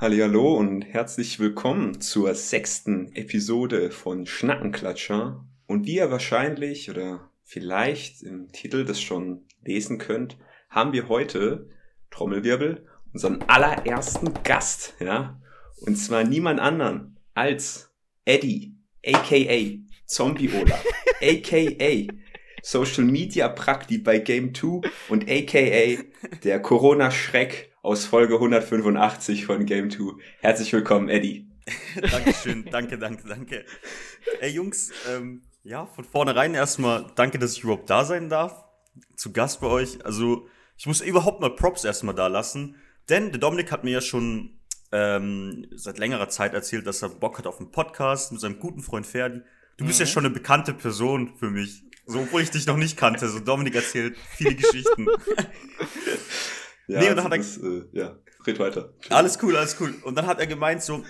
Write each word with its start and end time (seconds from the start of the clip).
Hallo 0.00 0.54
und 0.54 0.80
herzlich 0.80 1.40
willkommen 1.40 2.00
zur 2.00 2.34
sechsten 2.34 3.14
Episode 3.14 3.90
von 3.90 4.24
Schnackenklatscher. 4.24 5.44
Und 5.66 5.84
wie 5.84 5.96
ihr 5.96 6.10
wahrscheinlich 6.10 6.88
oder 6.88 7.30
vielleicht 7.44 8.22
im 8.22 8.50
Titel 8.50 8.86
das 8.86 8.98
schon 8.98 9.44
lesen 9.62 9.98
könnt, 9.98 10.38
haben 10.70 10.94
wir 10.94 11.10
heute, 11.10 11.68
Trommelwirbel, 12.10 12.86
unseren 13.12 13.42
allerersten 13.42 14.32
Gast, 14.42 14.94
ja. 15.00 15.38
Und 15.82 15.96
zwar 15.96 16.24
niemand 16.24 16.60
anderen 16.60 17.18
als 17.34 17.92
Eddie, 18.24 18.78
aka 19.04 19.82
Zombie 20.06 20.48
Ola, 20.48 20.80
aka 21.20 22.12
Social 22.62 23.04
Media 23.04 23.50
Prakti 23.50 23.98
bei 23.98 24.18
Game 24.18 24.54
2 24.54 24.80
und 25.10 25.30
aka 25.30 26.02
der 26.42 26.62
Corona 26.62 27.10
Schreck 27.10 27.69
aus 27.82 28.04
Folge 28.04 28.34
185 28.34 29.46
von 29.46 29.64
Game 29.64 29.90
2. 29.90 30.22
Herzlich 30.40 30.72
willkommen, 30.72 31.08
Eddie. 31.08 31.48
Dankeschön, 32.10 32.64
danke, 32.70 32.98
danke, 32.98 33.28
danke. 33.28 33.64
Ey 34.40 34.50
Jungs, 34.50 34.92
ähm, 35.08 35.42
ja, 35.62 35.86
von 35.86 36.04
vornherein 36.04 36.54
erstmal 36.54 37.06
danke, 37.14 37.38
dass 37.38 37.52
ich 37.52 37.64
überhaupt 37.64 37.88
da 37.88 38.04
sein 38.04 38.28
darf. 38.28 38.64
Zu 39.16 39.32
Gast 39.32 39.60
bei 39.60 39.68
euch. 39.68 40.04
Also, 40.04 40.48
ich 40.76 40.86
muss 40.86 41.00
überhaupt 41.00 41.40
mal 41.40 41.54
Props 41.54 41.84
erstmal 41.84 42.14
da 42.14 42.26
lassen. 42.26 42.76
Denn 43.08 43.30
der 43.30 43.40
Dominik 43.40 43.70
hat 43.72 43.84
mir 43.84 43.90
ja 43.90 44.00
schon 44.00 44.58
ähm, 44.92 45.66
seit 45.74 45.98
längerer 45.98 46.28
Zeit 46.28 46.54
erzählt, 46.54 46.86
dass 46.86 47.02
er 47.02 47.10
Bock 47.10 47.38
hat 47.38 47.46
auf 47.46 47.58
einen 47.58 47.70
Podcast 47.70 48.32
mit 48.32 48.40
seinem 48.40 48.58
guten 48.58 48.82
Freund 48.82 49.06
Ferdi. 49.06 49.40
Du 49.76 49.86
bist 49.86 50.00
mhm. 50.00 50.04
ja 50.04 50.06
schon 50.06 50.24
eine 50.24 50.34
bekannte 50.34 50.74
Person 50.74 51.34
für 51.36 51.50
mich. 51.50 51.84
So, 52.06 52.20
obwohl 52.20 52.42
ich 52.42 52.50
dich 52.50 52.66
noch 52.66 52.76
nicht 52.76 52.96
kannte. 52.96 53.28
So, 53.28 53.38
Dominik 53.38 53.74
erzählt 53.74 54.16
viele 54.36 54.54
Geschichten. 54.54 55.06
ja, 56.90 57.00
nee, 57.00 57.10
und 57.10 57.16
dann 57.16 57.24
hat 57.24 57.32
er, 57.32 57.38
das, 57.38 57.56
äh, 57.58 57.84
ja, 57.92 58.16
red 58.46 58.58
weiter. 58.58 58.92
Alles 59.10 59.38
cool, 59.42 59.56
alles 59.56 59.76
cool. 59.80 59.94
Und 60.02 60.16
dann 60.16 60.26
hat 60.26 60.40
er 60.40 60.46
gemeint 60.46 60.82
so, 60.82 61.04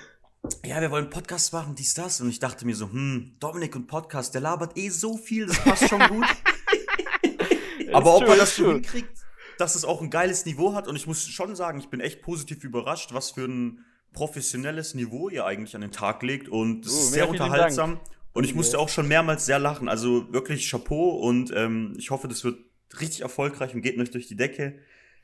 ja, 0.64 0.80
wir 0.80 0.90
wollen 0.90 1.04
einen 1.04 1.12
Podcast 1.12 1.52
machen, 1.52 1.74
dies, 1.74 1.94
das. 1.94 2.20
Und 2.20 2.28
ich 2.28 2.38
dachte 2.38 2.66
mir 2.66 2.74
so, 2.74 2.90
hm, 2.90 3.36
Dominik 3.40 3.76
und 3.76 3.86
Podcast, 3.86 4.34
der 4.34 4.40
labert 4.42 4.76
eh 4.76 4.88
so 4.88 5.16
viel, 5.16 5.46
das 5.46 5.58
passt 5.58 5.88
schon 5.88 6.00
gut. 6.08 6.26
Aber 7.92 8.14
ob 8.14 8.28
er 8.28 8.36
das 8.36 8.54
schon 8.54 8.74
hinkriegt, 8.74 9.18
dass 9.58 9.74
es 9.74 9.84
auch 9.84 10.00
ein 10.00 10.10
geiles 10.10 10.46
Niveau 10.46 10.74
hat. 10.74 10.86
Und 10.88 10.96
ich 10.96 11.06
muss 11.06 11.26
schon 11.26 11.56
sagen, 11.56 11.78
ich 11.80 11.88
bin 11.88 12.00
echt 12.00 12.22
positiv 12.22 12.64
überrascht, 12.64 13.12
was 13.12 13.32
für 13.32 13.44
ein 13.44 13.84
professionelles 14.12 14.94
Niveau 14.94 15.28
ihr 15.28 15.44
eigentlich 15.44 15.74
an 15.74 15.80
den 15.80 15.92
Tag 15.92 16.22
legt. 16.22 16.48
Und 16.48 16.86
es 16.86 16.92
oh, 16.92 16.98
ist 16.98 17.12
sehr 17.12 17.28
unterhaltsam. 17.28 17.96
Dank. 17.96 18.06
Und 18.32 18.44
ich 18.44 18.54
musste 18.54 18.78
auch 18.78 18.88
schon 18.88 19.08
mehrmals 19.08 19.46
sehr 19.46 19.58
lachen. 19.58 19.88
Also 19.88 20.32
wirklich 20.32 20.70
Chapeau 20.70 21.16
und 21.16 21.52
ähm, 21.54 21.94
ich 21.98 22.10
hoffe, 22.10 22.28
das 22.28 22.44
wird 22.44 22.58
richtig 23.00 23.22
erfolgreich 23.22 23.74
und 23.74 23.82
geht 23.82 23.98
nicht 23.98 24.14
durch 24.14 24.28
die 24.28 24.36
Decke. 24.36 24.78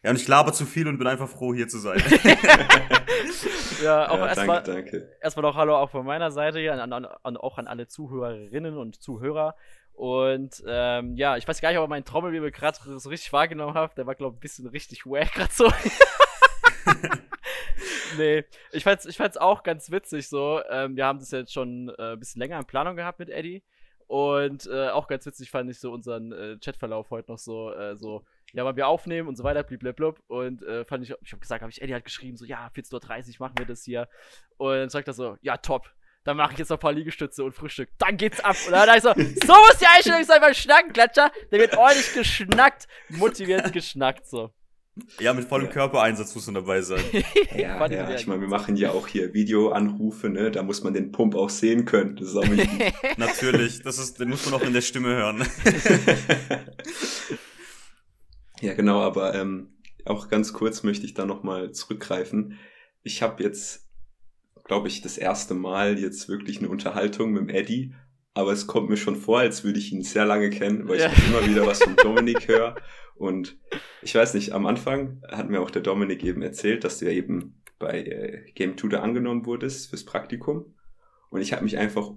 Ja, 0.06 0.10
und 0.10 0.20
ich 0.20 0.28
laber 0.28 0.52
zu 0.52 0.66
viel 0.66 0.86
und 0.86 0.98
bin 0.98 1.08
einfach 1.08 1.28
froh, 1.28 1.52
hier 1.52 1.66
zu 1.66 1.78
sein. 1.78 1.98
ja, 3.82 4.08
auch 4.08 4.18
ja, 4.18 4.28
erstmal 4.28 4.94
erstmal 5.20 5.42
noch 5.42 5.56
Hallo 5.56 5.76
auch 5.76 5.90
von 5.90 6.06
meiner 6.06 6.30
Seite 6.30 6.60
hier, 6.60 6.80
an, 6.80 6.92
an, 6.92 7.08
an, 7.24 7.36
auch 7.36 7.58
an 7.58 7.66
alle 7.66 7.88
Zuhörerinnen 7.88 8.78
und 8.78 9.02
Zuhörer. 9.02 9.56
Und 9.94 10.62
ähm, 10.64 11.16
ja, 11.16 11.36
ich 11.36 11.48
weiß 11.48 11.60
gar 11.60 11.70
nicht, 11.70 11.80
ob 11.80 11.90
mein 11.90 12.04
Trommelwirbel 12.04 12.52
gerade 12.52 12.78
so 13.00 13.08
richtig 13.08 13.32
wahrgenommen 13.32 13.74
habt. 13.74 13.98
Der 13.98 14.06
war, 14.06 14.14
glaube 14.14 14.34
ich, 14.34 14.38
ein 14.38 14.42
bisschen 14.42 14.66
richtig 14.68 15.06
wack 15.06 15.32
gerade 15.32 15.52
so. 15.52 15.72
nee, 18.16 18.44
ich 18.70 18.84
fand's, 18.84 19.06
ich 19.06 19.16
fand's 19.16 19.36
auch 19.36 19.64
ganz 19.64 19.90
witzig 19.90 20.28
so. 20.28 20.60
Ähm, 20.70 20.94
wir 20.94 21.04
haben 21.04 21.18
das 21.18 21.32
jetzt 21.32 21.52
schon 21.52 21.92
äh, 21.98 22.12
ein 22.12 22.20
bisschen 22.20 22.38
länger 22.40 22.60
in 22.60 22.66
Planung 22.66 22.94
gehabt 22.94 23.18
mit 23.18 23.28
Eddie. 23.28 23.64
Und 24.06 24.68
äh, 24.68 24.90
auch 24.90 25.08
ganz 25.08 25.26
witzig 25.26 25.50
fand 25.50 25.68
ich 25.68 25.80
so 25.80 25.90
unseren 25.90 26.30
äh, 26.30 26.58
Chatverlauf 26.64 27.10
heute 27.10 27.32
noch 27.32 27.38
so, 27.38 27.72
äh, 27.72 27.96
so, 27.96 28.24
ja, 28.52 28.64
weil 28.64 28.76
wir 28.76 28.88
aufnehmen 28.88 29.28
und 29.28 29.36
so 29.36 29.44
weiter, 29.44 29.62
bliblablub. 29.62 30.20
Und 30.28 30.62
äh, 30.62 30.84
fand 30.84 31.04
ich, 31.04 31.14
ich 31.22 31.32
habe 31.32 31.40
gesagt, 31.40 31.62
habe 31.62 31.70
ich 31.70 31.82
Eddie 31.82 31.92
halt 31.92 32.04
geschrieben, 32.04 32.36
so, 32.36 32.44
ja, 32.44 32.70
14.30 32.74 33.40
Uhr 33.40 33.46
machen 33.46 33.58
wir 33.58 33.66
das 33.66 33.84
hier. 33.84 34.08
Und 34.56 34.76
dann 34.76 34.88
sagt 34.88 35.08
er 35.08 35.14
so, 35.14 35.36
ja, 35.42 35.56
top. 35.56 35.90
Dann 36.24 36.36
mache 36.36 36.54
ich 36.54 36.58
jetzt 36.58 36.70
noch 36.70 36.78
ein 36.78 36.80
paar 36.80 36.92
Liegestütze 36.92 37.44
und 37.44 37.52
Frühstück. 37.52 37.88
Dann 37.98 38.16
geht's 38.16 38.40
ab. 38.40 38.56
Und 38.66 38.72
dann 38.72 38.96
ich 38.96 39.02
so, 39.02 39.12
so 39.12 39.52
muss 39.52 39.78
die 39.80 39.86
Einstellung 39.86 40.24
sein 40.24 40.40
beim 40.40 40.54
Schnackenklatscher. 40.54 41.30
Der 41.52 41.60
wird 41.60 41.76
ordentlich 41.76 42.12
geschnackt, 42.14 42.88
motiviert 43.10 43.72
geschnackt, 43.72 44.26
so. 44.26 44.52
Ja, 45.20 45.34
mit 45.34 45.46
vollem 45.46 45.68
Körpereinsatz 45.68 46.34
muss 46.34 46.46
man 46.46 46.54
dabei 46.54 46.80
sein. 46.80 47.02
ja, 47.54 47.86
ja, 47.86 48.10
ich 48.14 48.26
meine, 48.26 48.40
wir 48.40 48.48
machen 48.48 48.76
ja 48.76 48.92
auch 48.92 49.06
hier 49.06 49.34
Videoanrufe, 49.34 50.30
ne? 50.30 50.50
Da 50.50 50.62
muss 50.62 50.82
man 50.82 50.94
den 50.94 51.12
Pump 51.12 51.34
auch 51.34 51.50
sehen 51.50 51.84
können. 51.84 52.16
Das 52.16 52.28
ist 52.28 52.36
auch. 52.36 52.44
Natürlich, 53.18 53.82
das 53.82 53.98
ist, 53.98 54.18
den 54.18 54.30
muss 54.30 54.46
man 54.46 54.54
auch 54.58 54.64
in 54.64 54.72
der 54.72 54.80
Stimme 54.80 55.08
hören. 55.08 55.46
ja, 58.60 58.74
genau, 58.74 59.00
aber 59.00 59.34
ähm, 59.34 59.68
auch 60.04 60.28
ganz 60.28 60.52
kurz 60.52 60.82
möchte 60.82 61.06
ich 61.06 61.14
da 61.14 61.26
nochmal 61.26 61.72
zurückgreifen. 61.72 62.58
Ich 63.02 63.22
habe 63.22 63.42
jetzt, 63.42 63.88
glaube 64.64 64.88
ich, 64.88 65.02
das 65.02 65.18
erste 65.18 65.54
Mal 65.54 65.98
jetzt 65.98 66.28
wirklich 66.28 66.58
eine 66.58 66.68
Unterhaltung 66.68 67.32
mit 67.32 67.42
dem 67.42 67.48
Eddie, 67.48 67.94
aber 68.34 68.52
es 68.52 68.66
kommt 68.66 68.88
mir 68.88 68.96
schon 68.96 69.16
vor, 69.16 69.40
als 69.40 69.64
würde 69.64 69.78
ich 69.78 69.92
ihn 69.92 70.02
sehr 70.02 70.24
lange 70.24 70.50
kennen, 70.50 70.88
weil 70.88 71.00
ja. 71.00 71.10
ich 71.10 71.28
immer 71.28 71.46
wieder 71.46 71.66
was 71.66 71.82
von 71.82 71.96
Dominik 71.96 72.48
höre 72.48 72.76
und 73.16 73.56
ich 74.02 74.14
weiß 74.14 74.34
nicht, 74.34 74.52
am 74.52 74.66
Anfang 74.66 75.22
hat 75.28 75.48
mir 75.48 75.60
auch 75.60 75.70
der 75.70 75.82
Dominik 75.82 76.22
eben 76.22 76.42
erzählt, 76.42 76.84
dass 76.84 76.98
du 76.98 77.06
ja 77.06 77.12
eben 77.12 77.62
bei 77.78 78.02
äh, 78.02 78.50
Game 78.52 78.76
Tutor 78.76 79.02
angenommen 79.02 79.46
wurdest 79.46 79.90
fürs 79.90 80.04
Praktikum. 80.04 80.74
Und 81.30 81.40
ich 81.40 81.52
habe 81.52 81.64
mich 81.64 81.78
einfach 81.78 82.10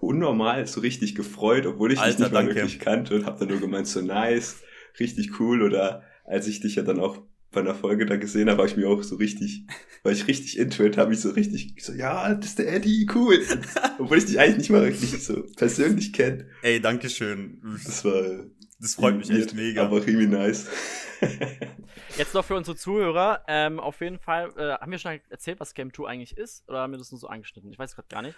unnormal 0.00 0.66
so 0.66 0.80
richtig 0.80 1.14
gefreut, 1.14 1.66
obwohl 1.66 1.92
ich 1.92 1.98
Alter, 1.98 2.10
dich 2.12 2.18
nicht 2.20 2.32
mal 2.32 2.46
wirklich 2.46 2.78
kannte 2.78 3.14
und 3.16 3.26
habe 3.26 3.40
dann 3.40 3.48
nur 3.48 3.60
gemeint, 3.60 3.86
so 3.86 4.00
nice, 4.00 4.62
richtig 5.00 5.40
cool. 5.40 5.62
Oder 5.62 6.02
als 6.24 6.46
ich 6.46 6.60
dich 6.60 6.76
ja 6.76 6.82
dann 6.82 7.00
auch 7.00 7.22
bei 7.52 7.60
einer 7.60 7.74
Folge 7.74 8.06
da 8.06 8.16
gesehen 8.16 8.50
habe, 8.50 8.58
habe 8.58 8.68
ich 8.68 8.76
mir 8.76 8.88
auch 8.88 9.02
so 9.02 9.16
richtig, 9.16 9.66
weil 10.02 10.12
ich 10.12 10.26
richtig 10.26 10.58
into 10.58 10.84
it, 10.84 10.98
habe 10.98 11.14
ich 11.14 11.20
so 11.20 11.30
richtig 11.30 11.82
so, 11.82 11.92
ja, 11.92 12.34
das 12.34 12.50
ist 12.50 12.58
der 12.58 12.74
Eddie, 12.74 13.08
cool. 13.14 13.38
obwohl 13.98 14.18
ich 14.18 14.26
dich 14.26 14.38
eigentlich 14.38 14.58
nicht 14.58 14.70
mal 14.70 14.82
wirklich 14.82 15.22
so 15.22 15.42
persönlich 15.56 16.12
kenne. 16.12 16.48
Ey, 16.62 16.80
danke 16.80 17.08
schön. 17.08 17.62
Das 17.84 18.04
war 18.04 18.46
das 18.78 18.94
freut 18.94 19.16
mich 19.16 19.30
echt 19.30 19.54
mega. 19.54 19.84
Aber 19.84 19.98
irgendwie 19.98 20.26
nice. 20.26 20.68
Jetzt 22.18 22.34
noch 22.34 22.44
für 22.44 22.54
unsere 22.54 22.76
Zuhörer. 22.76 23.42
Ähm, 23.48 23.80
auf 23.80 24.00
jeden 24.00 24.18
Fall, 24.18 24.52
äh, 24.56 24.74
haben 24.74 24.92
wir 24.92 24.98
schon 24.98 25.18
erzählt, 25.30 25.60
was 25.60 25.74
Game 25.74 25.92
2 25.92 26.06
eigentlich 26.06 26.36
ist? 26.36 26.68
Oder 26.68 26.80
haben 26.80 26.92
wir 26.92 26.98
das 26.98 27.10
nur 27.10 27.18
so 27.18 27.28
angeschnitten? 27.28 27.70
Ich 27.70 27.78
weiß 27.78 27.94
gerade 27.94 28.08
gar 28.08 28.22
nicht. 28.22 28.36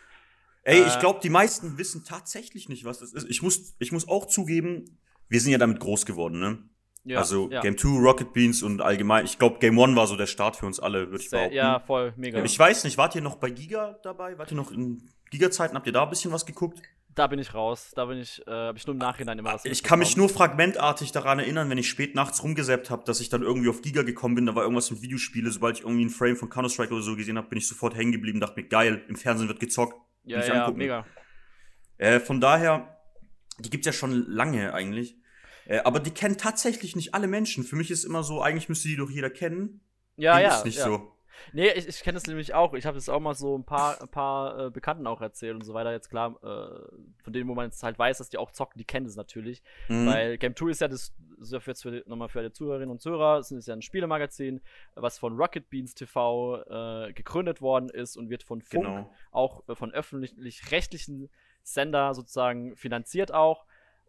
Ey, 0.63 0.83
äh, 0.83 0.87
ich 0.87 0.99
glaube, 1.01 1.21
die 1.23 1.31
meisten 1.31 1.77
wissen 1.79 2.05
tatsächlich 2.05 2.69
nicht, 2.69 2.85
was 2.85 3.01
das 3.01 3.13
ist. 3.13 3.29
Ich 3.29 3.43
muss, 3.43 3.75
ich 3.79 3.91
muss 3.91 4.07
auch 4.07 4.27
zugeben, 4.27 4.99
wir 5.29 5.41
sind 5.41 5.53
ja 5.53 5.59
damit 5.59 5.81
groß 5.81 6.07
geworden, 6.07 6.39
ne? 6.41 6.59
Ja, 7.05 7.19
also 7.19 7.49
ja. 7.51 7.63
Game 7.63 7.79
2, 7.79 8.01
Rocket 8.01 8.33
Beans 8.33 8.63
und 8.63 8.83
allgemein, 8.83 9.25
ich 9.25 9.39
glaube, 9.39 9.59
Game 9.61 9.79
1 9.79 9.97
war 9.97 10.07
so 10.07 10.17
der 10.17 10.27
Start 10.27 10.57
für 10.57 10.67
uns 10.67 10.79
alle, 10.79 11.11
würde 11.11 11.23
ich 11.23 11.31
behaupten. 11.31 11.55
Ja, 11.55 11.81
voll, 11.81 12.13
mega. 12.17 12.43
Ich 12.45 12.59
weiß 12.59 12.85
nicht, 12.85 12.99
wart 12.99 13.15
ihr 13.15 13.23
noch 13.23 13.37
bei 13.37 13.51
Giga 13.51 13.99
dabei? 14.03 14.37
Wart 14.37 14.51
ihr 14.51 14.57
noch 14.57 14.71
in 14.73 15.09
Giga-Zeiten? 15.31 15.75
Habt 15.75 15.87
ihr 15.87 15.93
da 15.93 16.03
ein 16.03 16.11
bisschen 16.11 16.33
was 16.33 16.45
geguckt? 16.45 16.83
da 17.19 17.27
bin 17.27 17.39
ich 17.39 17.55
raus. 17.55 17.93
Da 17.95 18.05
bin 18.07 18.19
ich, 18.19 18.41
äh, 18.47 18.51
habe 18.51 18.79
ich 18.79 18.87
nur 18.87 18.95
im 18.95 18.99
Nachhinein 18.99 19.39
immer 19.39 19.55
was. 19.55 19.65
Ich 19.65 19.83
kann 19.83 19.99
mich 19.99 20.17
nur 20.17 20.29
fragmentartig 20.29 21.13
daran 21.13 21.39
erinnern, 21.39 21.69
wenn 21.69 21.79
ich 21.79 21.89
spät 21.89 22.15
nachts 22.15 22.43
rumgesäppt 22.43 22.91
habe, 22.91 23.05
dass 23.05 23.21
ich 23.21 23.29
dann 23.29 23.43
irgendwie 23.43 23.69
auf 23.69 23.83
Giga 23.83 24.03
gekommen 24.03 24.37
bin, 24.37 24.47
da 24.47 24.55
war 24.55 24.63
irgendwas 24.63 24.91
mit 24.91 25.03
Videospiele. 25.03 25.51
Sobald 25.51 25.79
ich 25.79 25.85
irgendwie 25.85 26.05
ein 26.05 26.11
Frame 26.11 26.37
von 26.37 26.49
Counter-Strike 26.49 26.93
oder 26.93 27.03
so 27.03 27.17
gesehen 27.17 27.37
habe, 27.37 27.49
bin 27.49 27.59
ich 27.59 27.67
sofort 27.67 27.97
hängen 27.97 28.13
geblieben, 28.13 28.41
dachte 28.41 28.61
mir, 28.61 28.69
geil, 28.69 29.05
im 29.09 29.17
Fernsehen 29.17 29.49
wird 29.49 29.61
gezockt. 29.61 29.95
Ja, 30.25 30.45
ja, 30.45 30.61
angucken. 30.61 30.79
mega. 30.79 31.07
Äh, 31.97 32.21
von 32.21 32.41
daher, 32.41 32.98
die 33.59 33.71
gibt's 33.71 33.87
ja 33.87 33.93
schon 33.93 34.13
lange 34.27 34.75
eigentlich. 34.75 35.17
Äh, 35.67 35.81
aber 35.81 36.01
die 36.01 36.11
kennen 36.11 36.39
tatsächlich 36.39 36.97
nicht 36.97 37.15
alle 37.15 37.27
Menschen. 37.27 37.65
Für 37.65 37.77
mich 37.77 37.91
ist 37.91 38.05
immer 38.05 38.23
so, 38.23 38.41
eigentlich 38.43 38.69
müsste 38.69 38.89
die 38.89 38.97
doch 38.97 39.11
jeder 39.11 39.31
kennen. 39.31 39.81
Ja, 40.17 40.37
Dem 40.39 40.43
ja. 40.43 40.57
Ist 40.57 40.65
nicht 40.65 40.79
ja. 40.79 40.85
so. 40.85 41.13
Nee, 41.53 41.71
ich, 41.71 41.89
ich 41.89 42.03
kenne 42.03 42.15
das 42.15 42.27
nämlich 42.27 42.55
auch. 42.55 42.75
Ich 42.75 42.87
habe 42.87 42.97
das 42.97 43.09
auch 43.09 43.21
mal 43.21 43.35
so 43.35 43.57
ein 43.57 43.65
paar, 43.65 44.01
ein 44.01 44.09
paar 44.09 44.67
äh, 44.67 44.71
Bekannten 44.71 45.07
auch 45.07 45.21
erzählt 45.21 45.55
und 45.55 45.65
so 45.65 45.75
weiter. 45.75 45.93
Jetzt 45.93 46.11
klar, 46.11 46.37
äh, 46.43 47.23
von 47.23 47.33
denen, 47.33 47.49
wo 47.49 47.55
man 47.55 47.67
jetzt 47.67 47.83
halt 47.83 47.99
weiß, 47.99 48.19
dass 48.19 48.29
die 48.29 48.39
auch 48.39 48.51
zocken, 48.51 48.79
die 48.79 48.85
kennen 48.85 49.07
das 49.07 49.17
natürlich. 49.17 49.63
Mhm. 49.89 50.07
Weil 50.07 50.39
Game 50.39 50.57
2 50.57 50.71
ist 50.71 50.81
ja 50.81 50.89
das, 50.89 51.13
das 51.39 51.53
ist 51.53 51.67
jetzt 51.67 51.83
für, 51.83 52.03
nochmal 52.07 52.29
für 52.29 52.41
alle 52.41 52.53
Zuhörerinnen 52.53 52.91
und 52.91 53.01
Zuhörer, 53.01 53.39
es 53.39 53.51
ist 53.51 53.69
ja 53.69 53.75
ein 53.75 53.83
Spielemagazin, 53.83 54.61
was 54.95 55.19
von 55.19 55.37
Rocket 55.37 55.71
Beans 55.71 55.95
TV 55.95 56.63
äh, 56.63 57.13
gegründet 57.13 57.61
worden 57.61 57.89
ist 57.89 58.17
und 58.17 58.31
wird 58.31 58.43
von 58.43 58.61
Funk, 58.61 58.85
genau. 58.85 59.15
auch 59.31 59.69
äh, 59.69 59.75
von 59.75 59.93
öffentlich-rechtlichen 59.93 61.31
Sender 61.73 62.15
sozusagen 62.15 62.77
finanziert 62.77 63.33
auch. 63.33 63.65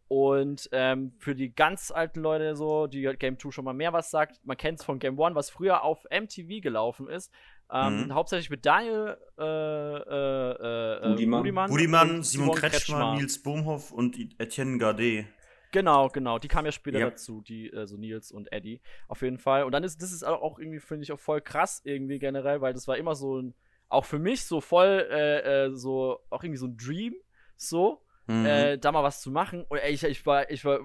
Und 0.08 0.70
ähm, 0.72 1.14
für 1.20 1.36
die 1.36 1.54
ganz 1.54 1.92
alten 1.92 2.20
Leute 2.22 2.56
so, 2.56 2.88
die 2.88 3.04
Game 3.20 3.38
2 3.38 3.52
schon 3.52 3.66
mal 3.66 3.74
mehr 3.74 3.94
was 3.94 4.10
sagt, 4.10 4.40
man 4.44 4.58
kennt 4.58 4.80
es 4.80 4.86
von 4.86 4.98
Game 4.98 5.22
1, 5.22 5.36
was 5.36 5.52
früher 5.52 5.84
auf 5.84 6.04
MTV 6.06 6.62
gelaufen 6.62 7.08
ist. 7.08 7.32
Ähm, 7.72 8.06
mhm. 8.06 8.14
Hauptsächlich 8.16 8.50
mit 8.50 8.66
Daniel 8.66 9.18
äh, 9.38 9.44
äh, 9.44 11.06
äh, 11.06 11.10
Budiman, 11.10 11.44
Budiman, 11.44 11.70
Budiman 11.70 12.24
Simon 12.24 12.56
Kretschmer, 12.56 12.70
Kretschmer, 12.70 13.16
Nils 13.18 13.44
Bohmhoff 13.44 13.92
und 13.92 14.18
Etienne 14.40 14.80
Gardet. 14.80 15.28
Genau, 15.72 16.10
genau. 16.10 16.40
Die 16.40 16.48
kamen 16.48 16.66
ja 16.66 16.72
später 16.72 16.98
yep. 16.98 17.12
dazu, 17.12 17.42
die, 17.42 17.72
also 17.72 17.96
Nils 17.96 18.32
und 18.32 18.52
Eddie. 18.52 18.82
Auf 19.08 19.22
jeden 19.22 19.38
Fall. 19.38 19.64
Und 19.64 19.72
dann 19.72 19.84
ist, 19.84 20.02
das 20.02 20.12
ist 20.12 20.24
auch 20.24 20.58
irgendwie, 20.58 20.80
finde 20.80 21.04
ich, 21.04 21.12
auch 21.12 21.20
voll 21.20 21.42
krass 21.42 21.82
irgendwie 21.84 22.18
generell, 22.18 22.62
weil 22.62 22.74
das 22.74 22.88
war 22.88 22.98
immer 22.98 23.14
so 23.14 23.40
ein, 23.40 23.54
auch 23.88 24.06
für 24.06 24.20
mich 24.20 24.46
so 24.46 24.62
voll, 24.62 25.08
äh, 25.12 25.66
äh, 25.66 25.76
so, 25.76 26.20
auch 26.32 26.44
irgendwie 26.44 26.58
so 26.58 26.68
ein 26.68 26.78
Dream, 26.78 27.14
so 27.60 28.02
mhm. 28.28 28.46
äh, 28.46 28.78
da 28.78 28.92
mal 28.92 29.04
was 29.04 29.22
zu 29.22 29.30
machen. 29.32 29.64
Und 29.68 29.78
ey, 29.78 29.92
ich, 29.92 30.04
ich 30.04 30.26
war, 30.26 30.50
ich 30.50 30.64
war, 30.66 30.80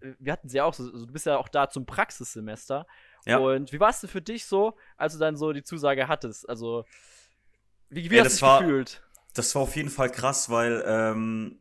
wir 0.00 0.32
hatten 0.32 0.48
sie 0.48 0.56
ja 0.56 0.64
auch 0.64 0.74
so, 0.74 0.90
du 0.90 1.12
bist 1.12 1.26
ja 1.26 1.36
auch 1.36 1.48
da 1.48 1.68
zum 1.68 1.86
Praxissemester. 1.86 2.86
Ja. 3.26 3.38
Und 3.38 3.72
wie 3.72 3.80
war 3.80 3.90
es 3.90 4.00
denn 4.00 4.10
für 4.10 4.22
dich 4.22 4.46
so, 4.46 4.76
als 4.96 5.12
du 5.12 5.18
dann 5.18 5.36
so 5.36 5.52
die 5.52 5.62
Zusage 5.62 6.08
hattest? 6.08 6.48
Also, 6.48 6.84
wie, 7.90 8.10
wie 8.10 8.16
Ey, 8.16 8.24
hast 8.24 8.24
du 8.24 8.24
das 8.24 8.32
dich 8.34 8.42
war- 8.42 8.60
gefühlt? 8.60 9.02
Das 9.34 9.54
war 9.54 9.62
auf 9.62 9.76
jeden 9.76 9.90
Fall 9.90 10.10
krass, 10.10 10.50
weil 10.50 10.82
ähm, 10.84 11.60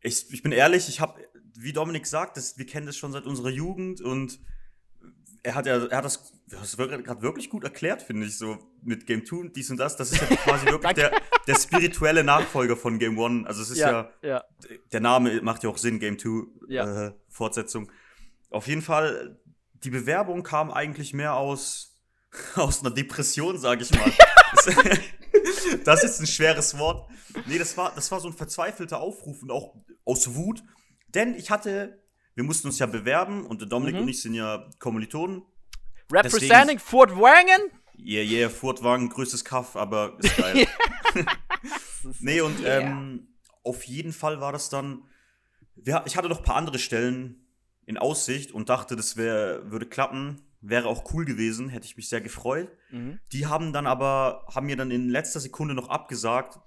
ich, 0.00 0.32
ich 0.32 0.44
bin 0.44 0.52
ehrlich, 0.52 0.88
ich 0.88 1.00
habe, 1.00 1.20
wie 1.56 1.72
Dominik 1.72 2.06
sagt, 2.06 2.36
das, 2.36 2.56
wir 2.56 2.66
kennen 2.66 2.86
das 2.86 2.96
schon 2.96 3.10
seit 3.10 3.24
unserer 3.24 3.50
Jugend 3.50 4.00
und 4.00 4.38
er 5.42 5.54
hat 5.54 5.66
ja, 5.66 5.84
er 5.86 5.96
hat 5.98 6.04
das, 6.04 6.32
das 6.48 6.76
gerade 6.76 7.22
wirklich 7.22 7.50
gut 7.50 7.64
erklärt, 7.64 8.02
finde 8.02 8.26
ich, 8.26 8.36
so 8.38 8.58
mit 8.82 9.06
Game 9.06 9.24
2 9.24 9.36
und 9.36 9.56
dies 9.56 9.70
und 9.70 9.76
das. 9.78 9.96
Das 9.96 10.12
ist 10.12 10.20
ja 10.20 10.26
quasi 10.36 10.66
wirklich 10.66 10.92
der, 10.94 11.12
der 11.46 11.54
spirituelle 11.56 12.24
Nachfolger 12.24 12.76
von 12.76 12.98
Game 12.98 13.18
1. 13.18 13.46
Also 13.46 13.62
es 13.62 13.70
ist 13.70 13.78
ja, 13.78 14.10
ja. 14.22 14.44
der 14.92 15.00
Name 15.00 15.40
macht 15.42 15.62
ja 15.64 15.70
auch 15.70 15.78
Sinn, 15.78 15.98
Game 15.98 16.18
2, 16.18 16.46
Ja. 16.68 17.06
äh, 17.08 17.12
Fortsetzung. 17.28 17.90
Auf 18.50 18.66
jeden 18.66 18.82
Fall, 18.82 19.38
die 19.84 19.90
Bewerbung 19.90 20.42
kam 20.42 20.70
eigentlich 20.70 21.12
mehr 21.14 21.34
aus, 21.34 21.98
aus 22.56 22.80
einer 22.80 22.90
Depression, 22.90 23.58
sage 23.58 23.82
ich 23.82 23.90
mal. 23.92 24.10
Das- 24.54 24.76
das 25.84 26.04
ist 26.04 26.20
ein 26.20 26.26
schweres 26.26 26.78
Wort. 26.78 27.08
Nee, 27.46 27.58
das 27.58 27.76
war, 27.76 27.92
das 27.94 28.10
war 28.10 28.20
so 28.20 28.28
ein 28.28 28.34
verzweifelter 28.34 28.98
Aufruf 29.00 29.42
und 29.42 29.50
auch 29.50 29.74
aus 30.04 30.34
Wut. 30.34 30.62
Denn 31.14 31.34
ich 31.34 31.50
hatte, 31.50 32.02
wir 32.38 32.44
mussten 32.44 32.68
uns 32.68 32.78
ja 32.78 32.86
bewerben 32.86 33.44
und 33.44 33.60
der 33.60 33.68
Dominik 33.68 33.96
Mhm. 33.96 34.02
und 34.02 34.08
ich 34.08 34.22
sind 34.22 34.32
ja 34.32 34.70
Kommilitonen. 34.78 35.42
Representing 36.12 36.78
Fort 36.78 37.10
Wangen? 37.16 37.72
Yeah, 37.98 38.22
yeah, 38.22 38.48
Furtwagen, 38.48 39.08
größtes 39.08 39.44
Kaff, 39.44 39.74
aber 39.74 40.16
ist 40.20 40.36
geil. 40.36 40.66
Nee, 42.20 42.40
und 42.40 42.60
Yeah. 42.60 42.78
ähm, 42.80 43.26
auf 43.64 43.82
jeden 43.84 44.12
Fall 44.12 44.40
war 44.40 44.52
das 44.52 44.70
dann. 44.70 45.02
Ja, 45.84 46.04
ich 46.06 46.16
hatte 46.16 46.28
noch 46.28 46.38
ein 46.38 46.44
paar 46.44 46.54
andere 46.54 46.78
Stellen 46.78 47.44
in 47.86 47.98
Aussicht 47.98 48.52
und 48.52 48.68
dachte, 48.68 48.94
das 48.94 49.16
wär, 49.16 49.68
würde 49.72 49.86
klappen. 49.86 50.40
Wäre 50.60 50.86
auch 50.88 51.12
cool 51.12 51.24
gewesen, 51.24 51.68
hätte 51.68 51.86
ich 51.86 51.96
mich 51.96 52.08
sehr 52.08 52.20
gefreut. 52.20 52.68
Mhm. 52.90 53.18
Die 53.32 53.46
haben 53.46 53.72
dann 53.72 53.88
aber, 53.88 54.46
haben 54.54 54.66
mir 54.66 54.76
dann 54.76 54.92
in 54.92 55.08
letzter 55.08 55.40
Sekunde 55.40 55.74
noch 55.74 55.88
abgesagt. 55.88 56.60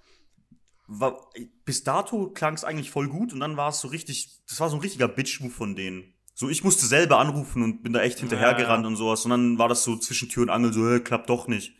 War, 0.93 1.29
bis 1.63 1.83
dato 1.85 2.29
klang 2.31 2.53
es 2.53 2.65
eigentlich 2.65 2.91
voll 2.91 3.07
gut 3.07 3.31
und 3.31 3.39
dann 3.39 3.55
war 3.55 3.69
es 3.69 3.79
so 3.79 3.87
richtig, 3.87 4.41
das 4.49 4.59
war 4.59 4.69
so 4.69 4.75
ein 4.75 4.81
richtiger 4.81 5.07
Bitch-Move 5.07 5.51
von 5.53 5.73
denen. 5.75 6.13
So, 6.33 6.49
ich 6.49 6.63
musste 6.65 6.85
selber 6.85 7.19
anrufen 7.19 7.63
und 7.63 7.81
bin 7.81 7.93
da 7.93 8.01
echt 8.01 8.19
hinterhergerannt 8.19 8.83
Ja. 8.83 8.87
und 8.87 8.95
sowas. 8.97 9.23
Und 9.23 9.31
dann 9.31 9.57
war 9.57 9.69
das 9.69 9.83
so 9.83 9.95
zwischen 9.97 10.27
Tür 10.27 10.43
und 10.43 10.49
Angel, 10.49 10.73
so, 10.73 10.89
äh, 10.89 10.99
klappt 10.99 11.29
doch 11.29 11.47
nicht. 11.47 11.75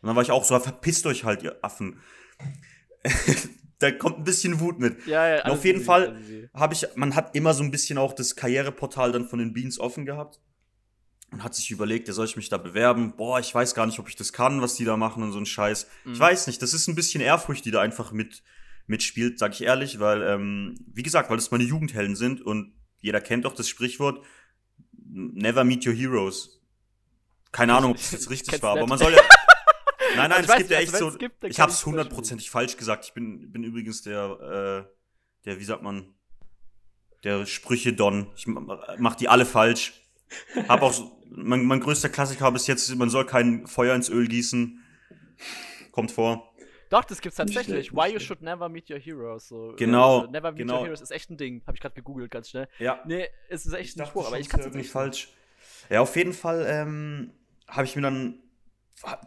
Und 0.00 0.08
dann 0.08 0.16
war 0.16 0.22
ich 0.22 0.32
auch 0.32 0.44
so, 0.44 0.58
verpisst 0.58 1.06
euch 1.06 1.24
halt, 1.24 1.42
ihr 1.42 1.56
Affen. 1.62 2.00
da 3.78 3.92
kommt 3.92 4.18
ein 4.18 4.24
bisschen 4.24 4.60
Wut 4.60 4.78
mit. 4.78 5.06
Ja, 5.06 5.36
ja. 5.36 5.44
auf 5.44 5.64
jeden 5.64 5.82
Fall 5.82 6.18
habe 6.54 6.74
ich, 6.74 6.86
man 6.96 7.14
hat 7.14 7.34
immer 7.36 7.54
so 7.54 7.62
ein 7.62 7.70
bisschen 7.70 7.98
auch 7.98 8.12
das 8.12 8.34
Karriereportal 8.34 9.12
dann 9.12 9.28
von 9.28 9.38
den 9.38 9.52
Beans 9.52 9.78
offen 9.78 10.04
gehabt 10.04 10.40
und 11.30 11.42
hat 11.44 11.54
sich 11.54 11.70
überlegt, 11.70 12.08
ja, 12.08 12.14
soll 12.14 12.24
ich 12.26 12.36
mich 12.36 12.48
da 12.48 12.56
bewerben? 12.58 13.14
Boah, 13.16 13.38
ich 13.40 13.54
weiß 13.54 13.74
gar 13.74 13.86
nicht, 13.86 13.98
ob 13.98 14.08
ich 14.08 14.16
das 14.16 14.32
kann, 14.32 14.62
was 14.62 14.74
die 14.76 14.84
da 14.84 14.96
machen 14.96 15.22
und 15.22 15.32
so 15.32 15.38
ein 15.38 15.46
Scheiß. 15.46 15.86
Ich 16.04 16.10
Mhm. 16.12 16.18
weiß 16.18 16.46
nicht, 16.46 16.62
das 16.62 16.72
ist 16.74 16.88
ein 16.88 16.94
bisschen 16.94 17.20
Ehrfurcht, 17.20 17.64
die 17.64 17.70
da 17.70 17.80
einfach 17.80 18.12
mit 18.12 18.42
mitspielt, 18.86 19.38
sag 19.38 19.52
ich 19.52 19.62
ehrlich, 19.62 20.00
weil, 20.00 20.22
ähm, 20.22 20.74
wie 20.94 21.02
gesagt, 21.02 21.28
weil 21.28 21.36
das 21.36 21.50
meine 21.50 21.64
Jugendhelden 21.64 22.16
sind 22.16 22.40
und 22.40 22.72
jeder 23.00 23.20
kennt 23.20 23.44
doch 23.44 23.54
das 23.54 23.68
Sprichwort, 23.68 24.24
never 24.92 25.62
meet 25.64 25.86
your 25.86 25.92
heroes. 25.92 26.62
Keine 27.52 27.74
Ahnung, 27.74 27.90
ob 27.92 27.96
das 27.98 28.12
jetzt 28.12 28.24
Ich 28.24 28.30
richtig 28.30 28.62
war, 28.62 28.72
aber 28.78 28.86
man 28.86 28.98
soll 28.98 29.12
ja. 29.12 29.20
Nein, 30.16 30.30
nein, 30.30 30.42
ich 30.44 30.48
es 30.50 30.56
gibt 30.56 30.70
ja 30.70 30.78
echt 30.78 30.94
also 30.94 31.10
so. 31.10 31.18
gibt, 31.18 31.44
ich 31.44 31.60
hab's 31.60 31.84
hundertprozentig 31.84 32.48
falsch 32.50 32.78
gesagt. 32.78 33.04
Ich 33.04 33.12
bin, 33.12 33.52
bin 33.52 33.62
übrigens 33.62 34.00
der, 34.02 34.86
äh, 34.88 35.44
der, 35.44 35.60
wie 35.60 35.64
sagt 35.64 35.82
man, 35.82 36.14
der 37.24 37.44
Sprüche-Don. 37.44 38.28
Ich 38.34 38.46
ma- 38.46 38.96
mach 38.98 39.16
die 39.16 39.28
alle 39.28 39.44
falsch. 39.44 39.92
Hab 40.68 40.82
auch, 40.82 41.12
mein, 41.30 41.64
mein 41.64 41.80
größter 41.80 42.08
Klassiker 42.08 42.50
bis 42.52 42.66
jetzt, 42.66 42.88
ist, 42.88 42.96
man 42.96 43.10
soll 43.10 43.26
kein 43.26 43.66
Feuer 43.66 43.94
ins 43.94 44.08
Öl 44.08 44.28
gießen. 44.28 44.82
Kommt 45.92 46.10
vor. 46.12 46.54
Doch, 46.90 47.04
das 47.04 47.20
gibt's 47.20 47.36
Nicht 47.38 47.48
tatsächlich. 47.54 47.88
schlecht, 47.88 47.92
Why 47.92 48.04
nicht 48.04 48.06
you 48.14 48.18
schlecht. 48.18 48.26
should 48.26 48.42
never 48.42 48.68
meet 48.68 48.90
your 48.90 48.98
heroes. 48.98 49.48
So, 49.48 49.74
Genau, 49.76 50.24
äh, 50.24 50.30
never 50.30 50.52
meet 50.52 50.58
genau. 50.58 50.78
your 50.78 50.84
heroes 50.84 51.00
ist 51.02 51.10
echt 51.10 51.28
ein 51.30 51.36
Ding. 51.36 51.62
Habe 51.66 51.76
ich 51.76 51.80
gerade 51.82 51.94
gegoogelt, 51.94 52.30
ganz 52.30 52.48
schnell. 52.48 52.68
Ja. 52.78 53.02
Nee, 53.06 53.26
es 53.48 53.66
ist 53.66 53.74
echt 53.74 53.96
ein 53.96 53.98
dachte 53.98 54.10
Spruch, 54.10 54.26
aber 54.26 54.38
ich 54.38 54.46
es 54.46 54.50
kann 54.50 54.60
es 54.60 54.72
nicht 54.74 54.90
falsch. 54.90 55.28
Ja, 55.90 56.00
auf 56.00 56.16
jeden 56.16 56.32
Fall 56.32 56.66
ähm, 56.68 57.32
habe 57.66 57.84
ich 57.84 57.94
mir 57.96 58.02
dann. 58.02 58.38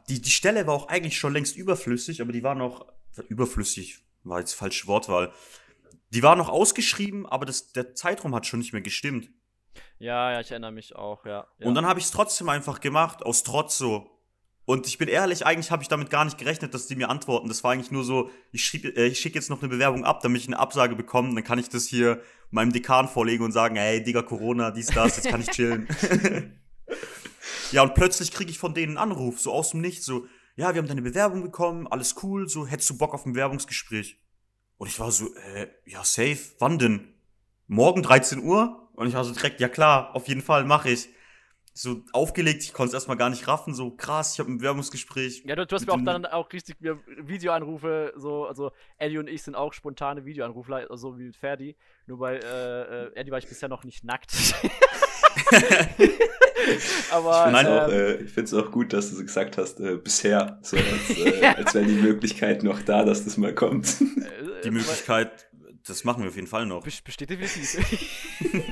Die, 0.09 0.19
die 0.21 0.29
Stelle 0.31 0.67
war 0.67 0.73
auch 0.73 0.87
eigentlich 0.87 1.17
schon 1.17 1.33
längst 1.33 1.55
überflüssig, 1.55 2.21
aber 2.21 2.31
die 2.31 2.43
war 2.43 2.55
noch. 2.55 2.85
Überflüssig 3.29 3.99
war 4.23 4.39
jetzt 4.39 4.53
falsche 4.53 4.87
Wortwahl. 4.87 5.31
Die 6.09 6.23
war 6.23 6.35
noch 6.35 6.49
ausgeschrieben, 6.49 7.25
aber 7.25 7.45
das, 7.45 7.71
der 7.73 7.93
Zeitraum 7.95 8.33
hat 8.35 8.45
schon 8.45 8.59
nicht 8.59 8.73
mehr 8.73 8.81
gestimmt. 8.81 9.29
Ja, 9.99 10.31
ja, 10.31 10.39
ich 10.39 10.51
erinnere 10.51 10.71
mich 10.71 10.95
auch, 10.95 11.25
ja. 11.25 11.47
ja. 11.59 11.67
Und 11.67 11.75
dann 11.75 11.85
habe 11.85 11.99
ich 11.99 12.05
es 12.05 12.11
trotzdem 12.11 12.49
einfach 12.49 12.79
gemacht, 12.79 13.23
aus 13.23 13.43
Trotz 13.43 13.77
so. 13.77 14.09
Und 14.65 14.87
ich 14.87 14.97
bin 14.97 15.07
ehrlich, 15.07 15.45
eigentlich 15.45 15.71
habe 15.71 15.83
ich 15.83 15.89
damit 15.89 16.09
gar 16.09 16.23
nicht 16.23 16.37
gerechnet, 16.37 16.73
dass 16.73 16.87
die 16.87 16.95
mir 16.95 17.09
antworten. 17.09 17.47
Das 17.47 17.63
war 17.63 17.71
eigentlich 17.71 17.91
nur 17.91 18.03
so, 18.03 18.29
ich, 18.51 18.83
äh, 18.83 19.13
schicke 19.13 19.35
jetzt 19.35 19.49
noch 19.49 19.61
eine 19.61 19.69
Bewerbung 19.69 20.05
ab, 20.05 20.21
damit 20.21 20.41
ich 20.41 20.47
eine 20.47 20.59
Absage 20.59 20.95
bekomme. 20.95 21.33
Dann 21.33 21.43
kann 21.43 21.59
ich 21.59 21.69
das 21.69 21.85
hier 21.85 22.21
meinem 22.51 22.71
Dekan 22.71 23.07
vorlegen 23.07 23.43
und 23.43 23.51
sagen, 23.51 23.75
hey, 23.75 24.03
Digga, 24.03 24.21
Corona, 24.21 24.71
dies, 24.71 24.87
das, 24.87 25.17
jetzt 25.17 25.29
kann 25.29 25.41
ich 25.41 25.49
chillen. 25.49 25.87
ja, 27.71 27.81
und 27.81 27.95
plötzlich 27.95 28.31
kriege 28.31 28.51
ich 28.51 28.59
von 28.59 28.73
denen 28.73 28.97
einen 28.97 29.11
Anruf, 29.11 29.39
so 29.39 29.51
aus 29.51 29.71
dem 29.71 29.81
Nichts, 29.81 30.05
so, 30.05 30.27
ja, 30.55 30.73
wir 30.73 30.81
haben 30.81 30.87
deine 30.87 31.01
Bewerbung 31.01 31.41
bekommen, 31.41 31.87
alles 31.87 32.15
cool, 32.23 32.47
so, 32.47 32.67
hättest 32.67 32.89
du 32.89 32.97
Bock 32.97 33.13
auf 33.13 33.25
ein 33.25 33.33
Bewerbungsgespräch? 33.33 34.19
Und 34.77 34.87
ich 34.87 34.99
war 34.99 35.11
so, 35.11 35.33
äh, 35.55 35.67
ja, 35.85 36.03
safe, 36.03 36.39
wann 36.59 36.77
denn? 36.77 37.13
Morgen 37.67 38.03
13 38.03 38.43
Uhr? 38.43 38.80
Und 39.01 39.07
ich 39.07 39.13
war 39.15 39.23
so 39.23 39.33
direkt, 39.33 39.59
ja 39.59 39.67
klar, 39.67 40.15
auf 40.15 40.27
jeden 40.27 40.41
Fall, 40.41 40.63
mache 40.63 40.89
ich. 40.91 41.09
So 41.73 42.03
aufgelegt, 42.11 42.63
ich 42.63 42.73
konnte 42.73 42.89
es 42.89 42.93
erstmal 42.93 43.15
gar 43.15 43.29
nicht 43.29 43.47
raffen, 43.47 43.73
so 43.73 43.91
krass, 43.91 44.33
ich 44.33 44.39
habe 44.39 44.51
ein 44.51 44.57
Bewerbungsgespräch. 44.57 45.43
Ja, 45.45 45.55
du, 45.55 45.65
du 45.65 45.73
hast 45.75 45.87
mir 45.87 45.93
auch 45.93 46.03
dann 46.03 46.25
auch 46.25 46.51
richtig 46.51 46.75
mir 46.81 46.99
Videoanrufe, 47.17 48.11
so, 48.17 48.45
also 48.45 48.71
Eddie 48.97 49.17
und 49.19 49.29
ich 49.29 49.41
sind 49.41 49.55
auch 49.55 49.71
spontane 49.71 50.25
Videoanrufler, 50.25 50.85
so 50.97 51.17
wie 51.17 51.23
mit 51.23 51.35
Ferdi. 51.37 51.77
Nur 52.07 52.19
bei 52.19 52.35
äh, 52.35 53.05
äh, 53.05 53.15
Eddie 53.15 53.31
war 53.31 53.37
ich 53.39 53.47
bisher 53.47 53.69
noch 53.69 53.85
nicht 53.85 54.03
nackt. 54.03 54.33
Aber 57.11 57.49
Nein, 57.51 57.65
auch, 57.67 57.87
ähm, 57.87 57.93
äh, 57.93 58.13
ich 58.15 58.31
finde 58.31 58.43
es 58.43 58.53
auch 58.53 58.69
gut, 58.71 58.93
dass 58.93 59.09
du 59.09 59.15
so 59.15 59.23
gesagt 59.23 59.57
hast, 59.57 59.79
äh, 59.79 59.95
bisher, 59.97 60.59
so 60.61 60.77
als, 60.77 61.17
äh, 61.17 61.45
als 61.57 61.73
wäre 61.73 61.85
die 61.85 61.93
Möglichkeit 61.95 62.63
noch 62.63 62.81
da, 62.81 63.03
dass 63.03 63.23
das 63.25 63.37
mal 63.37 63.53
kommt. 63.55 63.87
äh, 64.01 64.61
Die 64.63 64.71
Möglichkeit, 64.71 65.47
das 65.87 66.03
machen 66.03 66.23
wir 66.23 66.29
auf 66.29 66.35
jeden 66.35 66.47
Fall 66.47 66.65
noch. 66.65 66.83
Best- 66.83 67.03
Besteht 67.03 67.29
definitiv. 67.29 67.79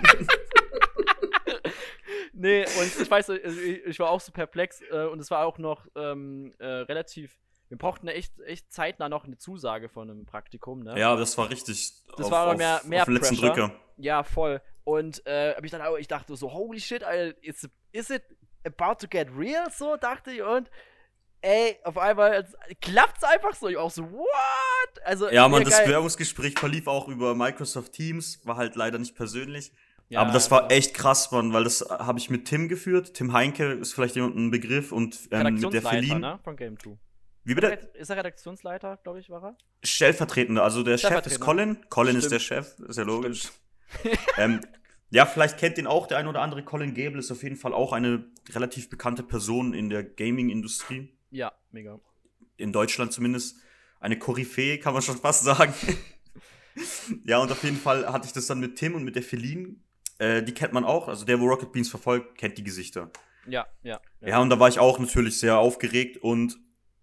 nee, 2.40 2.62
und 2.80 3.02
ich 3.02 3.10
weiß, 3.12 3.30
also 3.30 3.60
ich, 3.60 4.00
war 4.00 4.10
auch 4.10 4.20
so 4.22 4.32
perplex 4.32 4.82
äh, 4.92 5.06
und 5.06 5.20
es 5.20 5.30
war 5.32 5.46
auch 5.46 5.58
noch 5.58 5.86
ähm, 5.96 6.54
äh, 6.60 6.66
relativ. 6.66 7.38
Wir 7.70 7.78
brauchten 7.78 8.08
echt, 8.08 8.40
echt 8.40 8.74
zeitnah 8.74 9.10
noch 9.10 9.26
eine 9.26 9.38
Zusage 9.38 9.90
von 9.90 10.10
einem 10.10 10.26
Praktikum, 10.26 10.82
ne? 10.82 11.00
Ja, 11.00 11.16
das 11.16 11.38
war 11.38 11.52
richtig. 11.52 11.92
Das 12.18 12.32
war 12.32 12.48
aber 12.48 12.58
mehr- 12.58 12.82
mehr 12.86 13.02
auf 13.02 13.06
den 13.06 13.14
letzten. 13.16 13.36
Drücker. 13.36 13.72
Ja, 13.98 14.24
voll. 14.24 14.60
Und 14.84 15.24
äh, 15.28 15.54
ich 15.64 15.70
dann 15.70 15.82
auch, 15.84 15.96
ich 15.98 16.08
dachte 16.08 16.36
so, 16.36 16.52
holy 16.52 16.80
shit, 16.80 17.04
Alter, 17.04 17.38
is, 17.44 17.70
is 17.92 18.10
it 18.10 18.24
about 18.66 18.96
to 19.00 19.08
get 19.08 19.28
real? 19.38 19.70
So 19.72 19.98
dachte 19.98 20.32
ich 20.32 20.42
und 20.42 20.72
ey, 21.42 21.78
auf 21.84 21.98
einmal 22.00 22.48
klappt's 22.82 23.24
einfach 23.24 23.54
so. 23.54 23.68
Ich 23.68 23.78
auch 23.78 23.92
so, 23.92 24.12
what? 24.12 25.04
Also, 25.04 25.30
Ja, 25.30 25.48
man, 25.48 25.64
das. 25.64 25.84
Bewerbungsgespräch 25.84 26.56
verlief 26.58 26.88
auch 26.88 27.08
über 27.08 27.36
Microsoft 27.36 27.94
Teams, 27.94 28.44
war 28.46 28.58
halt 28.58 28.76
leider 28.76 28.98
nicht 28.98 29.16
persönlich. 29.16 29.72
Ja, 30.10 30.22
aber 30.22 30.32
das 30.32 30.50
war 30.50 30.72
echt 30.72 30.96
krass, 30.96 31.32
Mann, 31.32 31.54
weil 31.54 31.64
das 31.64 31.88
habe 31.88 32.18
ich 32.18 32.32
mit 32.32 32.46
Tim 32.46 32.68
geführt. 32.68 33.14
Tim 33.14 33.32
Heinke 33.32 33.74
ist 33.74 33.94
vielleicht 33.94 34.16
jemand 34.16 34.36
ein 34.36 34.50
Begriff 34.50 34.92
und 34.92 35.30
ähm, 35.30 35.54
mit 35.56 35.72
der 35.72 35.84
Feline. 35.84 36.20
ne? 36.20 36.40
Von 36.44 36.56
Game 36.56 36.80
2. 36.80 36.98
Wie 37.44 37.54
bitte? 37.56 37.68
Ist 37.94 38.10
er 38.10 38.18
Redaktionsleiter, 38.18 38.98
glaube 39.04 39.20
ich, 39.20 39.30
war 39.30 39.44
er? 39.44 39.58
Stellvertretender, 39.84 40.64
also 40.64 40.84
der 40.84 40.98
Chef 40.98 41.26
ist. 41.26 41.40
Colin. 41.40 41.78
Colin 41.90 42.16
ist 42.16 42.26
Stimmt. 42.26 42.34
der 42.34 42.40
Chef, 42.40 42.80
ist 42.80 42.98
ja 42.98 43.04
logisch. 43.04 43.50
ähm, 44.38 44.62
ja, 45.12 45.26
vielleicht 45.26 45.58
kennt 45.58 45.78
den 45.78 45.88
auch 45.88 46.08
der 46.08 46.18
ein 46.18 46.28
oder 46.28 46.42
andere. 46.42 46.64
Colin 46.64 46.94
Gable 46.94 47.20
ist 47.20 47.32
auf 47.32 47.44
jeden 47.44 47.56
Fall 47.56 47.74
auch 47.74 47.94
eine 47.94 48.26
relativ 48.50 48.90
bekannte 48.90 49.24
Person 49.24 49.74
in 49.74 49.90
der 49.90 50.04
Gaming-Industrie. 50.04 51.14
Ja, 51.32 51.54
mega. 51.72 52.00
in 52.58 52.74
Deutschland 52.74 53.14
zumindest 53.14 53.58
eine 54.00 54.18
Koryphäe, 54.18 54.80
kann 54.80 54.94
man 54.94 55.02
schon 55.02 55.18
fast 55.18 55.44
sagen. 55.44 55.74
ja, 57.26 57.38
und 57.40 57.52
auf 57.52 57.64
jeden 57.64 57.78
Fall 57.78 58.12
hatte 58.12 58.28
ich 58.28 58.34
das 58.34 58.48
dann 58.48 58.60
mit 58.60 58.76
Tim 58.76 58.96
und 58.96 59.04
mit 59.04 59.16
der 59.16 59.24
Feline. 59.24 59.76
Äh, 60.20 60.44
die 60.44 60.54
kennt 60.54 60.74
man 60.74 60.86
auch. 60.86 61.08
Also 61.08 61.26
der, 61.26 61.40
wo 61.40 61.48
Rocket 61.48 61.72
Beans 61.72 61.90
verfolgt, 61.90 62.38
kennt 62.38 62.58
die 62.58 62.64
Gesichter. 62.64 63.10
Ja, 63.48 63.66
ja. 63.84 64.00
Ja, 64.22 64.40
und 64.40 64.50
da 64.50 64.60
war 64.60 64.68
ich 64.70 64.80
auch 64.80 65.00
natürlich 65.00 65.40
sehr 65.40 65.58
aufgeregt 65.58 66.18
und 66.18 66.58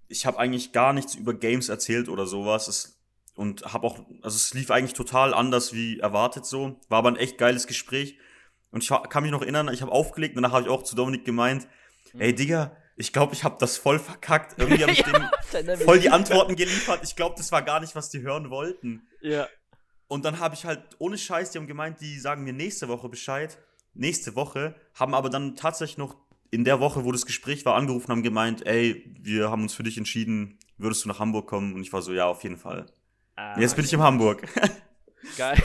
ich 0.08 0.24
habe 0.26 0.38
eigentlich 0.38 0.70
gar 0.72 0.92
nichts 0.92 1.14
über 1.16 1.34
Games 1.34 1.68
erzählt 1.68 2.08
oder 2.08 2.26
sowas. 2.26 2.68
Es, 2.68 3.00
und 3.34 3.72
habe 3.72 3.86
auch, 3.86 3.98
also 4.22 4.36
es 4.36 4.54
lief 4.54 4.70
eigentlich 4.70 4.92
total 4.94 5.34
anders 5.34 5.72
wie 5.72 5.98
erwartet 5.98 6.46
so. 6.46 6.78
War 6.88 6.98
aber 6.98 7.08
ein 7.08 7.16
echt 7.16 7.38
geiles 7.38 7.66
Gespräch. 7.66 8.18
Und 8.70 8.82
ich 8.82 8.90
kann 9.10 9.22
mich 9.22 9.32
noch 9.32 9.42
erinnern, 9.42 9.68
ich 9.72 9.82
habe 9.82 9.90
aufgelegt 9.92 10.36
und 10.36 10.42
danach 10.42 10.54
habe 10.54 10.64
ich 10.64 10.70
auch 10.70 10.82
zu 10.82 10.94
Dominik 10.94 11.24
gemeint, 11.24 11.66
ey 12.18 12.34
Digga, 12.34 12.76
ich 12.98 13.12
glaube, 13.12 13.34
ich 13.34 13.44
habe 13.44 13.56
das 13.58 13.76
voll 13.78 13.98
verkackt. 13.98 14.58
Irgendwie 14.58 14.82
habe 14.82 14.92
ich 14.92 14.98
Ja, 15.06 15.30
dann- 15.62 15.78
voll 15.78 15.98
die 16.00 16.10
Antworten 16.10 16.56
geliefert. 16.56 17.00
Ich 17.02 17.16
glaube, 17.16 17.34
das 17.38 17.50
war 17.52 17.62
gar 17.62 17.80
nicht, 17.80 17.94
was 17.94 18.10
die 18.10 18.20
hören 18.20 18.50
wollten. 18.50 19.06
Ja. 19.20 19.48
Und 20.08 20.24
dann 20.24 20.38
habe 20.38 20.54
ich 20.54 20.64
halt 20.64 20.82
ohne 20.98 21.18
Scheiß, 21.18 21.50
die 21.50 21.58
haben 21.58 21.66
gemeint, 21.66 22.00
die 22.00 22.18
sagen 22.18 22.44
mir 22.44 22.52
nächste 22.52 22.88
Woche 22.88 23.08
Bescheid. 23.08 23.58
Nächste 23.94 24.36
Woche, 24.36 24.74
haben 24.94 25.14
aber 25.14 25.30
dann 25.30 25.56
tatsächlich 25.56 25.96
noch 25.96 26.16
in 26.50 26.64
der 26.64 26.80
Woche, 26.80 27.04
wo 27.04 27.12
das 27.12 27.24
Gespräch 27.26 27.64
war, 27.64 27.74
angerufen 27.74 28.10
haben 28.10 28.22
gemeint, 28.22 28.66
ey, 28.66 29.10
wir 29.20 29.50
haben 29.50 29.62
uns 29.62 29.74
für 29.74 29.82
dich 29.82 29.96
entschieden, 29.96 30.58
würdest 30.76 31.04
du 31.04 31.08
nach 31.08 31.18
Hamburg 31.18 31.48
kommen? 31.48 31.74
Und 31.74 31.80
ich 31.80 31.92
war 31.92 32.02
so, 32.02 32.12
ja, 32.12 32.26
auf 32.26 32.42
jeden 32.42 32.58
Fall. 32.58 32.86
Ah, 33.36 33.58
Jetzt 33.58 33.74
bin 33.74 33.84
ich 33.84 33.92
in 33.92 34.00
Hamburg. 34.00 34.46
Geil. 35.36 35.56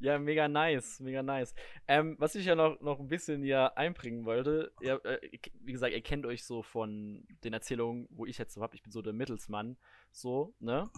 Ja, 0.00 0.18
mega 0.18 0.48
nice, 0.48 1.00
mega 1.00 1.22
nice. 1.22 1.54
Ähm, 1.88 2.16
was 2.18 2.34
ich 2.34 2.44
ja 2.44 2.54
noch, 2.54 2.78
noch 2.80 3.00
ein 3.00 3.08
bisschen 3.08 3.42
hier 3.42 3.78
einbringen 3.78 4.26
wollte, 4.26 4.70
ihr, 4.82 5.02
äh, 5.04 5.18
wie 5.60 5.72
gesagt, 5.72 5.94
ihr 5.94 6.02
kennt 6.02 6.26
euch 6.26 6.44
so 6.44 6.62
von 6.62 7.24
den 7.42 7.54
Erzählungen, 7.54 8.06
wo 8.10 8.26
ich 8.26 8.36
jetzt 8.36 8.52
so 8.52 8.60
hab, 8.60 8.74
ich 8.74 8.82
bin 8.82 8.92
so 8.92 9.00
der 9.00 9.14
Mittelsmann, 9.14 9.78
so, 10.12 10.54
ne? 10.60 10.90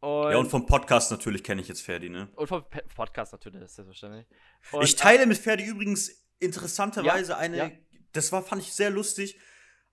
Und, 0.00 0.30
ja, 0.32 0.36
und 0.36 0.48
vom 0.50 0.66
Podcast 0.66 1.10
natürlich 1.10 1.42
kenne 1.42 1.60
ich 1.62 1.68
jetzt 1.68 1.82
Ferdi, 1.82 2.08
ne? 2.10 2.28
und 2.36 2.46
vom 2.46 2.68
Pe- 2.68 2.84
Podcast 2.94 3.32
natürlich, 3.32 3.60
das 3.60 3.70
ist 3.70 3.76
selbstverständlich. 3.76 4.26
Und, 4.72 4.84
ich 4.84 4.94
teile 4.96 5.26
mit 5.26 5.38
Ferdi 5.38 5.64
übrigens 5.64 6.10
interessanterweise 6.38 7.32
Ja, 7.32 7.38
eine, 7.38 7.56
ja. 7.56 7.70
das 8.12 8.30
war, 8.30 8.42
fand 8.42 8.62
ich 8.62 8.72
sehr 8.72 8.90
lustig, 8.90 9.38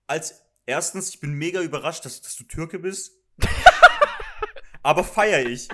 als 0.05 0.41
erstens, 0.65 1.10
ich 1.10 1.19
bin 1.19 1.33
mega 1.33 1.62
überrascht, 1.62 2.05
dass, 2.05 2.22
dass 2.22 2.36
du 2.36 2.43
Türke 2.43 2.79
bist. 2.79 3.13
aber 4.83 5.03
feier 5.03 5.45
ich. 5.45 5.67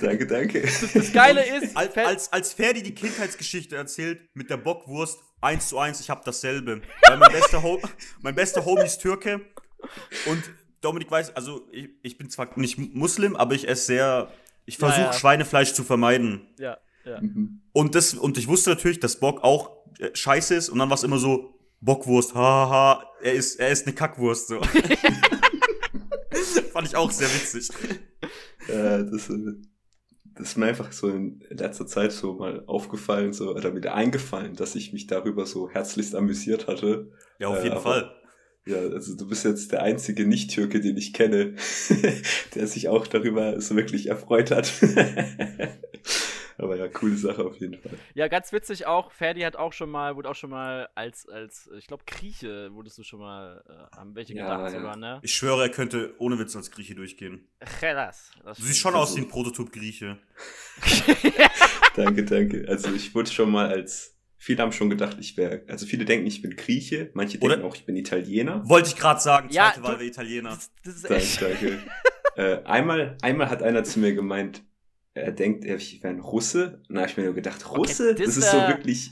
Danke, 0.00 0.26
danke. 0.26 0.62
das 0.62 1.12
Geile 1.12 1.44
ist, 1.44 1.76
Als, 1.76 1.96
als, 1.96 2.32
als 2.32 2.52
Ferdi 2.52 2.82
die 2.82 2.94
Kindheitsgeschichte 2.94 3.76
erzählt 3.76 4.28
mit 4.34 4.50
der 4.50 4.56
Bockwurst, 4.56 5.18
eins 5.40 5.68
zu 5.68 5.78
eins, 5.78 6.00
ich 6.00 6.10
hab 6.10 6.24
dasselbe. 6.24 6.82
Weil 7.06 7.16
mein 7.16 7.32
bester, 7.32 7.62
Ho 7.62 7.80
mein 8.20 8.34
bester 8.34 8.64
Homie 8.64 8.84
ist 8.84 8.98
Türke 8.98 9.40
und 10.26 10.42
Dominik 10.80 11.10
weiß, 11.10 11.34
also 11.36 11.66
ich, 11.72 11.90
ich 12.02 12.18
bin 12.18 12.30
zwar 12.30 12.48
nicht 12.58 12.78
Muslim, 12.94 13.36
aber 13.36 13.54
ich 13.54 13.68
esse 13.68 13.86
sehr, 13.86 14.28
ich 14.64 14.78
Ja, 14.78 14.86
versuche 14.88 15.06
ja. 15.06 15.12
Schweinefleisch 15.12 15.72
zu 15.72 15.84
vermeiden. 15.84 16.48
ja, 16.58 16.78
ja. 17.04 17.20
Mhm. 17.20 17.62
Und, 17.72 17.94
das, 17.94 18.14
und 18.14 18.38
ich 18.38 18.48
wusste 18.48 18.70
natürlich, 18.70 19.00
dass 19.00 19.20
Bock 19.20 19.42
auch 19.44 19.86
äh, 19.98 20.10
scheiße 20.14 20.54
ist 20.54 20.68
und 20.68 20.78
dann 20.78 20.88
war 20.90 20.94
es 20.96 21.02
immer 21.04 21.18
so, 21.18 21.54
Bockwurst, 21.80 22.34
haha, 22.34 23.04
er 23.22 23.34
ist, 23.34 23.56
er 23.60 23.68
ist 23.70 23.86
eine 23.86 23.94
Kackwurst, 23.94 24.48
so. 24.48 24.60
Fand 26.72 26.88
ich 26.88 26.96
auch 26.96 27.10
sehr 27.10 27.28
witzig. 27.28 27.68
Ja, 28.68 29.02
das, 29.02 29.30
äh, 29.30 29.36
das 30.34 30.48
ist 30.50 30.56
mir 30.56 30.66
einfach 30.66 30.92
so 30.92 31.08
in 31.08 31.42
letzter 31.50 31.86
Zeit 31.86 32.12
so 32.12 32.34
mal 32.34 32.62
aufgefallen, 32.66 33.32
so, 33.32 33.54
oder 33.54 33.74
wieder 33.74 33.94
eingefallen, 33.94 34.54
dass 34.54 34.74
ich 34.74 34.92
mich 34.92 35.06
darüber 35.06 35.46
so 35.46 35.68
herzlichst 35.70 36.14
amüsiert 36.14 36.66
hatte. 36.66 37.10
Ja, 37.38 37.48
auf 37.48 37.58
Äh, 37.58 37.64
jeden 37.64 37.72
aber- 37.76 37.82
Fall. 37.82 38.14
Ja, 38.68 38.76
also 38.76 39.16
du 39.16 39.26
bist 39.26 39.44
jetzt 39.44 39.72
der 39.72 39.82
einzige 39.82 40.26
Nicht-Türke, 40.26 40.80
den 40.80 40.96
ich 40.96 41.14
kenne, 41.14 41.54
der 42.54 42.66
sich 42.66 42.88
auch 42.88 43.06
darüber 43.06 43.60
so 43.60 43.76
wirklich 43.76 44.08
erfreut 44.08 44.50
hat. 44.50 44.70
Aber 46.58 46.76
ja, 46.76 46.88
coole 46.88 47.16
Sache 47.16 47.44
auf 47.46 47.56
jeden 47.60 47.80
Fall. 47.80 47.92
Ja, 48.14 48.26
ganz 48.26 48.52
witzig 48.52 48.84
auch, 48.84 49.12
Ferdi 49.12 49.42
hat 49.42 49.54
auch 49.54 49.72
schon 49.72 49.90
mal, 49.90 50.16
wurde 50.16 50.28
auch 50.28 50.34
schon 50.34 50.50
mal 50.50 50.88
als, 50.96 51.28
als 51.28 51.70
ich 51.78 51.86
glaube, 51.86 52.02
Grieche 52.04 52.74
wurdest 52.74 52.98
du 52.98 53.04
schon 53.04 53.20
mal, 53.20 53.62
äh, 53.68 53.96
haben 53.96 54.16
welche 54.16 54.34
Ja, 54.34 54.56
gedacht 54.56 54.72
ja. 54.74 54.80
sogar, 54.80 54.96
ne? 54.96 55.20
Ich 55.22 55.34
schwöre, 55.34 55.62
er 55.62 55.68
könnte 55.68 56.14
ohne 56.18 56.36
Witz 56.38 56.56
als 56.56 56.72
Grieche 56.72 56.96
durchgehen. 56.96 57.48
Chelas. 57.78 58.32
Du 58.44 58.62
siehst 58.62 58.80
schon 58.80 58.94
aus 58.94 59.16
wie 59.16 59.20
ein 59.20 59.28
Prototyp-Grieche. 59.28 60.18
Danke, 61.94 62.24
danke. 62.24 62.64
Also 62.68 62.92
ich 62.92 63.12
wurde 63.14 63.30
schon 63.30 63.50
mal 63.50 63.68
als, 63.68 64.17
viele 64.48 64.62
haben 64.62 64.72
schon 64.72 64.88
gedacht, 64.88 65.18
ich 65.20 65.36
wäre, 65.36 65.62
also 65.68 65.84
viele 65.84 66.06
denken, 66.06 66.26
ich 66.26 66.40
bin 66.40 66.56
Grieche, 66.56 67.10
manche 67.12 67.38
Oder- 67.40 67.56
denken 67.56 67.68
auch, 67.70 67.76
ich 67.76 67.84
bin 67.84 67.96
Italiener. 67.96 68.66
Wollte 68.66 68.88
ich 68.88 68.96
gerade 68.96 69.20
sagen, 69.20 69.50
Ja, 69.50 69.66
zweite 69.74 69.82
Wahl 69.82 69.92
du- 69.92 69.98
wäre 70.00 70.08
Italiener. 70.08 70.48
Das, 70.50 70.70
das 70.82 70.94
ist 70.94 71.04
Danke, 71.04 71.16
echt. 71.22 71.42
danke. 71.42 71.78
äh, 72.36 72.64
einmal, 72.64 73.18
einmal 73.20 73.50
hat 73.50 73.62
einer 73.62 73.84
zu 73.84 73.98
mir 73.98 74.14
gemeint, 74.14 74.62
er 75.12 75.32
denkt, 75.32 75.66
ich 75.66 76.02
wäre 76.02 76.14
ein 76.14 76.20
Russe. 76.20 76.80
Und 76.88 76.94
da 76.94 77.02
habe 77.02 77.10
ich 77.10 77.16
mir 77.18 77.24
nur 77.24 77.34
gedacht, 77.34 77.70
Russe? 77.70 78.14
das 78.14 78.24
das, 78.24 78.36
ist 78.38 78.50
so 78.50 78.56
wär- 78.56 78.68
wirklich 78.68 79.10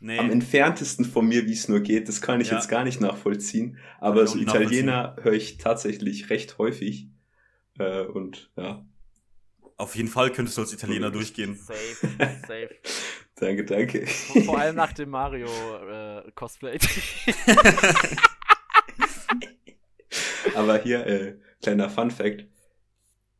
Nee. 0.00 0.18
am 0.18 0.30
entferntesten 0.30 1.06
von 1.06 1.26
mir, 1.26 1.46
wie 1.46 1.52
es 1.54 1.68
nur 1.68 1.80
geht. 1.80 2.08
Das 2.08 2.20
kann 2.20 2.40
ich 2.42 2.50
Ja. 2.50 2.56
jetzt 2.56 2.68
gar 2.68 2.84
nicht 2.84 3.00
nachvollziehen. 3.00 3.78
Aber 4.00 4.26
so 4.26 4.36
Italiener 4.38 5.16
höre 5.22 5.32
ich 5.32 5.56
tatsächlich 5.56 6.28
recht 6.28 6.58
häufig. 6.58 7.08
Äh, 7.78 8.02
und 8.02 8.50
ja, 8.56 8.84
Auf 9.78 9.96
jeden 9.96 10.08
Fall 10.10 10.30
könntest 10.30 10.58
du 10.58 10.62
als 10.62 10.72
Italiener 10.74 11.10
durchgehen. 11.10 11.56
Safe, 11.56 12.08
safe. 12.46 12.70
danke, 13.42 13.64
danke. 13.64 14.06
Vor, 14.06 14.42
vor 14.42 14.58
allem 14.58 14.76
nach 14.76 14.92
dem 14.92 15.10
Mario 15.10 15.46
äh, 15.46 16.30
Cosplay. 16.34 16.78
Aber 20.54 20.78
hier, 20.82 21.06
äh, 21.06 21.36
kleiner 21.62 21.88
Fun 21.90 22.10
Fact. 22.10 22.46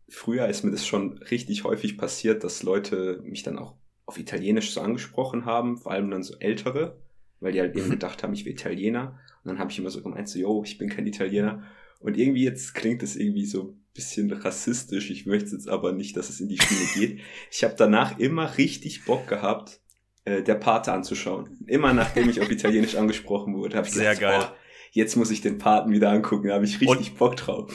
Früher 0.09 0.49
ist 0.49 0.63
mir 0.65 0.71
das 0.71 0.87
schon 0.87 1.19
richtig 1.19 1.65
häufig 1.65 1.97
passiert, 1.99 2.45
dass 2.45 2.63
Leute 2.63 3.21
mich 3.25 3.43
dann 3.43 3.59
auch 3.59 3.77
auf 4.07 4.19
Italienisch 4.19 4.73
so 4.73 4.81
angesprochen 4.81 5.45
haben, 5.47 5.79
vor 5.79 5.93
allem 5.93 6.11
dann 6.11 6.23
so 6.23 6.35
Ältere, 6.39 7.01
weil 7.41 7.53
die 7.53 7.61
halt 7.61 7.77
eben 7.77 7.87
Mhm. 7.87 7.93
gedacht 7.93 8.23
haben, 8.23 8.33
ich 8.35 8.45
wäre 8.45 8.55
Italiener. 8.55 9.19
Und 9.43 9.49
dann 9.49 9.59
habe 9.59 9.71
ich 9.71 9.79
immer 9.79 9.91
so 9.91 10.03
gemeint, 10.03 10.29
so, 10.29 10.39
yo, 10.39 10.63
ich 10.65 10.79
bin 10.79 10.89
kein 10.89 11.07
Italiener. 11.07 11.63
Und 12.01 12.17
irgendwie 12.17 12.45
jetzt 12.45 12.75
klingt 12.75 13.03
es 13.03 13.17
irgendwie 13.17 13.47
so 13.47 13.63
ein 13.71 13.85
bisschen 13.95 14.33
rassistisch. 14.33 15.11
Ich 15.11 15.27
möchte 15.27 15.51
jetzt 15.51 15.69
aber 15.69 15.93
nicht, 15.93 16.17
dass 16.17 16.29
es 16.31 16.41
in 16.41 16.49
die 16.49 16.59
Schiene 16.59 16.87
geht. 16.95 17.21
Ich 17.51 17.63
habe 17.65 17.75
danach 17.77 18.19
immer 18.19 18.59
richtig 18.59 19.05
Bock 19.05 19.27
gehabt, 19.29 19.81
äh, 20.25 20.43
der 20.43 20.55
Pate 20.55 20.93
anzuschauen. 20.93 21.59
Immer 21.67 21.93
nachdem 21.93 22.29
ich 22.29 22.41
auf 22.41 22.51
Italienisch 22.51 22.97
angesprochen 22.97 23.55
wurde, 23.57 23.77
habe 23.77 23.87
ich 23.87 23.95
Sehr 23.95 24.15
gedacht, 24.15 24.41
geil. 24.41 24.53
jetzt 24.93 25.17
muss 25.17 25.31
ich 25.31 25.41
den 25.41 25.59
Paten 25.59 25.93
wieder 25.93 26.11
angucken. 26.11 26.49
Da 26.49 26.55
habe 26.55 26.65
ich 26.65 26.81
richtig 26.81 27.15
Bock 27.15 27.37
drauf. 27.37 27.73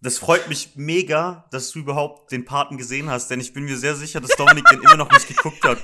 Das 0.00 0.18
freut 0.18 0.48
mich 0.48 0.72
mega, 0.76 1.48
dass 1.50 1.72
du 1.72 1.80
überhaupt 1.80 2.30
den 2.30 2.44
Paten 2.44 2.76
gesehen 2.76 3.10
hast, 3.10 3.28
denn 3.30 3.40
ich 3.40 3.52
bin 3.52 3.64
mir 3.64 3.76
sehr 3.76 3.96
sicher, 3.96 4.20
dass 4.20 4.30
Dominik 4.36 4.64
den 4.66 4.80
immer 4.80 4.96
noch 4.96 5.10
nicht 5.10 5.26
geguckt 5.26 5.64
hat. 5.64 5.78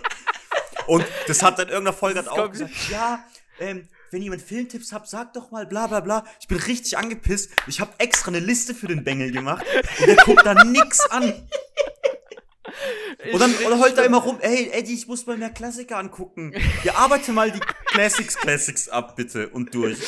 Und 0.87 1.05
das 1.27 1.43
hat 1.43 1.59
dann 1.59 1.67
in 1.67 1.73
irgendeiner 1.73 1.97
Folge 1.97 2.17
Das 2.17 2.29
auch 2.29 2.51
gesagt, 2.51 2.71
ja, 2.91 3.25
ähm, 3.59 3.89
wenn 4.11 4.23
jemand 4.23 4.43
Filmtipps 4.43 4.93
habt, 4.93 5.09
sagt 5.09 5.35
doch 5.37 5.51
mal 5.51 5.67
bla 5.67 5.87
bla 5.89 6.01
bla. 6.01 6.25
Ich 6.41 6.47
bin 6.47 6.59
richtig 6.59 6.97
angepisst. 6.97 7.51
Ich 7.67 7.81
habe 7.81 7.93
extra 7.99 8.29
eine 8.29 8.39
Liste 8.39 8.75
für 8.75 8.87
den 8.87 9.03
Bengel 9.03 9.33
gemacht 9.33 9.65
und 9.99 10.07
der 10.07 10.17
guckt 10.17 10.47
da 10.47 10.63
nix 10.65 11.01
an. 11.11 11.49
Und 13.33 13.41
dann 13.41 13.55
oder 13.67 13.79
heult 13.79 13.97
er 13.99 14.05
immer 14.05 14.19
rum, 14.19 14.39
ey, 14.41 14.71
Eddie, 14.73 14.95
ich 14.95 15.07
muss 15.07 15.27
mal 15.27 15.37
mehr 15.37 15.51
Klassiker 15.51 15.99
angucken. 15.99 16.55
Ja, 16.83 16.95
arbeite 16.97 17.33
mal 17.33 17.51
die 17.51 17.61
Classics 17.87 18.37
Classics 18.37 18.89
ab, 18.89 19.17
bitte, 19.17 19.49
und 19.51 19.75
durch. 19.75 19.99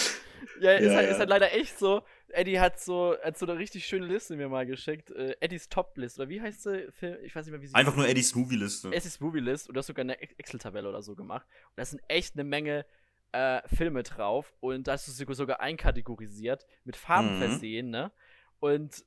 Ja, 0.60 0.72
ist, 0.72 0.86
Ja, 0.86 0.94
halt, 0.96 1.06
ja. 1.06 1.12
ist 1.12 1.18
halt 1.18 1.28
leider 1.28 1.52
echt 1.52 1.78
so. 1.78 2.02
Eddie 2.28 2.58
hat 2.60 2.80
so, 2.80 3.14
hat 3.22 3.38
so 3.38 3.46
eine 3.46 3.58
richtig 3.58 3.86
schöne 3.86 4.06
Liste 4.06 4.36
mir 4.36 4.48
mal 4.48 4.66
geschickt. 4.66 5.10
Äh, 5.10 5.36
Eddies 5.40 5.68
Top-List. 5.68 6.18
Oder 6.18 6.28
wie 6.28 6.40
heißt 6.40 6.62
sie? 6.64 6.88
Film- 6.92 7.18
Ich 7.22 7.34
weiß 7.34 7.46
nicht 7.46 7.52
mehr, 7.52 7.62
wie 7.62 7.66
sie 7.68 7.74
Einfach 7.74 7.94
nur 7.94 8.06
Eddies 8.08 8.34
Movie-Liste. 8.34 8.88
Eddie's 8.92 9.20
Movie-List. 9.20 9.68
Und 9.68 9.74
du 9.74 9.78
hast 9.78 9.86
sogar 9.86 10.02
eine 10.02 10.20
Ex- 10.20 10.34
Excel-Tabelle 10.36 10.88
oder 10.88 11.02
so 11.02 11.14
gemacht. 11.14 11.46
Und 11.68 11.72
da 11.76 11.84
sind 11.84 12.02
echt 12.08 12.34
eine 12.34 12.44
Menge 12.44 12.84
äh, 13.32 13.60
Filme 13.74 14.02
drauf. 14.02 14.52
Und 14.60 14.88
da 14.88 14.92
hast 14.92 15.06
du 15.08 15.12
sie 15.12 15.24
sogar 15.34 15.60
einkategorisiert. 15.60 16.66
Mit 16.84 16.96
Farben 16.96 17.36
Mhm. 17.36 17.38
versehen, 17.42 17.90
ne? 17.90 18.12
Und 18.60 19.04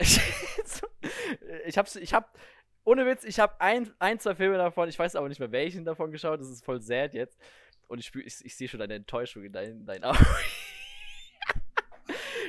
ich 1.66 1.78
hab's, 1.78 1.96
ich 1.96 2.14
hab, 2.14 2.36
ohne 2.84 3.06
Witz, 3.06 3.24
ich 3.24 3.38
hab 3.40 3.60
ein, 3.60 3.92
ein, 3.98 4.18
zwei 4.18 4.34
Filme 4.34 4.56
davon, 4.56 4.88
ich 4.88 4.98
weiß 4.98 5.16
aber 5.16 5.28
nicht 5.28 5.40
mehr 5.40 5.52
welchen 5.52 5.84
davon 5.84 6.10
geschaut, 6.10 6.40
das 6.40 6.48
ist 6.48 6.64
voll 6.64 6.80
sad 6.80 7.14
jetzt. 7.14 7.38
Und 7.88 7.98
ich, 7.98 8.06
spür, 8.06 8.24
ich, 8.24 8.44
ich 8.44 8.56
sehe 8.56 8.68
schon 8.68 8.80
deine 8.80 8.94
Enttäuschung 8.94 9.44
in 9.44 9.52
deinen, 9.52 9.84
deinen 9.84 10.04
Augen. 10.04 10.18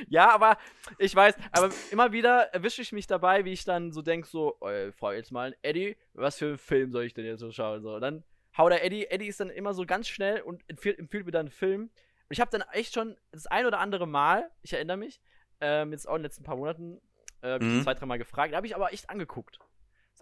ja, 0.08 0.30
aber 0.30 0.56
ich 0.98 1.14
weiß, 1.14 1.34
aber 1.52 1.70
immer 1.90 2.12
wieder 2.12 2.52
erwische 2.54 2.82
ich 2.82 2.92
mich 2.92 3.06
dabei, 3.06 3.44
wie 3.44 3.52
ich 3.52 3.64
dann 3.64 3.92
so 3.92 4.02
denke, 4.02 4.28
so, 4.28 4.58
äh, 4.60 4.92
frag 4.92 5.14
jetzt 5.14 5.32
mal, 5.32 5.56
Eddie, 5.62 5.96
was 6.14 6.38
für 6.38 6.46
einen 6.46 6.58
Film 6.58 6.92
soll 6.92 7.04
ich 7.04 7.14
denn 7.14 7.24
jetzt 7.24 7.40
so 7.40 7.50
schauen? 7.50 7.82
So, 7.82 7.94
und 7.94 8.00
dann 8.00 8.24
haut 8.56 8.72
der 8.72 8.84
Eddie, 8.84 9.06
Eddie 9.06 9.26
ist 9.26 9.40
dann 9.40 9.50
immer 9.50 9.74
so 9.74 9.84
ganz 9.84 10.08
schnell 10.08 10.40
und 10.42 10.62
empfiehlt, 10.68 10.98
empfiehlt 10.98 11.26
mir 11.26 11.32
dann 11.32 11.46
einen 11.46 11.50
Film. 11.50 11.82
Und 11.82 11.90
ich 12.30 12.40
habe 12.40 12.50
dann 12.50 12.62
echt 12.72 12.94
schon 12.94 13.16
das 13.32 13.46
ein 13.46 13.66
oder 13.66 13.80
andere 13.80 14.06
Mal, 14.06 14.50
ich 14.62 14.72
erinnere 14.72 14.96
mich, 14.96 15.20
ähm, 15.60 15.92
jetzt 15.92 16.08
auch 16.08 16.14
in 16.14 16.20
den 16.20 16.24
letzten 16.24 16.44
paar 16.44 16.56
Monaten, 16.56 17.00
äh, 17.42 17.56
ich 17.56 17.62
Mhm. 17.62 17.82
zwei, 17.82 17.94
dreimal 17.94 18.18
gefragt, 18.18 18.52
da 18.52 18.56
habe 18.56 18.66
ich 18.66 18.76
aber 18.76 18.92
echt 18.92 19.10
angeguckt. 19.10 19.58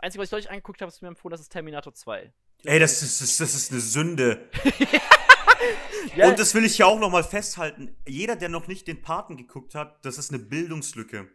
Das 0.01 0.07
Einzige, 0.07 0.23
was 0.23 0.27
ich 0.29 0.31
deutlich 0.31 0.51
angeguckt 0.51 0.81
habe, 0.81 0.89
ist 0.89 1.03
mir 1.03 1.09
empfohlen, 1.09 1.33
das 1.33 1.43
ist 1.43 1.53
Terminator 1.53 1.93
2. 1.93 2.33
Ey, 2.65 2.79
das 2.79 3.03
ist, 3.03 3.21
das, 3.21 3.37
das 3.37 3.55
ist 3.55 3.71
eine 3.71 3.81
Sünde. 3.81 4.49
Ja, 6.17 6.29
Und 6.29 6.39
das 6.39 6.55
will 6.55 6.65
ich 6.65 6.79
ja 6.79 6.87
auch 6.87 6.99
noch 6.99 7.11
mal 7.11 7.23
festhalten. 7.23 7.95
Jeder, 8.09 8.35
der 8.35 8.49
noch 8.49 8.67
nicht 8.67 8.89
den 8.89 9.03
Paten 9.03 9.37
geguckt 9.37 9.75
hat, 9.75 10.03
das 10.05 10.17
ist 10.17 10.31
eine 10.31 10.39
Bildungslücke. 10.39 11.29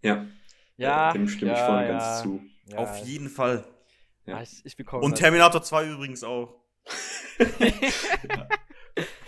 Ja, 0.00 0.26
ja, 0.78 1.12
dem 1.12 1.28
stimme 1.28 1.52
ich 1.52 1.58
ja, 1.58 1.66
voll 1.66 1.76
und 1.76 1.82
ja, 1.82 1.88
ganz 1.98 2.22
zu. 2.22 2.42
Ja, 2.66 2.78
Auf 2.78 2.96
jeden 3.04 3.28
Fall. 3.28 3.64
Ja. 4.24 4.38
Ah, 4.38 4.42
ich, 4.42 4.64
ich 4.64 4.76
bekomme 4.76 5.04
Und 5.04 5.12
das. 5.12 5.20
Terminator 5.20 5.62
2 5.62 5.90
übrigens 5.90 6.24
auch. 6.24 6.58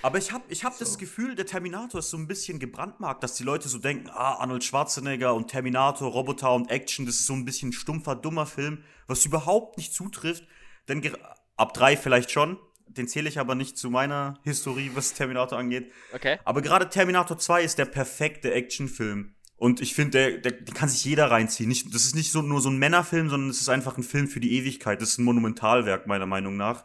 Aber 0.04 0.18
ich 0.18 0.32
habe 0.32 0.44
ich 0.48 0.64
hab 0.64 0.78
das 0.78 0.98
Gefühl, 0.98 1.34
der 1.34 1.46
Terminator 1.46 2.00
ist 2.00 2.10
so 2.10 2.18
ein 2.18 2.26
bisschen 2.26 2.58
gebrandmarkt, 2.58 3.22
dass 3.22 3.36
die 3.36 3.42
Leute 3.42 3.70
so 3.70 3.78
denken, 3.78 4.10
ah, 4.10 4.34
Arnold 4.34 4.62
Schwarzenegger 4.62 5.32
und 5.34 5.48
Terminator, 5.48 6.10
Roboter 6.12 6.52
und 6.52 6.70
Action, 6.70 7.06
das 7.06 7.14
ist 7.14 7.26
so 7.26 7.32
ein 7.32 7.46
bisschen 7.46 7.72
stumpfer, 7.72 8.14
dummer 8.14 8.44
Film, 8.44 8.84
was 9.06 9.24
überhaupt 9.24 9.78
nicht 9.78 9.94
zutrifft. 9.94 10.44
Denn 10.88 11.00
ger- 11.00 11.16
ab 11.56 11.72
drei 11.72 11.96
vielleicht 11.96 12.30
schon, 12.30 12.58
den 12.86 13.08
zähle 13.08 13.30
ich 13.30 13.38
aber 13.38 13.54
nicht 13.54 13.78
zu 13.78 13.88
meiner 13.88 14.34
Historie, 14.42 14.90
was 14.94 15.14
Terminator 15.14 15.58
angeht. 15.58 15.90
Okay. 16.12 16.38
Aber 16.44 16.60
gerade 16.60 16.90
Terminator 16.90 17.38
2 17.38 17.62
ist 17.62 17.78
der 17.78 17.86
perfekte 17.86 18.52
Actionfilm. 18.52 19.34
Und 19.56 19.80
ich 19.80 19.94
finde, 19.94 20.10
der, 20.32 20.38
der, 20.38 20.52
den 20.52 20.74
kann 20.74 20.90
sich 20.90 21.02
jeder 21.06 21.30
reinziehen. 21.30 21.70
Nicht, 21.70 21.94
das 21.94 22.04
ist 22.04 22.14
nicht 22.14 22.30
so, 22.30 22.42
nur 22.42 22.60
so 22.60 22.68
ein 22.68 22.76
Männerfilm, 22.76 23.30
sondern 23.30 23.48
es 23.48 23.62
ist 23.62 23.70
einfach 23.70 23.96
ein 23.96 24.02
Film 24.02 24.28
für 24.28 24.40
die 24.40 24.52
Ewigkeit. 24.58 25.00
Das 25.00 25.08
ist 25.12 25.18
ein 25.18 25.24
Monumentalwerk, 25.24 26.06
meiner 26.06 26.26
Meinung 26.26 26.58
nach. 26.58 26.84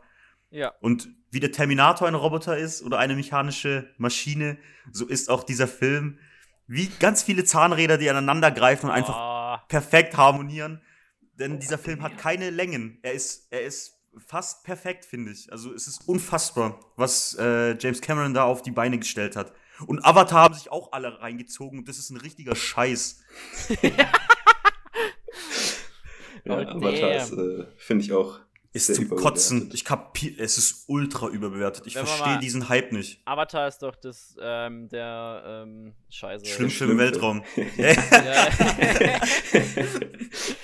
Ja. 0.51 0.73
Und 0.81 1.09
wie 1.31 1.39
der 1.39 1.51
Terminator 1.51 2.07
ein 2.07 2.15
Roboter 2.15 2.57
ist 2.57 2.81
oder 2.81 2.97
eine 2.99 3.15
mechanische 3.15 3.93
Maschine, 3.97 4.57
so 4.91 5.05
ist 5.05 5.29
auch 5.29 5.43
dieser 5.43 5.67
Film 5.67 6.17
wie 6.67 6.87
ganz 6.99 7.23
viele 7.23 7.45
Zahnräder, 7.45 7.97
die 7.97 8.09
aneinander 8.09 8.51
greifen 8.51 8.87
und 8.87 8.91
einfach 8.91 9.15
Oh, 9.17 9.65
perfekt 9.67 10.15
harmonieren. 10.17 10.81
Denn 11.33 11.59
dieser 11.59 11.77
Film 11.79 12.03
hat 12.03 12.17
keine 12.17 12.49
Längen. 12.51 12.99
Er 13.01 13.13
ist, 13.13 13.47
er 13.51 13.61
ist 13.63 13.99
fast 14.17 14.63
perfekt, 14.63 15.05
finde 15.05 15.31
ich. 15.31 15.51
Also 15.51 15.73
es 15.73 15.87
ist 15.87 16.07
unfassbar, 16.07 16.79
was 16.95 17.35
äh, 17.39 17.75
James 17.79 18.01
Cameron 18.01 18.33
da 18.35 18.43
auf 18.43 18.61
die 18.61 18.71
Beine 18.71 18.99
gestellt 18.99 19.35
hat. 19.35 19.53
Und 19.87 20.03
Avatar 20.05 20.41
haben 20.43 20.53
sich 20.53 20.71
auch 20.71 20.91
alle 20.91 21.19
reingezogen 21.21 21.79
und 21.79 21.87
das 21.87 21.97
ist 21.97 22.09
ein 22.11 22.17
richtiger 22.17 22.55
Scheiß. 22.55 23.21
Ja, 26.45 26.57
Oh, 26.57 26.77
Avatar 26.77 27.15
ist, 27.15 27.33
äh, 27.33 27.65
finde 27.77 28.03
ich 28.05 28.13
auch. 28.13 28.39
Ist 28.71 28.85
sehr 28.87 28.95
zum. 28.95 29.09
Kotzen. 29.09 29.71
Ich 29.73 29.83
kapier, 29.83 30.39
es 30.39 30.57
ist 30.59 30.85
ultra 30.87 31.27
überbewertet. 31.27 31.87
Ich 31.87 31.93
verstehe 31.93 32.37
diesen 32.39 32.69
Hype 32.69 32.91
nicht. 32.91 33.19
Avatar 33.25 33.67
ist 33.67 33.79
doch 33.79 33.95
das, 33.95 34.35
ähm, 34.39 34.87
der, 34.89 35.63
ähm, 35.65 35.95
Scheiße. 36.09 36.45
Schlimmste 36.45 36.85
im 36.85 36.91
Schlimmste. 36.91 37.21
Weltraum. 37.21 37.43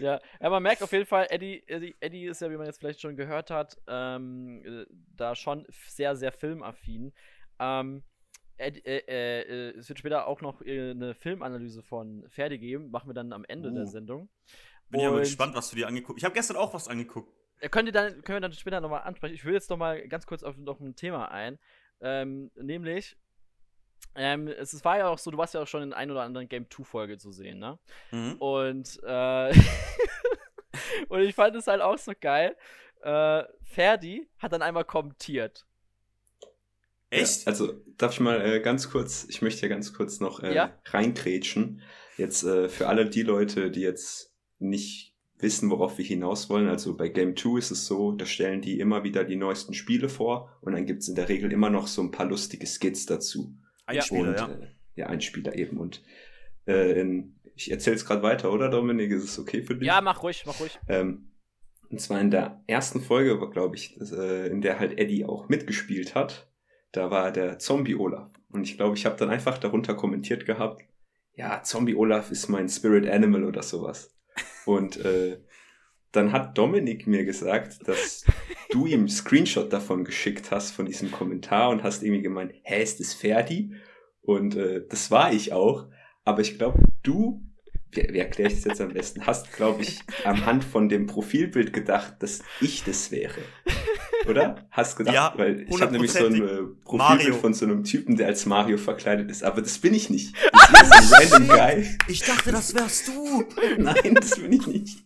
Ja. 0.00 0.20
ja. 0.40 0.50
man 0.50 0.62
merkt 0.62 0.82
auf 0.82 0.92
jeden 0.92 1.06
Fall, 1.06 1.26
Eddie, 1.30 1.62
Eddie, 1.66 1.94
Eddie 2.00 2.26
ist 2.26 2.40
ja, 2.40 2.50
wie 2.50 2.56
man 2.56 2.66
jetzt 2.66 2.78
vielleicht 2.78 3.00
schon 3.00 3.16
gehört 3.16 3.50
hat, 3.50 3.76
ähm, 3.88 4.62
äh, 4.64 4.84
da 5.16 5.34
schon 5.34 5.66
sehr, 5.88 6.16
sehr 6.16 6.32
filmaffin. 6.32 7.12
Ähm, 7.58 8.02
Ed, 8.58 8.84
äh, 8.86 8.98
äh, 8.98 9.70
es 9.78 9.88
wird 9.88 9.98
später 9.98 10.26
auch 10.26 10.42
noch 10.42 10.60
äh, 10.62 10.90
eine 10.90 11.14
Filmanalyse 11.14 11.82
von 11.82 12.24
Ferdi 12.28 12.58
geben, 12.58 12.90
machen 12.90 13.08
wir 13.08 13.14
dann 13.14 13.32
am 13.32 13.44
Ende 13.48 13.70
Uh. 13.70 13.74
der 13.74 13.86
Sendung. 13.86 14.28
Bin 14.90 15.00
ja 15.00 15.08
mal 15.08 15.16
Und- 15.16 15.22
gespannt, 15.22 15.54
was 15.54 15.70
du 15.70 15.76
dir 15.76 15.86
angeguckt 15.88 16.18
Ich 16.18 16.24
habe 16.24 16.34
gestern 16.34 16.56
auch 16.56 16.74
was 16.74 16.88
angeguckt. 16.88 17.32
Könnt 17.70 17.88
ihr 17.88 17.92
dann, 17.92 18.22
können 18.22 18.36
wir 18.36 18.40
dann 18.40 18.52
später 18.52 18.80
nochmal 18.80 19.02
ansprechen. 19.02 19.34
Ich 19.34 19.44
will 19.44 19.52
jetzt 19.54 19.68
nochmal 19.70 20.06
ganz 20.08 20.26
kurz 20.26 20.42
auf 20.42 20.56
noch 20.56 20.80
ein 20.80 20.96
Thema 20.96 21.30
ein. 21.30 21.58
Ähm, 22.00 22.50
nämlich, 22.54 23.16
ähm, 24.14 24.48
es 24.48 24.72
ist- 24.72 24.84
war 24.84 24.96
ja 24.98 25.08
auch 25.08 25.18
so, 25.18 25.30
du 25.30 25.36
warst 25.38 25.52
ja 25.54 25.60
auch 25.62 25.66
schon 25.66 25.82
in 25.82 25.92
ein 25.92 26.10
oder 26.10 26.22
anderen 26.22 26.48
Game 26.48 26.68
2-Folge 26.70 27.18
zu 27.18 27.32
sehen, 27.32 27.58
ne? 27.58 27.78
Mhm. 28.12 28.36
Und, 28.38 28.98
äh, 29.02 29.52
und 31.08 31.20
ich 31.20 31.34
fand 31.34 31.54
es 31.56 31.66
halt 31.66 31.82
auch 31.82 31.98
so 31.98 32.12
geil. 32.18 32.56
Äh, 33.02 33.44
Ferdi 33.62 34.28
hat 34.38 34.52
dann 34.52 34.62
einmal 34.62 34.84
kommentiert. 34.84 35.66
Echt? 37.10 37.40
Ja, 37.42 37.46
also 37.48 37.72
darf 37.98 38.12
ich 38.12 38.20
mal 38.20 38.40
äh, 38.40 38.60
ganz 38.60 38.90
kurz, 38.90 39.26
ich 39.28 39.42
möchte 39.42 39.62
ja 39.62 39.68
ganz 39.68 39.92
kurz 39.92 40.20
noch 40.20 40.40
äh, 40.42 40.54
Ja. 40.54 40.78
reingrätschen. 40.86 41.82
Jetzt 42.16 42.42
äh, 42.44 42.68
für 42.68 42.88
alle 42.88 43.08
die 43.10 43.22
Leute, 43.22 43.70
die 43.70 43.80
jetzt 43.80 44.32
nicht 44.58 45.09
wissen, 45.42 45.70
worauf 45.70 45.98
wir 45.98 46.04
hinaus 46.04 46.50
wollen. 46.50 46.68
Also 46.68 46.96
bei 46.96 47.08
Game 47.08 47.36
2 47.36 47.58
ist 47.58 47.70
es 47.70 47.86
so, 47.86 48.12
da 48.12 48.26
stellen 48.26 48.60
die 48.60 48.80
immer 48.80 49.04
wieder 49.04 49.24
die 49.24 49.36
neuesten 49.36 49.74
Spiele 49.74 50.08
vor 50.08 50.56
und 50.60 50.72
dann 50.72 50.86
gibt's 50.86 51.08
in 51.08 51.14
der 51.14 51.28
Regel 51.28 51.52
immer 51.52 51.70
noch 51.70 51.86
so 51.86 52.02
ein 52.02 52.10
paar 52.10 52.26
lustige 52.26 52.66
Skits 52.66 53.06
dazu. 53.06 53.54
Ein 53.86 53.96
Ja. 53.96 54.02
Spieler, 54.02 54.28
und, 54.28 54.36
ja. 54.36 54.48
Äh, 54.48 54.68
ja, 54.96 55.06
ein 55.06 55.20
Spieler 55.20 55.54
eben. 55.56 55.78
Und 55.78 56.02
äh, 56.66 57.00
in, 57.00 57.36
ich 57.54 57.70
erzähle 57.70 57.96
es 57.96 58.04
gerade 58.04 58.22
weiter, 58.22 58.52
oder 58.52 58.68
Dominik? 58.68 59.10
Ist 59.10 59.24
es 59.24 59.38
okay 59.38 59.62
für 59.62 59.74
dich? 59.74 59.86
Ja, 59.86 60.00
mach 60.00 60.22
ruhig, 60.22 60.44
mach 60.46 60.60
ruhig. 60.60 60.78
Ähm, 60.88 61.30
und 61.90 62.00
zwar 62.00 62.20
in 62.20 62.30
der 62.30 62.62
ersten 62.66 63.00
Folge, 63.00 63.38
glaube 63.50 63.76
ich, 63.76 63.96
das, 63.98 64.12
äh, 64.12 64.46
in 64.46 64.60
der 64.60 64.78
halt 64.78 64.98
Eddie 64.98 65.24
auch 65.24 65.48
mitgespielt 65.48 66.14
hat. 66.14 66.48
Da 66.92 67.10
war 67.10 67.32
der 67.32 67.58
Zombie 67.58 67.96
Olaf. 67.96 68.30
Und 68.50 68.64
ich 68.64 68.76
glaube, 68.76 68.96
ich 68.96 69.06
habe 69.06 69.16
dann 69.16 69.30
einfach 69.30 69.58
darunter 69.58 69.94
kommentiert 69.94 70.46
gehabt, 70.46 70.82
ja, 71.34 71.62
Zombie 71.62 71.94
Olaf 71.94 72.30
ist 72.30 72.48
mein 72.48 72.68
Spirit 72.68 73.08
Animal 73.08 73.44
oder 73.44 73.62
sowas. 73.62 74.14
Und 74.66 75.04
äh, 75.04 75.38
dann 76.12 76.32
hat 76.32 76.58
Dominik 76.58 77.06
mir 77.06 77.24
gesagt, 77.24 77.86
dass 77.86 78.24
du 78.70 78.86
ihm 78.86 79.08
Screenshot 79.08 79.72
davon 79.72 80.04
geschickt 80.04 80.50
hast, 80.50 80.72
von 80.72 80.86
diesem 80.86 81.10
Kommentar 81.10 81.70
und 81.70 81.82
hast 81.82 82.02
irgendwie 82.02 82.22
gemeint, 82.22 82.52
hä, 82.62 82.82
ist 82.82 83.00
das 83.00 83.14
Ferdi? 83.14 83.74
Und 84.22 84.56
äh, 84.56 84.82
das 84.88 85.10
war 85.10 85.32
ich 85.32 85.52
auch. 85.52 85.86
Aber 86.24 86.40
ich 86.40 86.58
glaube, 86.58 86.82
du, 87.02 87.42
wie, 87.92 88.08
wie 88.12 88.18
erkläre 88.18 88.48
ich 88.50 88.56
das 88.56 88.64
jetzt 88.64 88.80
am 88.80 88.92
besten, 88.92 89.26
hast, 89.26 89.52
glaube 89.52 89.82
ich, 89.82 90.00
am 90.24 90.44
Hand 90.46 90.64
von 90.64 90.88
dem 90.88 91.06
Profilbild 91.06 91.72
gedacht, 91.72 92.16
dass 92.20 92.42
ich 92.60 92.84
das 92.84 93.10
wäre. 93.10 93.40
Oder? 94.30 94.68
Hast 94.70 94.96
gedacht, 94.96 95.14
Ja, 95.14 95.32
weil 95.36 95.66
ich 95.68 95.80
habe 95.80 95.92
nämlich 95.92 96.12
so 96.12 96.26
ein 96.26 96.34
äh, 96.34 96.38
Profilbild 96.84 96.98
Mario. 96.98 97.34
von 97.34 97.54
so 97.54 97.66
einem 97.66 97.84
Typen, 97.84 98.16
der 98.16 98.28
als 98.28 98.46
Mario 98.46 98.78
verkleidet 98.78 99.30
ist. 99.30 99.42
Aber 99.42 99.60
das 99.62 99.78
bin 99.78 99.94
ich 99.94 100.10
nicht. 100.10 100.34
Das 100.72 100.82
ist 100.82 101.12
ein 101.12 101.30
random 101.32 101.48
Guy. 101.56 101.98
Ich 102.08 102.20
dachte, 102.22 102.52
das 102.52 102.74
wärst 102.74 103.08
du. 103.08 103.44
Nein, 103.78 104.14
das 104.14 104.38
bin 104.40 104.52
ich 104.52 104.66
nicht. 104.68 105.04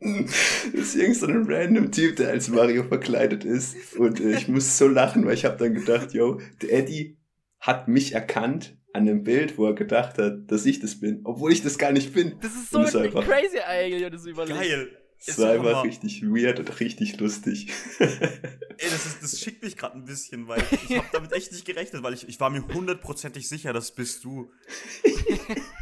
Das 0.00 0.88
ist 0.88 0.96
irgend 0.96 1.16
so 1.16 1.26
ein 1.26 1.46
random 1.48 1.90
Typ, 1.92 2.16
der 2.16 2.30
als 2.30 2.48
Mario 2.48 2.82
verkleidet 2.84 3.44
ist. 3.44 3.96
Und 3.96 4.20
äh, 4.20 4.36
ich 4.36 4.48
muss 4.48 4.76
so 4.76 4.88
lachen, 4.88 5.24
weil 5.24 5.34
ich 5.34 5.44
habe 5.44 5.56
dann 5.56 5.74
gedacht, 5.74 6.12
yo, 6.12 6.40
der 6.60 6.72
Eddie 6.72 7.16
hat 7.60 7.88
mich 7.88 8.12
erkannt 8.12 8.76
an 8.92 9.02
einem 9.08 9.22
Bild, 9.24 9.56
wo 9.58 9.66
er 9.66 9.74
gedacht 9.74 10.18
hat, 10.18 10.50
dass 10.50 10.66
ich 10.66 10.80
das 10.80 11.00
bin, 11.00 11.20
obwohl 11.24 11.52
ich 11.52 11.62
das 11.62 11.78
gar 11.78 11.92
nicht 11.92 12.12
bin. 12.12 12.34
Das 12.40 12.52
ist 12.52 12.70
so 12.70 12.78
das 12.78 12.92
crazy 12.92 13.58
eigentlich, 13.66 14.20
so 14.20 14.30
überlegst. 14.30 14.60
Geil. 14.60 14.88
Es 15.26 15.38
Ist 15.38 15.38
war 15.38 15.52
einfach 15.52 15.84
richtig 15.84 16.22
weird 16.22 16.58
und 16.60 16.80
richtig 16.80 17.18
lustig. 17.18 17.72
Ey, 17.98 18.08
das, 18.78 19.06
ist, 19.06 19.22
das 19.22 19.40
schickt 19.40 19.62
mich 19.62 19.74
gerade 19.76 19.96
ein 19.96 20.04
bisschen, 20.04 20.46
weil 20.48 20.62
ich 20.88 20.98
habe 20.98 21.08
damit 21.12 21.32
echt 21.32 21.50
nicht 21.52 21.64
gerechnet, 21.64 22.02
weil 22.02 22.12
ich, 22.12 22.28
ich 22.28 22.38
war 22.40 22.50
mir 22.50 22.62
hundertprozentig 22.74 23.48
sicher, 23.48 23.72
das 23.72 23.94
bist 23.94 24.22
du. 24.24 24.50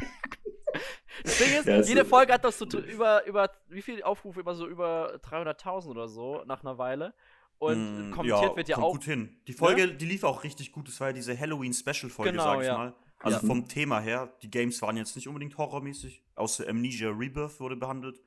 Das 1.23 1.37
Ding 1.37 1.53
ist, 1.57 1.65
Ja, 1.67 1.79
jede 1.81 2.01
ist- 2.01 2.09
Folge 2.09 2.33
hat 2.33 2.43
doch 2.43 2.51
so 2.51 2.65
über, 2.65 3.25
über, 3.25 3.49
wie 3.69 3.81
viele 3.81 4.05
Aufrufe? 4.05 4.41
Immer 4.41 4.55
so 4.55 4.67
über 4.67 5.15
300.000 5.23 5.87
oder 5.89 6.07
so 6.09 6.43
nach 6.45 6.61
einer 6.63 6.77
Weile. 6.77 7.13
Und 7.59 8.09
Mm, 8.09 8.11
kommentiert 8.11 8.55
wird 8.57 8.67
ja 8.67 8.75
kommt 8.75 8.87
auch. 8.87 8.91
gut 8.93 9.03
hin. 9.05 9.37
Die 9.47 9.53
Folge, 9.53 9.93
die 9.93 10.05
lief 10.05 10.23
auch 10.25 10.43
richtig 10.43 10.71
gut. 10.73 10.87
Das 10.89 10.99
war 10.99 11.07
ja 11.07 11.13
diese 11.13 11.39
Halloween-Special-Folge, 11.39 12.31
Genau, 12.31 12.43
sag 12.43 12.59
ich 12.61 12.67
ja. 12.67 12.77
mal. 12.77 12.93
Also 13.19 13.37
Ja. 13.39 13.45
vom 13.47 13.67
Thema 13.69 14.01
her, 14.01 14.33
die 14.41 14.49
Games 14.49 14.81
waren 14.81 14.97
jetzt 14.97 15.15
nicht 15.15 15.27
unbedingt 15.29 15.57
horrormäßig. 15.57 16.23
Außer 16.35 16.67
Amnesia 16.67 17.09
Rebirth 17.09 17.57
wurde 17.61 17.77
behandelt. 17.77 18.19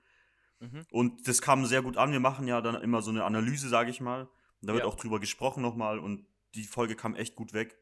Mhm. 0.61 0.87
Und 0.91 1.29
das 1.29 1.43
kam 1.43 1.67
sehr 1.67 1.83
gut 1.83 1.97
an. 1.97 2.13
Wir 2.13 2.21
machen 2.21 2.47
ja 2.49 2.61
dann 2.61 2.81
immer 2.83 3.03
so 3.03 3.11
eine 3.11 3.25
Analyse, 3.25 3.69
sage 3.69 3.91
ich 3.91 4.01
mal. 4.01 4.23
Und 4.63 4.69
da 4.69 4.73
wird 4.73 4.85
Ja. 4.85 4.89
auch 4.89 4.95
drüber 4.97 5.21
gesprochen 5.21 5.63
nochmal. 5.63 5.99
Und 5.99 6.25
die 6.55 6.65
Folge 6.65 6.97
kam 6.97 7.15
echt 7.15 7.35
gut 7.37 7.53
weg. 7.53 7.77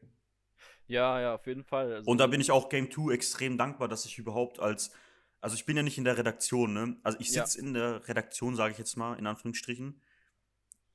Ja, 0.87 1.19
ja, 1.19 1.35
auf 1.35 1.47
jeden 1.47 1.63
Fall. 1.63 1.91
Also, 1.93 2.11
Und 2.11 2.19
da 2.19 2.27
bin 2.27 2.41
ich 2.41 2.51
auch 2.51 2.69
Game 2.69 2.91
2 2.91 3.11
extrem 3.13 3.57
dankbar, 3.57 3.87
dass 3.87 4.05
ich 4.05 4.17
überhaupt 4.17 4.59
als. 4.59 4.91
Also 5.41 5.55
ich 5.55 5.65
bin 5.65 5.77
ja 5.77 5.83
nicht 5.83 5.97
in 5.97 6.03
der 6.05 6.17
Redaktion, 6.17 6.73
ne? 6.73 6.97
Also 7.03 7.19
ich 7.19 7.31
Ja. 7.31 7.45
sitze 7.45 7.59
in 7.59 7.73
der 7.73 8.07
Redaktion, 8.07 8.55
sage 8.55 8.71
ich 8.73 8.77
jetzt 8.77 8.95
mal, 8.97 9.15
in 9.17 9.27
Anführungsstrichen. 9.27 10.01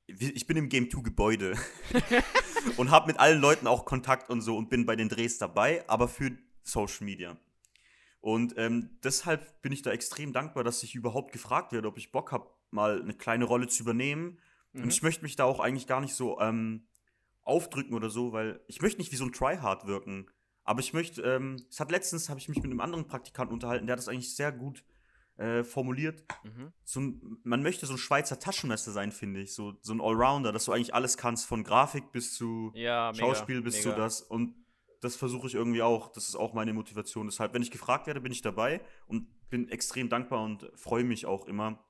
Ich 0.07 0.45
bin 0.45 0.57
im 0.57 0.67
Game 0.67 0.89
2 0.89 1.01
Gebäude 1.03 1.55
und 2.77 2.91
habe 2.91 3.07
mit 3.07 3.19
allen 3.19 3.39
Leuten 3.39 3.65
auch 3.67 3.85
Kontakt 3.85 4.29
und 4.29 4.41
so 4.41 4.57
und 4.57 4.69
bin 4.69 4.85
bei 4.85 4.95
den 4.97 5.07
Drehs 5.09 5.37
dabei, 5.37 5.87
aber 5.87 6.07
für 6.09 6.31
Social 6.63 7.05
Media. 7.05 7.37
Und 8.21 8.53
ähm, 8.57 8.97
deshalb 9.03 9.61
bin 9.61 9.71
ich 9.71 9.81
da 9.81 9.91
extrem 9.91 10.31
dankbar, 10.31 10.63
dass 10.63 10.83
ich 10.83 10.95
überhaupt 10.95 11.33
gefragt 11.33 11.71
werde, 11.71 11.87
ob 11.87 11.97
ich 11.97 12.11
Bock 12.11 12.31
habe, 12.31 12.47
mal 12.69 13.01
eine 13.01 13.13
kleine 13.13 13.45
Rolle 13.45 13.67
zu 13.67 13.83
übernehmen. 13.83 14.39
Mhm. 14.73 14.83
Und 14.83 14.89
ich 14.93 15.01
möchte 15.01 15.23
mich 15.23 15.35
da 15.35 15.43
auch 15.43 15.59
eigentlich 15.59 15.87
gar 15.87 16.01
nicht 16.01 16.13
so 16.13 16.39
ähm, 16.39 16.87
aufdrücken 17.41 17.95
oder 17.95 18.09
so, 18.09 18.31
weil 18.31 18.61
ich 18.67 18.81
möchte 18.81 18.99
nicht 18.99 19.11
wie 19.11 19.17
so 19.17 19.25
ein 19.25 19.33
Tryhard 19.33 19.87
wirken. 19.87 20.29
Aber 20.63 20.79
ich 20.79 20.93
möchte, 20.93 21.23
ähm, 21.23 21.65
es 21.69 21.79
hat 21.79 21.91
letztens, 21.91 22.29
habe 22.29 22.39
ich 22.39 22.47
mich 22.47 22.57
mit 22.57 22.65
einem 22.65 22.79
anderen 22.79 23.07
Praktikanten 23.07 23.53
unterhalten, 23.53 23.87
der 23.87 23.93
hat 23.93 23.99
das 23.99 24.07
eigentlich 24.07 24.35
sehr 24.35 24.51
gut 24.51 24.83
äh, 25.37 25.63
formuliert. 25.63 26.23
Mhm. 26.43 26.71
So 26.83 26.99
ein, 26.99 27.37
man 27.43 27.63
möchte 27.63 27.87
so 27.87 27.93
ein 27.93 27.97
Schweizer 27.97 28.39
Taschenmesser 28.39 28.91
sein, 28.91 29.11
finde 29.11 29.41
ich. 29.41 29.55
So, 29.55 29.73
so 29.81 29.93
ein 29.93 29.99
Allrounder, 29.99 30.51
dass 30.51 30.65
du 30.65 30.71
eigentlich 30.71 30.93
alles 30.93 31.17
kannst, 31.17 31.47
von 31.47 31.63
Grafik 31.63 32.11
bis 32.11 32.35
zu 32.35 32.71
Ja, 32.75 33.11
mega, 33.11 33.25
Schauspiel 33.25 33.63
bis 33.63 33.77
mega. 33.77 33.89
zu 33.89 33.99
das. 33.99 34.21
Und 34.21 34.53
das 35.01 35.15
versuche 35.15 35.47
ich 35.47 35.55
irgendwie 35.55 35.81
auch. 35.81 36.11
Das 36.11 36.29
ist 36.29 36.35
auch 36.35 36.53
meine 36.53 36.73
Motivation. 36.73 37.27
Deshalb, 37.27 37.53
wenn 37.53 37.61
ich 37.61 37.71
gefragt 37.71 38.07
werde, 38.07 38.21
bin 38.21 38.31
ich 38.31 38.41
dabei 38.41 38.81
und 39.07 39.27
bin 39.49 39.67
extrem 39.69 40.07
dankbar 40.09 40.43
und 40.43 40.69
freue 40.75 41.03
mich 41.03 41.25
auch 41.25 41.47
immer. 41.47 41.83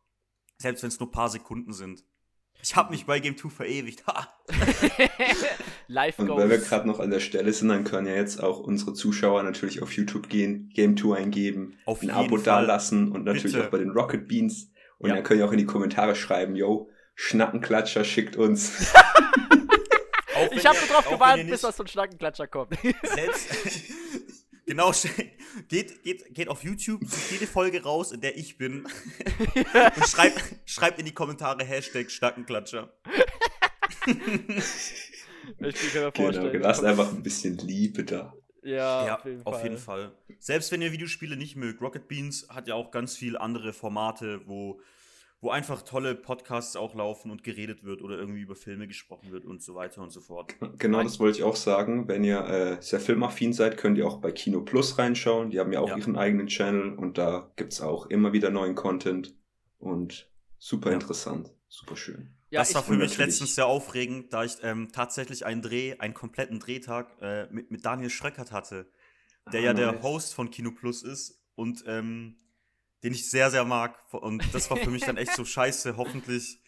Selbst 0.58 0.82
wenn 0.84 0.88
es 0.90 1.00
nur 1.00 1.10
ein 1.10 1.12
paar 1.12 1.30
Sekunden 1.30 1.74
sind. 1.74 2.04
Ich 2.64 2.76
habe 2.76 2.92
mich 2.92 3.06
bei 3.06 3.20
Game 3.20 3.36
2 3.38 3.50
verewigt. 3.50 4.06
Ha! 4.08 4.28
Live 5.88 6.20
Und 6.20 6.30
weil 6.30 6.50
wir 6.50 6.58
Goals. 6.58 6.70
gerade 6.70 6.88
noch 6.88 7.00
an 7.00 7.10
der 7.10 7.20
Stelle 7.20 7.52
sind, 7.54 7.70
dann 7.70 7.84
können 7.84 8.08
ja 8.08 8.14
jetzt 8.16 8.42
auch 8.42 8.60
unsere 8.60 8.94
Zuschauer 8.94 9.42
natürlich 9.44 9.82
auf 9.82 9.92
YouTube 9.94 10.30
gehen, 10.30 10.70
Game 10.74 10.96
2 10.96 11.18
eingeben, 11.18 11.78
Auf 11.86 12.02
ein 12.04 12.12
Abo 12.12 12.36
Fall. 12.38 12.44
dalassen 12.44 13.12
und 13.12 13.24
natürlich 13.26 13.54
Bitte. 13.54 13.66
auch 13.66 13.72
bei 13.72 13.80
den 13.80 13.90
Rocket 13.92 14.28
Beans. 14.28 14.72
Und 15.00 15.10
Ja. 15.10 15.16
dann 15.16 15.24
können 15.24 15.40
ja 15.40 15.46
auch 15.48 15.52
in 15.52 15.58
die 15.58 15.66
Kommentare 15.66 16.16
schreiben, 16.16 16.56
yo, 16.56 16.90
Schnackenklatscher 17.16 18.04
schickt 18.04 18.36
uns. 18.36 18.94
Ich 20.52 20.66
habe 20.66 20.78
wenn 20.78 21.08
gewartet, 21.10 21.44
bis 21.46 21.52
nicht- 21.52 21.64
was 21.64 21.76
von 21.76 21.88
Schnackenklatscher 21.88 22.48
kommt. 22.48 22.78
selbst. 23.04 23.48
genau, 24.66 24.92
geht, 25.68 26.04
geht, 26.04 26.34
geht 26.34 26.48
auf 26.50 26.64
YouTube, 26.64 27.04
sucht 27.06 27.32
jede 27.32 27.48
Folge 27.48 27.84
raus, 27.84 28.12
in 28.12 28.22
der 28.22 28.38
ich 28.38 28.58
bin. 28.58 28.86
und 29.96 30.08
schreibt, 30.08 30.42
schreibt 30.66 31.00
in 31.00 31.06
die 31.06 31.14
Kommentare 31.14 31.64
Hashtag 31.64 32.10
Stackenklatscher. 32.12 32.92
ich 34.06 35.94
kann 35.94 36.04
mir 36.04 36.12
Genau, 36.12 36.12
vorstellen. 36.12 36.62
lasst 36.62 36.84
einfach 36.84 37.10
ein 37.12 37.24
bisschen 37.24 37.58
Liebe 37.58 38.04
da. 38.04 38.34
Ja, 38.64 39.06
ja, 39.08 39.18
auf 39.18 39.26
jeden, 39.26 39.46
auf 39.46 39.56
Fall. 39.56 39.64
jeden 39.64 39.78
Fall. 39.78 40.12
Selbst 40.40 40.72
wenn 40.72 40.82
ihr 40.84 40.92
Videospiele 40.92 41.36
nicht 41.36 41.56
mögt, 41.56 41.82
Rocket 41.82 42.08
Beans 42.08 42.48
hat 42.50 42.68
ja 42.68 42.76
auch 42.76 42.92
ganz 42.92 43.18
viele 43.18 43.42
andere 43.42 43.74
Formate, 43.74 44.42
wo 44.46 44.80
wo 45.42 45.50
einfach 45.50 45.82
tolle 45.82 46.14
Podcasts 46.16 46.76
auch 46.76 46.94
laufen 46.94 47.32
und 47.32 47.44
geredet 47.44 47.84
wird 47.84 48.02
oder 48.04 48.18
irgendwie 48.18 48.42
über 48.42 48.56
Filme 48.56 48.88
gesprochen 48.88 49.32
wird 49.32 49.44
und 49.46 49.62
so 49.64 49.74
weiter 49.76 50.02
und 50.02 50.12
so 50.12 50.22
fort. 50.22 50.54
Genau, 50.78 51.02
das 51.04 51.20
wollte 51.20 51.40
ich 51.40 51.44
auch 51.44 51.56
sagen. 51.56 52.08
Wenn 52.08 52.24
ihr 52.24 52.40
äh, 52.46 52.78
sehr 52.82 53.00
filmaffin 53.00 53.52
seid, 53.52 53.78
könnt 53.78 53.98
ihr 53.98 54.06
auch 54.08 54.18
bei 54.22 54.32
Kino 54.32 54.62
Plus 54.62 54.98
reinschauen. 54.98 55.50
Die 55.50 55.60
haben 55.60 55.74
ja 55.74 55.80
auch 55.80 55.90
Ja. 55.90 55.98
ihren 55.98 56.16
eigenen 56.16 56.48
Channel 56.48 56.94
und 56.94 57.18
da 57.18 57.52
gibt's 57.56 57.82
auch 57.82 58.06
immer 58.06 58.34
wieder 58.34 58.50
neuen 58.52 58.76
Content 58.76 59.36
und 59.80 60.30
super 60.60 60.90
Ja. 60.90 60.96
interessant, 60.96 61.52
super 61.68 61.96
schön. 61.96 62.36
Ja, 62.52 62.60
das 62.60 62.76
war 62.76 62.84
für 62.84 62.94
mich 62.98 63.18
letztens 63.18 63.56
sehr 63.56 63.66
aufregend, 63.66 64.34
da 64.34 64.44
ich 64.44 64.58
ähm, 64.62 64.90
tatsächlich 64.92 65.46
einen 65.46 65.62
Dreh, 65.62 65.96
einen 66.00 66.14
kompletten 66.14 66.60
Drehtag 66.60 67.16
äh, 67.22 67.48
mit, 67.50 67.72
mit 67.72 67.86
Daniel 67.86 68.10
Schröckert 68.10 68.52
hatte, 68.52 68.92
der 69.52 69.62
Ah, 69.62 69.64
ja 69.64 69.74
der 69.74 69.92
nice. 69.94 70.04
Host 70.04 70.34
von 70.36 70.52
Kino 70.52 70.72
Plus 70.72 71.02
ist 71.02 71.42
und 71.56 71.84
ähm, 71.88 72.36
den 73.04 73.14
ich 73.14 73.30
sehr, 73.30 73.50
sehr 73.52 73.66
mag. 73.66 73.98
Und 74.14 74.44
das 74.54 74.70
war 74.70 74.78
für 74.78 74.90
mich 74.92 75.04
dann 75.04 75.18
echt 75.18 75.36
so 75.36 75.46
scheiße. 75.46 75.98
Hoffentlich, 75.98 76.62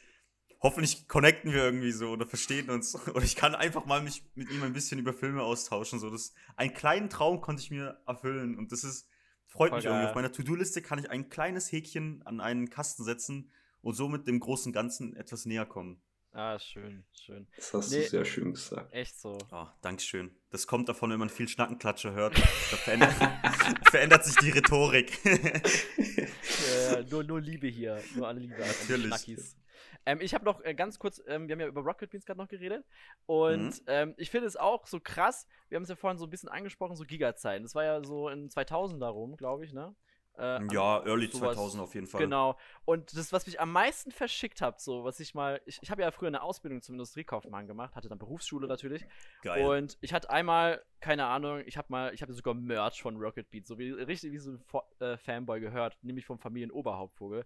hoffentlich 0.62 1.08
connecten 1.08 1.52
wir 1.54 1.64
irgendwie 1.64 1.92
so 1.92 2.10
oder 2.12 2.26
verstehen 2.28 2.70
uns. 2.70 2.96
Oder 3.08 3.24
ich 3.24 3.36
kann 3.36 3.56
einfach 3.56 3.86
mal 3.86 4.02
mich 4.02 4.24
mit 4.36 4.50
ihm 4.52 4.64
ein 4.64 4.74
bisschen 4.74 5.00
über 5.00 5.14
Filme 5.14 5.44
austauschen. 5.44 6.00
So, 6.00 6.10
das, 6.10 6.34
einen 6.56 6.74
kleinen 6.74 7.10
Traum 7.10 7.42
konnte 7.42 7.62
ich 7.62 7.72
mir 7.72 8.02
erfüllen. 8.08 8.58
Und 8.58 8.72
das 8.72 8.84
ist, 8.84 9.08
freut 9.48 9.70
Voll 9.70 9.78
mich 9.80 9.86
irgendwie. 9.86 10.02
geil. 10.02 10.10
Auf 10.10 10.16
meiner 10.16 10.32
To-Do-Liste 10.32 10.82
kann 10.82 11.00
ich 11.00 11.10
ein 11.12 11.30
kleines 11.30 11.72
Häkchen 11.72 12.22
an 12.26 12.40
einen 12.42 12.70
Kasten 12.70 13.04
setzen 13.04 13.52
und 13.82 13.94
somit 13.94 14.28
dem 14.28 14.40
großen 14.40 14.72
Ganzen 14.74 15.16
etwas 15.16 15.46
näher 15.46 15.66
kommen. 15.66 16.02
ah, 16.32 16.58
schön, 16.58 17.06
schön. 17.14 17.48
Das 17.58 17.74
hast 17.74 17.92
Nee. 17.92 18.04
du 18.04 18.10
sehr 18.10 18.26
schön 18.26 18.54
gesagt. 18.54 18.92
Echt 18.94 19.20
so. 19.20 19.38
Oh, 19.52 19.68
Dankeschön. 19.82 20.32
Das 20.54 20.68
kommt 20.68 20.88
davon, 20.88 21.10
wenn 21.10 21.18
man 21.18 21.30
viel 21.30 21.48
Schnackenklatsche 21.48 22.14
hört. 22.14 22.38
Da 22.38 22.78
verändert, 22.78 23.12
verändert 23.90 24.24
sich 24.24 24.36
die 24.36 24.52
Rhetorik. 24.52 25.20
äh, 25.26 27.04
nur, 27.10 27.24
nur 27.24 27.42
Liebe 27.42 27.66
hier. 27.68 28.00
Nur 28.16 28.28
alle 28.28 28.40
Liebe. 28.40 28.56
Natürlich. 28.60 29.08
Schnackis. 29.08 29.58
Ähm, 30.06 30.20
ich 30.22 30.34
habe 30.36 30.46
noch 30.46 30.64
äh, 30.64 30.76
ganz 30.76 31.00
kurz, 31.00 31.22
ähm, 31.28 31.48
wir 31.48 31.54
haben 31.54 31.60
ja 31.62 31.66
über 31.68 31.82
Rocket 31.82 32.12
Beans 32.12 32.26
gerade 32.26 32.38
noch 32.40 32.48
geredet. 32.48 32.86
Und 33.26 33.70
Mhm. 33.70 33.84
ähm, 33.88 34.14
ich 34.18 34.30
finde 34.30 34.48
es 34.48 34.56
auch 34.56 34.86
so 34.86 35.00
krass, 35.00 35.48
wir 35.70 35.78
haben 35.78 35.84
es 35.84 35.90
ja 35.90 35.96
vorhin 35.96 36.20
so 36.20 36.26
ein 36.26 36.30
bisschen 36.30 36.50
angesprochen, 36.50 36.96
so 36.96 37.04
Giga-Zeiten. 37.04 37.64
Das 37.64 37.74
war 37.74 37.84
ja 37.84 38.04
so 38.04 38.30
in 38.30 38.50
2000 38.50 39.02
darum, 39.02 39.36
glaube 39.38 39.66
ich, 39.66 39.74
ne? 39.74 39.96
Äh, 40.38 40.66
ja, 40.74 41.04
Early 41.06 41.28
sowas. 41.28 41.56
2000 41.56 41.84
auf 41.84 41.94
jeden 41.94 42.08
Fall. 42.08 42.22
Genau. 42.22 42.58
Und 42.86 43.16
das, 43.16 43.32
was 43.32 43.46
mich 43.46 43.60
am 43.60 43.72
meisten 43.72 44.12
verschickt 44.12 44.62
hat, 44.62 44.82
so, 44.82 45.04
was 45.04 45.20
ich 45.20 45.36
mal, 45.36 45.62
ich, 45.66 45.80
ich 45.82 45.92
habe 45.92 46.02
ja 46.02 46.12
früher 46.12 46.28
eine 46.28 46.42
Ausbildung 46.42 46.82
zum 46.82 46.96
Industriekaufmann 46.96 47.68
gemacht, 47.68 47.96
hatte 47.96 48.10
dann 48.10 48.18
Berufsschule 48.18 48.68
natürlich. 48.68 49.06
Geil. 49.44 49.66
Und 49.66 49.98
ich 50.02 50.14
hatte 50.14 50.30
einmal, 50.30 50.84
keine 51.02 51.26
Ahnung, 51.26 51.62
ich 51.66 51.78
habe 51.78 51.88
mal, 51.90 52.14
ich 52.14 52.22
habe 52.22 52.34
sogar 52.34 52.56
Merch 52.56 53.02
von 53.02 53.18
Rocket 53.18 53.50
Beat, 53.52 53.68
so 53.68 53.78
wie 53.78 53.92
richtig 53.92 54.32
wie 54.32 54.40
so 54.40 54.52
ein 54.52 54.60
Fo 54.60 54.82
äh, 55.00 55.18
Fanboy 55.18 55.60
gehört, 55.60 55.98
nämlich 56.02 56.26
vom 56.26 56.40
Familienoberhauptvogel. 56.40 57.46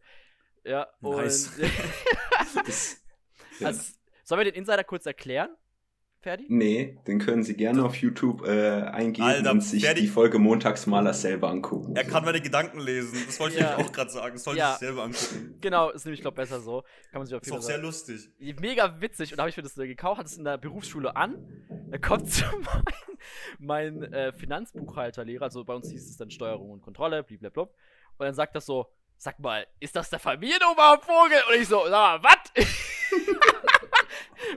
Ja, 0.63 0.87
Nice. 1.01 1.57
und 3.59 3.65
also, 3.65 3.93
sollen 4.23 4.39
wir 4.39 4.45
den 4.45 4.55
Insider 4.55 4.83
kurz 4.83 5.05
erklären? 5.05 5.55
Ferdi? 6.27 6.45
nee, 6.49 6.97
den 7.07 7.19
können 7.19 7.43
Sie 7.43 7.55
gerne 7.55 7.83
auf 7.85 7.95
YouTube 7.95 8.45
äh, 8.45 8.81
eingeben 8.81 9.27
Alter, 9.27 9.51
und 9.51 9.61
sich 9.61 9.83
fertig. 9.85 10.03
die 10.03 10.07
Folge 10.09 10.39
Montagsmaler 10.39 11.13
selber 11.13 11.49
angucken. 11.49 11.95
er 11.95 12.03
kann 12.03 12.25
meine 12.25 12.41
Gedanken 12.41 12.79
lesen. 12.79 13.17
Das 13.25 13.39
wollte 13.39 13.55
ich 13.55 13.61
Ja. 13.61 13.77
auch 13.77 13.91
gerade 13.91 14.09
sagen. 14.09 14.33
Das 14.35 14.43
sollte 14.43 14.59
Ja. 14.59 14.73
ich 14.73 14.79
selber 14.79 15.03
angucken. 15.03 15.57
Genau, 15.61 15.89
ist 15.91 16.05
nämlich, 16.05 16.21
glaube 16.21 16.35
besser 16.35 16.59
so. 16.59 16.81
Kann 17.11 17.19
man 17.21 17.25
sich 17.27 17.35
auf 17.35 17.41
Ist 17.41 17.47
jeden 17.47 17.57
auch 17.59 17.61
Fall 17.63 17.73
sehr 17.73 17.77
lustig. 17.81 18.29
mega 18.59 18.99
witzig 18.99 19.31
und 19.31 19.37
da 19.37 19.43
habe 19.43 19.49
ich 19.49 19.57
mir 19.57 19.63
das 19.63 19.75
gekauft, 19.75 20.19
hatte 20.19 20.27
es 20.29 20.37
in 20.37 20.43
der 20.43 20.57
Berufsschule 20.57 21.15
an. 21.15 21.35
Da 21.91 21.97
kommt 21.97 22.29
so 22.31 22.43
mein, 23.59 24.01
mein 24.01 24.13
äh, 24.13 24.33
Finanzbuchhalterlehrer, 24.33 25.43
also 25.43 25.63
bei 25.63 25.73
uns 25.75 25.89
hieß 25.89 26.09
es 26.09 26.17
dann 26.17 26.29
Steuerung 26.29 26.71
und 26.71 26.81
Kontrolle, 26.81 27.23
blablabla. 27.23 27.63
Und 27.63 27.71
dann 28.19 28.33
sagt 28.33 28.55
das 28.55 28.65
so, 28.65 28.87
sag 29.17 29.39
mal, 29.39 29.65
ist 29.79 29.95
das 29.95 30.09
der 30.09 30.19
Familienoberhauptvogel? 30.19 31.37
Und 31.49 31.61
ich 31.61 31.67
so, 31.67 31.85
mal, 31.89 32.21
was? 32.21 32.65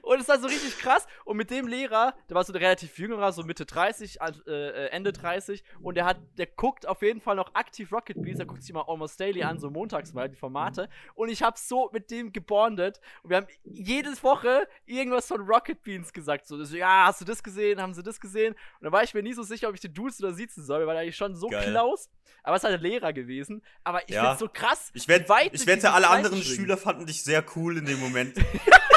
und 0.02 0.20
es 0.20 0.28
war 0.28 0.38
so 0.38 0.46
richtig 0.46 0.78
krass. 0.78 1.06
Und 1.24 1.36
mit 1.36 1.50
dem 1.50 1.66
Lehrer, 1.66 2.14
der 2.28 2.34
war 2.36 2.44
so 2.44 2.52
ein 2.52 2.56
relativ 2.56 2.98
jüngerer, 2.98 3.32
so 3.32 3.42
Mitte 3.42 3.66
30, 3.66 4.20
an- 4.22 4.40
äh, 4.46 4.50
äh, 4.50 4.86
Ende 4.88 5.12
30. 5.12 5.62
Und 5.80 5.96
der 5.96 6.04
hat, 6.04 6.18
der 6.38 6.46
guckt 6.46 6.86
auf 6.86 7.02
jeden 7.02 7.20
Fall 7.20 7.36
noch 7.36 7.54
aktiv 7.54 7.92
Rocket 7.92 8.20
Beats. 8.22 8.38
Der 8.38 8.46
guckt 8.46 8.62
sich 8.62 8.72
mal 8.74 8.84
Almost 8.86 9.18
Daily 9.20 9.42
an, 9.42 9.58
so 9.58 9.70
montags 9.70 10.12
mal 10.12 10.28
die 10.28 10.36
Formate. 10.36 10.88
Und 11.14 11.28
ich 11.28 11.42
habe 11.42 11.56
so 11.58 11.90
mit 11.92 12.10
dem 12.10 12.32
gebondet. 12.32 13.00
Und 13.22 13.30
wir 13.30 13.36
haben 13.38 13.46
jede 13.64 14.10
Woche 14.22 14.66
irgendwas 14.86 15.26
von 15.26 15.40
Rocket 15.42 15.82
Beans 15.82 16.12
gesagt. 16.12 16.46
So, 16.46 16.62
so, 16.64 16.76
ja, 16.76 17.06
hast 17.06 17.20
du 17.20 17.24
das 17.24 17.42
gesehen? 17.42 17.80
Haben 17.80 17.94
sie 17.94 18.02
das 18.02 18.20
gesehen? 18.20 18.54
Und 18.80 18.84
da 18.84 18.92
war 18.92 19.02
ich 19.02 19.14
mir 19.14 19.22
nie 19.22 19.32
so 19.32 19.42
sicher, 19.42 19.68
ob 19.68 19.74
ich 19.74 19.80
den 19.80 19.94
duzen 19.94 20.24
oder 20.24 20.34
siezen 20.34 20.64
soll, 20.64 20.86
weil 20.86 20.96
er 20.96 21.02
eigentlich 21.02 21.16
schon 21.16 21.34
so 21.36 21.48
Geil. 21.48 21.70
klaus. 21.70 22.08
Aber 22.42 22.56
es 22.56 22.62
ist 22.62 22.68
halt 22.70 22.78
ein 22.80 22.82
Lehrer 22.82 23.12
gewesen. 23.12 23.62
Aber 23.84 24.02
ich 24.08 24.14
Ja. 24.14 24.24
find's 24.24 24.40
so 24.40 24.48
krass. 24.52 24.90
Ich, 24.94 25.08
weit 25.08 25.50
ich 25.52 25.66
wette, 25.66 25.92
alle 25.92 26.08
anderen. 26.08 26.42
Schüler 26.42 26.76
fanden 26.76 27.06
dich 27.06 27.22
sehr 27.22 27.44
cool 27.56 27.78
in 27.78 27.84
dem 27.86 28.00
Moment. 28.00 28.36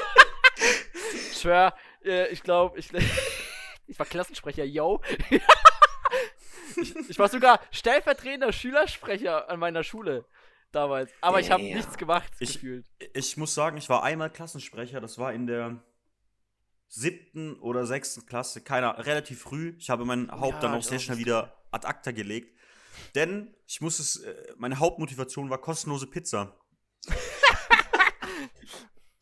Ich 1.43 1.49
schwör, 1.49 1.75
äh, 2.05 2.29
ich 2.29 2.41
glaube, 2.41 2.79
ich, 2.79 2.89
ich 3.87 3.99
war 3.99 4.05
Klassensprecher, 4.05 4.63
yo. 4.63 5.01
ich, 6.77 6.95
ich 7.09 7.19
war 7.19 7.27
sogar 7.27 7.59
stellvertretender 7.69 8.53
Schülersprecher 8.53 9.49
an 9.49 9.59
meiner 9.59 9.83
Schule 9.83 10.25
damals. 10.71 11.11
Aber 11.19 11.41
ich 11.41 11.51
habe 11.51 11.61
nichts 11.61 11.97
gemacht, 11.97 12.31
Ich- 12.39 12.53
gefühlt. 12.53 12.85
Ich 13.13 13.35
muss 13.35 13.53
sagen, 13.53 13.75
ich 13.75 13.89
war 13.89 14.03
einmal 14.03 14.29
Klassensprecher. 14.29 15.01
Das 15.01 15.17
war 15.17 15.33
in 15.33 15.45
der 15.45 15.83
siebten 16.87 17.59
oder 17.59 17.85
sechsten 17.85 18.25
Klasse. 18.25 18.61
Keiner, 18.61 19.05
relativ 19.05 19.41
früh. 19.41 19.75
Ich 19.77 19.89
habe 19.89 20.05
mein 20.05 20.31
Haupt 20.31 20.53
Ja, 20.53 20.59
dann 20.61 20.75
auch 20.75 20.83
sehr 20.83 20.99
schnell 20.99 21.17
wieder 21.17 21.61
ad 21.71 21.85
acta 21.85 22.11
gelegt. 22.11 22.57
Denn 23.15 23.53
ich 23.67 23.81
muss 23.81 23.99
es, 23.99 24.21
äh, 24.23 24.53
meine 24.55 24.79
Hauptmotivation 24.79 25.49
war 25.49 25.57
kostenlose 25.59 26.07
Pizza. 26.07 26.57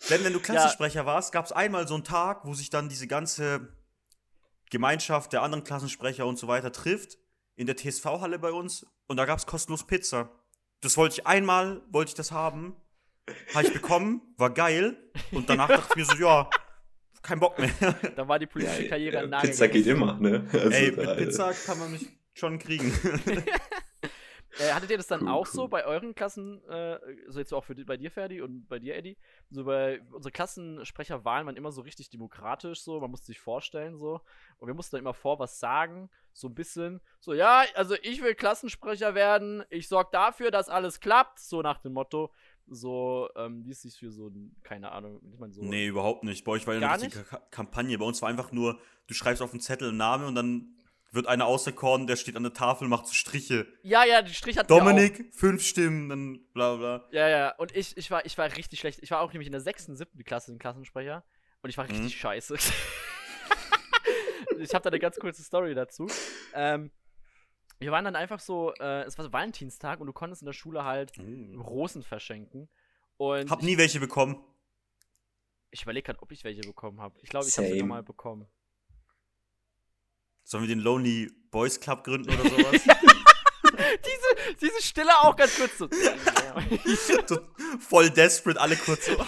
Denn 0.10 0.24
wenn 0.24 0.34
du 0.34 0.40
Klassensprecher 0.40 1.06
warst, 1.06 1.32
gab 1.32 1.46
es 1.46 1.52
einmal 1.52 1.88
so 1.88 1.94
einen 1.94 2.04
Tag, 2.04 2.46
wo 2.46 2.54
sich 2.54 2.70
dann 2.70 2.90
diese 2.90 3.08
ganze 3.08 3.70
Gemeinschaft 4.70 5.34
der 5.34 5.44
anderen 5.44 5.64
Klassensprecher 5.64 6.26
und 6.26 6.40
so 6.40 6.48
weiter 6.48 6.72
trifft 6.72 7.18
in 7.56 7.68
der 7.68 7.78
TSV-Halle 7.78 8.40
bei 8.40 8.52
uns 8.52 8.86
und 9.08 9.18
da 9.18 9.26
gab 9.26 9.38
es 9.38 9.46
kostenlos 9.46 9.86
Pizza. 9.86 10.30
Das 10.80 10.98
wollte 10.98 11.20
ich 11.20 11.28
einmal, 11.28 11.82
wollte 11.92 12.10
ich 12.10 12.16
das 12.16 12.32
haben, 12.32 12.76
habe 13.54 13.68
ich 13.68 13.74
bekommen, 13.74 14.22
war 14.38 14.50
geil 14.50 14.98
und 15.32 15.50
danach 15.50 15.68
dachte 15.68 15.88
ich 15.90 15.96
mir 15.98 16.06
so, 16.06 16.16
ja, 16.16 16.50
kein 17.22 17.40
Bock 17.40 17.60
mehr. 17.60 17.70
Da 18.16 18.28
war 18.28 18.40
die 18.40 18.48
politische 18.48 18.88
Karriere 18.88 19.30
Ja, 19.30 19.40
Pizza 19.42 19.68
geht 19.68 19.86
immer, 19.86 20.18
ne? 20.20 20.48
Also 20.52 20.70
Ey, 20.70 20.92
mit 20.92 21.18
Pizza 21.18 21.54
kann 21.54 21.78
man 21.78 21.92
mich 21.92 22.08
schon 22.34 22.58
kriegen. 22.58 22.92
Äh, 24.60 24.74
hattet 24.74 24.90
ihr 24.90 24.98
das 24.98 25.08
dann 25.08 25.22
Cool, 25.22 25.30
auch 25.30 25.48
cool. 25.48 25.54
so 25.54 25.68
bei 25.68 25.86
euren 25.86 26.14
Klassen, 26.16 26.64
äh, 26.68 27.00
so 27.28 27.40
jetzt 27.40 27.54
auch 27.54 27.64
für, 27.64 27.76
bei 27.76 27.98
dir, 27.98 28.12
Ferdi, 28.12 28.42
und 28.42 28.68
bei 28.68 28.80
dir, 28.80 28.96
Eddie? 28.96 29.18
So 29.50 29.66
bei 29.66 30.02
unsere 30.12 30.32
Klassensprecherwahlen 30.32 31.46
waren 31.46 31.56
immer 31.56 31.72
so 31.72 31.82
richtig 31.82 32.10
demokratisch, 32.10 32.82
so, 32.82 33.00
man 33.00 33.12
musste 33.12 33.28
sich 33.28 33.40
vorstellen, 33.40 33.98
so. 33.98 34.22
Und 34.58 34.68
wir 34.68 34.74
mussten 34.74 34.96
dann 34.96 35.04
immer 35.04 35.14
vor 35.14 35.40
was 35.40 35.60
sagen, 35.60 36.10
so 36.34 36.48
ein 36.48 36.56
bisschen, 36.56 37.02
so, 37.20 37.34
ja, 37.34 37.64
also 37.76 37.96
ich 38.02 38.22
will 38.22 38.36
Klassensprecher 38.36 39.16
werden, 39.16 39.64
ich 39.70 39.88
sorg 39.88 40.12
dafür, 40.12 40.52
dass 40.52 40.70
alles 40.70 41.00
klappt, 41.00 41.40
so 41.40 41.62
nach 41.62 41.80
dem 41.80 41.94
Motto. 41.94 42.32
So, 42.68 43.28
ähm, 43.36 43.66
wie 43.66 43.72
ist 43.72 43.84
es 43.84 43.98
für 43.98 44.12
so 44.12 44.28
ein, 44.28 44.56
keine 44.64 44.92
Ahnung, 44.94 45.20
ich 45.30 45.40
meine 45.40 45.52
so. 45.52 45.62
Nee, 45.62 45.88
überhaupt 45.88 46.24
nicht. 46.24 46.46
Bei 46.46 46.54
euch 46.54 46.66
war 46.68 46.74
ja 46.76 46.80
eine 46.90 47.02
richtige 47.04 47.26
Ka 47.26 47.42
Kampagne. 47.52 47.98
Bei 47.98 48.06
uns 48.06 48.22
war 48.22 48.30
einfach 48.30 48.54
nur, 48.54 48.80
du 49.08 49.14
schreibst 49.14 49.42
auf 49.42 49.52
einen 49.52 49.60
Zettel 49.60 49.90
einen 49.90 49.98
Namen 49.98 50.26
und 50.26 50.36
dann 50.36 50.74
wird 51.12 51.28
einer 51.28 51.46
auserkoren, 51.46 52.08
der 52.08 52.16
steht 52.16 52.36
an 52.38 52.44
der 52.44 52.54
Tafel, 52.54 52.88
macht 52.88 53.06
so 53.08 53.14
Striche. 53.14 53.68
Ja, 53.84 54.06
ja, 54.06 54.22
die 54.22 54.34
Strich 54.34 54.58
hat. 54.58 54.70
Dominik, 54.72 55.34
fünf 55.34 55.64
Stimmen, 55.64 56.10
dann 56.10 56.40
bla 56.54 56.76
bla. 56.78 57.08
Ja, 57.12 57.28
ja, 57.28 57.56
und 57.58 57.76
ich, 57.76 57.98
ich, 57.98 58.10
war, 58.12 58.26
ich 58.26 58.38
war 58.38 58.46
richtig 58.56 58.80
schlecht. 58.80 59.00
Ich 59.02 59.12
war 59.12 59.20
auch 59.22 59.32
nämlich 59.34 59.48
in 59.48 59.52
der 59.52 59.62
sechsten, 59.62 59.96
siebten 59.96 60.24
Klasse 60.24 60.52
ein 60.54 60.60
Klassensprecher 60.60 61.24
und 61.62 61.70
ich 61.70 61.78
war 61.78 61.86
richtig 61.88 62.06
Mhm. 62.06 62.10
scheiße. 62.10 62.56
ich 64.60 64.74
habe 64.74 64.84
da 64.84 64.90
eine 64.90 65.00
ganz 65.00 65.18
kurze 65.18 65.44
Story 65.44 65.76
dazu. 65.76 66.08
Ähm, 66.54 66.92
wir 67.80 67.92
waren 67.92 68.06
dann 68.06 68.16
einfach 68.16 68.40
so, 68.40 68.74
äh, 68.80 69.02
es 69.04 69.18
war 69.18 69.26
so 69.26 69.34
Valentinstag 69.34 70.00
und 70.00 70.08
du 70.08 70.14
konntest 70.14 70.44
in 70.44 70.46
der 70.46 70.54
Schule 70.54 70.86
halt 70.86 71.14
Rosen 71.58 72.04
verschenken. 72.04 72.70
Und 73.18 73.50
Hab 73.50 73.60
ich, 73.60 73.66
nie 73.66 73.78
welche 73.78 74.00
bekommen. 74.00 74.44
ich 75.72 75.84
überlege 75.84 76.06
gerade, 76.06 76.22
ob 76.22 76.32
ich 76.32 76.44
welche 76.44 76.62
bekommen 76.62 77.02
habe. 77.02 77.20
Ich 77.22 77.30
glaube, 77.30 77.48
ich 77.48 77.58
habe 77.58 77.68
sie 77.68 77.80
Same. 77.80 77.90
mal 77.90 78.04
bekommen. 78.04 78.48
Sollen 80.44 80.64
wir 80.64 80.68
den 80.68 80.80
Lonely 80.80 81.32
Boys 81.52 81.80
Club 81.80 82.04
gründen 82.04 82.30
oder 82.30 82.50
sowas? 82.50 82.82
diese, 82.84 84.56
diese 84.62 84.82
Stille 84.82 85.12
auch 85.20 85.36
ganz 85.36 85.56
kurz 85.56 85.78
so. 85.78 85.90
so, 87.28 87.40
voll 87.80 88.10
desperate, 88.10 88.60
alle 88.60 88.76
kurz 88.76 89.06
so. 89.06 89.26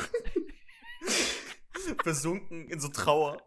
Versunken 2.04 2.70
in 2.70 2.80
so 2.80 2.88
Trauer. 2.88 3.42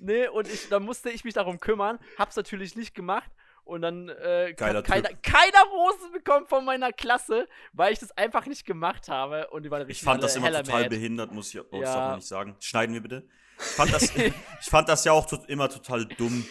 Nee, 0.00 0.28
und 0.28 0.48
ich, 0.48 0.68
dann 0.68 0.82
musste 0.82 1.10
ich 1.10 1.24
mich 1.24 1.34
darum 1.34 1.60
kümmern, 1.60 1.98
hab's 2.18 2.36
natürlich 2.36 2.76
nicht 2.76 2.94
gemacht. 2.94 3.30
Und 3.64 3.82
dann 3.82 4.08
äh, 4.08 4.54
hat 4.58 4.84
keiner, 4.86 5.10
keiner 5.22 5.62
Rosen 5.70 6.10
bekommen 6.12 6.46
von 6.46 6.64
meiner 6.64 6.92
Klasse, 6.92 7.46
weil 7.72 7.92
ich 7.92 8.00
das 8.00 8.10
einfach 8.12 8.46
nicht 8.46 8.64
gemacht 8.66 9.08
habe. 9.08 9.48
Und 9.50 9.62
die 9.62 9.70
waren 9.70 9.82
richtig 9.82 9.98
Ich 9.98 10.04
fand 10.04 10.22
das 10.24 10.34
immer 10.34 10.50
total 10.50 10.82
mad. 10.82 10.88
behindert, 10.88 11.30
muss 11.30 11.54
ich 11.54 11.60
auch 11.60 11.72
ja. 11.72 12.16
nicht 12.16 12.26
sagen. 12.26 12.56
Schneiden 12.58 12.94
wir 12.94 13.00
bitte. 13.00 13.28
Ich 13.60 13.66
fand 13.76 13.92
das, 13.92 14.16
ich 14.16 14.66
fand 14.70 14.88
das 14.88 15.04
ja 15.04 15.12
auch 15.12 15.26
to 15.26 15.36
immer 15.46 15.68
total 15.68 16.06
dumm. 16.06 16.46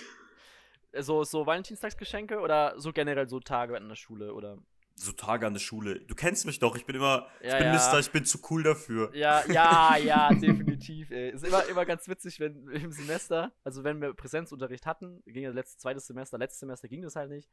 So, 0.97 1.23
so 1.23 1.45
Valentinstagsgeschenke 1.45 2.39
oder 2.39 2.73
so 2.77 2.91
generell 2.91 3.27
so 3.27 3.39
Tage 3.39 3.75
an 3.75 3.87
der 3.89 3.95
Schule 3.95 4.33
oder 4.33 4.57
so 5.01 5.13
Tage 5.13 5.47
an 5.47 5.53
der 5.53 5.61
Schule. 5.61 6.01
Du 6.01 6.13
kennst 6.13 6.45
mich 6.45 6.59
doch, 6.59 6.75
ich 6.75 6.85
bin 6.85 6.95
immer, 6.95 7.27
Ja, 7.41 7.53
ich 7.53 7.57
bin 7.57 7.67
ja. 7.67 7.73
Mister, 7.73 7.99
ich 7.99 8.11
bin 8.11 8.25
zu 8.25 8.39
cool 8.49 8.63
dafür. 8.63 9.11
Ja, 9.13 9.43
ja, 9.47 9.95
ja, 10.03 10.29
definitiv. 10.33 11.09
Ey. 11.11 11.31
Ist 11.31 11.45
immer, 11.45 11.65
immer 11.67 11.85
ganz 11.85 12.07
witzig, 12.09 12.39
wenn 12.39 12.67
im 12.73 12.91
Semester, 12.91 13.53
also 13.63 13.83
wenn 13.83 14.01
wir 14.01 14.13
Präsenzunterricht 14.13 14.85
hatten, 14.85 15.23
ging 15.25 15.43
ja 15.43 15.51
letztes, 15.51 15.77
zweites 15.77 16.05
Semester, 16.05 16.37
letztes 16.37 16.59
Semester 16.59 16.87
ging 16.89 17.01
das 17.01 17.15
halt 17.15 17.29
nicht. 17.29 17.49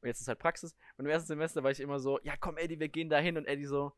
Und 0.00 0.08
jetzt 0.08 0.20
ist 0.20 0.28
halt 0.28 0.38
Praxis. 0.38 0.74
Und 0.96 1.04
im 1.04 1.10
ersten 1.10 1.28
Semester 1.28 1.62
war 1.62 1.70
ich 1.70 1.80
immer 1.80 2.00
so, 2.00 2.18
ja 2.22 2.34
komm 2.38 2.56
Eddie, 2.56 2.80
wir 2.80 2.88
gehen 2.88 3.08
da 3.08 3.18
hin. 3.18 3.36
Und 3.36 3.46
Eddie 3.46 3.66
so, 3.66 3.92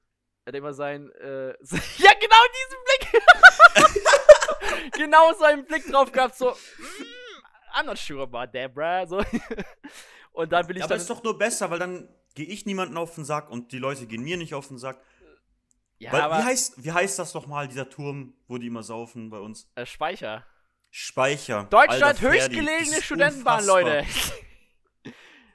er 0.45 0.53
hat 0.53 0.55
immer 0.57 0.75
sein, 0.75 1.11
äh, 1.13 1.49
ja 1.49 2.13
genau 2.21 2.43
diesen 2.59 2.81
Blick. 2.85 3.23
genau 4.93 5.33
so 5.35 5.45
einen 5.45 5.65
Blick 5.65 5.87
drauf 5.91 6.13
gehabt, 6.13 6.37
so, 6.37 6.51
mm, 6.51 7.79
I'm 7.79 7.85
not 7.85 7.99
sure 7.99 8.23
about 8.23 8.53
that, 8.53 8.75
bruh. 8.75 9.07
So. 9.07 9.23
Und 10.33 10.53
dann 10.53 10.67
bin 10.67 10.77
ich 10.77 10.81
Ja, 10.81 10.85
aber 10.85 10.95
dann, 10.95 11.01
ist 11.01 11.11
doch 11.11 11.23
nur 11.23 11.37
besser, 11.37 11.71
weil 11.71 11.79
dann 11.79 12.09
gehe 12.35 12.47
ich 12.47 12.67
niemanden 12.67 12.97
auf 12.97 13.15
den 13.15 13.25
Sack 13.25 13.51
und 13.51 13.73
die 13.73 13.79
Leute 13.79 14.07
gehen 14.07 14.23
mir 14.23 14.37
nicht 14.37 14.55
auf 14.55 14.69
den 14.69 14.79
Sack. 14.79 15.03
ja, 15.99 16.13
weil, 16.13 16.21
aber, 16.21 16.39
wie, 16.39 16.43
heißt, 16.45 16.85
wie 16.85 16.93
heißt 16.93 17.19
das 17.19 17.35
nochmal, 17.35 17.69
dieser 17.69 17.89
Turm, 17.91 18.35
wo 18.47 18.57
die 18.59 18.69
immer 18.69 18.83
saufen 18.83 19.31
bei 19.31 19.39
uns? 19.39 19.71
äh, 19.75 19.85
Speicher. 19.85 20.47
Speicher. 20.91 21.65
Deutschland 21.71 22.21
höchstgelegene 22.21 23.03
Studentenbahn, 23.03 23.61
unfassbar. 23.61 23.83
Leute. 23.83 24.07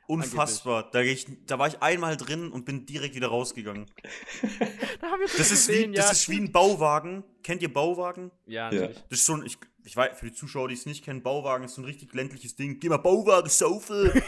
Unfassbar. 0.07 0.89
Da, 0.91 1.01
ich, 1.01 1.25
da 1.45 1.57
war 1.57 1.67
ich 1.67 1.81
einmal 1.81 2.15
drin 2.17 2.51
und 2.51 2.65
bin 2.65 2.85
direkt 2.85 3.15
wieder 3.15 3.27
rausgegangen. 3.27 3.85
da 5.01 5.07
haben 5.07 5.19
wir 5.19 5.27
Das 5.37 5.51
ist, 5.51 5.67
wie, 5.67 5.91
das 5.91 6.11
ist 6.11 6.29
wie 6.29 6.37
ein 6.39 6.51
Bauwagen. 6.51 7.23
Kennt 7.43 7.61
ihr 7.61 7.73
Bauwagen? 7.73 8.31
Ja, 8.45 8.71
Ja. 8.71 8.81
natürlich. 8.81 9.03
Das 9.09 9.19
ist 9.19 9.25
so 9.25 9.33
ein, 9.33 9.45
ich, 9.45 9.57
ich 9.83 9.95
weiß, 9.95 10.19
für 10.19 10.27
die 10.27 10.33
Zuschauer, 10.33 10.67
die 10.67 10.75
es 10.75 10.85
nicht 10.85 11.03
kennen, 11.03 11.23
Bauwagen 11.23 11.63
ist 11.65 11.75
so 11.75 11.81
ein 11.81 11.85
richtig 11.85 12.13
ländliches 12.13 12.55
Ding. 12.55 12.79
Geh 12.79 12.89
mal 12.89 12.97
Bauwagen 12.97 13.49
saufen. 13.49 14.11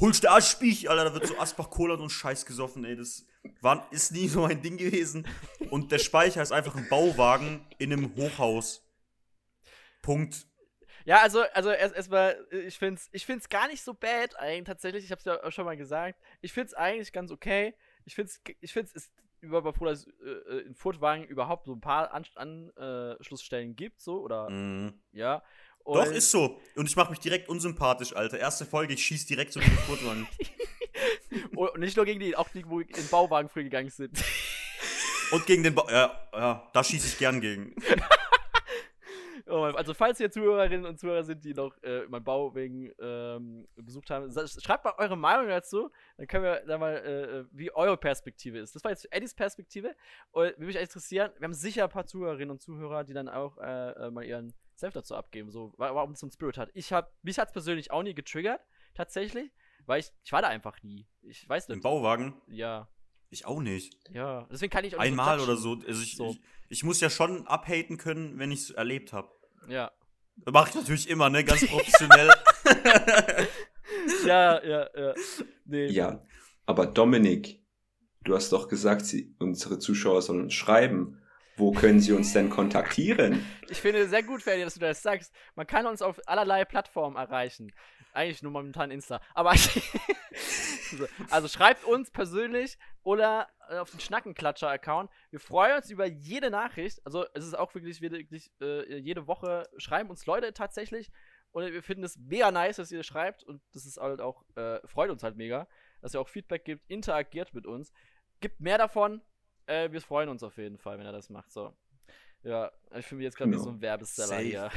Holst 0.00 0.24
du 0.24 0.30
Aschbich, 0.30 0.88
Alter, 0.88 1.04
da 1.04 1.14
wird 1.14 1.26
so 1.26 1.38
Asbach 1.38 1.68
Cola 1.68 1.94
und 1.94 2.08
Scheiß 2.08 2.46
gesoffen, 2.46 2.86
ey. 2.86 2.96
Das 2.96 3.26
war, 3.60 3.86
ist 3.90 4.12
nie 4.12 4.28
so 4.28 4.40
mein 4.40 4.62
Ding 4.62 4.78
gewesen. 4.78 5.26
Und 5.68 5.92
der 5.92 5.98
Speicher 5.98 6.40
ist 6.42 6.52
einfach 6.52 6.74
ein 6.74 6.88
Bauwagen 6.88 7.60
in 7.78 7.92
einem 7.92 8.14
Hochhaus. 8.16 8.82
Punkt. 10.00 10.46
Ja, 11.10 11.22
also, 11.22 11.42
also 11.54 11.70
erst 11.72 11.96
erstmal, 11.96 12.46
ich 12.52 12.78
find's, 12.78 13.08
ich 13.10 13.26
find's 13.26 13.48
gar 13.48 13.66
nicht 13.66 13.82
so 13.82 13.94
bad, 13.94 14.38
eigentlich 14.38 14.64
tatsächlich. 14.64 15.04
Ich 15.04 15.10
hab's 15.10 15.24
ja 15.24 15.42
auch 15.42 15.50
schon 15.50 15.64
mal 15.64 15.76
gesagt. 15.76 16.20
Ich 16.40 16.52
find's 16.52 16.72
eigentlich 16.72 17.12
ganz 17.12 17.32
okay. 17.32 17.74
Ich 18.04 18.14
find's, 18.14 18.40
ich 18.60 18.72
find's, 18.72 18.92
ist 18.92 19.10
über 19.40 19.64
dass 19.86 20.06
es 20.06 20.06
äh, 20.24 20.58
in 20.68 20.74
Furtwagen 20.76 21.24
überhaupt 21.24 21.64
so 21.64 21.72
ein 21.74 21.80
paar 21.80 22.12
Anschlussstellen 22.14 22.70
An 22.76 23.16
Anschlussstellen 23.18 23.74
gibt, 23.74 24.00
so, 24.00 24.20
oder, 24.20 24.48
Mhm. 24.50 25.00
ja. 25.10 25.42
Doch, 25.84 26.06
Und- 26.06 26.12
ist 26.14 26.30
so. 26.30 26.60
Und 26.76 26.86
ich 26.88 26.94
mach 26.94 27.10
mich 27.10 27.18
direkt 27.18 27.48
unsympathisch, 27.48 28.14
Alter. 28.14 28.38
Erste 28.38 28.64
Folge, 28.64 28.94
ich 28.94 29.04
schieß 29.04 29.26
direkt 29.26 29.52
so 29.52 29.58
gegen 29.58 29.72
den 29.72 29.78
Furtwagen. 29.80 30.28
Und 31.56 31.80
nicht 31.80 31.96
nur 31.96 32.04
gegen 32.06 32.20
die, 32.20 32.36
auch 32.36 32.50
die, 32.50 32.64
wo 32.68 32.78
in 32.78 33.08
Bauwagen 33.10 33.48
früher 33.48 33.64
gegangen 33.64 33.90
sind. 33.90 34.16
Und 35.32 35.44
gegen 35.46 35.64
den 35.64 35.74
ba 35.74 35.86
Ja, 35.90 36.28
ja, 36.32 36.70
da 36.72 36.84
schieße 36.84 37.08
ich 37.08 37.18
gern 37.18 37.40
gegen. 37.40 37.74
Oh 39.50 39.64
Also, 39.64 39.94
falls 39.94 40.20
ihr 40.20 40.30
Zuhörerinnen 40.30 40.86
und 40.86 40.98
Zuhörer 41.00 41.24
sind, 41.24 41.44
die 41.44 41.52
noch 41.54 41.76
äh, 41.82 42.06
mein 42.08 42.22
Bauwegen 42.24 42.92
ähm, 43.00 43.66
besucht 43.76 44.10
haben, 44.10 44.30
schreibt 44.32 44.84
mal 44.84 44.94
eure 44.98 45.16
Meinung 45.16 45.48
dazu. 45.48 45.90
Dann 46.16 46.26
können 46.26 46.44
wir 46.44 46.62
da 46.66 46.78
mal, 46.78 46.96
äh, 46.96 47.44
wie 47.56 47.72
eure 47.74 47.96
Perspektive 47.96 48.58
ist. 48.58 48.74
Das 48.74 48.84
war 48.84 48.90
jetzt 48.90 49.12
Eddies 49.12 49.34
Perspektive. 49.34 49.94
Und 50.30 50.44
würde 50.44 50.64
mich 50.66 50.76
interessieren, 50.76 51.32
wir 51.38 51.44
haben 51.44 51.54
sicher 51.54 51.84
ein 51.84 51.90
paar 51.90 52.06
Zuhörerinnen 52.06 52.50
und 52.50 52.60
Zuhörer, 52.62 53.04
die 53.04 53.12
dann 53.12 53.28
auch 53.28 53.58
äh, 53.58 53.90
äh, 54.06 54.10
mal 54.10 54.24
ihren 54.24 54.54
Self 54.76 54.94
dazu 54.94 55.14
abgeben, 55.14 55.50
so, 55.50 55.74
wa- 55.76 55.94
warum 55.94 56.12
es 56.12 56.20
so 56.20 56.26
ein 56.26 56.30
Spirit 56.30 56.56
hat. 56.56 56.70
Ich 56.74 56.92
hab, 56.92 57.12
mich 57.22 57.38
hat 57.38 57.48
es 57.48 57.52
persönlich 57.52 57.90
auch 57.90 58.02
nie 58.02 58.14
getriggert, 58.14 58.60
tatsächlich, 58.94 59.50
weil 59.86 60.00
ich, 60.00 60.10
ich 60.24 60.32
war 60.32 60.40
da 60.42 60.48
einfach 60.48 60.82
nie. 60.82 61.06
Ich 61.22 61.46
weiß 61.48 61.68
Im 61.68 61.74
nicht. 61.76 61.82
Bauwagen? 61.82 62.40
Ja, 62.46 62.88
Ich 63.28 63.44
auch 63.46 63.60
nicht. 63.60 63.94
ja. 64.10 64.46
Deswegen 64.50 64.70
kann 64.70 64.84
ich 64.84 64.94
auch 64.96 65.00
nicht 65.00 65.10
Einmal 65.10 65.36
judgen. 65.38 65.50
oder 65.52 65.60
so. 65.60 65.72
Also 65.86 66.02
ich, 66.02 66.16
So. 66.16 66.30
ich, 66.30 66.40
ich 66.70 66.82
muss 66.84 67.00
ja 67.00 67.10
schon 67.10 67.46
abhaten 67.46 67.98
können, 67.98 68.38
wenn 68.38 68.50
ich 68.52 68.60
es 68.60 68.70
erlebt 68.70 69.12
habe. 69.12 69.28
Ja. 69.68 69.90
Das 70.36 70.52
mache 70.52 70.70
ich 70.70 70.74
natürlich 70.74 71.08
immer, 71.08 71.28
ne? 71.30 71.44
Ganz 71.44 71.66
professionell. 71.68 72.30
Ja, 74.24 74.64
ja, 74.64 74.88
ja. 74.96 75.14
Nee. 75.64 75.86
Ja, 75.86 76.22
aber 76.66 76.86
Dominik, 76.86 77.62
du 78.24 78.34
hast 78.34 78.52
doch 78.52 78.68
gesagt, 78.68 79.04
sie, 79.04 79.34
unsere 79.38 79.78
Zuschauer 79.78 80.22
sollen 80.22 80.42
uns 80.44 80.54
schreiben. 80.54 81.19
Wo 81.56 81.72
können 81.72 82.00
sie 82.00 82.12
uns 82.12 82.32
denn 82.32 82.48
kontaktieren? 82.50 83.44
Ich 83.68 83.80
finde 83.80 84.08
sehr 84.08 84.22
gut, 84.22 84.42
Ferdi, 84.42 84.62
dass 84.62 84.74
du 84.74 84.80
das 84.80 85.02
sagst. 85.02 85.32
Man 85.54 85.66
kann 85.66 85.86
uns 85.86 86.02
auf 86.02 86.20
allerlei 86.26 86.64
Plattformen 86.64 87.16
erreichen. 87.16 87.72
Eigentlich 88.12 88.42
nur 88.42 88.52
momentan 88.52 88.90
Insta. 88.90 89.20
Aber 89.34 89.54
So, 90.90 91.06
also 91.30 91.48
schreibt 91.48 91.84
uns 91.84 92.10
persönlich 92.10 92.78
oder 93.02 93.48
äh, 93.68 93.78
auf 93.78 93.90
den 93.90 94.00
Schnackenklatscher-Account. 94.00 95.10
Wir 95.30 95.40
freuen 95.40 95.76
uns 95.76 95.90
über 95.90 96.06
jede 96.06 96.50
Nachricht. 96.50 97.00
Also 97.04 97.26
es 97.34 97.44
ist 97.44 97.56
auch 97.56 97.74
wirklich, 97.74 98.00
wirklich 98.00 98.50
äh, 98.60 98.98
jede 98.98 99.26
Woche 99.26 99.68
schreiben 99.76 100.10
uns 100.10 100.26
Leute 100.26 100.52
tatsächlich. 100.52 101.10
Und 101.52 101.64
wir 101.72 101.82
finden 101.82 102.04
es 102.04 102.16
mega 102.16 102.50
nice, 102.50 102.76
dass 102.76 102.92
ihr 102.92 103.02
schreibt. 103.02 103.44
Und 103.44 103.62
das 103.72 103.86
ist 103.86 103.98
halt 103.98 104.20
auch, 104.20 104.44
äh, 104.56 104.86
freut 104.86 105.10
uns 105.10 105.22
halt 105.22 105.36
mega, 105.36 105.68
dass 106.00 106.14
ihr 106.14 106.20
auch 106.20 106.28
Feedback 106.28 106.64
gibt, 106.64 106.88
interagiert 106.88 107.54
mit 107.54 107.66
uns. 107.66 107.92
Gibt 108.40 108.60
mehr 108.60 108.78
davon. 108.78 109.20
Äh, 109.66 109.90
wir 109.92 110.00
freuen 110.00 110.28
uns 110.28 110.42
auf 110.42 110.56
jeden 110.56 110.78
Fall, 110.78 110.98
wenn 110.98 111.06
er 111.06 111.12
das 111.12 111.30
macht. 111.30 111.50
So. 111.52 111.74
Ja, 112.42 112.70
ich 112.96 113.06
fühle 113.06 113.18
mich 113.18 113.24
jetzt 113.24 113.36
gerade 113.36 113.50
wie 113.50 113.54
Genau. 113.54 113.64
so 113.64 113.70
ein 113.70 113.80
Werbesteller 113.80 114.38
hier. 114.38 114.70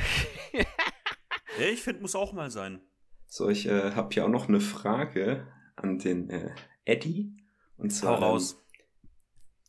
ja, 0.54 1.66
ich 1.72 1.82
finde, 1.82 2.02
muss 2.02 2.16
auch 2.16 2.34
mal 2.34 2.52
sein. 2.52 2.82
So, 3.28 3.50
ich 3.50 3.68
äh, 3.68 3.92
habe 3.92 4.14
hier 4.14 4.26
auch 4.26 4.30
noch 4.30 4.48
eine 4.48 4.60
Frage 4.60 5.48
an 5.76 5.98
den 5.98 6.30
äh, 6.30 6.54
Eddie. 6.86 7.36
Und 7.78 7.90
zwar, 7.92 8.20
Hau 8.20 8.32
raus. 8.32 8.54
Ähm, 8.54 8.60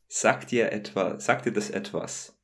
sagt 0.09 0.50
dir 0.50 0.72
etwa, 0.72 1.18
sagt 1.20 1.46
dir 1.46 1.53
das 1.53 1.70
etwas? 1.70 2.38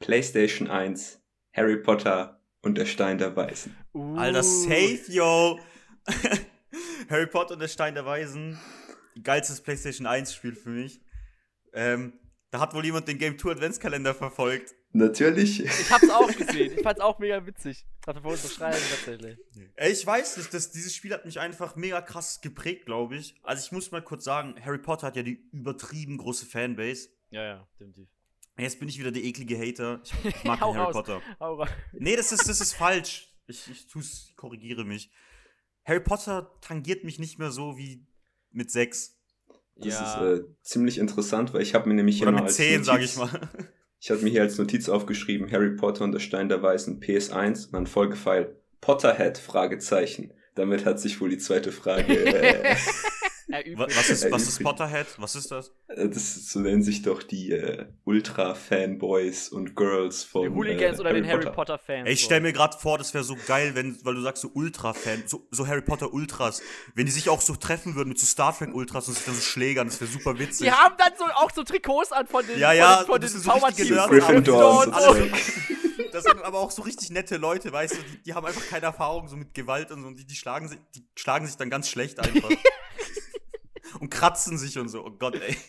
PlayStation 0.00 0.68
1, 0.68 1.22
Harry 1.52 1.76
Potter 1.76 2.40
und 2.62 2.76
der 2.76 2.86
Stein 2.86 3.18
der 3.18 3.36
Weisen. 3.36 3.76
Uh, 3.94 4.16
Alter, 4.16 4.42
safe, 4.42 5.04
yo. 5.08 5.60
Harry 7.08 7.26
Potter 7.26 7.54
und 7.54 7.60
der 7.60 7.68
Stein 7.68 7.94
der 7.94 8.04
Weisen. 8.04 8.58
Geilstes 9.22 9.60
PlayStation 9.60 10.06
1 10.06 10.34
Spiel 10.34 10.54
für 10.54 10.70
mich. 10.70 11.00
Ähm, 11.74 12.14
da 12.50 12.60
hat 12.60 12.72
wohl 12.72 12.84
jemand 12.84 13.08
den 13.08 13.18
Game 13.18 13.38
2 13.38 13.50
Adventskalender 13.50 14.14
verfolgt. 14.14 14.74
Natürlich. 14.92 15.58
Ich 15.58 15.90
hab's 15.90 16.08
auch 16.08 16.28
gesehen. 16.28 16.72
Ich 16.76 16.82
fand's 16.82 17.00
auch 17.00 17.18
mega 17.18 17.44
witzig. 17.44 17.84
Hatte 18.06 18.22
vor 18.22 18.30
uns 18.30 18.42
zu 18.42 18.48
schreiben, 18.48 18.78
tatsächlich. 18.90 19.36
Ey, 19.74 19.90
ich 19.90 20.06
weiß 20.06 20.36
nicht, 20.36 20.54
das, 20.54 20.70
dieses 20.70 20.94
Spiel 20.94 21.12
hat 21.12 21.24
mich 21.24 21.40
einfach 21.40 21.74
mega 21.74 22.00
krass 22.00 22.40
geprägt, 22.40 22.86
glaube 22.86 23.16
ich. 23.16 23.34
Also 23.42 23.64
ich 23.66 23.72
muss 23.72 23.90
mal 23.90 24.02
kurz 24.02 24.22
sagen, 24.22 24.54
Harry 24.64 24.78
Potter 24.78 25.08
hat 25.08 25.16
ja 25.16 25.24
die 25.24 25.42
übertrieben 25.50 26.16
große 26.16 26.46
Fanbase. 26.46 27.08
Ja, 27.30 27.42
ja, 27.42 27.68
definitiv. 27.80 28.08
Jetzt 28.56 28.78
bin 28.78 28.88
ich 28.88 29.00
wieder 29.00 29.10
der 29.10 29.24
eklige 29.24 29.58
Hater. 29.58 30.00
Ich, 30.22 30.44
mag 30.44 30.60
Harry 30.60 30.78
raus. 30.78 30.92
Potter. 30.92 31.20
Hau 31.40 31.54
rein. 31.54 31.68
Nee, 31.92 32.14
das 32.14 32.30
ist, 32.30 32.48
das 32.48 32.60
ist 32.60 32.74
falsch. 32.74 33.34
Ich, 33.48 33.68
ich 33.68 33.88
tu's, 33.88 34.28
ich 34.28 34.36
korrigiere 34.36 34.84
mich. 34.84 35.10
Harry 35.84 36.00
Potter 36.00 36.56
tangiert 36.60 37.02
mich 37.02 37.18
nicht 37.18 37.40
mehr 37.40 37.50
so 37.50 37.76
wie 37.76 38.06
mit 38.52 38.70
sechs. 38.70 39.13
Das 39.76 39.94
ja. 39.94 40.30
ist 40.30 40.40
äh, 40.40 40.44
ziemlich 40.62 40.98
interessant, 40.98 41.52
weil 41.52 41.62
ich 41.62 41.74
habe 41.74 41.88
mir 41.88 41.94
nämlich 41.94 42.18
hier 42.18 42.28
Oder 42.28 42.36
noch 42.36 42.44
als 42.44 42.56
zehn, 42.56 42.80
Notiz, 42.80 42.86
sage 42.86 43.04
ich 43.04 43.16
mal. 43.16 43.48
Ich 44.00 44.10
habe 44.10 44.20
mir 44.22 44.30
hier 44.30 44.42
als 44.42 44.58
Notiz 44.58 44.88
aufgeschrieben, 44.88 45.50
Harry 45.50 45.70
Potter 45.70 46.04
und 46.04 46.12
der 46.12 46.20
Stein 46.20 46.48
der 46.48 46.62
Weisen 46.62 47.00
PS1 47.00 47.66
und 47.66 47.72
dann 47.74 47.86
Folgefeil 47.86 48.56
Potterhead, 48.80 49.38
Fragezeichen. 49.38 50.32
Damit 50.54 50.84
hat 50.84 51.00
sich 51.00 51.20
wohl 51.20 51.30
die 51.30 51.38
zweite 51.38 51.72
Frage, 51.72 52.12
äh, 52.12 52.76
Was 53.76 54.10
ist, 54.10 54.30
was 54.30 54.42
ist. 54.48 54.62
Potterhead? 54.62 55.06
Was 55.18 55.34
ist 55.34 55.50
das? 55.50 55.72
äh, 55.88 56.08
das 56.08 56.50
so 56.50 56.60
nennen 56.60 56.82
sich 56.82 57.02
doch 57.02 57.22
die 57.22 57.52
äh, 57.52 57.86
Ultra-Fanboys 58.04 59.48
und 59.48 59.76
Girls 59.76 60.24
von 60.24 60.42
die 60.42 60.48
Hooligans 60.50 60.98
äh, 60.98 61.00
oder 61.00 61.12
den 61.12 61.26
Harry 61.26 61.50
Potter-Fans. 61.50 62.06
Ey, 62.06 62.14
ich 62.14 62.22
stell 62.22 62.40
mir 62.40 62.52
gerade 62.52 62.76
vor, 62.76 62.98
das 62.98 63.14
wäre 63.14 63.24
so 63.24 63.36
geil, 63.46 63.72
wenn, 63.74 63.98
weil 64.04 64.14
du 64.14 64.20
sagst 64.22 64.42
so 64.42 64.50
Ultra-Fan, 64.52 65.24
so, 65.26 65.46
so 65.50 65.66
Harry 65.66 65.82
Potter 65.82 66.12
Ultras, 66.12 66.62
wenn 66.94 67.06
die 67.06 67.12
sich 67.12 67.28
auch 67.28 67.40
so 67.40 67.54
treffen 67.54 67.94
würden 67.94 68.08
mit 68.10 68.18
so 68.18 68.26
Star 68.26 68.56
Trek 68.56 68.74
Ultras 68.74 69.08
und 69.08 69.14
sich 69.14 69.24
dann 69.24 69.34
so 69.34 69.42
schlägern, 69.42 69.86
das 69.86 70.00
wäre 70.00 70.10
super 70.10 70.38
witzig. 70.38 70.66
Die 70.66 70.72
haben 70.72 70.94
dann 70.98 71.12
so 71.18 71.24
auch 71.24 71.50
so 71.50 71.62
Trikots 71.62 72.12
an 72.12 72.26
von 72.26 72.46
den, 72.46 72.58
Ja, 72.58 72.72
ja, 72.72 73.04
von 73.06 73.20
den, 73.20 73.28
von 73.28 73.60
das 73.60 73.76
den 73.76 73.86
sind 73.86 73.96
so. 73.96 74.08
Gryffindor 74.08 74.84
und 74.84 74.94
so 74.94 75.00
Gryffindor 75.00 75.20
und 75.22 75.30
Zeug. 75.30 75.32
Das 76.12 76.22
sind 76.22 76.42
aber 76.44 76.60
auch 76.60 76.70
so 76.70 76.82
richtig 76.82 77.10
nette 77.10 77.38
Leute, 77.38 77.72
weißt 77.72 77.94
du, 77.94 77.98
die, 77.98 78.22
die 78.22 78.34
haben 78.34 78.46
einfach 78.46 78.64
keine 78.68 78.86
Erfahrung 78.86 79.26
so 79.26 79.36
mit 79.36 79.52
Gewalt 79.52 79.90
und 79.90 80.02
so, 80.02 80.06
und 80.06 80.16
die, 80.16 80.24
die, 80.24 80.36
schlagen 80.36 80.68
sich, 80.68 80.78
die 80.94 81.04
schlagen 81.16 81.44
sich 81.44 81.56
dann 81.56 81.70
ganz 81.70 81.88
schlecht 81.88 82.20
einfach. 82.20 82.50
und 84.00 84.10
kratzen 84.10 84.58
sich 84.58 84.78
und 84.78 84.88
so. 84.88 85.04
Oh 85.04 85.10
Gott, 85.10 85.34
ey. 85.40 85.56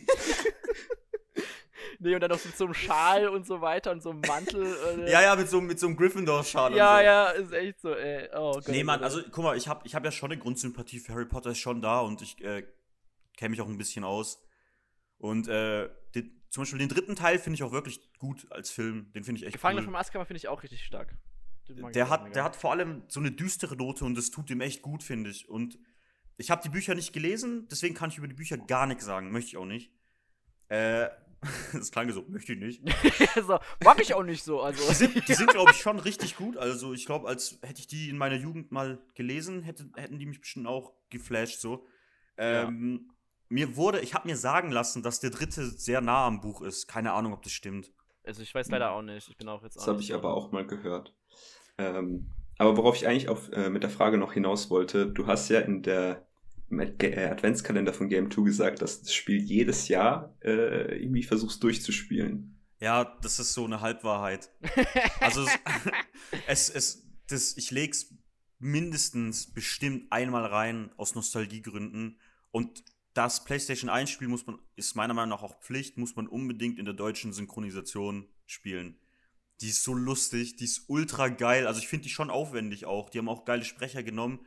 Nee, 1.99 2.13
und 2.13 2.21
dann 2.21 2.29
noch 2.29 2.43
mit 2.43 2.57
so 2.57 2.65
einem 2.65 2.73
Schal 2.73 3.29
und 3.29 3.47
so 3.47 3.61
weiter 3.61 3.91
und 3.91 4.03
so 4.03 4.09
einem 4.09 4.19
Mantel. 4.19 4.65
äh, 4.99 5.09
Ja, 5.11 5.21
ja, 5.21 5.35
mit 5.35 5.49
so, 5.49 5.61
mit 5.61 5.79
so 5.79 5.87
einem 5.87 5.95
Gryffindor-Schal 5.95 6.75
Ja, 6.75 6.93
und 6.95 6.99
so. 6.99 7.05
ja, 7.05 7.29
ist 7.29 7.51
echt 7.53 7.79
so, 7.79 7.93
ey. 7.95 8.29
Oh 8.33 8.51
Gott. 8.51 8.67
Nee, 8.67 8.83
Mann, 8.83 9.01
also 9.01 9.21
guck 9.31 9.43
mal, 9.45 9.55
ich 9.57 9.67
habe 9.69 9.81
ich 9.87 9.95
hab 9.95 10.03
ja 10.03 10.11
schon 10.11 10.31
eine 10.31 10.39
Grundsympathie 10.39 10.99
für 10.99 11.13
Harry 11.13 11.25
Potter, 11.25 11.51
ist 11.51 11.59
schon 11.59 11.81
da 11.81 12.01
und 12.01 12.21
ich 12.21 12.43
äh, 12.43 12.63
kenne 13.37 13.49
mich 13.51 13.61
auch 13.61 13.67
ein 13.69 13.77
bisschen 13.77 14.03
aus. 14.03 14.43
Und 15.17 15.47
äh, 15.47 15.89
den, 16.13 16.43
zum 16.49 16.63
Beispiel 16.63 16.79
den 16.79 16.89
dritten 16.89 17.15
Teil 17.15 17.39
finde 17.39 17.55
ich 17.55 17.63
auch 17.63 17.71
wirklich 17.71 18.01
gut 18.19 18.45
als 18.51 18.69
Film. 18.71 19.11
Den 19.13 19.23
finde 19.23 19.39
ich 19.39 19.45
echt 19.47 19.53
Gefangener 19.53 19.81
cool. 19.81 19.85
vom 19.85 19.95
Azkaban 19.95 20.27
finde 20.27 20.37
ich 20.37 20.47
auch 20.49 20.63
richtig 20.63 20.83
stark. 20.83 21.15
Der 21.69 22.09
hat, 22.09 22.35
der 22.35 22.43
hat 22.43 22.55
vor 22.55 22.71
allem 22.71 23.03
so 23.07 23.19
eine 23.21 23.31
düstere 23.31 23.75
Note 23.77 24.05
und 24.05 24.15
das 24.15 24.29
tut 24.31 24.49
ihm 24.51 24.61
echt 24.61 24.81
gut, 24.81 25.01
finde 25.01 25.29
ich. 25.31 25.47
Und 25.49 25.79
ich 26.37 26.51
habe 26.51 26.61
die 26.61 26.69
Bücher 26.69 26.95
nicht 26.95 27.13
gelesen, 27.13 27.67
deswegen 27.69 27.95
kann 27.95 28.09
ich 28.09 28.17
über 28.17 28.27
die 28.27 28.33
Bücher 28.33 28.57
gar 28.57 28.85
nichts 28.85 29.05
sagen. 29.05 29.31
Möchte 29.31 29.49
ich 29.49 29.57
auch 29.57 29.65
nicht. 29.65 29.91
Äh, 30.67 31.09
das 31.73 31.91
klang 31.91 32.11
so, 32.11 32.25
möchte 32.27 32.53
ich 32.53 32.59
nicht. 32.59 32.81
so, 33.35 33.59
mach 33.83 33.97
ich 33.99 34.13
auch 34.13 34.23
nicht 34.23 34.43
so. 34.43 34.61
Also. 34.61 34.87
Die 34.87 34.95
sind, 34.95 35.27
die 35.27 35.33
sind 35.33 35.49
glaube 35.49 35.71
ich, 35.71 35.77
schon 35.77 35.99
richtig 35.99 36.35
gut. 36.35 36.57
Also, 36.57 36.93
ich 36.93 37.05
glaube, 37.05 37.27
als 37.27 37.59
hätte 37.61 37.79
ich 37.79 37.87
die 37.87 38.09
in 38.09 38.17
meiner 38.17 38.35
Jugend 38.35 38.71
mal 38.71 38.99
gelesen, 39.13 39.63
hätte, 39.63 39.89
hätten 39.95 40.19
die 40.19 40.25
mich 40.25 40.41
bestimmt 40.41 40.67
auch 40.67 40.93
geflasht 41.09 41.59
so. 41.59 41.85
Ähm, 42.37 43.11
Mir 43.47 43.75
wurde, 43.75 44.01
ich 44.01 44.13
habe 44.13 44.27
mir 44.27 44.35
sagen 44.35 44.71
lassen, 44.71 45.03
dass 45.03 45.19
der 45.19 45.29
dritte 45.29 45.65
sehr 45.65 46.01
nah 46.01 46.25
am 46.25 46.41
Buch 46.41 46.61
ist. 46.61 46.87
Keine 46.87 47.13
Ahnung, 47.13 47.33
ob 47.33 47.43
das 47.43 47.53
stimmt. 47.53 47.93
Also 48.23 48.41
ich 48.41 48.53
weiß 48.53 48.69
leider 48.69 48.91
auch 48.91 49.03
nicht. 49.03 49.29
Ich 49.29 49.37
bin 49.37 49.47
auch 49.47 49.63
jetzt. 49.63 49.77
Das 49.77 49.87
habe 49.87 50.01
ich 50.01 50.13
aber 50.13 50.33
auch 50.33 50.51
mal 50.51 50.65
gehört. 50.65 51.13
Ähm, 51.77 52.31
aber 52.57 52.77
worauf 52.77 52.95
ich 52.95 53.07
eigentlich 53.07 53.29
auf, 53.29 53.51
äh, 53.51 53.69
mit 53.69 53.83
der 53.83 53.89
Frage 53.89 54.17
noch 54.17 54.33
hinaus 54.33 54.69
wollte, 54.69 55.07
du 55.07 55.27
hast 55.27 55.49
ja 55.49 55.59
in 55.59 55.81
der 55.83 56.25
im 56.69 56.79
äh, 56.79 57.25
Adventskalender 57.25 57.93
von 57.93 58.09
Game 58.09 58.31
2 58.31 58.41
gesagt, 58.41 58.81
dass 58.81 59.01
das 59.01 59.13
Spiel 59.13 59.37
jedes 59.37 59.87
Jahr 59.87 60.35
äh, 60.41 60.99
irgendwie 60.99 61.23
versuchst 61.23 61.63
durchzuspielen. 61.63 62.59
Ja, 62.79 63.17
das 63.21 63.39
ist 63.39 63.53
so 63.53 63.65
eine 63.65 63.81
Halbwahrheit. 63.81 64.49
also 65.19 65.45
es, 66.47 66.69
es, 66.69 67.07
das, 67.27 67.57
ich 67.57 67.71
leg's 67.71 68.13
mindestens 68.59 69.53
bestimmt 69.53 70.11
einmal 70.11 70.45
rein 70.45 70.91
aus 70.97 71.15
Nostalgiegründen. 71.15 72.19
Und 72.51 72.83
das 73.13 73.43
PlayStation 73.43 73.89
1 73.89 74.09
Spiel 74.09 74.27
muss 74.27 74.45
man, 74.45 74.59
ist 74.75 74.95
meiner 74.95 75.13
Meinung 75.13 75.29
nach 75.37 75.43
auch 75.43 75.61
Pflicht, 75.61 75.97
muss 75.97 76.15
man 76.15 76.27
unbedingt 76.27 76.79
in 76.79 76.85
der 76.85 76.93
deutschen 76.93 77.31
Synchronisation 77.31 78.27
spielen. 78.45 78.99
Die 79.61 79.69
ist 79.69 79.83
so 79.83 79.93
lustig, 79.93 80.57
die 80.57 80.65
ist 80.65 80.85
ultra 80.89 81.29
geil. 81.29 81.67
Also 81.67 81.79
ich 81.79 81.87
finde 81.87 82.03
die 82.03 82.09
schon 82.09 82.29
aufwendig 82.29 82.85
auch. 82.85 83.09
Die 83.09 83.19
haben 83.19 83.29
auch 83.29 83.45
geile 83.45 83.63
Sprecher 83.63 84.03
genommen. 84.03 84.45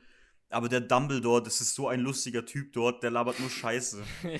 Aber 0.50 0.68
der 0.68 0.80
Dumbledore, 0.80 1.42
das 1.42 1.60
ist 1.60 1.74
so 1.74 1.88
ein 1.88 2.00
lustiger 2.00 2.44
Typ 2.44 2.72
dort, 2.72 3.02
der 3.02 3.10
labert 3.10 3.38
nur 3.40 3.50
Scheiße. 3.50 4.02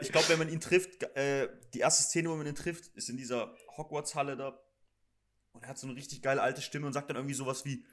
ich 0.00 0.12
glaube, 0.12 0.28
wenn 0.28 0.38
man 0.38 0.48
ihn 0.48 0.60
trifft, 0.60 1.02
äh, 1.16 1.48
die 1.72 1.80
erste 1.80 2.04
Szene, 2.04 2.30
wo 2.30 2.36
man 2.36 2.46
ihn 2.46 2.54
trifft, 2.54 2.88
ist 2.96 3.08
in 3.08 3.16
dieser 3.16 3.54
Hogwarts-Halle 3.76 4.36
da. 4.36 4.60
Und 5.52 5.62
er 5.62 5.68
hat 5.68 5.78
so 5.78 5.86
eine 5.86 5.96
richtig 5.96 6.22
geile 6.22 6.42
alte 6.42 6.62
Stimme 6.62 6.86
und 6.86 6.92
sagt 6.92 7.10
dann 7.10 7.16
irgendwie 7.16 7.34
sowas 7.34 7.64
wie 7.64 7.84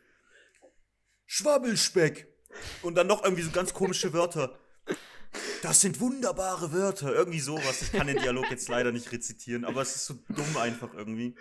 Schwabbelspeck. 1.26 2.28
Und 2.82 2.96
dann 2.96 3.08
noch 3.08 3.24
irgendwie 3.24 3.44
so 3.44 3.52
ganz 3.52 3.74
komische 3.74 4.14
Wörter. 4.14 4.60
Das 5.62 5.82
sind 5.82 6.00
wunderbare 6.00 6.74
Wörter. 6.74 7.14
Irgendwie 7.14 7.40
sowas. 7.40 7.82
Ich 7.82 7.92
kann 7.92 8.08
den 8.08 8.18
Dialog 8.18 8.50
jetzt 8.50 8.68
leider 8.68 8.92
nicht 8.92 9.12
rezitieren, 9.12 9.66
aber 9.66 9.82
es 9.82 9.96
ist 9.96 10.06
so 10.06 10.16
dumm 10.30 10.58
einfach 10.58 10.94
irgendwie. 10.94 11.36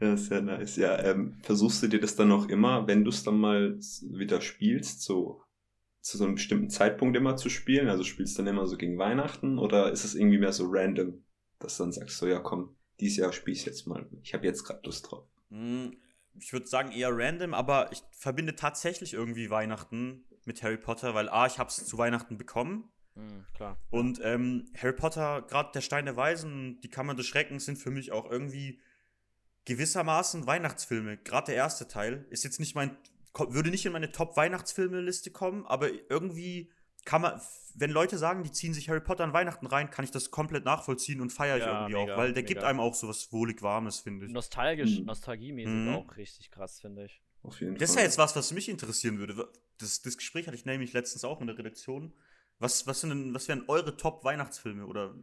Ja, 0.00 0.16
sehr 0.16 0.42
nice. 0.42 0.76
Ja, 0.76 0.98
ähm, 1.02 1.38
versuchst 1.42 1.82
du 1.82 1.88
dir 1.88 2.00
das 2.00 2.16
dann 2.16 2.32
auch 2.32 2.48
immer, 2.48 2.86
wenn 2.86 3.04
du 3.04 3.10
es 3.10 3.24
dann 3.24 3.38
mal 3.38 3.78
wieder 4.10 4.40
spielst, 4.40 5.02
so 5.02 5.42
zu 6.00 6.18
so 6.18 6.24
einem 6.24 6.34
bestimmten 6.34 6.70
Zeitpunkt 6.70 7.16
immer 7.16 7.36
zu 7.36 7.48
spielen? 7.48 7.88
Also 7.88 8.04
spielst 8.04 8.38
du 8.38 8.42
dann 8.42 8.54
immer 8.54 8.66
so 8.66 8.76
gegen 8.76 8.98
Weihnachten 8.98 9.58
oder 9.58 9.90
ist 9.90 10.04
es 10.04 10.14
irgendwie 10.14 10.38
mehr 10.38 10.52
so 10.52 10.66
random, 10.68 11.24
dass 11.58 11.76
du 11.76 11.84
dann 11.84 11.92
sagst, 11.92 12.18
so 12.18 12.26
ja 12.26 12.38
komm, 12.38 12.76
dieses 13.00 13.18
Jahr 13.18 13.32
spiel 13.32 13.54
ich 13.54 13.64
jetzt 13.64 13.86
mal. 13.86 14.06
Ich 14.22 14.34
habe 14.34 14.46
jetzt 14.46 14.64
gerade 14.64 14.80
Lust 14.84 15.10
drauf. 15.10 15.26
Hm, 15.50 15.96
ich 16.38 16.52
würde 16.52 16.66
sagen 16.66 16.92
eher 16.92 17.10
random, 17.12 17.54
aber 17.54 17.90
ich 17.92 18.02
verbinde 18.12 18.54
tatsächlich 18.54 19.14
irgendwie 19.14 19.50
Weihnachten 19.50 20.24
mit 20.44 20.62
Harry 20.62 20.76
Potter, 20.76 21.14
weil 21.14 21.28
A, 21.28 21.46
ich 21.46 21.58
habe 21.58 21.70
es 21.70 21.84
zu 21.86 21.98
Weihnachten 21.98 22.38
bekommen. 22.38 22.90
Mhm, 23.16 23.44
klar. 23.54 23.76
Und 23.90 24.20
ähm, 24.22 24.70
Harry 24.76 24.92
Potter, 24.92 25.42
gerade 25.42 25.70
der 25.74 25.80
Stein 25.80 26.04
der 26.04 26.16
Weisen, 26.16 26.80
die 26.82 26.90
Kammer 26.90 27.14
des 27.14 27.26
Schreckens 27.26 27.64
sind 27.64 27.76
für 27.76 27.90
mich 27.90 28.12
auch 28.12 28.30
irgendwie 28.30 28.80
gewissermaßen 29.64 30.46
Weihnachtsfilme. 30.46 31.16
Gerade 31.18 31.46
der 31.46 31.56
erste 31.56 31.88
Teil 31.88 32.26
ist 32.30 32.44
jetzt 32.44 32.60
nicht 32.60 32.74
mein, 32.74 32.96
würde 33.34 33.70
nicht 33.70 33.84
in 33.84 33.92
meine 33.92 34.12
Top-Weihnachtsfilme-Liste 34.12 35.30
kommen, 35.30 35.66
aber 35.66 35.88
irgendwie 36.10 36.70
kann 37.04 37.22
man, 37.22 37.40
wenn 37.74 37.90
Leute 37.90 38.18
sagen, 38.18 38.42
die 38.42 38.52
ziehen 38.52 38.74
sich 38.74 38.88
Harry 38.88 39.00
Potter 39.00 39.24
an 39.24 39.32
Weihnachten 39.32 39.66
rein, 39.66 39.90
kann 39.90 40.04
ich 40.04 40.10
das 40.10 40.30
komplett 40.30 40.64
nachvollziehen 40.64 41.20
und 41.20 41.32
feiere 41.32 41.56
ich 41.56 41.64
ja, 41.64 41.72
irgendwie 41.72 42.00
mega, 42.00 42.14
auch, 42.14 42.18
weil 42.18 42.32
der 42.32 42.42
mega. 42.42 42.54
gibt 42.54 42.64
einem 42.64 42.80
auch 42.80 42.94
so 42.94 43.08
was 43.08 43.32
wohlig 43.32 43.62
Warmes, 43.62 44.00
finde 44.00 44.26
ich. 44.26 44.32
Nostalgisch, 44.32 44.98
mhm. 44.98 45.06
nostalgiemäßig 45.06 45.72
mhm. 45.72 45.94
auch 45.94 46.16
richtig 46.16 46.50
krass, 46.50 46.80
finde 46.80 47.06
ich. 47.06 47.22
Auf 47.42 47.60
jeden 47.60 47.78
das 47.78 47.90
ist 47.90 47.96
ja 47.96 48.02
jetzt 48.02 48.18
was, 48.18 48.34
was 48.34 48.52
mich 48.52 48.68
interessieren 48.68 49.18
würde. 49.18 49.48
Das, 49.78 50.02
das 50.02 50.16
Gespräch 50.16 50.46
hatte 50.46 50.56
ich 50.56 50.64
nämlich 50.64 50.92
letztens 50.92 51.24
auch 51.24 51.40
in 51.40 51.46
der 51.46 51.56
Redaktion. 51.56 52.12
Was, 52.58 52.86
was, 52.86 53.00
sind 53.00 53.10
denn, 53.10 53.34
was 53.34 53.48
wären 53.48 53.64
eure 53.68 53.96
Top-Weihnachtsfilme 53.96 54.86
oder 54.86 55.14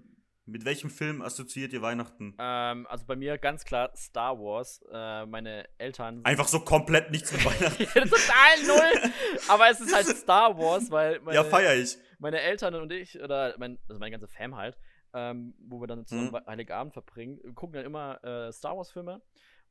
mit 0.45 0.65
welchem 0.65 0.89
Film 0.89 1.21
assoziiert 1.21 1.73
ihr 1.73 1.81
Weihnachten? 1.81 2.35
Ähm, 2.37 2.85
also 2.87 3.05
bei 3.05 3.15
mir 3.15 3.37
ganz 3.37 3.63
klar 3.63 3.91
Star 3.95 4.37
Wars. 4.37 4.83
Äh, 4.91 5.25
meine 5.25 5.67
Eltern. 5.77 6.23
Einfach 6.25 6.47
so 6.47 6.59
komplett 6.59 7.11
nichts 7.11 7.31
mit 7.31 7.45
Weihnachten. 7.45 7.85
Total 7.93 8.63
null. 8.67 9.11
Aber 9.47 9.69
es 9.69 9.79
ist 9.79 9.95
halt 9.95 10.05
Star 10.17 10.57
Wars, 10.57 10.91
weil. 10.91 11.21
Meine, 11.21 11.35
ja, 11.35 11.43
feier 11.43 11.75
ich. 11.75 11.97
Meine 12.19 12.41
Eltern 12.41 12.75
und 12.75 12.91
ich, 12.91 13.19
oder 13.21 13.55
mein, 13.57 13.79
also 13.87 13.99
meine 13.99 14.11
ganze 14.11 14.27
Fam 14.27 14.55
halt, 14.55 14.77
ähm, 15.13 15.55
wo 15.59 15.79
wir 15.79 15.87
dann 15.87 16.05
zusammen 16.05 16.31
mhm. 16.31 16.45
Heiligabend 16.45 16.93
verbringen, 16.93 17.55
gucken 17.55 17.73
dann 17.73 17.85
immer 17.85 18.23
äh, 18.23 18.51
Star 18.51 18.77
Wars-Filme. 18.77 19.21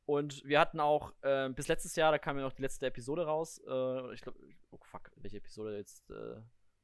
Und 0.05 0.43
wir 0.43 0.59
hatten 0.59 0.79
auch 0.79 1.13
äh, 1.21 1.49
bis 1.49 1.67
letztes 1.67 1.95
Jahr, 1.95 2.11
da 2.11 2.17
kam 2.17 2.37
ja 2.37 2.43
noch 2.43 2.53
die 2.53 2.61
letzte 2.61 2.87
Episode 2.87 3.25
raus. 3.25 3.59
Äh, 3.59 4.13
ich 4.13 4.21
glaube, 4.21 4.37
oh 4.71 4.79
fuck, 4.81 5.11
welche 5.15 5.37
Episode 5.37 5.77
jetzt, 5.77 6.09
äh, 6.11 6.35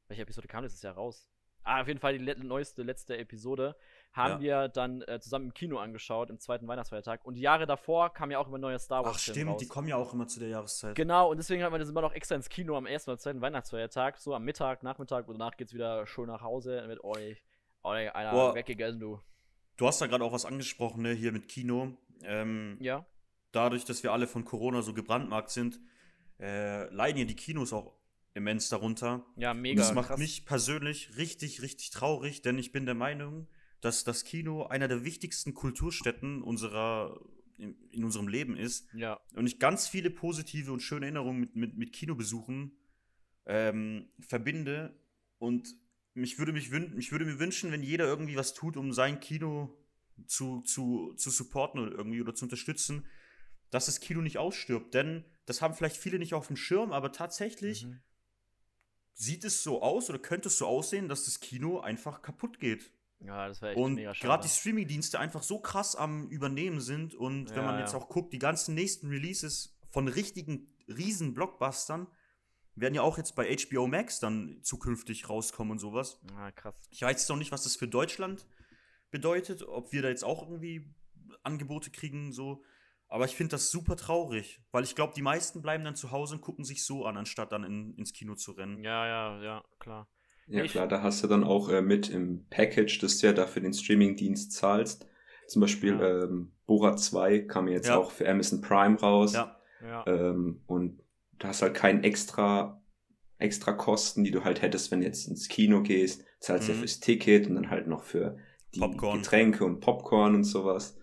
welche 0.09 0.23
Episode 0.23 0.47
kam 0.47 0.63
letztes 0.63 0.81
Jahr 0.81 0.95
raus? 0.95 1.27
Ah, 1.63 1.81
auf 1.81 1.87
jeden 1.87 1.99
Fall 1.99 2.17
die 2.17 2.23
le 2.23 2.35
neueste, 2.43 2.83
letzte 2.83 3.17
Episode 3.17 3.75
haben 4.13 4.41
ja. 4.43 4.63
wir 4.63 4.67
dann 4.69 5.01
äh, 5.03 5.19
zusammen 5.19 5.47
im 5.47 5.53
Kino 5.53 5.77
angeschaut, 5.77 6.29
im 6.29 6.39
zweiten 6.39 6.67
Weihnachtsfeiertag. 6.67 7.23
Und 7.25 7.35
die 7.35 7.41
Jahre 7.41 7.67
davor 7.67 8.11
kam 8.11 8.31
ja 8.31 8.39
auch 8.39 8.47
immer 8.47 8.57
neue 8.57 8.79
Star 8.79 9.03
Wars. 9.03 9.17
Ach 9.17 9.19
stimmt, 9.19 9.51
raus. 9.51 9.59
die 9.59 9.67
kommen 9.67 9.87
ja 9.87 9.97
auch 9.97 10.13
immer 10.13 10.27
zu 10.27 10.39
der 10.39 10.49
Jahreszeit. 10.49 10.95
Genau, 10.95 11.29
und 11.29 11.37
deswegen 11.37 11.63
haben 11.63 11.73
wir 11.73 11.79
das 11.79 11.89
immer 11.89 12.01
noch 12.01 12.13
extra 12.13 12.35
ins 12.35 12.49
Kino 12.49 12.75
am 12.75 12.87
ersten 12.87 13.11
oder 13.11 13.19
zweiten 13.19 13.41
Weihnachtsfeiertag, 13.41 14.17
so 14.17 14.33
am 14.33 14.45
Mittag, 14.45 14.83
Nachmittag 14.83 15.27
und 15.27 15.37
danach 15.37 15.57
geht's 15.57 15.73
wieder 15.73 16.07
schön 16.07 16.27
nach 16.27 16.41
Hause 16.41 16.85
mit 16.87 17.03
euch. 17.03 17.43
Oh, 17.83 17.89
einer 17.89 18.31
Boah. 18.31 18.55
weggegessen, 18.55 18.99
du. 18.99 19.19
Du 19.77 19.87
hast 19.87 20.01
da 20.01 20.07
gerade 20.07 20.23
auch 20.23 20.33
was 20.33 20.45
angesprochen, 20.45 21.03
ne, 21.03 21.13
hier 21.13 21.31
mit 21.31 21.47
Kino. 21.47 21.95
Ähm, 22.23 22.77
ja. 22.81 23.05
Dadurch, 23.51 23.85
dass 23.85 24.01
wir 24.03 24.11
alle 24.11 24.27
von 24.27 24.43
Corona 24.43 24.81
so 24.81 24.93
gebrandmarkt 24.93 25.49
sind, 25.49 25.79
äh, 26.39 26.91
leiden 26.93 27.19
ja 27.19 27.25
die 27.25 27.35
Kinos 27.35 27.73
auch 27.73 27.98
immens 28.33 28.69
darunter. 28.69 29.25
Ja, 29.35 29.53
mega. 29.53 29.81
Und 29.81 29.87
das 29.87 29.93
macht 29.93 30.09
krass. 30.09 30.19
mich 30.19 30.45
persönlich 30.45 31.17
richtig, 31.17 31.61
richtig 31.61 31.89
traurig, 31.89 32.41
denn 32.41 32.57
ich 32.57 32.71
bin 32.71 32.85
der 32.85 32.95
Meinung, 32.95 33.47
dass 33.81 34.03
das 34.03 34.23
Kino 34.23 34.63
einer 34.63 34.87
der 34.87 35.03
wichtigsten 35.03 35.53
Kulturstätten 35.53 36.41
unserer 36.41 37.19
in, 37.57 37.75
in 37.91 38.03
unserem 38.03 38.27
Leben 38.27 38.55
ist. 38.55 38.87
Ja. 38.93 39.19
Und 39.35 39.45
ich 39.45 39.59
ganz 39.59 39.87
viele 39.87 40.09
positive 40.09 40.71
und 40.71 40.81
schöne 40.81 41.05
Erinnerungen 41.07 41.39
mit, 41.39 41.55
mit, 41.55 41.77
mit 41.77 41.93
Kinobesuchen 41.93 42.77
ähm, 43.45 44.09
verbinde. 44.19 44.97
Und 45.37 45.75
mich 46.13 46.39
würde, 46.39 46.53
mich, 46.53 46.71
mich 46.71 47.11
würde 47.11 47.25
mir 47.25 47.39
wünschen, 47.39 47.71
wenn 47.71 47.83
jeder 47.83 48.05
irgendwie 48.05 48.37
was 48.37 48.53
tut, 48.53 48.77
um 48.77 48.93
sein 48.93 49.19
Kino 49.19 49.77
zu, 50.25 50.61
zu, 50.61 51.13
zu 51.15 51.29
supporten 51.29 51.81
oder 51.81 51.91
irgendwie 51.91 52.21
oder 52.21 52.33
zu 52.33 52.45
unterstützen, 52.45 53.05
dass 53.69 53.87
das 53.87 53.99
Kino 53.99 54.21
nicht 54.21 54.37
ausstirbt. 54.37 54.93
Denn 54.93 55.25
das 55.45 55.61
haben 55.61 55.73
vielleicht 55.73 55.97
viele 55.97 56.19
nicht 56.19 56.33
auf 56.33 56.47
dem 56.47 56.55
Schirm, 56.55 56.91
aber 56.93 57.11
tatsächlich 57.11 57.85
mhm 57.85 57.99
sieht 59.19 59.43
es 59.43 59.63
so 59.63 59.81
aus 59.81 60.09
oder 60.09 60.17
könnte 60.17 60.47
es 60.47 60.57
so 60.57 60.65
aussehen, 60.65 61.09
dass 61.09 61.25
das 61.25 61.41
Kino 61.41 61.81
einfach 61.81 62.21
kaputt 62.21 62.59
geht. 62.59 62.89
Ja, 63.19 63.49
das 63.49 63.61
wäre 63.61 63.73
echt 63.73 63.81
und 63.81 63.95
mega 63.95 64.15
schade. 64.15 64.27
gerade 64.27 64.43
die 64.43 64.49
Streaming-Dienste 64.49 65.19
einfach 65.19 65.43
so 65.43 65.59
krass 65.59 65.97
am 65.97 66.29
Übernehmen 66.29 66.79
sind 66.79 67.15
und 67.15 67.49
ja, 67.49 67.57
wenn 67.57 67.65
man 67.65 67.79
jetzt 67.79 67.93
auch 67.93 68.07
guckt, 68.07 68.31
die 68.31 68.39
ganzen 68.39 68.75
nächsten 68.75 69.09
Releases 69.09 69.77
von 69.89 70.07
richtigen 70.07 70.67
riesen 70.87 71.33
Blockbustern 71.33 72.07
werden 72.75 72.95
ja 72.95 73.01
auch 73.01 73.17
jetzt 73.17 73.35
bei 73.35 73.53
HBO 73.53 73.87
Max 73.87 74.21
dann 74.21 74.59
zukünftig 74.63 75.27
rauskommen 75.27 75.71
und 75.71 75.79
sowas. 75.79 76.21
Ja, 76.29 76.51
krass. 76.51 76.75
Ich 76.89 77.01
weiß 77.01 77.11
jetzt 77.11 77.27
noch 77.27 77.35
nicht, 77.35 77.51
was 77.51 77.63
das 77.63 77.75
für 77.75 77.89
Deutschland 77.89 78.47
bedeutet, 79.11 79.63
ob 79.63 79.91
wir 79.91 80.01
da 80.01 80.07
jetzt 80.07 80.23
auch 80.23 80.43
irgendwie 80.43 80.89
Angebote 81.43 81.91
kriegen, 81.91 82.31
so 82.31 82.63
aber 83.09 83.25
ich 83.25 83.35
finde 83.35 83.51
das 83.51 83.71
super 83.71 83.95
traurig, 83.95 84.61
weil 84.71 84.83
ich 84.83 84.95
glaube, 84.95 85.13
die 85.15 85.23
meisten 85.23 85.61
bleiben 85.61 85.83
dann 85.83 85.95
zu 85.95 86.11
Hause 86.11 86.35
und 86.35 86.41
gucken 86.41 86.63
sich 86.63 86.85
so 86.85 87.05
an, 87.05 87.17
anstatt 87.17 87.51
dann 87.51 87.63
in, 87.63 87.95
ins 87.95 88.13
Kino 88.13 88.35
zu 88.35 88.51
rennen. 88.51 88.83
Ja, 88.83 89.07
ja, 89.07 89.43
ja, 89.43 89.63
klar. 89.79 90.07
Ja, 90.47 90.63
ich 90.63 90.71
klar, 90.71 90.87
da 90.87 91.01
hast 91.01 91.23
du 91.23 91.27
dann 91.27 91.43
auch 91.43 91.69
äh, 91.69 91.81
mit 91.81 92.09
im 92.09 92.47
Package, 92.49 92.99
das 92.99 93.17
du 93.17 93.27
ja 93.27 93.33
da 93.33 93.45
für 93.45 93.61
den 93.61 93.73
Streaming-Dienst 93.73 94.51
zahlst. 94.51 95.07
Zum 95.47 95.61
Beispiel 95.61 95.99
ja. 95.99 96.23
ähm, 96.23 96.53
Borat 96.65 96.99
2 96.99 97.39
kam 97.41 97.67
jetzt 97.67 97.87
ja. 97.87 97.97
auch 97.97 98.11
für 98.11 98.29
Amazon 98.29 98.61
Prime 98.61 98.99
raus. 98.99 99.33
Ja. 99.33 99.59
ja. 99.81 100.05
Ähm, 100.07 100.61
und 100.67 101.01
du 101.39 101.47
hast 101.47 101.63
halt 101.63 101.73
keinen 101.73 102.03
extra, 102.03 102.83
extra 103.39 103.73
Kosten, 103.73 104.23
die 104.23 104.31
du 104.31 104.43
halt 104.43 104.61
hättest, 104.61 104.91
wenn 104.91 105.01
du 105.01 105.07
jetzt 105.07 105.27
ins 105.27 105.47
Kino 105.47 105.81
gehst. 105.81 106.23
Zahlst 106.39 106.67
mhm. 106.67 106.75
ja 106.75 106.79
fürs 106.79 106.99
Ticket 106.99 107.47
und 107.47 107.55
dann 107.55 107.71
halt 107.71 107.87
noch 107.87 108.03
für 108.03 108.37
die 108.75 108.79
Popcorn. 108.79 109.17
Getränke 109.17 109.65
und 109.65 109.79
Popcorn 109.79 110.35
und 110.35 110.43
sowas. 110.43 110.99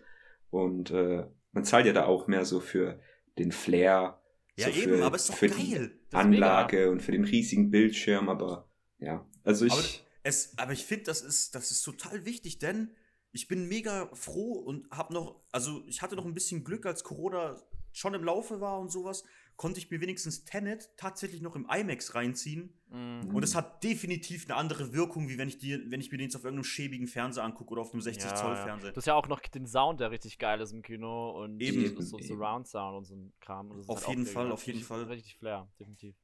Und 0.51 0.91
äh, 0.93 1.26
man 1.57 1.64
zahlt 1.64 1.86
ja 1.86 1.94
da 1.94 2.04
auch 2.04 2.26
mehr 2.26 2.44
so 2.44 2.61
für 2.61 3.00
den 3.38 3.50
Flair. 3.50 4.20
Ja, 4.57 4.70
so 4.70 4.78
eben, 4.78 4.98
für, 4.98 5.04
aber 5.04 5.16
ist 5.16 5.30
doch 5.30 5.36
für 5.36 5.48
geil. 5.48 5.98
Die 6.12 6.14
Anlage 6.14 6.90
und 6.90 7.00
für 7.00 7.12
den 7.12 7.24
riesigen 7.24 7.70
Bildschirm, 7.70 8.28
aber 8.28 8.70
ja, 8.98 9.26
also 9.42 9.64
ich. 9.64 9.72
Aber, 9.72 9.82
es, 10.22 10.52
aber 10.59 10.72
ich 10.72 10.84
finde, 10.84 11.04
das 11.04 11.22
ist, 11.22 11.54
das 11.54 11.70
ist 11.70 11.82
total 11.82 12.26
wichtig, 12.26 12.59
denn 12.59 12.90
ich 13.32 13.48
bin 13.48 13.68
mega 13.68 14.11
froh 14.12 14.52
und 14.52 14.90
habe 14.90 15.14
noch, 15.14 15.40
also 15.50 15.82
ich 15.86 16.02
hatte 16.02 16.14
noch 16.14 16.26
ein 16.26 16.34
bisschen 16.34 16.62
Glück, 16.62 16.84
als 16.84 17.04
Corona 17.04 17.59
schon 17.92 18.12
im 18.12 18.24
Laufe 18.24 18.61
war 18.61 18.78
und 18.78 18.92
sowas, 18.92 19.24
konnte 19.57 19.78
ich 19.78 19.90
mir 19.90 20.00
wenigstens 20.00 20.44
Tenet 20.44 20.90
tatsächlich 20.96 21.40
noch 21.40 21.57
im 21.57 21.66
IMAX 21.70 22.14
reinziehen. 22.14 22.72
Mhm. 22.90 23.34
Und 23.34 23.42
es 23.42 23.54
hat 23.54 23.82
definitiv 23.82 24.44
eine 24.44 24.57
andere 24.57 24.92
Wirkung, 24.92 25.28
wie 25.28 25.38
wenn 25.38 25.48
ich, 25.48 25.59
die, 25.59 25.90
wenn 25.90 26.00
ich 26.00 26.11
mir 26.12 26.18
den 26.18 26.26
jetzt 26.26 26.36
auf 26.36 26.44
irgendeinem 26.44 26.64
schäbigen 26.64 27.07
Fernseher 27.07 27.44
angucke 27.44 27.72
oder 27.72 27.82
auf 27.82 27.92
einem 27.92 28.02
60-Zoll-Fernseher. 28.02 28.92
Du 28.92 28.96
hast 28.96 29.07
ja 29.07 29.14
auch 29.14 29.28
noch 29.28 29.40
den 29.40 29.66
Sound, 29.66 30.00
der 30.00 30.11
richtig 30.11 30.38
geil 30.38 30.61
ist 30.61 30.72
im 30.72 30.82
Kino 30.82 31.42
und 31.42 31.61
Eben. 31.61 32.00
so 32.02 32.18
Eben. 32.18 32.26
Surround 32.26 32.68
Sound 32.68 32.96
und 32.98 33.04
so 33.04 33.14
ein 33.14 33.32
Kram. 33.40 33.70
Und 33.70 33.78
das 33.78 33.86
ist 33.86 33.90
Auf 33.90 34.07
halt 34.07 34.16
jeden 34.18 34.26
Fall, 34.26 34.44
richtig- 34.50 34.52
auf 34.54 34.66
jeden 34.66 34.82
Fall. 34.84 35.02
Richtig 35.04 35.36
Flair, 35.36 35.68
definitiv. 35.80 36.16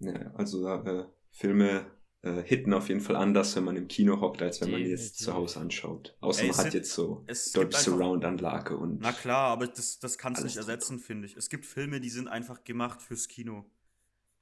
Ja, 0.00 0.12
also 0.34 0.62
da, 0.62 0.82
äh, 0.84 1.06
Filme 1.30 1.90
äh, 2.26 2.42
hitten 2.42 2.74
auf 2.74 2.88
jeden 2.88 3.00
Fall 3.00 3.16
anders, 3.16 3.54
wenn 3.56 3.64
man 3.64 3.76
im 3.76 3.86
Kino 3.88 4.20
hockt, 4.20 4.42
als 4.42 4.60
wenn 4.60 4.70
man 4.72 4.82
die 4.82 4.88
jetzt 4.90 5.18
zu 5.18 5.32
Hause 5.34 5.60
anschaut. 5.60 6.16
Außer 6.20 6.42
Ey, 6.42 6.48
man 6.48 6.56
hat 6.58 6.74
jetzt 6.74 6.92
so 6.92 7.24
einfach- 7.28 7.78
Surround-Anlage 7.80 8.76
und 8.76 9.00
Na 9.00 9.12
klar, 9.12 9.50
aber 9.50 9.66
das, 9.68 9.98
das 9.98 10.18
kannst 10.18 10.40
du 10.40 10.44
nicht 10.46 10.56
ersetzen, 10.56 10.98
finde 10.98 11.26
ich. 11.26 11.36
Es 11.36 11.48
gibt 11.48 11.64
Filme, 11.66 12.00
die 12.00 12.10
sind 12.10 12.28
einfach 12.28 12.64
gemacht 12.64 13.00
fürs 13.00 13.28
Kino. 13.28 13.70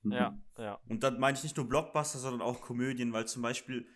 Mhm. 0.03 0.13
Ja, 0.13 0.39
ja. 0.59 0.81
Und 0.89 1.03
dann 1.03 1.19
meine 1.21 1.37
ich 1.37 1.43
nicht 1.43 1.57
nur 1.57 1.69
Blockbuster, 1.69 2.19
sondern 2.19 2.41
auch 2.43 2.61
Komödien, 2.61 3.13
weil 3.13 3.27
zum 3.27 3.43
Beispiel, 3.43 3.87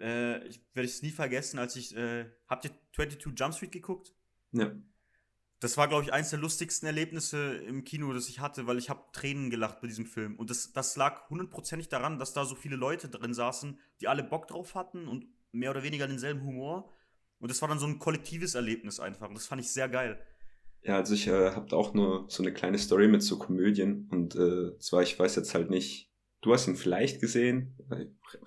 äh, 0.00 0.46
ich 0.46 0.60
werde 0.72 0.88
es 0.88 1.02
nie 1.02 1.10
vergessen, 1.10 1.58
als 1.58 1.76
ich, 1.76 1.94
äh, 1.96 2.26
habt 2.46 2.64
ihr 2.64 2.70
22 2.94 3.38
Jump 3.38 3.54
Street 3.54 3.72
geguckt? 3.72 4.14
Ja. 4.52 4.72
Das 5.64 5.78
war, 5.78 5.88
glaube 5.88 6.04
ich, 6.04 6.12
eins 6.12 6.28
der 6.28 6.38
lustigsten 6.38 6.86
Erlebnisse 6.86 7.54
im 7.54 7.84
Kino, 7.84 8.12
das 8.12 8.28
ich 8.28 8.38
hatte, 8.38 8.66
weil 8.66 8.76
ich 8.76 8.90
habe 8.90 9.00
Tränen 9.14 9.48
gelacht 9.48 9.80
bei 9.80 9.86
diesem 9.86 10.04
Film. 10.04 10.36
Und 10.36 10.50
das, 10.50 10.74
das 10.74 10.94
lag 10.96 11.30
hundertprozentig 11.30 11.88
daran, 11.88 12.18
dass 12.18 12.34
da 12.34 12.44
so 12.44 12.54
viele 12.54 12.76
Leute 12.76 13.08
drin 13.08 13.32
saßen, 13.32 13.80
die 14.02 14.06
alle 14.06 14.22
Bock 14.22 14.46
drauf 14.46 14.74
hatten 14.74 15.08
und 15.08 15.24
mehr 15.52 15.70
oder 15.70 15.82
weniger 15.82 16.06
denselben 16.06 16.42
Humor. 16.44 16.92
Und 17.38 17.50
das 17.50 17.62
war 17.62 17.70
dann 17.70 17.78
so 17.78 17.86
ein 17.86 17.98
kollektives 17.98 18.54
Erlebnis 18.54 19.00
einfach. 19.00 19.26
Und 19.26 19.36
das 19.36 19.46
fand 19.46 19.62
ich 19.62 19.72
sehr 19.72 19.88
geil. 19.88 20.22
Ja, 20.82 20.96
also 20.96 21.14
ich 21.14 21.28
äh, 21.28 21.52
habe 21.52 21.74
auch 21.74 21.94
nur 21.94 22.26
so 22.28 22.42
eine 22.42 22.52
kleine 22.52 22.76
Story 22.76 23.08
mit 23.08 23.22
so 23.22 23.38
Komödien 23.38 24.06
und 24.12 24.36
äh, 24.36 24.78
zwar, 24.80 25.00
ich 25.00 25.18
weiß 25.18 25.34
jetzt 25.36 25.54
halt 25.54 25.70
nicht, 25.70 26.12
du 26.42 26.52
hast 26.52 26.68
ihn 26.68 26.76
vielleicht 26.76 27.22
gesehen, 27.22 27.74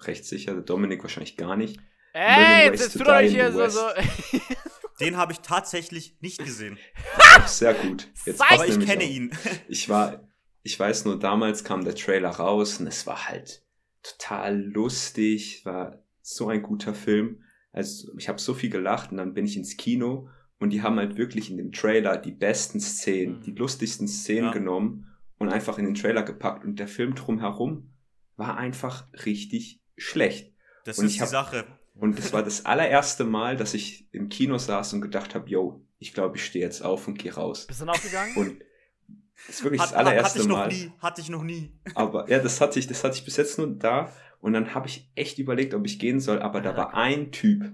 recht 0.02 0.24
sicher, 0.24 0.54
der 0.54 0.62
Dominik 0.62 1.02
wahrscheinlich 1.02 1.36
gar 1.36 1.56
nicht. 1.56 1.80
Ey, 2.14 2.66
jetzt 2.66 2.80
Ways 2.80 2.94
tu 2.94 3.00
to 3.00 3.06
doch 3.06 3.18
Die 3.18 3.24
nicht 3.24 3.34
in 3.34 3.40
hier 3.40 3.52
so. 3.54 3.70
so. 3.70 3.88
Den 5.00 5.18
habe 5.18 5.32
ich 5.34 5.40
tatsächlich 5.42 6.16
nicht 6.22 6.40
gesehen. 6.40 6.78
Sehr 7.46 7.74
gut. 7.74 8.08
Jetzt 8.26 8.42
Aber 8.42 8.68
ich 8.68 8.80
kenne 8.80 9.04
auch. 9.04 9.08
ihn. 9.10 9.32
Ich 9.70 9.90
war, 9.90 10.28
ich 10.64 10.80
weiß 10.80 11.06
nur, 11.06 11.20
damals 11.20 11.64
kam 11.64 11.84
der 11.86 11.96
Trailer 11.96 12.30
raus 12.32 12.80
und 12.80 12.88
es 12.88 13.06
war 13.06 13.28
halt 13.30 13.64
total 14.04 14.60
lustig, 14.62 15.62
war 15.66 16.04
so 16.22 16.48
ein 16.50 16.62
guter 16.64 16.94
Film. 16.94 17.44
Also 17.72 18.12
ich 18.18 18.28
habe 18.28 18.40
so 18.40 18.54
viel 18.54 18.70
gelacht 18.70 19.12
und 19.12 19.18
dann 19.18 19.34
bin 19.34 19.46
ich 19.46 19.56
ins 19.58 19.78
Kino 19.78 20.30
und 20.60 20.72
die 20.72 20.82
haben 20.82 20.98
halt 20.98 21.18
wirklich 21.18 21.52
in 21.52 21.58
dem 21.58 21.72
Trailer 21.72 22.18
die 22.18 22.32
besten 22.32 22.80
Szenen, 22.80 23.38
Mhm. 23.38 23.42
die 23.42 23.52
lustigsten 23.52 24.08
Szenen 24.08 24.46
Ja. 24.46 24.52
genommen 24.52 25.14
und 25.38 25.50
einfach 25.50 25.78
in 25.78 25.86
den 25.86 25.94
Trailer 25.96 26.24
gepackt 26.24 26.66
und 26.66 26.80
der 26.80 26.88
Film 26.88 27.14
drumherum 27.14 27.94
war 28.36 28.58
einfach 28.58 29.08
richtig 29.26 29.82
schlecht. 29.96 30.54
Das 30.86 30.98
Und 31.00 31.06
ist 31.06 31.14
ich 31.14 31.20
die 31.20 31.26
Sache. 31.28 31.66
Und 32.00 32.18
das 32.18 32.32
war 32.34 32.44
das 32.44 32.66
allererste 32.66 33.24
Mal, 33.24 33.58
dass 33.58 33.74
ich 33.74 34.08
im 34.14 34.30
Kino 34.30 34.58
saß 34.58 34.94
und 34.94 35.02
gedacht 35.02 35.34
habe, 35.36 35.50
yo, 35.50 35.82
ich 36.00 36.14
glaube, 36.14 36.38
ich 36.38 36.46
stehe 36.46 36.64
jetzt 36.64 36.82
auf 36.84 37.08
und 37.08 37.18
gehe 37.18 37.34
raus. 37.34 37.66
Bist 37.68 37.82
du 37.82 37.86
dann 37.86 37.96
aufgegangen? 37.96 38.36
Und 38.36 38.60
das 39.48 39.56
ist 39.56 39.64
wirklich 39.64 39.82
Hat, 39.82 39.90
das 39.92 39.98
allererste 39.98 40.30
hatte 40.30 40.40
ich 40.42 40.48
noch 40.48 40.58
Mal. 40.58 40.68
nie. 40.68 40.92
Hatte 41.00 41.22
ich 41.22 41.30
noch 41.30 41.44
nie. 41.44 41.72
Aber 41.96 42.30
ja, 42.30 42.40
das 42.40 42.62
hatte 42.62 42.78
ich, 42.80 42.88
das 42.88 43.04
hatte 43.04 43.16
ich 43.16 43.26
bis 43.26 43.38
jetzt 43.38 43.58
nur 43.58 43.68
da. 43.68 44.12
Und 44.40 44.54
dann 44.54 44.74
habe 44.76 44.88
ich 44.88 45.10
echt 45.16 45.40
überlegt, 45.40 45.74
ob 45.74 45.86
ich 45.86 45.98
gehen 46.00 46.20
soll. 46.20 46.40
Aber 46.42 46.62
da 46.62 46.78
war 46.78 46.94
ein 46.94 47.32
Typ, 47.32 47.72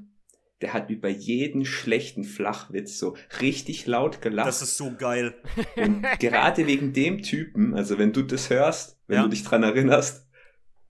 der 0.61 0.71
hat 0.73 0.89
über 0.89 1.09
jeden 1.09 1.65
schlechten 1.65 2.23
Flachwitz 2.23 2.97
so 2.97 3.17
richtig 3.41 3.85
laut 3.85 4.21
gelacht. 4.21 4.47
Das 4.47 4.61
ist 4.61 4.77
so 4.77 4.93
geil. 4.97 5.35
und 5.75 6.03
gerade 6.19 6.65
wegen 6.67 6.93
dem 6.93 7.21
Typen, 7.21 7.73
also 7.75 7.97
wenn 7.97 8.13
du 8.13 8.21
das 8.21 8.49
hörst, 8.49 8.97
wenn 9.07 9.17
Ja. 9.17 9.23
du 9.23 9.29
dich 9.29 9.43
dran 9.43 9.63
erinnerst, 9.63 10.25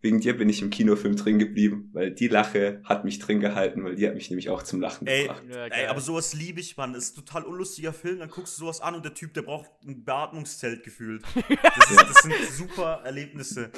wegen 0.04 0.20
dir 0.20 0.36
bin 0.38 0.50
ich 0.50 0.62
im 0.62 0.70
Kinofilm 0.70 1.16
drin 1.16 1.40
geblieben, 1.40 1.90
weil 1.94 2.12
die 2.12 2.28
Lache 2.28 2.82
hat 2.84 3.06
mich 3.06 3.20
drin 3.20 3.40
gehalten, 3.40 3.86
weil 3.86 3.96
die 3.96 4.06
hat 4.06 4.16
mich 4.16 4.30
nämlich 4.30 4.50
auch 4.50 4.62
zum 4.62 4.82
Lachen 4.82 5.08
Ey, 5.08 5.24
gebracht. 5.24 5.44
Ja, 5.50 5.66
Ey, 5.68 5.88
aber 5.88 6.02
sowas 6.02 6.34
liebe 6.34 6.60
ich, 6.60 6.76
Mann. 6.76 6.92
Das 6.92 7.06
ist 7.06 7.18
ein 7.18 7.26
total 7.26 7.44
unlustiger 7.46 7.94
Film. 7.94 8.20
Dann 8.20 8.30
guckst 8.30 8.58
du 8.58 8.66
sowas 8.66 8.82
an 8.82 8.96
und 8.96 9.06
der 9.06 9.14
Typ, 9.14 9.34
der 9.34 9.44
braucht 9.44 9.72
ein 9.86 10.04
Beatmungszelt 10.04 10.84
gefühlt. 10.84 11.24
Das, 11.64 11.90
ist, 11.90 12.02
das 12.02 12.24
sind 12.24 12.34
super 12.52 13.02
Erlebnisse. 13.04 13.72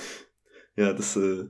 Ja, 0.76 0.94
das, 0.94 1.16
äh, 1.16 1.46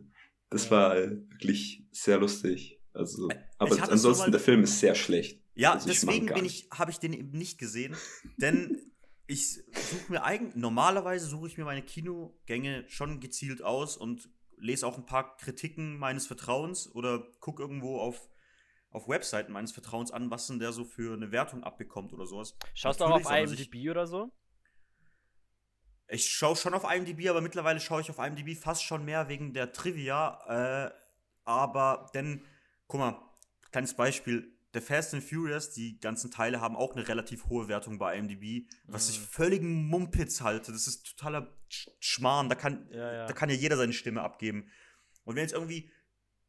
das 0.50 0.70
war 0.70 0.98
äh, 0.98 1.12
wirklich 1.30 1.86
sehr 1.92 2.18
lustig. 2.18 2.80
Also, 2.94 3.30
aber 3.58 3.90
ansonsten, 3.90 4.32
der 4.32 4.40
Film 4.42 4.64
ist 4.64 4.80
sehr 4.80 4.96
schlecht. 4.96 5.42
Ja, 5.56 5.74
Also 5.74 5.88
deswegen 5.88 6.28
bin 6.28 6.46
ich, 6.46 6.68
habe 6.72 6.92
ich 6.92 7.00
den 7.00 7.14
eben 7.14 7.32
nicht 7.32 7.58
gesehen, 7.58 7.96
denn 8.38 8.78
ich 9.28 9.54
suche 9.54 10.12
mir 10.12 10.24
eigentlich 10.24 10.56
normalerweise 10.56 11.28
suche 11.28 11.48
ich 11.48 11.58
mir 11.58 11.66
meine 11.66 11.82
Kinogänge 11.82 12.86
schon 12.88 13.20
gezielt 13.20 13.64
aus 13.64 13.98
und 13.98 14.30
lese 14.58 14.88
auch 14.88 14.98
ein 14.98 15.06
paar 15.06 15.38
Kritiken 15.38 15.98
meines 15.98 16.28
Vertrauens 16.28 16.94
oder 16.94 17.24
gucke 17.40 17.62
irgendwo 17.62 18.00
auf 18.00 18.30
auf 18.96 19.10
Webseiten 19.10 19.52
meines 19.52 19.74
Vertrauens 19.74 20.12
an, 20.12 20.32
was 20.32 20.48
denn 20.48 20.58
der 20.58 20.72
so 20.72 20.86
für 20.86 21.14
eine 21.14 21.32
Wertung 21.34 21.64
abbekommt 21.64 22.14
oder 22.14 22.26
sowas. 22.26 22.56
Schaust 22.74 23.02
du 23.02 23.04
auch 23.04 23.12
auf 23.12 23.30
IMDb 23.30 23.90
oder 23.90 24.08
so? 24.08 24.32
Ich 26.08 26.30
schaue 26.30 26.56
schon 26.56 26.74
auf 26.74 26.90
IMDb, 26.90 27.28
aber 27.30 27.42
mittlerweile 27.42 27.82
schaue 27.82 28.00
ich 28.00 28.10
auf 28.10 28.20
IMDb 28.20 28.56
fast 28.56 28.84
schon 28.84 29.04
mehr 29.04 29.28
wegen 29.28 29.54
der 29.54 29.74
Trivia. 29.74 30.88
Äh, 30.88 30.92
aber 31.44 32.10
denn, 32.14 32.46
guck 32.88 33.02
mal, 33.02 33.20
kleines 33.72 33.96
Beispiel. 33.96 34.55
Der 34.76 34.82
Fast 34.82 35.14
and 35.14 35.24
Furious, 35.24 35.72
die 35.72 36.00
ganzen 36.00 36.30
Teile 36.32 36.62
haben 36.62 36.76
auch 36.76 36.96
eine 36.96 37.08
relativ 37.08 37.46
hohe 37.48 37.68
Wertung 37.68 37.98
bei 37.98 38.18
IMDb, 38.18 38.68
was 38.86 39.10
ich 39.10 39.20
Mhm. 39.20 39.24
völligen 39.24 39.88
Mumpitz 39.88 40.42
halte. 40.42 40.72
Das 40.72 40.86
ist 40.86 41.16
totaler 41.18 41.56
Sch- 41.72 41.90
Schmarrn. 42.00 42.50
Da 42.50 42.56
kann, 42.56 42.88
Ja, 42.92 43.12
ja. 43.14 43.26
da 43.26 43.34
kann 43.34 43.50
ja 43.50 43.56
jeder 43.56 43.78
seine 43.78 43.94
Stimme 43.94 44.22
abgeben. 44.22 44.70
Und 45.24 45.36
wenn 45.36 45.42
jetzt 45.44 45.54
irgendwie 45.54 45.90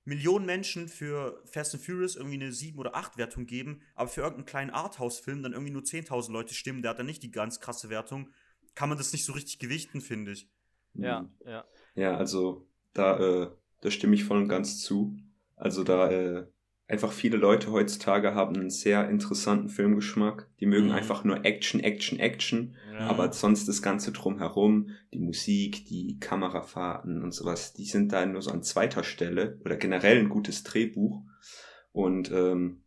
Millionen 0.04 0.44
Menschen 0.46 0.88
für 0.88 1.42
Fast 1.46 1.74
and 1.74 1.82
Furious 1.84 2.14
irgendwie 2.16 2.34
eine 2.36 2.52
7 2.52 2.78
oder 2.78 2.94
8 2.94 3.16
Wertung 3.16 3.46
geben, 3.46 3.80
aber 3.94 4.08
für 4.08 4.20
irgendeinen 4.20 4.46
kleinen 4.46 4.70
Arthouse-Film 4.70 5.42
dann 5.42 5.52
irgendwie 5.52 5.72
nur 5.72 5.82
10.000 5.82 6.32
Leute 6.32 6.54
stimmen, 6.54 6.82
der 6.82 6.90
hat 6.90 6.98
dann 6.98 7.06
nicht 7.06 7.22
die 7.22 7.30
ganz 7.30 7.58
krasse 7.60 7.88
Wertung, 7.90 8.30
kann 8.74 8.88
man 8.88 8.98
das 8.98 9.12
nicht 9.12 9.24
so 9.24 9.32
richtig 9.32 9.58
gewichten, 9.58 10.00
finde 10.00 10.32
ich. 10.32 10.48
Ja, 10.94 11.22
Mhm. 11.22 11.30
ja. 11.44 11.64
Ja, 11.94 12.16
also 12.16 12.68
da, 12.92 13.18
äh, 13.18 13.50
da 13.80 13.90
stimme 13.90 14.14
ich 14.14 14.24
voll 14.24 14.38
und 14.38 14.48
ganz 14.48 14.80
zu. 14.82 15.16
Also 15.56 15.82
da 15.84 16.10
äh, 16.10 16.46
einfach 16.88 17.10
viele 17.12 17.36
Leute 17.36 17.72
heutzutage 17.72 18.34
haben 18.34 18.54
einen 18.56 18.70
sehr 18.70 19.08
interessanten 19.08 19.68
Filmgeschmack. 19.68 20.48
Die 20.60 20.66
mögen 20.66 20.86
Mhm. 20.86 20.92
einfach 20.92 21.24
nur 21.24 21.44
Action, 21.44 21.80
Action, 21.80 22.18
Action. 22.20 22.76
ja. 22.92 22.98
Aber 23.08 23.32
sonst 23.32 23.66
das 23.68 23.82
Ganze 23.82 24.12
drumherum, 24.12 24.90
die 25.12 25.18
Musik, 25.18 25.84
die 25.86 26.18
Kamerafahrten 26.20 27.22
und 27.22 27.32
sowas, 27.32 27.72
die 27.74 27.84
sind 27.84 28.12
da 28.12 28.24
nur 28.24 28.40
so 28.42 28.50
an 28.52 28.62
zweiter 28.62 29.02
Stelle 29.04 29.58
oder 29.64 29.76
generell 29.76 30.18
ein 30.18 30.28
gutes 30.28 30.62
Drehbuch. 30.62 31.22
Und 31.92 32.30
ähm, 32.30 32.84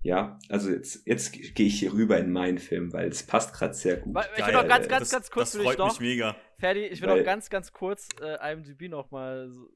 ja, 0.00 0.38
also 0.48 0.70
jetzt, 0.70 1.04
jetzt 1.06 1.32
gehe 1.32 1.66
ich 1.66 1.80
hier 1.80 1.92
rüber 1.92 2.18
in 2.18 2.30
meinen 2.30 2.58
Film, 2.58 2.92
weil 2.92 3.08
es 3.08 3.24
passt 3.24 3.52
gerade 3.52 3.74
sehr 3.74 3.96
gut. 3.96 4.16
Ich 4.36 4.46
will 4.46 4.52
noch 4.54 4.68
ganz, 4.68 4.86
ganz, 4.88 5.00
das, 5.00 5.10
ganz 5.10 5.30
kurz 5.30 5.52
Das 5.52 5.62
freut 5.62 5.78
doch. 5.80 5.88
mich 5.88 6.00
mega. 6.00 6.36
Ferdi, 6.60 6.86
ich 6.86 7.00
will 7.02 7.08
Weil- 7.08 7.18
noch 7.18 7.24
ganz, 7.24 7.50
ganz 7.50 7.72
kurz 7.72 8.08
äh, 8.22 8.52
IMDb 8.52 8.88
noch 8.88 9.10
mal 9.10 9.50
so, 9.50 9.68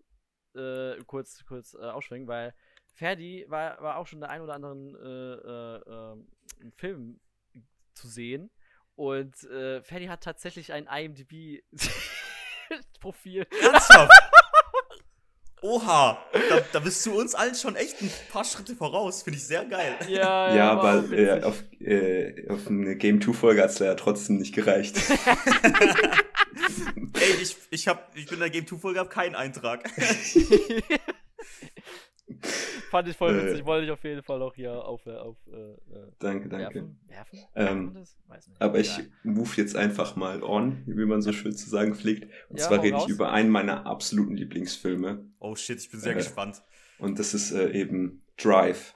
äh, 0.61 0.97
kurz, 1.07 1.45
kurz 1.47 1.75
äh, 1.75 1.79
ausschwenken, 1.85 2.29
weil 2.29 2.55
Ferdi 2.93 3.45
war, 3.49 3.81
war 3.81 3.97
auch 3.97 4.07
schon 4.07 4.19
in 4.19 4.21
der 4.23 4.31
ein 4.31 4.43
oder 4.43 4.55
anderen 4.55 4.95
äh, 4.95 5.35
äh, 5.35 5.81
ähm, 5.89 6.27
Film 6.77 7.21
zu 7.95 8.09
sehen. 8.09 8.51
Und 8.95 9.43
äh, 9.45 9.83
Ferdi 9.83 10.07
hat 10.07 10.23
tatsächlich 10.23 10.73
ein 10.73 10.87
IMDb-Profil. 10.87 11.67
Ernsthaft? 13.63 14.13
Oha, 15.65 16.19
da, 16.33 16.61
da 16.73 16.81
bist 16.81 17.07
du 17.07 17.21
uns 17.21 17.37
allen 17.37 17.55
schon 17.55 17.77
echt 17.77 18.03
ein 18.03 18.11
paar 18.33 18.45
Schritte 18.45 18.75
voraus. 18.75 19.23
Finde 19.23 19.39
ich 19.39 19.47
sehr 19.47 19.65
geil. 19.65 19.95
Ja, 20.09 20.53
ja, 20.53 20.77
auch 20.77 20.83
aber 20.83 21.13
äh, 21.13 21.41
auf, 21.45 21.63
äh, 21.79 22.49
auf 22.49 22.67
eine 22.67 22.97
Game 22.97 23.23
2 23.23 23.33
Folge 23.33 23.63
hat 23.63 23.71
es 23.71 23.79
ja 23.79 23.95
trotzdem 23.95 24.39
nicht 24.39 24.53
gereicht. 24.53 24.97
Ey, 27.15 27.31
ich, 27.41 27.57
ich, 27.71 27.87
hab, 27.87 28.11
ich 28.17 28.27
bin 28.27 28.35
in 28.35 28.41
der 28.41 28.51
Game 28.51 28.67
2 28.67 28.77
Folge, 28.77 28.99
hab 28.99 29.11
keinen 29.11 29.37
Eintrag. 29.37 29.89
Fand 32.91 33.09
ich 33.09 33.17
voll 33.17 33.35
Äh. 33.39 33.47
witzig. 33.51 33.65
Wollte 33.67 33.87
ich 33.87 33.91
auf 33.91 34.05
jeden 34.05 34.23
Fall 34.23 34.43
auch 34.43 34.55
hier 34.55 34.73
auf, 34.73 35.05
äh, 35.07 35.17
auf 35.17 35.37
äh, 35.47 35.53
äh, 35.53 35.77
danke, 36.19 36.49
danke. 36.49 36.75
werfen. 36.75 37.01
Werfen? 37.09 37.39
Ähm. 37.55 38.05
Aber 38.59 38.79
ich 38.79 38.99
Egal. 38.99 39.11
move 39.25 39.51
jetzt 39.57 39.77
einfach 39.77 40.15
mal 40.17 40.43
on, 40.43 40.83
wie 40.87 41.05
man 41.07 41.23
so 41.23 41.33
schön 41.33 41.55
zu 41.57 41.69
sagen 41.71 41.95
pflegt. 41.95 42.25
Und 42.49 42.59
Ja, 42.61 42.69
zwar 42.69 42.83
rede 42.83 42.97
raus. 42.97 43.05
ich 43.07 43.11
über 43.15 43.33
einen 43.33 43.49
meiner 43.51 43.87
absoluten 43.87 44.37
Lieblingsfilme. 44.37 45.25
Oh 45.39 45.55
shit, 45.55 45.79
ich 45.79 45.91
bin 45.91 46.01
sehr 46.01 46.13
Äh. 46.13 46.17
gespannt. 46.17 46.63
Und 46.99 47.19
das 47.19 47.35
ist 47.35 47.53
äh, 47.53 47.71
eben 47.73 48.23
Drive. 48.37 48.95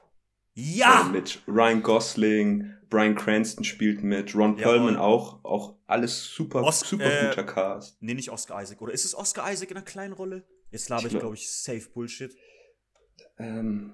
Äh, 0.55 0.61
Ja! 0.63 1.09
mit 1.13 1.43
Ryan 1.49 1.83
Gosling, 1.83 2.73
Brian 2.89 3.15
Cranston 3.15 3.65
spielt 3.65 4.03
mit, 4.05 4.35
Ron. 4.37 4.57
Perlman 4.57 4.97
auch. 4.97 5.43
Auch 5.45 5.75
alles 5.87 6.25
super, 6.35 6.63
Os- 6.63 6.81
super 6.81 7.05
äh, 7.05 7.29
guter 7.31 7.45
Cast. 7.45 8.01
Nee, 8.01 8.15
nicht 8.15 8.31
Oscar 8.31 8.63
Isaac. 8.63 8.81
Oder 8.81 8.93
ist 8.93 9.05
es 9.05 9.15
Oscar 9.15 9.51
Isaac 9.53 9.71
in 9.71 9.77
einer 9.77 9.85
kleinen 9.85 10.13
Rolle? 10.13 10.45
Jetzt 10.71 10.89
laber 10.89 11.01
Ich 11.01 11.07
ich, 11.07 11.11
glaub- 11.11 11.21
glaube 11.23 11.35
ich, 11.35 11.51
safe 11.51 11.89
Bullshit. 11.93 12.35
Ähm, 13.39 13.93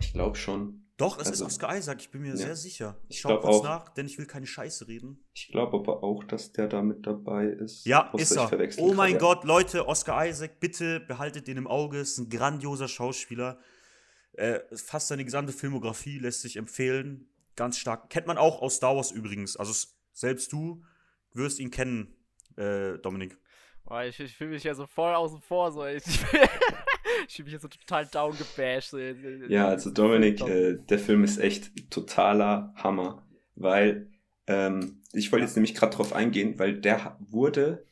Ich 0.00 0.12
glaube 0.12 0.36
schon. 0.36 0.78
Doch, 0.96 1.18
es 1.18 1.26
Also, 1.28 1.44
ist 1.46 1.52
Oscar 1.54 1.76
Isaac, 1.76 2.00
ich 2.00 2.10
bin 2.10 2.22
mir 2.22 2.30
ja. 2.30 2.36
sehr 2.36 2.54
sicher. 2.54 2.96
Ich 3.08 3.20
schau 3.20 3.30
glaub 3.30 3.42
kurz 3.42 3.56
auch. 3.56 3.64
nach, 3.64 3.88
denn 3.88 4.06
ich 4.06 4.18
will 4.18 4.26
keine 4.26 4.46
Scheiße 4.46 4.86
reden. 4.88 5.24
Ich 5.34 5.48
glaube 5.48 5.76
aber 5.78 6.02
auch, 6.04 6.22
dass 6.24 6.52
der 6.52 6.68
da 6.68 6.82
mit 6.82 7.06
dabei 7.06 7.46
ist. 7.46 7.84
Ja, 7.86 8.12
ist 8.16 8.30
ich 8.32 8.36
er. 8.38 8.50
Oh 8.78 8.92
mein 8.94 9.18
gerade. 9.18 9.36
Gott, 9.40 9.44
Leute, 9.44 9.88
Oscar 9.88 10.26
Isaac, 10.26 10.60
bitte 10.60 11.00
behaltet 11.00 11.48
den 11.48 11.56
im 11.56 11.66
Auge. 11.66 11.98
Ist 11.98 12.18
ein 12.18 12.28
grandioser 12.28 12.88
Schauspieler. 12.88 13.58
Äh, 14.34 14.60
fast 14.76 15.08
seine 15.08 15.24
gesamte 15.24 15.52
Filmografie 15.52 16.18
lässt 16.18 16.42
sich 16.42 16.56
empfehlen. 16.56 17.28
Ganz 17.56 17.78
stark. 17.78 18.08
Kennt 18.08 18.26
man 18.26 18.38
auch 18.38 18.62
aus 18.62 18.76
Star 18.76 18.94
Wars 18.94 19.10
übrigens. 19.10 19.56
Also 19.56 19.88
selbst 20.12 20.52
du 20.52 20.84
wirst 21.32 21.58
ihn 21.58 21.70
kennen, 21.70 22.14
äh, 22.56 22.98
Dominik. 22.98 23.38
Boah, 23.84 24.04
ich, 24.04 24.18
ich 24.20 24.34
fühle 24.34 24.50
mich 24.50 24.64
ja 24.64 24.74
so 24.74 24.86
voll 24.86 25.14
außen 25.14 25.40
vor. 25.40 25.72
So. 25.72 25.84
Ich, 25.86 26.04
ich 27.28 27.36
fühle 27.36 27.44
mich 27.44 27.52
jetzt 27.52 27.62
so 27.62 27.68
total 27.68 28.06
down 28.06 28.36
gebasht. 28.36 28.90
So. 28.90 28.98
Ja, 28.98 29.68
also 29.68 29.90
Dominik, 29.90 30.40
äh, 30.40 30.78
der 30.88 30.98
Film 30.98 31.24
ist 31.24 31.38
echt 31.38 31.90
totaler 31.90 32.72
Hammer, 32.76 33.26
weil 33.54 34.08
ähm, 34.46 35.02
ich 35.12 35.30
wollte 35.32 35.44
jetzt 35.44 35.56
nämlich 35.56 35.74
gerade 35.74 35.96
drauf 35.96 36.12
eingehen, 36.12 36.58
weil 36.58 36.80
der 36.80 37.16
wurde, 37.20 37.84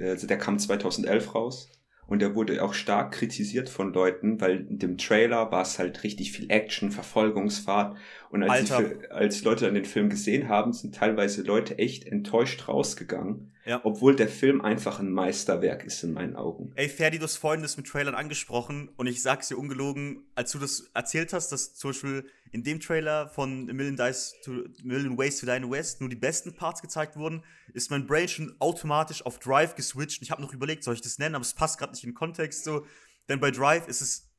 also 0.00 0.26
der 0.26 0.38
kam 0.38 0.58
2011 0.58 1.34
raus 1.34 1.70
und 2.06 2.20
der 2.20 2.34
wurde 2.34 2.62
auch 2.62 2.74
stark 2.74 3.12
kritisiert 3.12 3.68
von 3.68 3.92
Leuten, 3.92 4.40
weil 4.40 4.66
in 4.68 4.78
dem 4.78 4.98
Trailer 4.98 5.50
war 5.50 5.62
es 5.62 5.78
halt 5.78 6.02
richtig 6.02 6.32
viel 6.32 6.50
Action, 6.50 6.90
Verfolgungsfahrt 6.90 7.96
und 8.30 8.42
als, 8.42 8.68
die, 8.76 9.10
als 9.10 9.42
Leute 9.44 9.66
dann 9.66 9.74
den 9.74 9.84
Film 9.84 10.08
gesehen 10.08 10.48
haben, 10.48 10.72
sind 10.72 10.94
teilweise 10.94 11.42
Leute 11.42 11.78
echt 11.78 12.06
enttäuscht 12.06 12.68
rausgegangen, 12.68 13.53
Ja. 13.66 13.80
obwohl 13.84 14.14
der 14.14 14.28
Film 14.28 14.60
einfach 14.60 14.98
ein 15.00 15.10
Meisterwerk 15.10 15.84
ist 15.84 16.02
in 16.02 16.12
meinen 16.12 16.36
Augen. 16.36 16.72
Ey, 16.74 16.88
Ferdi, 16.88 17.18
du 17.18 17.24
hast 17.24 17.36
vorhin 17.36 17.62
das 17.62 17.76
mit 17.76 17.86
Trailern 17.86 18.14
angesprochen 18.14 18.90
und 18.96 19.06
ich 19.06 19.22
sag's 19.22 19.48
dir 19.48 19.56
ungelogen, 19.56 20.22
als 20.34 20.52
du 20.52 20.58
das 20.58 20.90
erzählt 20.92 21.32
hast, 21.32 21.50
dass 21.50 21.74
zum 21.74 21.90
Beispiel 21.90 22.26
in 22.52 22.62
dem 22.62 22.78
Trailer 22.80 23.28
von 23.28 23.68
A 23.70 23.72
Million, 23.72 23.96
Dice 23.96 24.34
to, 24.44 24.52
A 24.52 24.64
Million 24.82 25.16
Ways 25.16 25.40
to 25.40 25.46
Die 25.46 25.70
West 25.70 26.00
nur 26.00 26.10
die 26.10 26.16
besten 26.16 26.54
Parts 26.54 26.82
gezeigt 26.82 27.16
wurden, 27.16 27.42
ist 27.72 27.90
mein 27.90 28.06
Brain 28.06 28.28
schon 28.28 28.54
automatisch 28.58 29.24
auf 29.24 29.38
Drive 29.38 29.74
geswitcht. 29.74 30.20
Ich 30.22 30.30
habe 30.30 30.42
noch 30.42 30.52
überlegt, 30.52 30.84
soll 30.84 30.94
ich 30.94 31.00
das 31.02 31.18
nennen, 31.18 31.34
aber 31.34 31.42
es 31.42 31.54
passt 31.54 31.78
gerade 31.78 31.92
nicht 31.92 32.04
in 32.04 32.10
den 32.10 32.14
Kontext 32.14 32.64
so. 32.64 32.86
Denn 33.28 33.40
bei 33.40 33.50
Drive 33.50 33.88
ist 33.88 34.02
es 34.02 34.30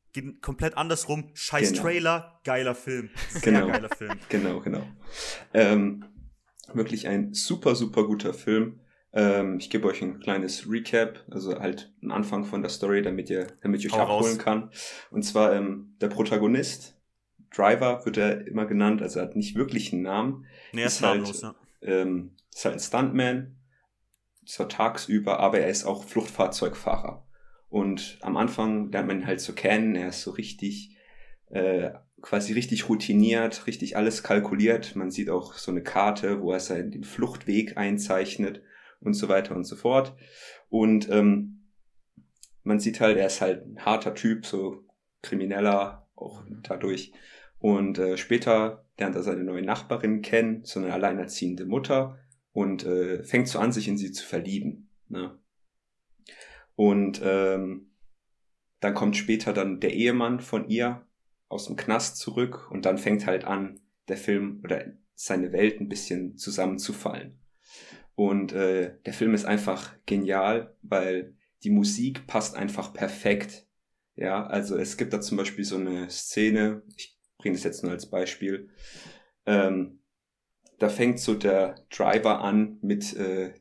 komplett 0.42 0.78
andersrum. 0.78 1.32
Scheiß 1.34 1.72
Genau. 1.72 1.82
Trailer, 1.82 2.40
geiler 2.44 2.76
Film. 2.76 3.10
Sehr 3.30 3.42
Genau. 3.42 3.68
geiler 3.68 3.90
Film. 3.90 4.18
Genau, 4.30 4.62
genau. 4.62 4.88
Ähm, 5.54 6.06
wirklich 6.74 7.08
ein 7.08 7.34
super, 7.34 7.76
super 7.76 8.06
guter 8.06 8.34
Film. 8.34 8.80
Ähm, 9.16 9.58
ich 9.60 9.70
gebe 9.70 9.88
euch 9.88 10.02
ein 10.02 10.20
kleines 10.20 10.70
Recap, 10.70 11.24
also 11.32 11.58
halt 11.60 11.94
einen 12.02 12.12
Anfang 12.12 12.44
von 12.44 12.62
der 12.62 12.70
Story, 12.70 13.02
damit 13.02 13.30
ihr, 13.30 13.48
damit 13.62 13.80
ich 13.80 13.88
euch 13.92 13.98
Hau 13.98 14.04
abholen 14.04 14.36
raus. 14.36 14.38
kann. 14.44 14.70
Und 15.10 15.24
zwar 15.24 15.54
ähm, 15.54 15.96
der 16.02 16.10
Protagonist, 16.10 16.92
Driver 17.56 18.06
wird 18.06 18.18
er 18.18 18.46
immer 18.46 18.66
genannt, 18.66 19.02
also 19.02 19.20
er 19.20 19.26
hat 19.28 19.38
nicht 19.38 19.56
wirklich 19.56 19.94
einen 19.94 20.02
Namen. 20.02 20.46
Nee, 20.74 20.82
er 20.82 20.88
Ist 20.88 20.96
ist 20.96 21.02
halt- 21.04 21.16
namenlos, 21.22 21.42
ja. 21.42 21.56
Ähm, 21.82 22.32
ist 22.54 22.66
halt 22.66 22.76
ein 22.76 22.80
Stuntman, 22.80 23.56
zwar 24.46 24.68
tagsüber, 24.68 25.40
aber 25.40 25.60
er 25.60 25.70
ist 25.70 25.86
auch 25.86 26.04
Fluchtfahrzeugfahrer. 26.04 27.26
Und 27.70 28.18
am 28.22 28.36
Anfang 28.38 28.92
lernt 28.92 29.08
man 29.08 29.20
ihn 29.22 29.28
halt 29.28 29.40
so 29.40 29.54
kennen, 29.54 29.96
er 29.96 30.10
ist 30.10 30.22
so 30.24 30.32
richtig, 30.32 30.98
äh, 31.50 31.92
quasi 32.22 32.54
richtig 32.54 32.90
routiniert, 32.90 33.68
richtig 33.68 33.96
alles 33.98 34.24
kalkuliert. 34.24 34.96
Man 34.96 35.12
sieht 35.12 35.30
auch 35.30 35.54
so 35.54 35.72
eine 35.72 35.84
Karte, 35.84 36.42
wo 36.42 36.52
er 36.52 36.60
seinen 36.60 36.92
den 36.92 37.04
Fluchtweg 37.04 37.78
einzeichnet 37.78 38.62
und 39.02 39.14
so 39.14 39.30
weiter 39.30 39.56
und 39.56 39.66
so 39.66 39.76
fort. 39.76 40.16
Und 40.70 41.10
ähm, 41.10 41.70
man 42.64 42.80
sieht 42.80 43.00
halt, 43.00 43.18
er 43.18 43.28
ist 43.28 43.42
halt 43.42 43.66
ein 43.66 43.86
harter 43.86 44.16
Typ, 44.16 44.46
so 44.46 44.86
krimineller, 45.22 46.08
auch 46.16 46.44
dadurch. 46.64 47.14
Und 47.60 47.98
äh, 48.00 48.18
später 48.18 48.86
lernt 48.98 49.16
er 49.16 49.24
seine 49.24 49.44
neue 49.44 49.64
Nachbarin 49.64 50.22
kennen, 50.22 50.64
so 50.64 50.80
eine 50.80 50.94
alleinerziehende 50.94 51.66
Mutter, 51.66 52.20
und 52.52 52.86
äh, 52.86 53.24
fängt 53.24 53.48
so 53.48 53.60
an, 53.60 53.72
sich 53.72 53.88
in 53.88 53.98
sie 53.98 54.12
zu 54.12 54.26
verlieben. 54.26 54.90
Ne? 55.10 55.38
Und 56.76 57.22
ähm, 57.24 57.92
dann 58.80 58.94
kommt 58.94 59.18
später 59.18 59.52
dann 59.54 59.80
der 59.80 59.94
Ehemann 59.94 60.40
von 60.40 60.70
ihr 60.70 61.06
aus 61.48 61.68
dem 61.68 61.76
Knast 61.76 62.18
zurück 62.18 62.70
und 62.72 62.86
dann 62.86 62.98
fängt 62.98 63.26
halt 63.26 63.46
an, 63.46 63.80
der 64.08 64.18
Film 64.18 64.62
oder 64.64 64.86
seine 65.16 65.52
Welt 65.52 65.80
ein 65.80 65.90
bisschen 65.90 66.38
zusammenzufallen. 66.38 67.40
Und 68.16 68.54
äh, 68.54 68.98
der 69.06 69.14
Film 69.14 69.34
ist 69.34 69.46
einfach 69.46 69.94
genial, 70.06 70.76
weil 70.82 71.36
die 71.64 71.70
Musik 71.70 72.28
passt 72.28 72.56
einfach 72.56 72.94
perfekt. 72.94 73.68
Ja, 74.16 74.46
also 74.48 74.78
es 74.78 74.96
gibt 74.98 75.12
da 75.12 75.20
zum 75.20 75.38
Beispiel 75.38 75.66
so 75.66 75.76
eine 75.76 76.10
Szene, 76.10 76.84
ich 76.96 77.18
bringe 77.38 77.56
das 77.56 77.66
jetzt 77.66 77.84
nur 77.84 77.92
als 77.92 78.10
Beispiel, 78.10 78.70
ähm, 79.46 80.00
da 80.80 80.90
fängt 80.90 81.20
so 81.20 81.36
der 81.36 81.76
Driver 81.90 82.42
an 82.42 82.78
mit 82.82 83.16
äh, 83.16 83.54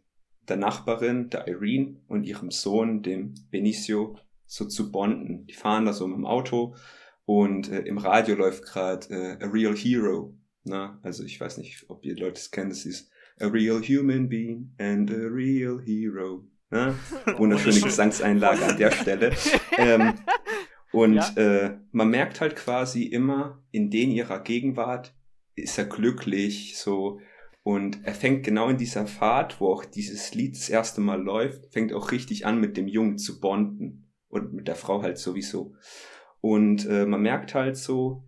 der 0.48 0.56
Nachbarin, 0.56 1.30
der 1.30 1.48
Irene 1.48 2.00
und 2.06 2.24
ihrem 2.24 2.50
Sohn, 2.50 3.02
dem 3.02 3.34
Benicio, 3.50 4.16
so 4.46 4.66
zu 4.66 4.92
bonden. 4.92 5.46
Die 5.46 5.54
fahren 5.54 5.86
da 5.86 5.92
so 5.92 6.06
mit 6.06 6.16
dem 6.16 6.26
Auto 6.26 6.76
und 7.24 7.70
äh, 7.70 7.80
im 7.80 7.98
Radio 7.98 8.36
läuft 8.36 8.64
gerade 8.64 9.08
äh, 9.08 9.44
A 9.44 9.48
Real 9.48 9.74
Hero. 9.74 10.34
Na, 10.64 10.98
also 11.02 11.24
ich 11.24 11.40
weiß 11.40 11.58
nicht, 11.58 11.84
ob 11.88 12.04
ihr 12.04 12.16
Leute 12.16 12.40
es 12.40 12.50
kennt, 12.50 12.70
das 12.70 12.86
ist 12.86 13.10
A 13.40 13.46
Real 13.46 13.80
Human 13.82 14.28
Being 14.28 14.74
and 14.78 15.10
a 15.10 15.14
Real 15.28 15.80
Hero. 15.84 16.44
Na? 16.70 16.94
Wunderschöne 17.36 17.38
Wunderschön. 17.38 17.82
Gesangseinlage 17.82 18.64
an 18.64 18.78
der 18.78 18.90
Stelle. 18.90 19.32
Ähm, 19.78 20.14
und 20.92 21.14
Ja. 21.14 21.32
äh, 21.36 21.78
man 21.90 22.08
merkt 22.08 22.40
halt 22.40 22.54
quasi 22.54 23.02
immer, 23.04 23.64
in 23.72 23.90
den 23.90 24.10
ihrer 24.12 24.38
Gegenwart 24.40 25.12
ist 25.56 25.76
er 25.78 25.84
glücklich, 25.86 26.78
so. 26.78 27.18
Und 27.64 28.04
er 28.04 28.14
fängt 28.14 28.44
genau 28.44 28.68
in 28.68 28.76
dieser 28.76 29.06
Fahrt, 29.06 29.60
wo 29.60 29.72
auch 29.72 29.84
dieses 29.84 30.34
Lied 30.34 30.54
das 30.54 30.68
erste 30.68 31.00
Mal 31.00 31.20
läuft, 31.20 31.72
fängt 31.72 31.92
auch 31.92 32.12
richtig 32.12 32.46
an, 32.46 32.60
mit 32.60 32.76
dem 32.76 32.86
Jungen 32.86 33.18
zu 33.18 33.40
bonden. 33.40 34.12
Und 34.28 34.52
mit 34.52 34.68
der 34.68 34.74
Frau 34.76 35.02
halt 35.02 35.18
sowieso. 35.18 35.74
Und 36.40 36.86
äh, 36.86 37.06
man 37.06 37.22
merkt 37.22 37.54
halt 37.54 37.76
so, 37.76 38.24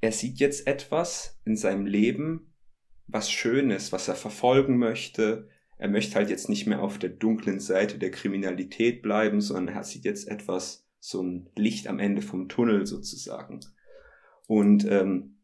er 0.00 0.12
sieht 0.12 0.38
jetzt 0.38 0.66
etwas 0.66 1.40
in 1.44 1.56
seinem 1.56 1.84
Leben, 1.86 2.54
was 3.06 3.30
Schönes, 3.30 3.92
was 3.92 4.08
er 4.08 4.14
verfolgen 4.14 4.78
möchte. 4.78 5.48
Er 5.78 5.88
möchte 5.88 6.16
halt 6.16 6.30
jetzt 6.30 6.48
nicht 6.48 6.66
mehr 6.66 6.82
auf 6.82 6.98
der 6.98 7.10
dunklen 7.10 7.60
Seite 7.60 7.98
der 7.98 8.10
Kriminalität 8.10 9.02
bleiben, 9.02 9.40
sondern 9.40 9.76
er 9.76 9.84
sieht 9.84 10.04
jetzt 10.04 10.28
etwas, 10.28 10.86
so 10.98 11.22
ein 11.22 11.50
Licht 11.54 11.86
am 11.86 11.98
Ende 11.98 12.22
vom 12.22 12.48
Tunnel 12.48 12.86
sozusagen. 12.86 13.60
Und 14.46 14.86
ähm, 14.90 15.36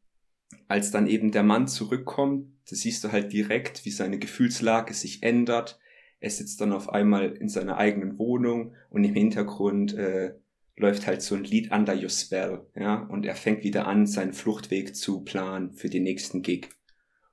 als 0.68 0.90
dann 0.90 1.06
eben 1.06 1.30
der 1.30 1.42
Mann 1.42 1.68
zurückkommt, 1.68 2.48
da 2.68 2.76
siehst 2.76 3.04
du 3.04 3.12
halt 3.12 3.32
direkt, 3.32 3.84
wie 3.84 3.90
seine 3.90 4.18
Gefühlslage 4.18 4.94
sich 4.94 5.22
ändert. 5.22 5.78
Er 6.20 6.30
sitzt 6.30 6.60
dann 6.60 6.72
auf 6.72 6.88
einmal 6.88 7.32
in 7.32 7.48
seiner 7.48 7.76
eigenen 7.76 8.18
Wohnung 8.18 8.74
und 8.90 9.04
im 9.04 9.14
Hintergrund 9.14 9.94
äh, 9.94 10.34
läuft 10.76 11.06
halt 11.06 11.22
so 11.22 11.34
ein 11.34 11.44
Lied 11.44 11.70
Under 11.70 11.94
Your 11.94 12.08
Spell, 12.08 12.66
ja, 12.74 13.02
und 13.02 13.26
er 13.26 13.34
fängt 13.34 13.62
wieder 13.64 13.86
an, 13.86 14.06
seinen 14.06 14.32
Fluchtweg 14.32 14.96
zu 14.96 15.22
planen 15.22 15.72
für 15.72 15.90
den 15.90 16.02
nächsten 16.04 16.42
Gig. 16.42 16.70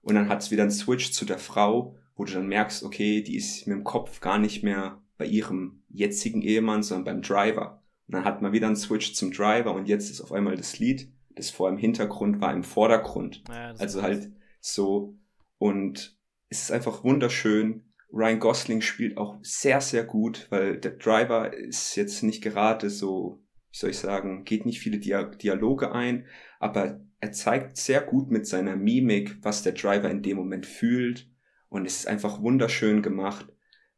Und 0.01 0.15
dann 0.15 0.29
hat's 0.29 0.51
wieder 0.51 0.63
einen 0.63 0.71
Switch 0.71 1.11
zu 1.11 1.25
der 1.25 1.39
Frau, 1.39 1.95
wo 2.15 2.25
du 2.25 2.33
dann 2.33 2.47
merkst, 2.47 2.83
okay, 2.83 3.21
die 3.21 3.35
ist 3.35 3.67
mit 3.67 3.77
dem 3.77 3.83
Kopf 3.83 4.19
gar 4.19 4.39
nicht 4.39 4.63
mehr 4.63 5.01
bei 5.17 5.25
ihrem 5.25 5.83
jetzigen 5.89 6.41
Ehemann, 6.41 6.83
sondern 6.83 7.05
beim 7.05 7.21
Driver. 7.21 7.83
Und 8.07 8.15
dann 8.15 8.25
hat 8.25 8.41
man 8.41 8.51
wieder 8.51 8.67
einen 8.67 8.75
Switch 8.75 9.13
zum 9.13 9.31
Driver 9.31 9.73
und 9.73 9.87
jetzt 9.87 10.09
ist 10.09 10.21
auf 10.21 10.31
einmal 10.31 10.55
das 10.55 10.79
Lied, 10.79 11.11
das 11.35 11.49
vor 11.49 11.69
im 11.69 11.77
Hintergrund 11.77 12.41
war, 12.41 12.53
im 12.53 12.63
Vordergrund. 12.63 13.43
Ja, 13.49 13.73
Also 13.77 14.01
halt 14.01 14.31
so. 14.59 15.17
Und 15.57 16.17
es 16.49 16.63
ist 16.63 16.71
einfach 16.71 17.03
wunderschön. 17.03 17.83
Ryan 18.11 18.39
Gosling 18.39 18.81
spielt 18.81 19.17
auch 19.17 19.37
sehr, 19.41 19.81
sehr 19.81 20.03
gut, 20.03 20.47
weil 20.49 20.77
der 20.77 20.91
Driver 20.91 21.53
ist 21.53 21.95
jetzt 21.95 22.23
nicht 22.23 22.41
gerade 22.41 22.89
so, 22.89 23.43
wie 23.71 23.77
soll 23.77 23.91
ich 23.91 23.99
sagen, 23.99 24.43
geht 24.43 24.65
nicht 24.65 24.79
viele 24.79 24.97
Dia 24.97 25.23
Dialoge 25.23 25.91
ein, 25.91 26.25
aber 26.59 26.99
er 27.21 27.31
zeigt 27.31 27.77
sehr 27.77 28.01
gut 28.01 28.31
mit 28.31 28.47
seiner 28.47 28.75
Mimik, 28.75 29.37
was 29.41 29.63
der 29.63 29.73
Driver 29.73 30.09
in 30.09 30.21
dem 30.21 30.37
Moment 30.37 30.65
fühlt. 30.65 31.27
Und 31.69 31.85
es 31.85 31.97
ist 31.99 32.07
einfach 32.07 32.41
wunderschön 32.41 33.01
gemacht. 33.01 33.47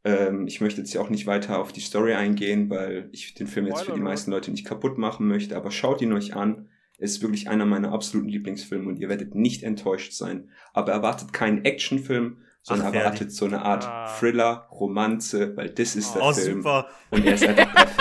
Ähm, 0.03 0.47
ich 0.47 0.59
möchte 0.61 0.81
jetzt 0.81 0.93
ja 0.93 1.01
auch 1.01 1.09
nicht 1.09 1.27
weiter 1.27 1.59
auf 1.59 1.71
die 1.71 1.79
Story 1.81 2.13
eingehen, 2.13 2.69
weil 2.69 3.09
ich 3.11 3.33
den 3.35 3.47
Film 3.47 3.67
jetzt 3.67 3.79
für 3.81 3.85
die 3.85 3.91
Spoiler, 3.91 4.03
meisten 4.03 4.31
Leute 4.31 4.51
nicht 4.51 4.65
kaputt 4.65 4.97
machen 4.97 5.27
möchte, 5.27 5.55
aber 5.55 5.71
schaut 5.71 6.01
ihn 6.01 6.13
euch 6.13 6.35
an. 6.35 6.69
Es 6.97 7.11
ist 7.13 7.21
wirklich 7.21 7.49
einer 7.49 7.65
meiner 7.65 7.91
absoluten 7.93 8.29
Lieblingsfilme 8.29 8.87
und 8.87 8.99
ihr 8.99 9.09
werdet 9.09 9.35
nicht 9.35 9.63
enttäuscht 9.63 10.13
sein. 10.13 10.49
Aber 10.73 10.91
erwartet 10.91 11.33
keinen 11.33 11.63
Actionfilm, 11.65 12.37
sondern 12.63 12.87
Ach, 12.89 12.93
erwartet 12.93 13.31
so 13.31 13.45
eine 13.45 13.61
Art 13.63 13.85
Ah. 13.85 14.07
Thriller, 14.19 14.67
Romanze, 14.71 15.55
weil 15.57 15.69
das 15.69 15.95
ist 15.95 16.13
der 16.13 16.21
Oh, 16.23 16.33
Film. 16.33 16.57
super. 16.57 16.87
Und 17.09 17.25
er 17.25 17.33
ist 17.35 17.43
einfach 17.47 17.73
perfekt. 17.73 17.97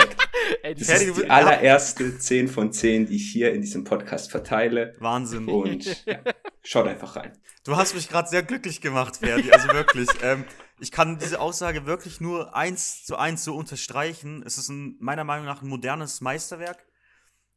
Das 0.63 0.87
Ferdi, 0.87 1.05
ist 1.05 1.17
die 1.17 1.29
allererste 1.29 2.17
10 2.17 2.47
von 2.47 2.71
10, 2.71 3.07
die 3.07 3.15
ich 3.15 3.31
hier 3.31 3.53
in 3.53 3.61
diesem 3.61 3.83
Podcast 3.83 4.31
verteile. 4.31 4.95
Wahnsinn. 4.99 5.47
Und 5.47 5.85
ja, 6.05 6.19
schaut 6.63 6.87
einfach 6.87 7.15
rein. 7.15 7.33
Du 7.63 7.75
hast 7.75 7.93
mich 7.93 8.09
gerade 8.09 8.29
sehr 8.29 8.43
glücklich 8.43 8.81
gemacht, 8.81 9.17
Ferdi. 9.17 9.51
Also 9.51 9.67
wirklich. 9.69 10.09
ähm, 10.23 10.45
ich 10.79 10.91
kann 10.91 11.19
diese 11.19 11.39
Aussage 11.39 11.85
wirklich 11.85 12.21
nur 12.21 12.55
eins 12.55 13.05
zu 13.05 13.15
eins 13.15 13.43
so 13.43 13.55
unterstreichen. 13.55 14.43
Es 14.45 14.57
ist 14.57 14.69
ein, 14.69 14.97
meiner 14.99 15.23
Meinung 15.23 15.45
nach 15.45 15.61
ein 15.61 15.67
modernes 15.67 16.21
Meisterwerk. 16.21 16.85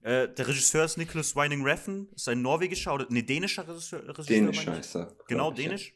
Äh, 0.03 0.29
der 0.29 0.49
Regisseur 0.49 0.85
ist 0.85 0.99
Nicholas 0.99 1.35
Winding 1.35 1.64
Refn, 1.64 2.09
ist 2.14 2.29
ein 2.29 2.43
norwegischer 2.43 2.93
oder 2.93 3.07
ne, 3.09 3.22
dänischer 3.22 3.66
Regisseur. 3.66 4.07
Regisseur 4.07 4.27
Dänisch 4.27 4.66
meine 4.66 4.72
ich. 4.72 4.85
heißt 4.85 4.97
er. 4.97 5.16
Genau, 5.29 5.51
ich, 5.51 5.57
dänisch. 5.57 5.95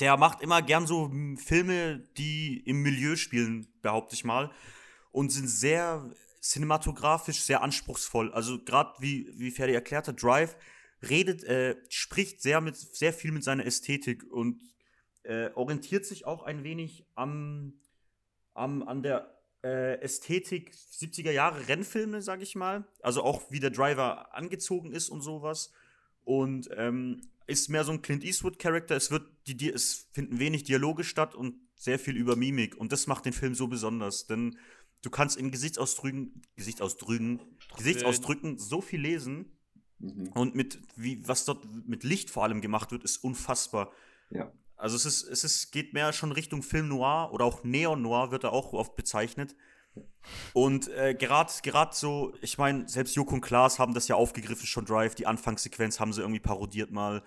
Der 0.00 0.18
macht 0.18 0.42
immer 0.42 0.60
gern 0.60 0.86
so 0.86 1.08
hm, 1.08 1.38
Filme, 1.38 2.04
die 2.18 2.62
im 2.66 2.82
Milieu 2.82 3.16
spielen, 3.16 3.72
behaupte 3.80 4.14
ich 4.14 4.24
mal. 4.24 4.50
Und 5.10 5.30
sind 5.30 5.48
sehr 5.48 6.10
cinematografisch 6.40 7.40
sehr 7.40 7.62
anspruchsvoll. 7.62 8.32
Also 8.32 8.62
gerade 8.62 8.94
wie, 9.00 9.30
wie 9.34 9.50
Ferdi 9.50 9.74
erklärt 9.74 10.08
hat, 10.08 10.22
Drive 10.22 10.56
redet, 11.08 11.44
äh, 11.44 11.76
spricht 11.88 12.42
sehr 12.42 12.60
mit 12.60 12.76
sehr 12.76 13.12
viel 13.12 13.32
mit 13.32 13.44
seiner 13.44 13.66
Ästhetik 13.66 14.24
und 14.30 14.60
äh, 15.22 15.50
orientiert 15.54 16.06
sich 16.06 16.26
auch 16.26 16.42
ein 16.42 16.64
wenig 16.64 17.06
am, 17.14 17.74
am 18.54 18.82
an 18.82 19.02
der 19.02 19.38
äh, 19.62 20.00
Ästhetik 20.00 20.72
70er 20.72 21.30
Jahre 21.30 21.68
Rennfilme, 21.68 22.22
sag 22.22 22.42
ich 22.42 22.54
mal. 22.54 22.86
Also 23.02 23.22
auch 23.22 23.50
wie 23.50 23.60
der 23.60 23.70
Driver 23.70 24.34
angezogen 24.34 24.92
ist 24.92 25.08
und 25.08 25.20
sowas. 25.20 25.72
Und 26.24 26.68
ähm, 26.76 27.30
ist 27.46 27.68
mehr 27.68 27.84
so 27.84 27.92
ein 27.92 28.02
Clint 28.02 28.24
Eastwood-Charakter. 28.24 28.94
Es 28.94 29.10
wird 29.10 29.26
die, 29.46 29.70
es 29.70 30.08
finden 30.12 30.38
wenig 30.38 30.64
Dialoge 30.64 31.02
statt 31.02 31.34
und 31.34 31.54
sehr 31.74 31.98
viel 31.98 32.16
über 32.16 32.36
Mimik. 32.36 32.76
Und 32.76 32.92
das 32.92 33.06
macht 33.06 33.24
den 33.24 33.32
Film 33.32 33.54
so 33.54 33.68
besonders. 33.68 34.26
Denn 34.26 34.58
du 35.02 35.10
kannst 35.10 35.36
in 35.36 35.50
Gesichtsausdrücken, 35.50 36.42
Gesichtsausdrücken, 36.56 37.40
Gesichtsausdrücken 37.76 38.58
so 38.58 38.80
viel 38.80 39.00
lesen. 39.00 39.56
Mhm. 39.98 40.28
Und 40.28 40.54
mit, 40.54 40.80
wie, 40.96 41.26
was 41.26 41.44
dort 41.44 41.64
mit 41.86 42.04
Licht 42.04 42.30
vor 42.30 42.44
allem 42.44 42.60
gemacht 42.60 42.92
wird, 42.92 43.04
ist 43.04 43.18
unfassbar. 43.18 43.92
Ja. 44.30 44.52
Also 44.76 44.94
es 44.94 45.04
ist, 45.04 45.22
es 45.24 45.42
ist, 45.42 45.72
geht 45.72 45.92
mehr 45.92 46.12
schon 46.12 46.30
Richtung 46.30 46.62
Film 46.62 46.88
Noir 46.88 47.30
oder 47.32 47.44
auch 47.44 47.64
Neon 47.64 48.00
Noir 48.00 48.30
wird 48.30 48.44
er 48.44 48.52
auch 48.52 48.72
oft 48.72 48.94
bezeichnet. 48.94 49.56
Und 50.52 50.88
äh, 50.88 51.14
gerade 51.14 51.52
gerade 51.62 51.94
so, 51.94 52.32
ich 52.40 52.58
meine, 52.58 52.88
selbst 52.88 53.16
Joko 53.16 53.34
und 53.34 53.40
Klaas 53.40 53.80
haben 53.80 53.94
das 53.94 54.06
ja 54.06 54.14
aufgegriffen, 54.14 54.66
schon 54.66 54.84
Drive, 54.84 55.16
die 55.16 55.26
Anfangssequenz 55.26 55.98
haben 55.98 56.12
sie 56.12 56.20
irgendwie 56.20 56.40
parodiert 56.40 56.92
mal. 56.92 57.24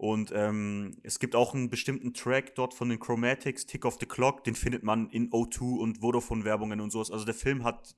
Und 0.00 0.32
ähm, 0.34 0.96
es 1.02 1.18
gibt 1.18 1.36
auch 1.36 1.52
einen 1.52 1.68
bestimmten 1.68 2.14
Track 2.14 2.54
dort 2.54 2.72
von 2.72 2.88
den 2.88 2.98
Chromatics, 2.98 3.66
Tick 3.66 3.84
of 3.84 3.98
the 4.00 4.06
Clock, 4.06 4.44
den 4.44 4.54
findet 4.54 4.82
man 4.82 5.10
in 5.10 5.28
O2 5.30 5.76
und 5.76 5.98
Vodafone-Werbungen 6.00 6.80
und 6.80 6.90
sowas. 6.90 7.10
Also 7.10 7.26
der 7.26 7.34
Film 7.34 7.64
hat, 7.64 7.94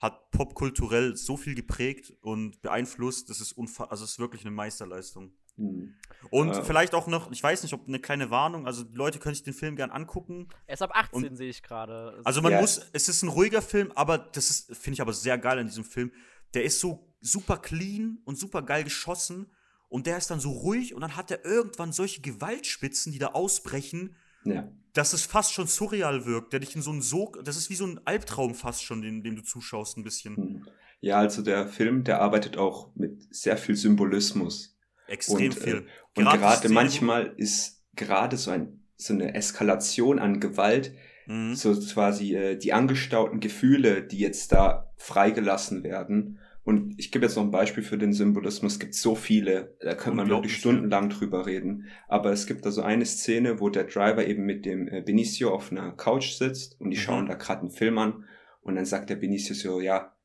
hat 0.00 0.32
popkulturell 0.32 1.14
so 1.16 1.36
viel 1.36 1.54
geprägt 1.54 2.12
und 2.22 2.60
beeinflusst, 2.60 3.30
das 3.30 3.40
ist, 3.40 3.52
unfa 3.52 3.84
also 3.84 4.02
es 4.02 4.10
ist 4.14 4.18
wirklich 4.18 4.42
eine 4.42 4.50
Meisterleistung. 4.50 5.30
Mhm. 5.56 5.94
Und 6.30 6.48
Äh. 6.56 6.64
vielleicht 6.64 6.92
auch 6.92 7.06
noch, 7.06 7.30
ich 7.30 7.40
weiß 7.40 7.62
nicht, 7.62 7.72
ob 7.72 7.86
eine 7.86 8.00
kleine 8.00 8.30
Warnung, 8.30 8.66
also 8.66 8.82
die 8.82 8.96
Leute 8.96 9.20
können 9.20 9.36
sich 9.36 9.44
den 9.44 9.54
Film 9.54 9.76
gern 9.76 9.90
angucken. 9.92 10.48
Er 10.66 10.74
ist 10.74 10.82
ab 10.82 10.90
18, 10.92 11.28
Und- 11.28 11.36
sehe 11.36 11.50
ich 11.50 11.62
gerade. 11.62 12.20
Also 12.24 12.42
man 12.42 12.50
Ja. 12.50 12.60
muss, 12.62 12.80
es 12.92 13.08
ist 13.08 13.22
ein 13.22 13.28
ruhiger 13.28 13.62
Film, 13.62 13.92
aber 13.94 14.18
das 14.18 14.50
ist, 14.50 14.76
finde 14.76 14.94
ich 14.94 15.00
aber 15.00 15.12
sehr 15.12 15.38
geil 15.38 15.60
an 15.60 15.68
diesem 15.68 15.84
Film. 15.84 16.10
Der 16.52 16.64
ist 16.64 16.80
so 16.80 17.14
super 17.20 17.58
clean 17.58 18.18
und 18.24 18.36
super 18.40 18.60
geil 18.62 18.82
geschossen 18.82 19.53
und 19.94 20.06
der 20.08 20.16
ist 20.18 20.28
dann 20.32 20.40
so 20.40 20.50
ruhig 20.50 20.92
und 20.94 21.02
dann 21.02 21.14
hat 21.16 21.30
er 21.30 21.44
irgendwann 21.44 21.92
solche 21.92 22.20
Gewaltspitzen, 22.20 23.12
die 23.12 23.20
da 23.20 23.28
ausbrechen, 23.28 24.16
Ja. 24.44 24.68
dass 24.92 25.12
es 25.12 25.22
fast 25.24 25.52
schon 25.52 25.68
surreal 25.68 26.26
wirkt, 26.26 26.52
der 26.52 26.58
dich 26.60 26.74
in 26.74 26.82
so 26.82 26.90
einen 26.90 27.00
Sog, 27.00 27.38
das 27.44 27.56
ist 27.56 27.70
wie 27.70 27.76
so 27.76 27.86
ein 27.86 28.00
Albtraum 28.04 28.54
fast 28.56 28.82
schon, 28.82 29.02
dem, 29.02 29.22
dem 29.22 29.36
du 29.36 29.42
zuschaust 29.42 29.96
ein 29.96 30.02
bisschen. 30.02 30.34
Mhm. 30.34 30.66
Ja, 31.00 31.18
also 31.18 31.42
der 31.42 31.68
Film, 31.68 32.02
der 32.02 32.20
arbeitet 32.20 32.56
auch 32.56 32.90
mit 32.96 33.32
sehr 33.32 33.56
viel 33.56 33.76
Symbolismus. 33.76 34.76
Extrem 35.06 35.50
Und, 35.52 35.58
äh, 35.58 35.60
viel. 35.60 35.86
Und 36.16 36.24
Gerade 36.24 36.68
manchmal 36.70 37.32
ist 37.36 37.84
gerade 37.94 38.36
so, 38.36 38.50
ein, 38.50 38.82
so 38.96 39.12
eine 39.14 39.32
Eskalation 39.34 40.18
an 40.18 40.40
Gewalt, 40.40 40.92
Mhm. 41.26 41.54
so 41.54 41.72
quasi 41.94 42.34
äh, 42.34 42.56
die 42.56 42.72
angestauten 42.72 43.38
Gefühle, 43.40 44.02
die 44.02 44.18
jetzt 44.18 44.50
da 44.52 44.92
freigelassen 44.96 45.82
werden. 45.84 46.38
Und 46.64 46.94
ich 46.98 47.12
gebe 47.12 47.26
jetzt 47.26 47.36
noch 47.36 47.44
ein 47.44 47.50
Beispiel 47.50 47.82
für 47.82 47.98
den 47.98 48.14
Symbolismus. 48.14 48.74
Es 48.74 48.78
gibt 48.78 48.94
so 48.94 49.14
viele, 49.14 49.76
da 49.80 49.94
könnte 49.94 50.16
man 50.16 50.28
wirklich 50.30 50.56
stundenlang 50.56 51.10
drüber 51.10 51.44
reden. 51.46 51.88
Aber 52.08 52.32
es 52.32 52.46
gibt 52.46 52.64
da 52.64 52.70
so 52.70 52.80
eine 52.80 53.04
Szene, 53.04 53.60
wo 53.60 53.68
der 53.68 53.84
Driver 53.84 54.26
eben 54.26 54.44
mit 54.46 54.64
dem 54.64 54.88
äh, 54.88 55.02
Benicio 55.02 55.52
auf 55.52 55.70
einer 55.70 55.92
Couch 55.92 56.32
sitzt 56.32 56.80
und 56.80 56.90
die 56.90 56.96
Mhm. 56.96 57.00
schauen 57.02 57.26
da 57.26 57.34
gerade 57.34 57.60
einen 57.60 57.70
Film 57.70 57.98
an. 57.98 58.24
Und 58.62 58.76
dann 58.76 58.86
sagt 58.86 59.10
der 59.10 59.16
Benicio 59.16 59.54
so, 59.54 59.80
ja, 59.80 60.16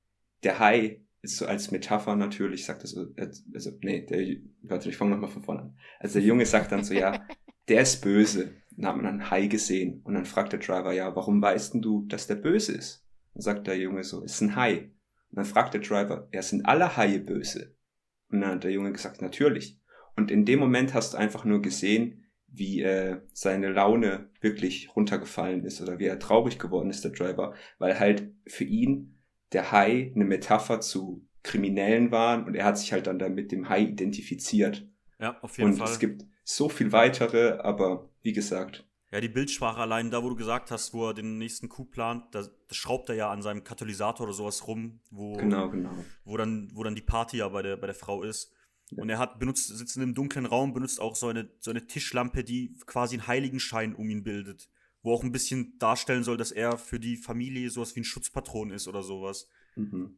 der 0.44 0.60
Hai 0.60 1.02
ist 1.22 1.36
so 1.36 1.46
als 1.46 1.72
Metapher 1.72 2.16
natürlich, 2.16 2.64
sagt 2.64 2.84
er 2.84 2.88
so, 2.88 3.08
also, 3.54 3.72
nee, 3.82 4.06
der, 4.06 4.26
warte, 4.62 4.88
ich 4.88 4.96
fange 4.96 5.12
nochmal 5.12 5.30
von 5.30 5.44
vorne 5.44 5.62
an. 5.64 5.78
Also 6.00 6.20
der 6.20 6.28
Junge 6.28 6.46
sagt 6.46 6.72
dann 6.72 6.86
so, 6.86 6.94
ja, 6.94 7.26
der 7.68 7.82
ist 7.82 8.02
böse. 8.02 8.54
Dann 8.78 8.88
hat 8.88 8.96
man 8.96 9.06
einen 9.08 9.30
Hai 9.30 9.48
gesehen. 9.48 10.00
Und 10.06 10.14
dann 10.14 10.24
fragt 10.24 10.54
der 10.54 10.60
Driver, 10.62 10.94
ja, 10.94 11.14
warum 11.18 11.42
weißt 11.42 11.74
denn 11.74 11.82
du, 11.82 12.06
dass 12.08 12.28
der 12.28 12.36
böse 12.36 12.72
ist? 12.72 13.06
Dann 13.34 13.42
sagt 13.42 13.68
der 13.68 13.78
Junge 13.78 14.06
so, 14.06 14.24
ist 14.24 14.40
ein 14.40 14.56
Hai. 14.56 14.92
Und 15.30 15.38
dann 15.38 15.46
fragt 15.46 15.74
der 15.74 15.82
Driver, 15.82 16.28
ja, 16.32 16.42
sind 16.42 16.66
alle 16.66 16.98
Haie 16.98 17.20
böse? 17.20 17.76
Und 18.32 18.42
dann 18.42 18.52
hat 18.52 18.64
der 18.64 18.72
Junge 18.72 18.92
gesagt, 18.92 19.22
natürlich. 19.22 19.80
Und 20.16 20.32
in 20.32 20.46
dem 20.46 20.60
Moment 20.60 20.94
hast 20.94 21.14
du 21.14 21.18
einfach 21.18 21.46
nur 21.46 21.62
gesehen, 21.62 22.26
wie 22.48 22.82
äh, 22.82 23.22
seine 23.34 23.72
Laune 23.72 24.30
wirklich 24.42 24.96
runtergefallen 24.96 25.64
ist 25.66 25.82
oder 25.82 26.00
wie 26.00 26.06
er 26.06 26.20
traurig 26.20 26.58
geworden 26.58 26.90
ist, 26.90 27.04
der 27.04 27.12
Driver, 27.12 27.54
weil 27.78 28.00
halt 28.00 28.32
für 28.48 28.64
ihn 28.64 29.20
der 29.54 29.72
Hai 29.72 30.12
eine 30.16 30.26
Metapher 30.26 30.82
zu 30.82 31.28
Kriminellen 31.44 32.12
war 32.12 32.46
und 32.46 32.56
er 32.56 32.66
hat 32.66 32.78
sich 32.78 32.92
halt 32.92 33.08
dann 33.08 33.20
da 33.20 33.30
mit 33.30 33.52
dem 33.52 33.70
Hai 33.70 33.82
identifiziert. 33.82 34.88
Ja, 35.20 35.40
auf 35.42 35.58
jeden 35.58 35.72
Und 35.72 35.78
Fall. 35.78 35.88
es 35.88 36.00
gibt 36.00 36.26
so 36.44 36.70
viel 36.70 36.92
weitere, 36.92 37.60
aber 37.60 38.10
wie 38.22 38.34
gesagt, 38.34 38.89
Ja, 39.12 39.20
die 39.22 39.30
Bildsprache 39.30 39.80
allein, 39.80 40.12
da 40.12 40.24
wo 40.24 40.30
du 40.30 40.36
gesagt 40.36 40.70
hast, 40.70 40.94
wo 40.94 41.08
er 41.08 41.14
den 41.16 41.40
nächsten 41.40 41.68
Coup 41.68 41.90
plant, 41.90 42.26
da, 42.36 42.44
da 42.44 42.76
schraubt 42.76 43.10
er 43.10 43.16
ja 43.16 43.32
an 43.32 43.42
seinem 43.42 43.64
Katalysator 43.64 44.28
oder 44.28 44.34
sowas 44.34 44.68
rum, 44.68 45.00
wo, 45.10 45.34
genau, 45.34 45.70
genau. 45.70 45.92
wo, 46.26 46.38
dann, 46.38 46.70
wo 46.74 46.84
dann 46.84 46.94
die 46.94 47.02
Party 47.02 47.38
ja 47.38 47.50
bei 47.50 47.64
der, 47.64 47.78
bei 47.78 47.88
der 47.88 47.96
Frau 47.96 48.22
ist. 48.22 48.54
Und 48.96 49.10
er 49.10 49.20
hat 49.20 49.40
benutzt, 49.40 49.68
sitzt 49.68 49.98
in 49.98 50.04
einem 50.04 50.16
dunklen 50.16 50.46
Raum, 50.48 50.74
benutzt 50.74 51.00
auch 51.00 51.16
so 51.16 51.28
eine, 51.28 51.50
so 51.60 51.70
eine 51.70 51.86
Tischlampe, 51.86 52.44
die 52.44 52.76
quasi 52.86 53.16
einen 53.16 53.28
Heiligenschein 53.28 53.94
um 53.94 54.10
ihn 54.10 54.24
bildet. 54.24 54.70
Wo 55.02 55.14
auch 55.14 55.24
ein 55.24 55.32
bisschen 55.32 55.78
darstellen 55.78 56.24
soll, 56.24 56.38
dass 56.38 56.52
er 56.52 56.78
für 56.78 57.00
die 57.00 57.16
Familie 57.16 57.70
sowas 57.70 57.96
wie 57.96 58.02
ein 58.02 58.06
Schutzpatron 58.06 58.72
ist 58.72 58.88
oder 58.88 59.04
sowas. 59.04 59.48
Mhm. 59.76 60.18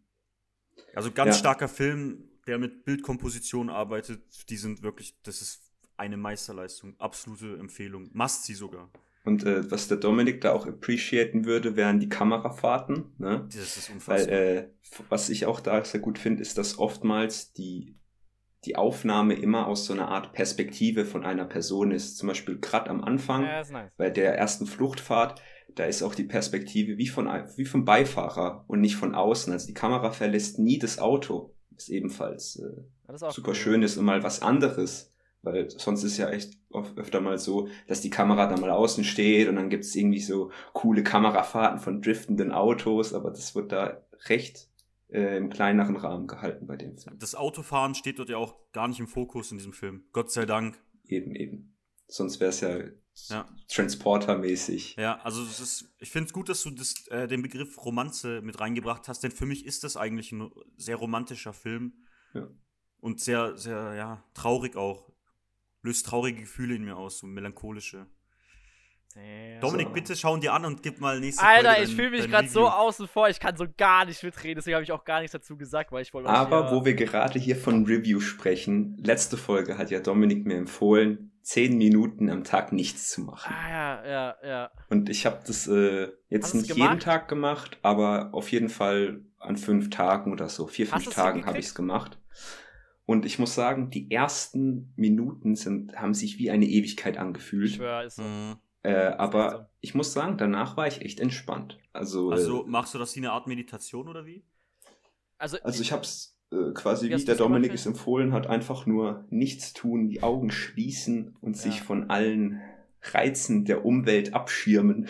Also 0.96 1.12
ganz 1.12 1.36
Ja. 1.36 1.40
starker 1.40 1.68
Film, 1.68 2.30
der 2.48 2.58
mit 2.58 2.86
Bildkomposition 2.86 3.70
arbeitet. 3.70 4.22
Die 4.50 4.58
sind 4.58 4.82
wirklich, 4.84 5.16
das 5.24 5.42
ist 5.42 5.71
eine 6.02 6.18
Meisterleistung. 6.18 6.96
Absolute 7.00 7.58
Empfehlung. 7.60 8.10
Must 8.14 8.44
sie 8.44 8.54
sogar. 8.56 8.90
Und 9.24 9.46
äh, 9.46 9.70
was 9.70 9.88
der 9.88 9.98
Dominik 9.98 10.42
da 10.42 10.52
auch 10.52 10.66
appreciaten 10.66 11.46
würde, 11.46 11.76
wären 11.76 12.00
die 12.00 12.10
Kamerafahrten. 12.10 13.14
Ne? 13.20 13.48
Das 13.54 13.78
ist 13.78 13.90
Weil 13.90 13.96
unfassbar. 13.96 14.36
äh, 14.36 14.70
was 15.10 15.30
ich 15.30 15.46
auch 15.46 15.60
da 15.60 15.84
sehr 15.86 16.00
gut 16.02 16.18
finde, 16.18 16.42
ist, 16.42 16.58
dass 16.58 16.80
oftmals 16.80 17.54
die, 17.54 17.96
die 18.66 18.76
Aufnahme 18.78 19.36
immer 19.36 19.68
aus 19.68 19.86
so 19.86 19.94
einer 19.94 20.08
Art 20.10 20.34
Perspektive 20.34 21.06
von 21.06 21.24
einer 21.24 21.46
Person 21.46 21.92
ist. 21.92 22.18
Zum 22.18 22.28
Beispiel 22.30 22.58
gerade 22.60 22.90
am 22.90 23.04
Anfang 23.04 23.44
Ja, 23.44 23.64
nice. 23.72 23.92
bei 23.96 24.10
der 24.10 24.36
ersten 24.38 24.66
Fluchtfahrt, 24.66 25.40
da 25.76 25.86
ist 25.86 26.02
auch 26.02 26.16
die 26.16 26.24
Perspektive 26.26 26.98
wie, 26.98 27.08
von, 27.08 27.28
wie 27.58 27.66
vom 27.66 27.86
Beifahrer 27.86 28.66
und 28.68 28.82
nicht 28.82 28.96
von 28.96 29.14
außen. 29.14 29.54
Also 29.54 29.68
die 29.68 29.76
Kamera 29.76 30.12
verlässt 30.12 30.58
nie 30.58 30.80
das 30.80 30.98
Auto, 30.98 31.54
was 31.70 31.90
ebenfalls 31.90 32.56
äh, 32.58 32.82
Das 33.06 33.18
ist 33.18 33.24
auch 33.24 33.32
super 33.32 33.50
cool. 33.50 33.56
schön 33.56 33.84
ist 33.84 33.98
und 33.98 34.06
mal 34.06 34.24
was 34.24 34.42
anderes. 34.42 35.11
Weil 35.44 35.70
sonst 35.72 36.04
ist 36.04 36.18
ja 36.18 36.30
echt 36.30 36.54
oft, 36.70 36.98
öfter 36.98 37.20
mal 37.20 37.38
so, 37.40 37.68
dass 37.88 38.02
die 38.02 38.12
Kamera 38.12 38.48
da 38.48 38.58
mal 38.58 38.70
außen 38.70 39.04
steht 39.04 39.48
und 39.48 39.56
dann 39.56 39.70
gibt 39.70 39.86
es 39.86 39.96
irgendwie 39.96 40.20
so 40.20 40.52
coole 40.74 41.04
Kamerafahrten 41.04 41.80
von 41.80 42.02
driftenden 42.02 42.52
Autos, 42.52 43.14
aber 43.14 43.32
das 43.32 43.56
wird 43.56 43.72
da 43.72 44.02
recht 44.28 44.70
äh, 45.10 45.38
im 45.38 45.50
kleineren 45.50 45.96
Rahmen 45.96 46.28
gehalten 46.28 46.68
bei 46.68 46.78
dem 46.78 46.98
Film. 46.98 47.18
das 47.18 47.36
Autofahren 47.36 47.96
steht 47.96 48.20
dort 48.20 48.30
ja 48.30 48.38
auch 48.38 48.56
gar 48.72 48.88
nicht 48.88 49.00
im 49.00 49.08
Fokus 49.08 49.52
in 49.52 49.58
diesem 49.58 49.74
Film. 49.74 50.04
Gott 50.14 50.32
sei 50.32 50.46
Dank. 50.46 50.80
Eben, 51.08 51.36
eben. 51.36 51.76
Sonst 52.08 52.40
wäre 52.40 52.50
es 52.50 52.62
ja, 52.62 52.78
Ja. 53.30 53.48
Transporter-mäßig. 53.68 54.96
Ja, 54.98 55.20
also 55.22 55.44
ist, 55.44 55.94
ich 56.00 56.12
finde 56.12 56.28
es 56.28 56.34
gut, 56.34 56.50
dass 56.50 56.64
du 56.64 56.72
das, 56.72 57.08
äh, 57.08 57.28
den 57.28 57.42
Begriff 57.42 57.84
Romanze 57.84 58.42
mit 58.42 58.60
reingebracht 58.60 59.08
hast, 59.08 59.24
denn 59.24 59.32
für 59.32 59.46
mich 59.46 59.66
ist 59.66 59.84
das 59.84 59.98
eigentlich 59.98 60.32
ein 60.32 60.52
sehr 60.78 60.98
romantischer 60.98 61.54
Film. 61.54 61.94
Ja. 62.34 62.48
Und 63.00 63.20
sehr, 63.20 63.58
sehr, 63.58 63.96
ja, 63.96 64.24
traurig 64.34 64.76
auch. 64.76 65.11
Löst 65.84 66.06
traurige 66.06 66.42
Gefühle 66.42 66.76
in 66.76 66.84
mir 66.84 66.96
aus, 66.98 67.20
so 67.20 67.28
melancholische. 67.28 68.08
Ja. 69.16 69.60
Dominik, 69.60 69.92
bitte 69.92 70.16
schauen 70.16 70.40
dir 70.40 70.54
an 70.54 70.64
und 70.64 70.84
gib 70.84 71.02
mal 71.02 71.20
nächste 71.20 71.44
Alter, 71.44 71.70
Folge 71.70 71.82
ich 71.84 71.90
dein- 71.90 71.96
fühle 71.98 72.10
mich 72.12 72.22
dein 72.22 72.30
gerade 72.32 72.48
so 72.48 72.70
außen 72.70 73.08
vor, 73.10 73.28
ich 73.28 73.42
kann 73.42 73.58
so 73.58 73.66
gar 73.78 74.06
nicht 74.06 74.24
mitreden, 74.24 74.56
deswegen 74.56 74.76
habe 74.76 74.84
ich 74.86 74.92
auch 74.94 75.04
gar 75.04 75.20
nichts 75.20 75.34
dazu 75.34 75.58
gesagt, 75.58 75.92
weil 75.92 76.02
ich 76.04 76.14
wollte 76.14 76.30
Aber 76.30 76.70
hier- 76.70 76.78
wo 76.78 76.86
wir 76.86 76.94
gerade 76.94 77.38
hier 77.38 77.58
von 77.58 77.86
Review 77.86 78.22
sprechen, 78.22 78.98
letzte 79.04 79.36
Folge 79.36 79.78
hat 79.78 79.92
ja 79.92 80.00
Dominik 80.00 80.46
mir 80.46 80.56
empfohlen, 80.56 81.34
zehn 81.42 81.78
Minuten 81.78 82.30
am 82.30 82.46
Tag 82.46 82.72
nichts 82.72 83.10
zu 83.10 83.20
machen. 83.22 83.54
Ah, 83.54 83.70
ja, 83.70 84.06
ja, 84.08 84.36
ja. 84.48 84.72
Und 84.90 85.10
ich 85.10 85.26
habe 85.26 85.42
das 85.46 85.68
äh, 85.68 86.08
jetzt 86.30 86.56
nicht 86.56 86.70
gemacht? 86.70 86.90
jeden 86.92 87.00
Tag 87.02 87.28
gemacht, 87.28 87.80
aber 87.82 88.30
auf 88.34 88.50
jeden 88.50 88.70
Fall 88.70 89.26
an 89.40 89.58
fünf 89.58 89.90
Tagen 89.90 90.32
oder 90.32 90.48
so, 90.48 90.68
vier, 90.68 90.88
fünf 90.88 91.10
Tagen 91.10 91.46
habe 91.48 91.58
ich 91.58 91.66
es 91.66 91.76
gemacht. 91.76 92.18
Und 93.12 93.26
ich 93.26 93.40
muss 93.40 93.56
sagen, 93.56 93.90
die 93.90 94.10
ersten 94.10 94.94
Minuten 94.96 95.58
sind, 95.58 95.98
haben 95.98 96.14
sich 96.14 96.40
wie 96.40 96.50
eine 96.50 96.66
Ewigkeit 96.66 97.16
Ich 97.16 97.20
angefühlt. 97.20 97.72
schwör, 97.72 98.06
ist 98.06 98.16
so. 98.16 98.22
Mhm. 98.22 98.56
Äh, 98.84 99.10
echt 99.10 99.12
so. 99.12 99.18
aber 99.18 99.70
ich 99.82 99.94
muss 99.94 100.14
sagen, 100.14 100.38
danach 100.38 100.78
war 100.78 100.88
ich 100.88 101.02
echt 101.02 101.20
entspannt. 101.20 101.78
Also, 101.92 102.32
Also 102.32 102.64
äh, 102.66 102.70
machst 102.70 102.94
du 102.94 103.00
das 103.00 103.14
wie 103.18 103.20
eine 103.20 103.34
Art 103.34 103.48
Meditation 103.48 104.08
oder 104.08 104.26
wie? 104.26 104.46
Also, 105.38 105.58
also 105.62 105.82
ich 105.82 105.92
hab's 105.92 106.38
äh, 106.54 106.72
quasi, 106.74 107.10
wie, 107.10 107.18
wie 107.18 107.26
der 107.26 107.36
Dominik 107.36 107.74
es 107.74 107.86
empfohlen 107.86 108.32
hat, 108.32 108.48
einfach 108.48 108.86
nur 108.86 109.26
nichts 109.30 109.74
tun, 109.74 110.08
die 110.08 110.24
Augen 110.24 110.50
schließen 110.50 111.36
und 111.42 111.58
ja. 111.58 111.64
sich 111.64 111.82
von 111.82 112.10
allen 112.10 112.62
Reizen 113.02 113.66
der 113.66 113.84
Umwelt 113.84 114.34
abschirmen. 114.34 115.10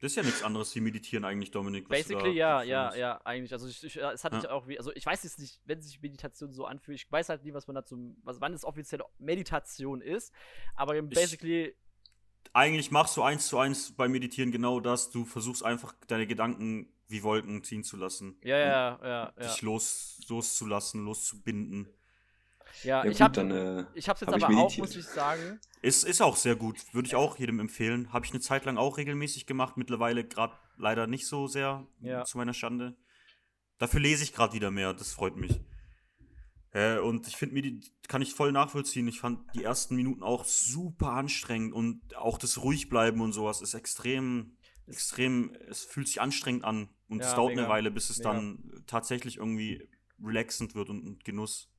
Das 0.00 0.12
ist 0.12 0.16
ja 0.16 0.22
nichts 0.22 0.42
anderes 0.42 0.74
wie 0.74 0.80
meditieren 0.80 1.24
eigentlich, 1.24 1.50
Dominik. 1.50 1.88
Basically, 1.88 2.32
ja, 2.32 2.62
ja, 2.62 2.94
ja, 2.94 3.20
eigentlich. 3.24 3.52
Also 3.52 3.66
ich, 3.66 3.82
ich, 3.82 3.96
es 3.96 4.22
hat 4.22 4.32
ja. 4.32 4.38
mich 4.38 4.48
auch 4.48 4.68
wie, 4.68 4.78
also 4.78 4.92
ich 4.94 5.04
weiß 5.04 5.24
jetzt 5.24 5.40
nicht, 5.40 5.60
wenn 5.64 5.82
sich 5.82 6.00
Meditation 6.00 6.52
so 6.52 6.66
anfühlt, 6.66 6.98
ich 6.98 7.10
weiß 7.10 7.28
halt 7.30 7.44
nie, 7.44 7.52
was 7.52 7.66
man 7.66 7.74
dazu, 7.74 8.16
was, 8.22 8.40
wann 8.40 8.52
es 8.52 8.64
offiziell 8.64 9.02
Meditation 9.18 10.00
ist, 10.00 10.32
aber 10.74 11.00
basically. 11.02 11.66
Ich, 11.66 11.74
eigentlich 12.52 12.90
machst 12.90 13.16
du 13.16 13.22
eins 13.22 13.48
zu 13.48 13.58
eins 13.58 13.92
beim 13.92 14.12
Meditieren 14.12 14.52
genau 14.52 14.80
das, 14.80 15.10
du 15.10 15.24
versuchst 15.24 15.64
einfach 15.64 15.94
deine 16.06 16.26
Gedanken 16.26 16.92
wie 17.08 17.22
Wolken 17.22 17.64
ziehen 17.64 17.82
zu 17.82 17.96
lassen. 17.96 18.38
Ja, 18.44 18.58
ja, 18.58 19.00
ja. 19.02 19.30
Dich 19.32 19.62
ja. 19.62 19.66
los, 19.66 20.20
loszulassen, 20.28 21.04
loszubinden. 21.04 21.88
Ja, 22.82 23.04
ja 23.04 23.10
ich 23.10 23.20
habe 23.20 23.86
äh, 23.94 23.98
ich 23.98 24.08
hab's 24.08 24.20
jetzt 24.20 24.32
hab 24.32 24.42
aber 24.42 24.58
auch, 24.58 24.76
muss 24.78 24.96
ich 24.96 25.06
sagen. 25.06 25.60
Ist, 25.82 26.04
ist 26.04 26.20
auch 26.20 26.36
sehr 26.36 26.56
gut, 26.56 26.76
würde 26.92 27.06
ich 27.06 27.14
auch 27.14 27.38
jedem 27.38 27.60
empfehlen. 27.60 28.12
Habe 28.12 28.26
ich 28.26 28.32
eine 28.32 28.40
Zeit 28.40 28.64
lang 28.64 28.76
auch 28.78 28.98
regelmäßig 28.98 29.46
gemacht, 29.46 29.76
mittlerweile 29.76 30.24
gerade 30.24 30.54
leider 30.76 31.06
nicht 31.06 31.26
so 31.26 31.46
sehr, 31.46 31.86
ja. 32.00 32.24
zu 32.24 32.38
meiner 32.38 32.54
Schande. 32.54 32.96
Dafür 33.78 34.00
lese 34.00 34.24
ich 34.24 34.32
gerade 34.32 34.54
wieder 34.54 34.70
mehr, 34.70 34.92
das 34.92 35.12
freut 35.12 35.36
mich. 35.36 35.60
Äh, 36.72 36.98
und 36.98 37.26
ich 37.28 37.36
finde, 37.36 37.54
mir 37.54 37.80
kann 38.08 38.22
ich 38.22 38.34
voll 38.34 38.52
nachvollziehen. 38.52 39.08
Ich 39.08 39.20
fand 39.20 39.40
die 39.54 39.64
ersten 39.64 39.96
Minuten 39.96 40.22
auch 40.22 40.44
super 40.44 41.12
anstrengend 41.12 41.72
und 41.72 42.16
auch 42.16 42.38
das 42.38 42.62
Ruhigbleiben 42.62 43.20
und 43.20 43.32
sowas 43.32 43.62
ist 43.62 43.74
extrem, 43.74 44.56
extrem, 44.86 45.54
es 45.68 45.84
fühlt 45.84 46.08
sich 46.08 46.20
anstrengend 46.20 46.64
an 46.64 46.88
und 47.08 47.20
ja, 47.20 47.28
es 47.28 47.34
dauert 47.34 47.50
mega, 47.50 47.62
eine 47.62 47.70
Weile, 47.70 47.90
bis 47.90 48.10
es 48.10 48.18
mega. 48.18 48.32
dann 48.32 48.84
tatsächlich 48.86 49.38
irgendwie 49.38 49.88
relaxend 50.22 50.74
wird 50.74 50.90
und, 50.90 51.06
und 51.06 51.24
Genuss. 51.24 51.70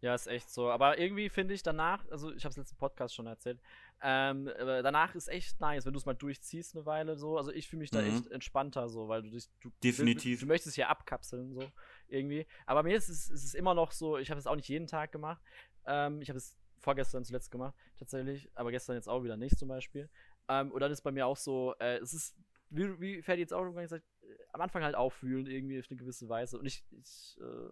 Ja, 0.00 0.14
ist 0.14 0.26
echt 0.26 0.50
so. 0.50 0.70
Aber 0.70 0.98
irgendwie 0.98 1.28
finde 1.28 1.52
ich 1.52 1.62
danach, 1.62 2.08
also 2.10 2.32
ich 2.32 2.44
habe 2.44 2.50
es 2.50 2.56
letzten 2.56 2.76
Podcast 2.76 3.14
schon 3.14 3.26
erzählt, 3.26 3.60
ähm, 4.02 4.48
danach 4.58 5.14
ist 5.14 5.28
echt 5.28 5.60
nice, 5.60 5.84
wenn 5.84 5.92
du 5.92 5.98
es 5.98 6.06
mal 6.06 6.14
durchziehst 6.14 6.74
eine 6.74 6.86
Weile 6.86 7.16
so. 7.16 7.36
Also 7.36 7.52
ich 7.52 7.68
fühle 7.68 7.80
mich 7.80 7.90
da 7.90 8.00
mhm. 8.00 8.08
echt 8.08 8.26
entspannter 8.28 8.88
so, 8.88 9.08
weil 9.08 9.22
du 9.22 9.30
dich, 9.30 9.48
du, 9.60 9.70
definitiv, 9.82 10.40
du, 10.40 10.46
du 10.46 10.48
möchtest 10.48 10.76
ja 10.78 10.88
abkapseln 10.88 11.52
so 11.52 11.70
irgendwie. 12.08 12.46
Aber 12.64 12.82
mir 12.82 12.96
ist 12.96 13.10
es, 13.10 13.28
ist 13.28 13.44
es 13.44 13.54
immer 13.54 13.74
noch 13.74 13.92
so. 13.92 14.16
Ich 14.16 14.30
habe 14.30 14.38
es 14.38 14.46
auch 14.46 14.56
nicht 14.56 14.68
jeden 14.68 14.86
Tag 14.86 15.12
gemacht. 15.12 15.42
Ähm, 15.84 16.22
ich 16.22 16.30
habe 16.30 16.38
es 16.38 16.56
vorgestern 16.78 17.24
zuletzt 17.24 17.50
gemacht 17.50 17.74
tatsächlich, 17.98 18.50
aber 18.54 18.70
gestern 18.70 18.96
jetzt 18.96 19.08
auch 19.08 19.22
wieder 19.22 19.36
nicht 19.36 19.58
zum 19.58 19.68
Beispiel. 19.68 20.08
Ähm, 20.48 20.72
und 20.72 20.80
dann 20.80 20.90
ist 20.90 21.02
bei 21.02 21.12
mir 21.12 21.26
auch 21.26 21.36
so, 21.36 21.74
äh, 21.78 21.98
es 21.98 22.14
ist 22.14 22.36
wie, 22.70 23.00
wie 23.00 23.22
Ferdi 23.22 23.42
jetzt 23.42 23.52
auch 23.52 23.70
gesagt, 23.74 24.04
äh, 24.22 24.26
am 24.52 24.60
Anfang 24.62 24.82
halt 24.82 24.94
auffühlen 24.94 25.46
irgendwie 25.46 25.78
auf 25.78 25.86
eine 25.90 25.98
gewisse 25.98 26.28
Weise. 26.28 26.58
Und 26.58 26.66
ich, 26.66 26.84
ich 26.92 27.36
äh, 27.40 27.68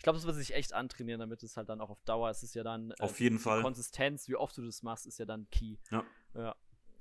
ich 0.00 0.02
glaube, 0.02 0.16
das 0.16 0.24
wird 0.24 0.36
sich 0.36 0.54
echt 0.54 0.72
antrainieren, 0.72 1.20
damit 1.20 1.42
es 1.42 1.58
halt 1.58 1.68
dann 1.68 1.82
auch 1.82 1.90
auf 1.90 2.00
Dauer, 2.04 2.30
es 2.30 2.42
ist 2.42 2.54
ja 2.54 2.62
dann. 2.62 2.92
Äh, 2.92 2.94
auf 3.00 3.20
jeden 3.20 3.38
Fall. 3.38 3.60
Konsistenz, 3.60 4.28
wie 4.28 4.34
oft 4.34 4.56
du 4.56 4.62
das 4.62 4.82
machst, 4.82 5.06
ist 5.06 5.18
ja 5.18 5.26
dann 5.26 5.46
key. 5.50 5.76
Ja. 5.90 6.04
Ja. 6.32 6.56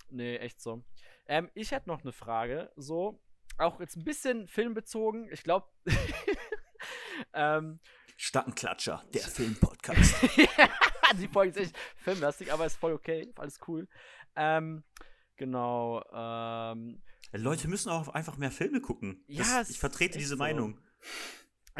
Nee, 0.09 0.35
echt 0.35 0.59
so. 0.59 0.83
Ähm, 1.25 1.49
ich 1.53 1.71
hätte 1.71 1.87
noch 1.87 2.01
eine 2.01 2.11
Frage, 2.11 2.73
so, 2.75 3.21
auch 3.57 3.79
jetzt 3.79 3.95
ein 3.95 4.03
bisschen 4.03 4.49
filmbezogen. 4.49 5.29
Ich 5.31 5.43
glaube, 5.43 5.67
ähm, 7.33 7.79
Stadtenklatscher, 8.17 9.05
der 9.13 9.21
Filmpodcast. 9.21 10.15
die 11.21 11.29
Folge 11.29 11.51
ist 11.51 11.67
echt 11.67 11.77
filmlastig, 11.95 12.51
aber 12.51 12.65
ist 12.65 12.75
voll 12.75 12.91
okay, 12.91 13.31
alles 13.37 13.61
cool. 13.69 13.87
Ähm, 14.35 14.83
genau. 15.37 16.03
Ähm, 16.11 17.01
Leute 17.31 17.69
müssen 17.69 17.91
auch 17.91 18.09
einfach 18.09 18.35
mehr 18.35 18.51
Filme 18.51 18.81
gucken. 18.81 19.23
Ja, 19.27 19.59
das, 19.59 19.69
ich 19.69 19.79
vertrete 19.79 20.17
diese 20.17 20.31
so. 20.31 20.35
Meinung. 20.35 20.77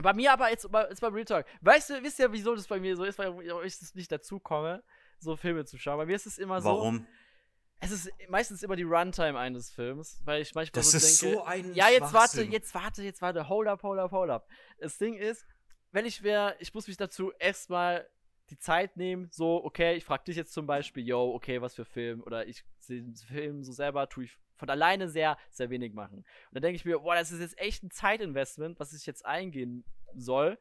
Bei 0.02 0.14
mir 0.14 0.32
aber 0.32 0.50
jetzt, 0.50 0.68
jetzt 0.89 1.02
beim 1.02 1.14
Real 1.14 1.26
Talk. 1.26 1.45
Weißt 1.62 1.89
du, 1.89 2.04
wisst 2.04 2.20
ihr, 2.20 2.32
wieso 2.32 2.56
das 2.56 2.68
bei 2.68 2.80
mir 2.80 2.95
so 2.95 3.04
ist, 3.04 3.18
weil 3.20 3.34
ich 3.66 3.95
nicht 3.95 4.12
dazu 4.12 4.39
komme, 4.39 4.84
so 5.20 5.36
Filme 5.36 5.66
zu 5.66 5.78
schauen? 5.78 5.97
Bei 5.97 6.06
mir 6.06 6.16
ist 6.16 6.26
es 6.26 6.38
immer 6.38 6.62
so. 6.62 6.70
Warum? 6.70 7.08
Es 7.82 7.91
ist 7.91 8.12
meistens 8.28 8.62
immer 8.62 8.76
die 8.76 8.84
Runtime 8.84 9.39
eines 9.39 9.72
Films, 9.72 10.22
weil 10.26 10.41
ich 10.41 10.54
manchmal 10.54 10.82
das 10.82 10.91
so 10.91 10.97
ist 10.97 11.22
denke, 11.22 11.38
so 11.38 11.43
ein 11.45 11.74
ja, 11.74 11.89
jetzt 11.89 12.14
warte, 12.14 12.43
jetzt 12.43 12.74
warte, 12.76 13.04
jetzt 13.04 13.22
warte, 13.22 13.47
hold 13.47 13.68
up, 13.70 13.84
hold 13.84 14.00
up, 14.00 14.12
hold 14.12 14.30
up. 14.30 14.50
Das 14.80 14.97
Ding 14.97 15.14
ist, 15.14 15.45
wenn 15.91 16.06
ich 16.06 16.22
wäre, 16.22 16.56
ich 16.60 16.74
muss 16.74 16.88
mich 16.88 16.97
dazu 16.97 17.32
erstmal 17.39 18.06
die 18.50 18.58
Zeit 18.58 18.97
nehmen, 18.97 19.30
so, 19.32 19.64
okay, 19.64 19.95
ich 19.95 20.04
frag 20.04 20.26
dich 20.26 20.36
jetzt 20.36 20.54
zum 20.54 20.66
Beispiel, 20.66 21.08
yo, 21.08 21.34
okay, 21.34 21.62
was 21.62 21.76
für 21.76 21.86
Film, 21.86 22.22
oder 22.24 22.47
ich 22.47 22.66
sehe 22.80 23.02
den 23.02 23.16
Film 23.16 23.64
so 23.64 23.72
selber, 23.72 24.10
tue 24.10 24.26
ich 24.26 24.38
von 24.60 24.70
alleine 24.70 25.07
sehr, 25.07 25.38
sehr 25.49 25.70
wenig 25.70 25.93
machen. 25.93 26.18
Und 26.18 26.26
dann 26.51 26.62
denke 26.62 26.76
ich 26.76 26.86
mir, 26.86 26.99
boah, 26.99 27.16
das 27.16 27.32
ist 27.32 27.39
jetzt 27.39 27.57
echt 27.57 27.82
ein 27.84 27.89
Zeitinvestment, 27.89 28.80
was 28.80 28.93
ich 28.93 29.05
jetzt 29.05 29.26
eingehen 29.26 29.84
soll. 30.14 30.60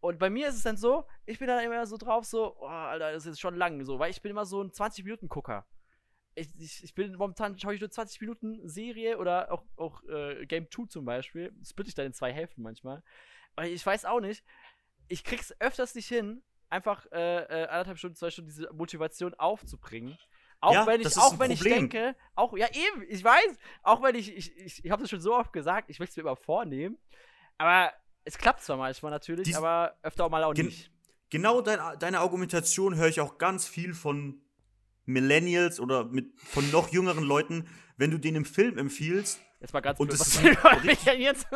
Und 0.00 0.18
bei 0.18 0.28
mir 0.28 0.48
ist 0.48 0.56
es 0.56 0.62
dann 0.62 0.76
so, 0.76 1.06
ich 1.24 1.38
bin 1.38 1.48
dann 1.48 1.64
immer 1.64 1.86
so 1.86 1.96
drauf, 1.96 2.24
so, 2.24 2.56
oh, 2.58 2.66
Alter, 2.66 3.12
das 3.12 3.26
ist 3.26 3.40
schon 3.40 3.54
lang, 3.54 3.84
so, 3.84 3.98
weil 3.98 4.10
ich 4.10 4.20
bin 4.20 4.30
immer 4.30 4.44
so 4.44 4.62
ein 4.62 4.70
20-Minuten-Gucker. 4.70 5.66
Ich, 6.34 6.48
ich, 6.58 6.84
ich, 6.84 6.94
bin 6.94 7.14
momentan, 7.14 7.58
schaue 7.58 7.74
ich 7.74 7.80
nur 7.80 7.90
20 7.90 8.20
Minuten 8.20 8.68
Serie 8.68 9.18
oder 9.18 9.52
auch, 9.52 9.64
auch 9.76 10.02
äh, 10.08 10.46
Game 10.46 10.68
2 10.70 10.86
zum 10.88 11.04
Beispiel. 11.04 11.54
Split 11.64 11.88
ich 11.88 11.94
dann 11.94 12.06
in 12.06 12.12
zwei 12.12 12.32
Hälften 12.32 12.62
manchmal. 12.62 13.02
Weil 13.54 13.70
ich 13.70 13.86
weiß 13.86 14.04
auch 14.04 14.20
nicht, 14.20 14.44
ich 15.06 15.22
krieg's 15.22 15.54
öfters 15.60 15.94
nicht 15.94 16.08
hin, 16.08 16.42
einfach 16.70 17.06
äh, 17.12 17.44
äh, 17.44 17.66
anderthalb 17.68 17.98
Stunden, 17.98 18.16
zwei 18.16 18.30
Stunden 18.30 18.50
diese 18.50 18.72
Motivation 18.72 19.32
aufzubringen. 19.34 20.18
Auch 20.64 20.72
ja, 20.72 20.86
wenn 20.86 21.00
ich, 21.02 21.16
auch 21.18 21.38
wenn 21.38 21.50
ich 21.50 21.60
denke, 21.60 22.16
auch, 22.34 22.56
ja 22.56 22.66
eben, 22.68 23.04
ich 23.08 23.22
weiß, 23.22 23.58
auch 23.82 24.02
wenn 24.02 24.14
ich, 24.14 24.34
ich, 24.34 24.56
ich, 24.56 24.84
ich 24.84 24.90
habe 24.90 25.02
das 25.02 25.10
schon 25.10 25.20
so 25.20 25.34
oft 25.34 25.52
gesagt, 25.52 25.90
ich 25.90 25.98
möchte 25.98 26.12
es 26.12 26.16
mir 26.16 26.22
immer 26.22 26.36
vornehmen, 26.36 26.96
aber 27.58 27.92
es 28.24 28.38
klappt 28.38 28.62
zwar 28.62 28.78
manchmal 28.78 29.10
natürlich, 29.10 29.44
Dies, 29.44 29.56
aber 29.56 29.94
öfter 30.02 30.24
auch 30.24 30.30
mal 30.30 30.42
auch 30.42 30.54
gen 30.54 30.66
nicht. 30.66 30.90
Genau 31.28 31.60
dein, 31.60 31.98
deine 31.98 32.20
Argumentation 32.20 32.96
höre 32.96 33.08
ich 33.08 33.20
auch 33.20 33.36
ganz 33.36 33.68
viel 33.68 33.92
von 33.92 34.40
Millennials 35.04 35.80
oder 35.80 36.04
mit, 36.04 36.32
von 36.40 36.70
noch 36.70 36.88
jüngeren 36.88 37.24
Leuten, 37.24 37.68
wenn 37.98 38.10
du 38.10 38.16
denen 38.16 38.38
im 38.38 38.44
Film 38.46 38.78
empfiehlst. 38.78 39.40
Jetzt 39.60 39.74
mal 39.74 39.80
ganz 39.80 40.00
und 40.00 40.08
blöd, 40.08 40.20
das 40.20 40.28
ist 40.28 40.42
Millennials. 41.06 41.46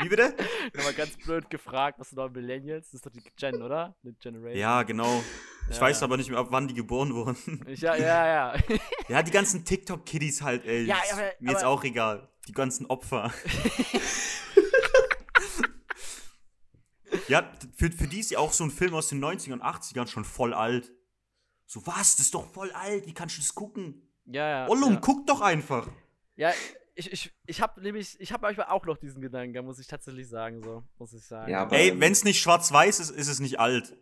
Wie 0.00 0.08
bitte? 0.08 0.34
Nochmal 0.74 0.94
ganz 0.94 1.16
blöd 1.18 1.50
gefragt, 1.50 1.98
was 1.98 2.08
sind 2.08 2.16
noch 2.16 2.30
Millennials? 2.30 2.86
Das 2.86 2.94
ist 2.94 3.06
doch 3.06 3.12
die 3.12 3.22
Gen, 3.36 3.62
oder? 3.62 3.94
Die 4.02 4.14
Generation. 4.14 4.58
Ja, 4.58 4.82
genau. 4.82 5.22
Ich 5.70 5.76
ja, 5.76 5.82
weiß 5.82 6.02
aber 6.02 6.16
nicht 6.16 6.30
mehr, 6.30 6.38
ab 6.38 6.48
wann 6.50 6.66
die 6.66 6.74
geboren 6.74 7.14
wurden. 7.14 7.64
Ich, 7.68 7.80
ja, 7.80 7.94
ja, 7.94 8.26
ja. 8.26 8.54
ja, 9.08 9.22
die 9.22 9.30
ganzen 9.30 9.64
TikTok-Kiddies 9.64 10.42
halt, 10.42 10.64
ey. 10.64 10.84
Ja, 10.84 10.96
aber, 11.12 11.22
Mir 11.40 11.50
aber, 11.50 11.58
ist 11.58 11.64
auch 11.64 11.84
egal. 11.84 12.28
Die 12.46 12.52
ganzen 12.52 12.86
Opfer. 12.86 13.32
ja, 17.28 17.52
für, 17.74 17.90
für 17.90 18.06
die 18.06 18.20
ist 18.20 18.30
ja 18.30 18.38
auch 18.38 18.52
so 18.52 18.64
ein 18.64 18.70
Film 18.70 18.94
aus 18.94 19.08
den 19.08 19.22
90ern 19.22 19.54
und 19.54 19.62
80ern 19.62 20.08
schon 20.08 20.24
voll 20.24 20.54
alt. 20.54 20.90
So, 21.66 21.86
was? 21.86 22.16
Das 22.16 22.20
ist 22.20 22.34
doch 22.34 22.50
voll 22.50 22.70
alt. 22.72 23.06
Wie 23.06 23.12
kannst 23.12 23.36
du 23.36 23.42
das 23.42 23.54
gucken? 23.54 24.10
Ja, 24.24 24.48
ja. 24.48 24.68
Ollum, 24.68 24.94
ja. 24.94 25.00
guck 25.00 25.26
doch 25.26 25.42
einfach. 25.42 25.88
Ja, 26.36 26.52
ich, 26.94 27.12
ich, 27.12 27.32
ich 27.46 27.60
habe 27.60 27.80
nämlich, 27.80 28.18
ich 28.20 28.32
habe 28.32 28.42
manchmal 28.42 28.68
auch 28.68 28.86
noch 28.86 28.96
diesen 28.96 29.20
Gedanken, 29.20 29.64
muss 29.64 29.78
ich 29.78 29.86
tatsächlich 29.86 30.28
sagen, 30.28 30.62
so, 30.62 30.82
muss 30.98 31.12
ich 31.12 31.24
sagen. 31.24 31.50
Ja, 31.50 31.62
aber, 31.62 31.76
Ey, 31.76 31.90
ähm, 31.90 32.00
wenn 32.00 32.12
es 32.12 32.24
nicht 32.24 32.40
schwarz-weiß 32.40 33.00
ist, 33.00 33.10
ist 33.10 33.28
es 33.28 33.38
nicht 33.38 33.60
alt. 33.60 33.96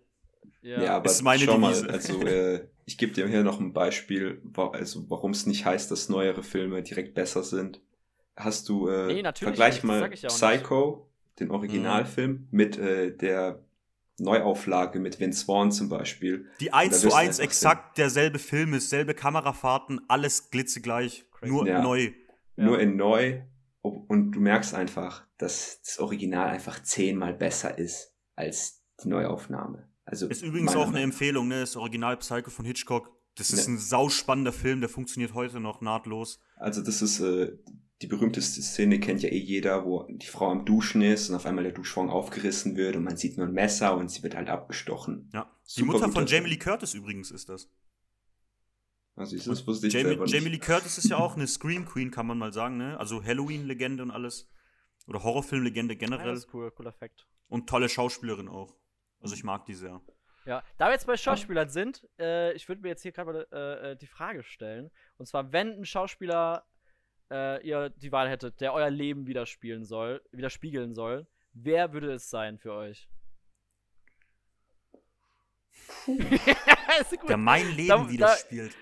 Ja, 0.63 0.83
ja 0.83 0.97
aber 0.97 1.11
ist 1.11 1.23
meine 1.23 1.45
schau 1.45 1.59
Devise. 1.59 1.85
mal, 1.85 1.91
also 1.91 2.23
äh, 2.23 2.67
ich 2.85 2.99
gebe 2.99 3.13
dir 3.13 3.27
hier 3.27 3.43
noch 3.43 3.61
ein 3.61 3.73
Beispiel, 3.73 4.41
also 4.73 5.05
warum 5.09 5.33
es 5.33 5.47
nicht 5.47 5.65
heißt, 5.65 5.91
dass 5.91 6.09
neuere 6.09 6.43
Filme 6.43 6.83
direkt 6.83 7.15
besser 7.15 7.43
sind. 7.43 7.81
Hast 8.37 8.69
du, 8.69 8.89
äh, 8.89 9.23
nee, 9.23 9.33
vergleich 9.35 9.83
mal 9.83 10.13
ja 10.15 10.29
Psycho, 10.29 11.09
nicht. 11.29 11.41
den 11.41 11.51
Originalfilm, 11.51 12.31
mhm. 12.33 12.49
mit 12.51 12.79
äh, 12.79 13.17
der 13.17 13.61
Neuauflage 14.19 14.99
mit 14.99 15.21
Vince 15.21 15.45
Vaughn 15.45 15.71
zum 15.71 15.89
Beispiel. 15.91 16.47
Die 16.61 16.73
1 16.73 17.03
zu 17.03 17.15
1 17.15 17.39
exakt 17.39 17.99
derselbe 17.99 18.39
Film 18.39 18.73
ist, 18.73 18.89
selbe 18.89 19.13
Kamerafahrten, 19.15 20.01
alles 20.09 20.51
glitzegleich, 20.51 21.27
nur 21.43 21.67
ja. 21.67 21.83
neu 21.83 22.13
nur 22.57 22.81
in 22.81 22.97
neu. 22.97 23.43
Und 23.83 24.33
du 24.33 24.41
merkst 24.41 24.75
einfach, 24.75 25.25
dass 25.39 25.81
das 25.83 26.01
Original 26.01 26.49
einfach 26.49 26.83
zehnmal 26.83 27.35
besser 27.35 27.79
ist 27.79 28.17
als 28.35 28.83
die 29.03 29.09
Neuaufnahme. 29.09 29.89
Also 30.07 30.29
ist 30.29 30.43
übrigens 30.43 30.75
auch 30.77 30.89
eine 30.89 31.01
Empfehlung, 31.03 31.49
ne? 31.49 31.61
Das 31.61 31.77
Original 31.77 32.17
Psycho 32.17 32.51
von 32.51 32.65
Hitchcock. 32.65 33.13
Das 33.35 33.51
ist 33.51 33.69
ne. 33.69 33.75
ein 33.75 33.79
sauspannender 33.79 34.53
Film, 34.53 34.81
der 34.81 34.89
funktioniert 34.89 35.35
heute 35.35 35.61
noch 35.61 35.81
nahtlos. 35.81 36.41
Also 36.57 36.81
das 36.81 37.03
ist 37.03 37.21
äh, 37.21 37.59
die 38.03 38.07
berühmteste 38.07 38.63
Szene 38.63 39.01
kennt 39.01 39.23
ja 39.23 39.31
eh 39.31 39.39
jeder, 39.39 39.85
wo 39.85 40.07
die 40.09 40.27
Frau 40.27 40.51
am 40.51 40.65
Duschen 40.65 41.03
ist 41.03 41.29
und 41.29 41.37
auf 41.37 41.45
einmal 41.45 41.65
der 41.65 41.73
Duschvorhang 41.73 42.11
aufgerissen 42.11 42.77
wird 42.77 42.97
und 42.97 43.05
man 43.05 43.17
sieht 43.17 43.37
nur 43.37 43.47
ein 43.47 43.53
Messer 43.53 43.97
und 43.97 44.11
sie 44.11 44.23
wird 44.23 44.37
halt 44.37 44.49
abgestochen. 44.49 45.29
Ja. 45.35 45.51
Super 45.65 45.81
die 45.81 45.93
Mutter 45.93 46.13
von 46.13 46.27
Jamie 46.27 46.51
Lee 46.51 46.59
Curtis 46.59 46.95
übrigens 46.95 47.31
ist 47.31 47.49
das. 47.49 47.69
Also 49.17 49.37
das 49.37 49.67
wusste 49.67 49.87
ich 49.87 49.93
Jamie, 49.95 50.09
selber 50.09 50.25
nicht. 50.25 50.35
Jamie 50.35 50.51
Lee 50.51 50.59
Curtis 50.59 50.99
ist 50.99 51.09
ja 51.09 51.17
auch 51.19 51.37
eine 51.37 51.47
Scream 51.47 51.85
Queen, 51.85 52.11
kann 52.11 52.27
man 52.27 52.39
mal 52.39 52.53
sagen, 52.53 52.77
ne? 52.77 52.99
Also 53.01 53.25
Halloween-Legende 53.25 54.03
und 54.03 54.11
alles. 54.11 54.49
Oder 55.07 55.23
Horrorfilm-Legende 55.23 55.97
generell. 55.97 56.27
Ja, 56.27 56.33
das 56.33 56.45
ist 56.45 56.55
cool, 56.55 56.71
cooler 56.71 56.93
Fact. 56.93 57.27
Und 57.49 57.69
tolle 57.69 57.89
Schauspielerin 57.89 58.49
auch. 58.49 58.77
Also 59.21 59.35
ich 59.35 59.45
mag 59.45 59.65
die 59.67 59.75
sehr. 59.75 60.01
Ja, 60.45 60.63
da 60.79 60.87
wir 60.87 60.93
jetzt 60.93 61.07
bei 61.07 61.17
Schauspielern 61.17 61.69
sind, 61.69 62.07
äh, 62.21 62.53
ich 62.53 62.69
würde 62.69 62.81
mir 62.83 62.89
jetzt 62.89 63.03
hier 63.03 63.11
gerade 63.13 63.33
mal 63.33 63.47
äh, 63.59 63.91
äh, 63.93 63.97
die 63.97 64.07
Frage 64.07 64.45
stellen. 64.45 64.91
Und 65.19 65.27
zwar, 65.27 65.51
wenn 65.53 65.73
ein 65.81 65.85
Schauspieler 65.85 66.65
äh, 67.33 67.67
ihr 67.67 67.91
die 67.91 68.13
Wahl 68.13 68.29
hättet, 68.29 68.61
der 68.61 68.73
euer 68.73 68.91
Leben 68.91 69.27
widerspielen 69.27 69.85
soll, 69.85 70.23
widerspiegeln 70.31 70.95
soll, 70.95 71.27
wer 71.53 71.93
würde 71.93 72.13
es 72.13 72.31
sein 72.31 72.59
für 72.59 72.73
euch? 72.75 73.09
Der 77.29 77.37
mein 77.37 77.69
Leben 77.73 77.89
Da- 77.89 78.09
widerspiegelt. 78.09 78.77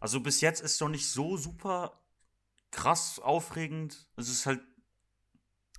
Also 0.00 0.20
bis 0.20 0.40
jetzt 0.40 0.60
ist 0.60 0.80
noch 0.80 0.88
nicht 0.88 1.08
so 1.10 1.36
super 1.36 2.00
krass 2.70 3.18
aufregend. 3.18 4.06
Es 4.16 4.28
ist 4.28 4.46
halt, 4.46 4.60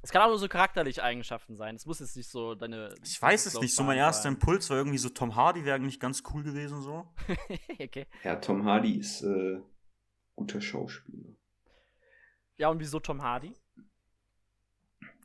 Es 0.02 0.12
kann 0.12 0.22
auch 0.22 0.28
nur 0.28 0.40
so 0.40 0.48
charakterliche 0.48 1.04
Eigenschaften 1.04 1.56
sein. 1.58 1.76
Es 1.76 1.86
muss 1.86 2.00
jetzt 2.00 2.16
nicht 2.16 2.30
so 2.30 2.56
deine. 2.56 2.96
ich 3.04 3.22
weiß 3.22 3.46
es 3.48 3.60
nicht, 3.60 3.76
so 3.76 3.84
mein 3.84 3.98
erster 3.98 4.24
sein. 4.24 4.34
Impuls 4.34 4.70
war 4.70 4.78
irgendwie 4.78 4.98
so 4.98 5.10
Tom 5.10 5.36
Hardy 5.36 5.66
wäre 5.66 5.76
eigentlich 5.76 6.00
ganz 6.00 6.24
cool 6.34 6.44
gewesen 6.44 6.82
so. 6.82 7.08
okay. 7.80 8.08
Ja, 8.24 8.38
Tom 8.38 8.64
Hardy 8.64 8.98
ist 8.98 9.22
äh, 9.24 9.60
guter 10.36 10.62
Schauspieler. 10.62 11.36
Ja, 12.58 12.70
und 12.70 12.80
wieso 12.80 13.00
Tom 13.00 13.22
Hardy? 13.22 13.54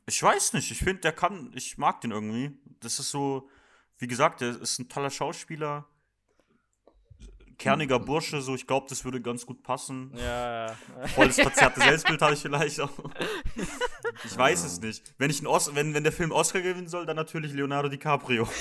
Ich 0.07 0.21
weiß 0.21 0.53
nicht, 0.53 0.71
ich 0.71 0.77
finde, 0.77 1.01
der 1.01 1.13
kann, 1.13 1.51
ich 1.55 1.77
mag 1.77 2.01
den 2.01 2.11
irgendwie. 2.11 2.51
Das 2.79 2.99
ist 2.99 3.11
so, 3.11 3.49
wie 3.97 4.07
gesagt, 4.07 4.41
der 4.41 4.61
ist 4.61 4.77
ein 4.79 4.89
toller 4.89 5.09
Schauspieler. 5.09 5.87
Kerniger 7.57 7.99
Bursche, 7.99 8.41
so, 8.41 8.53
ich 8.53 8.67
glaube, 8.67 8.87
das 8.89 9.05
würde 9.05 9.21
ganz 9.21 9.45
gut 9.45 9.63
passen. 9.63 10.11
Ja, 10.15 10.67
ja. 10.67 10.75
Volles 11.07 11.35
verzerrte 11.35 11.79
Selbstbild 11.79 12.21
habe 12.21 12.33
ich 12.33 12.41
vielleicht 12.41 12.81
auch. 12.81 12.91
Ich 14.23 14.37
weiß 14.37 14.63
es 14.65 14.81
nicht. 14.81 15.13
Wenn, 15.17 15.29
ich 15.29 15.45
Os 15.45 15.73
wenn, 15.75 15.93
wenn 15.93 16.03
der 16.03 16.11
Film 16.11 16.31
Oscar 16.31 16.61
gewinnen 16.61 16.87
soll, 16.87 17.05
dann 17.05 17.15
natürlich 17.15 17.53
Leonardo 17.53 17.89
DiCaprio. 17.89 18.47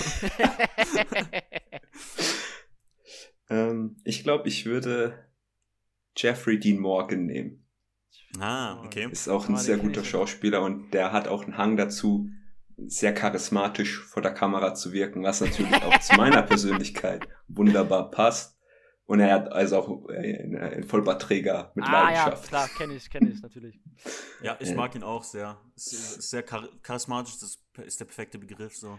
Ähm, 3.50 3.96
ich 4.04 4.22
glaube, 4.22 4.48
ich 4.48 4.64
würde 4.64 5.18
Jeffrey 6.16 6.58
Dean 6.58 6.78
Morgan 6.80 7.26
nehmen. 7.26 7.66
Ah, 8.38 8.82
okay. 8.84 9.08
Ist 9.10 9.28
auch 9.28 9.46
Ah, 9.48 9.50
ein 9.52 9.56
sehr 9.58 9.76
guter. 9.76 10.02
Schauspieler 10.02 10.62
und 10.62 10.92
der 10.92 11.12
hat 11.12 11.28
auch 11.28 11.44
einen 11.44 11.58
Hang 11.58 11.76
dazu, 11.76 12.28
sehr 12.76 13.14
charismatisch 13.14 14.00
vor 14.00 14.22
der 14.22 14.32
Kamera 14.32 14.74
zu 14.74 14.92
wirken, 14.92 15.22
was 15.22 15.40
natürlich 15.40 15.74
auch 15.82 16.00
zu 16.00 16.14
meiner 16.16 16.42
Persönlichkeit 16.50 17.28
wunderbar 17.46 18.10
passt. 18.10 18.53
Und 19.06 19.20
er 19.20 19.34
hat 19.34 19.52
also 19.52 19.78
auch 19.78 20.08
äh, 20.08 20.42
ein, 20.42 20.84
Vollbartträger 20.84 21.72
mit 21.74 21.84
ah, 21.84 21.92
ja, 21.92 22.02
Leidenschaft. 22.04 22.48
klar, 22.48 22.68
kenne 22.68 22.94
ich, 22.94 23.10
kenne 23.10 23.30
ich 23.30 23.42
natürlich. 23.42 23.78
Ja, 24.42 24.56
ich 24.60 24.74
mag 24.74 24.94
ihn 24.94 25.02
auch 25.02 25.22
sehr. 25.22 25.60
Ist, 25.76 26.22
sehr 26.30 26.42
char 26.42 26.68
charismatisch, 26.82 27.38
das 27.38 27.58
ist 27.84 28.00
der 28.00 28.06
perfekte 28.06 28.38
Begriff. 28.38 28.74
So. 28.74 28.98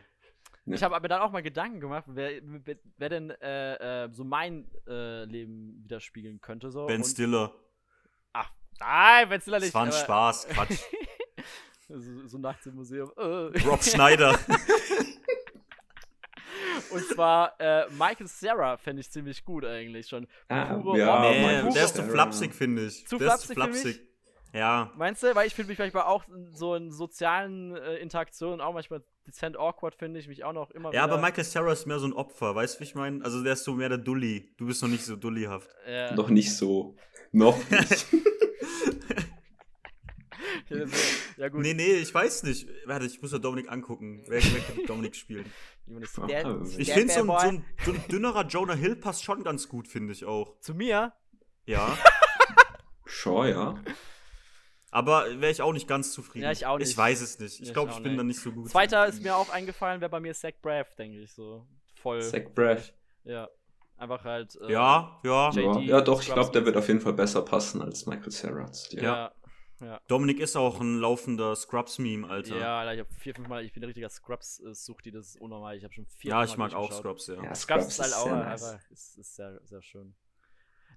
Ja. 0.65 0.75
Ich 0.75 0.83
habe 0.83 0.99
mir 0.99 1.07
dann 1.07 1.21
auch 1.21 1.31
mal 1.31 1.41
Gedanken 1.41 1.79
gemacht, 1.79 2.05
wer, 2.07 2.39
wer, 2.97 3.09
denn 3.09 3.31
äh, 3.31 4.03
äh, 4.05 4.09
so 4.13 4.23
mein 4.23 4.69
äh, 4.87 5.25
Leben 5.25 5.81
widerspiegeln 5.83 6.39
könnte. 6.39 6.69
So. 6.71 6.85
Ben 6.85 6.97
Und- 6.97 7.07
Stiller. 7.07 7.53
Ach, 8.33 8.51
nein, 8.79 9.29
Ben 9.29 9.41
Stiller 9.41 9.57
Das 9.57 9.65
nicht. 9.65 9.73
war 9.73 9.83
ein 9.83 9.89
aber- 9.89 9.97
Spaß, 9.97 10.47
Quatsch. 10.49 10.79
so, 11.87 12.27
so 12.27 12.37
nachts 12.37 12.65
im 12.67 12.75
Museum. 12.75 13.09
Rob 13.17 13.83
Schneider. 13.83 14.37
Und 16.91 17.03
zwar 17.07 17.59
äh, 17.59 17.85
Michael 17.91 18.27
Sarah 18.27 18.77
fände 18.77 19.01
ich 19.01 19.09
ziemlich 19.11 19.43
gut 19.43 19.65
eigentlich 19.65 20.07
schon. 20.07 20.27
Ah, 20.47 20.75
Pure 20.75 20.99
ja, 20.99 21.13
Ordnung. 21.13 21.31
nee, 21.31 21.41
Michael 21.41 21.73
der 21.73 21.85
ist 21.85 21.95
zu 21.95 22.03
flapsig, 22.03 22.53
finde 22.53 22.85
ich. 22.85 23.07
Zu 23.07 23.17
der 23.17 23.35
ist 23.35 23.51
flapsig 23.51 23.83
für 23.83 23.87
mich? 23.89 24.01
Ja. 24.53 24.89
Meinst 24.95 25.21
du? 25.21 25.35
Weil 25.35 25.47
ich 25.47 25.53
finde 25.53 25.69
mich 25.69 25.79
manchmal 25.79 26.03
auch 26.03 26.23
in 26.29 26.53
so 26.53 26.75
in 26.75 26.89
sozialen 26.91 27.75
äh, 27.75 27.97
Interaktionen 27.97 28.61
auch 28.61 28.73
manchmal 28.73 29.03
dezent 29.27 29.57
awkward, 29.57 29.95
finde 29.95 30.19
ich 30.19 30.27
mich 30.29 30.45
auch 30.45 30.53
noch 30.53 30.71
immer 30.71 30.93
Ja, 30.93 31.03
aber. 31.03 31.17
Michael 31.17 31.43
Sarah 31.43 31.73
ist 31.73 31.85
mehr 31.87 31.99
so 31.99 32.07
ein 32.07 32.13
Opfer, 32.13 32.55
weißt 32.55 32.75
du, 32.75 32.79
wie 32.79 32.83
ich 32.85 32.95
meine? 32.95 33.23
Also 33.25 33.43
der 33.43 33.53
ist 33.53 33.65
so 33.65 33.73
mehr 33.73 33.89
der 33.89 33.97
Dulli. 33.97 34.53
Du 34.57 34.67
bist 34.67 34.81
noch 34.81 34.89
nicht 34.89 35.03
so 35.03 35.15
dullihaft. 35.17 35.69
Äh, 35.85 36.13
Noch 36.15 36.29
nicht 36.29 36.55
so. 36.55 36.95
Noch 37.33 37.57
nicht. 37.69 38.05
ja, 41.37 41.49
gut. 41.49 41.61
Nee, 41.61 41.73
nee, 41.73 41.93
ich 41.95 42.13
weiß 42.13 42.43
nicht. 42.43 42.67
Warte, 42.85 43.05
ich 43.05 43.21
muss 43.21 43.31
ja 43.31 43.37
Dominik 43.37 43.71
angucken. 43.71 44.23
Wer, 44.27 44.41
wer 44.43 44.61
kann 44.61 44.85
Dominik 44.85 45.15
spielen? 45.15 45.51
Der, 46.27 46.61
ich 46.63 46.79
Ich 46.79 46.91
finde, 46.93 47.13
so, 47.13 47.25
so, 47.25 47.33
ein- 47.33 47.63
so 47.85 47.91
ein 47.91 48.03
dünnerer 48.09 48.45
Jonah 48.47 48.73
Hill 48.73 48.95
passt 48.95 49.23
schon 49.23 49.43
ganz 49.43 49.69
gut, 49.69 49.87
finde 49.87 50.13
ich 50.13 50.25
auch. 50.25 50.59
Zu 50.59 50.73
mir? 50.73 51.13
Ja. 51.65 51.95
Schon, 53.05 53.47
ja. 53.49 53.75
Aber 54.91 55.25
wäre 55.41 55.51
ich 55.51 55.61
auch 55.61 55.73
nicht 55.73 55.87
ganz 55.87 56.11
zufrieden. 56.11 56.43
Ja, 56.45 56.51
ich 56.51 56.65
auch 56.65 56.77
nicht. 56.79 56.89
Ich 56.89 56.97
weiß 56.97 57.21
es 57.21 57.37
nicht. 57.39 57.55
Ich 57.61 57.67
Ich 57.67 57.73
glaube, 57.73 57.91
auch 57.91 57.97
ich 57.97 58.03
bin 58.03 58.13
nicht. 58.13 58.19
da 58.19 58.23
nicht 58.23 58.39
so 58.39 58.51
gut. 58.51 58.69
Zweiter 58.69 59.05
ist 59.07 59.21
mir 59.21 59.35
auch 59.35 59.49
eingefallen, 59.49 60.01
wäre 60.01 60.09
bei 60.09 60.19
mir 60.19 60.33
Zach 60.33 60.53
Braff, 60.61 60.95
denke 60.95 61.19
ich 61.19 61.31
so. 61.33 61.67
Voll. 62.01 62.21
Zach 62.21 62.43
Braff. 62.53 62.93
Ja. 63.23 63.49
Einfach 63.97 64.23
halt. 64.23 64.55
äh, 64.61 64.71
Ja, 64.71 65.19
ja. 65.23 65.49
JD 65.51 65.63
Ja, 65.65 65.79
ja, 65.97 66.01
doch, 66.01 66.21
ich 66.21 66.31
glaube, 66.33 66.51
der 66.51 66.65
wird 66.65 66.77
auf 66.77 66.87
jeden 66.87 67.01
Fall 67.01 67.13
besser 67.13 67.41
passen 67.43 67.81
als 67.81 68.05
Michael 68.05 68.31
Sarah. 68.31 68.71
Ja. 68.91 69.01
Ja. 69.03 69.31
Dominik 70.07 70.39
ist 70.39 70.55
auch 70.55 70.79
ein 70.79 70.99
laufender 70.99 71.55
Scrubs-Meme, 71.55 72.27
Alter. 72.27 72.57
Ja, 72.57 72.79
Alter, 72.79 72.93
ich 72.93 72.99
habe 72.99 73.13
vier, 73.13 73.35
fünf 73.35 73.47
Mal, 73.47 73.63
ich 73.65 73.73
bin 73.73 73.83
ein 73.83 73.87
richtiger 73.87 74.09
Scrubs-Suchti, 74.09 75.11
das 75.11 75.29
ist 75.29 75.41
unnormal. 75.41 75.75
Ich 75.75 75.83
habe 75.83 75.93
schon 75.93 76.05
vier 76.05 76.29
Ja, 76.29 76.35
Mal 76.37 76.45
ich 76.45 76.57
mag 76.57 76.73
auch. 76.73 76.91
Scrubs, 76.91 77.27
ja. 77.27 77.43
Ja, 77.43 77.55
Scrubs 77.55 77.87
ist 77.87 77.99
halt 77.99 78.13
auch 78.13 78.23
sehr 78.25 78.35
nice. 78.35 78.63
einfach, 78.63 78.91
ist, 78.91 79.17
ist 79.17 79.35
sehr, 79.35 79.59
sehr 79.63 79.81
schön. 79.81 80.15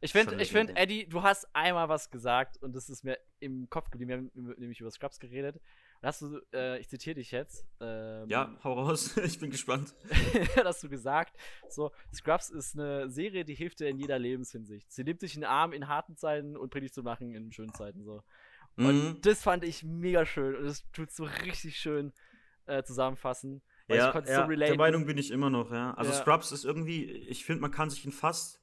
Ich 0.00 0.12
finde, 0.12 0.40
ich 0.40 0.52
finde. 0.52 0.76
Eddie, 0.76 1.08
du 1.08 1.22
hast 1.22 1.48
einmal 1.54 1.88
was 1.88 2.10
gesagt 2.10 2.56
und 2.62 2.74
das 2.74 2.88
ist 2.88 3.02
mir 3.02 3.18
im 3.40 3.68
Kopf 3.68 3.90
geblieben. 3.90 4.30
Wir 4.32 4.44
haben 4.46 4.54
nämlich 4.60 4.80
über 4.80 4.90
Scrubs 4.90 5.18
geredet. 5.18 5.60
Hast 6.02 6.22
du, 6.22 6.40
äh, 6.54 6.78
ich 6.78 6.88
zitiere 6.88 7.14
dich 7.16 7.32
jetzt. 7.32 7.66
Ähm, 7.80 8.28
Ja, 8.28 8.56
hau 8.62 8.74
raus. 8.74 9.16
Ich 9.24 9.40
bin 9.40 9.50
gespannt. 9.50 9.94
hast 10.64 10.84
du 10.84 10.88
gesagt, 10.88 11.36
so, 11.68 11.90
Scrubs 12.14 12.50
ist 12.50 12.78
eine 12.78 13.10
Serie, 13.10 13.44
die 13.44 13.54
hilft 13.54 13.80
dir 13.80 13.88
in 13.88 13.98
jeder 13.98 14.18
Lebenshinsicht. 14.20 14.92
Sie 14.92 15.02
nimmt 15.02 15.22
dich 15.22 15.34
in 15.34 15.40
den 15.40 15.50
Arm 15.50 15.72
in 15.72 15.88
harten 15.88 16.16
Zeiten 16.16 16.56
und 16.56 16.70
predigt 16.70 16.94
zu 16.94 17.02
machen 17.02 17.34
in 17.34 17.50
schönen 17.52 17.74
Zeiten, 17.74 18.04
so. 18.04 18.22
Und 18.78 18.86
Mhm. 18.86 19.20
das 19.22 19.42
fand 19.42 19.64
ich 19.64 19.82
mega 19.82 20.24
schön 20.24 20.54
und 20.56 20.64
das 20.64 20.84
tut 20.92 21.10
so 21.10 21.24
richtig 21.24 21.76
schön 21.78 22.12
äh, 22.66 22.82
zusammenfassen. 22.82 23.62
Weil 23.88 23.96
Ja, 23.98 24.06
ich 24.08 24.12
konnte 24.12 24.30
ja 24.30 24.42
so 24.42 24.48
relaten. 24.48 24.70
der 24.72 24.76
Meinung 24.78 25.06
bin 25.06 25.18
ich 25.18 25.30
immer 25.30 25.50
noch, 25.50 25.72
ja. 25.72 25.94
Also 25.94 26.12
Ja. 26.12 26.18
Scrubs 26.18 26.52
ist 26.52 26.64
irgendwie, 26.64 27.04
ich 27.04 27.44
finde, 27.44 27.62
man 27.62 27.70
kann 27.70 27.90
sich 27.90 28.04
in 28.04 28.12
fast, 28.12 28.60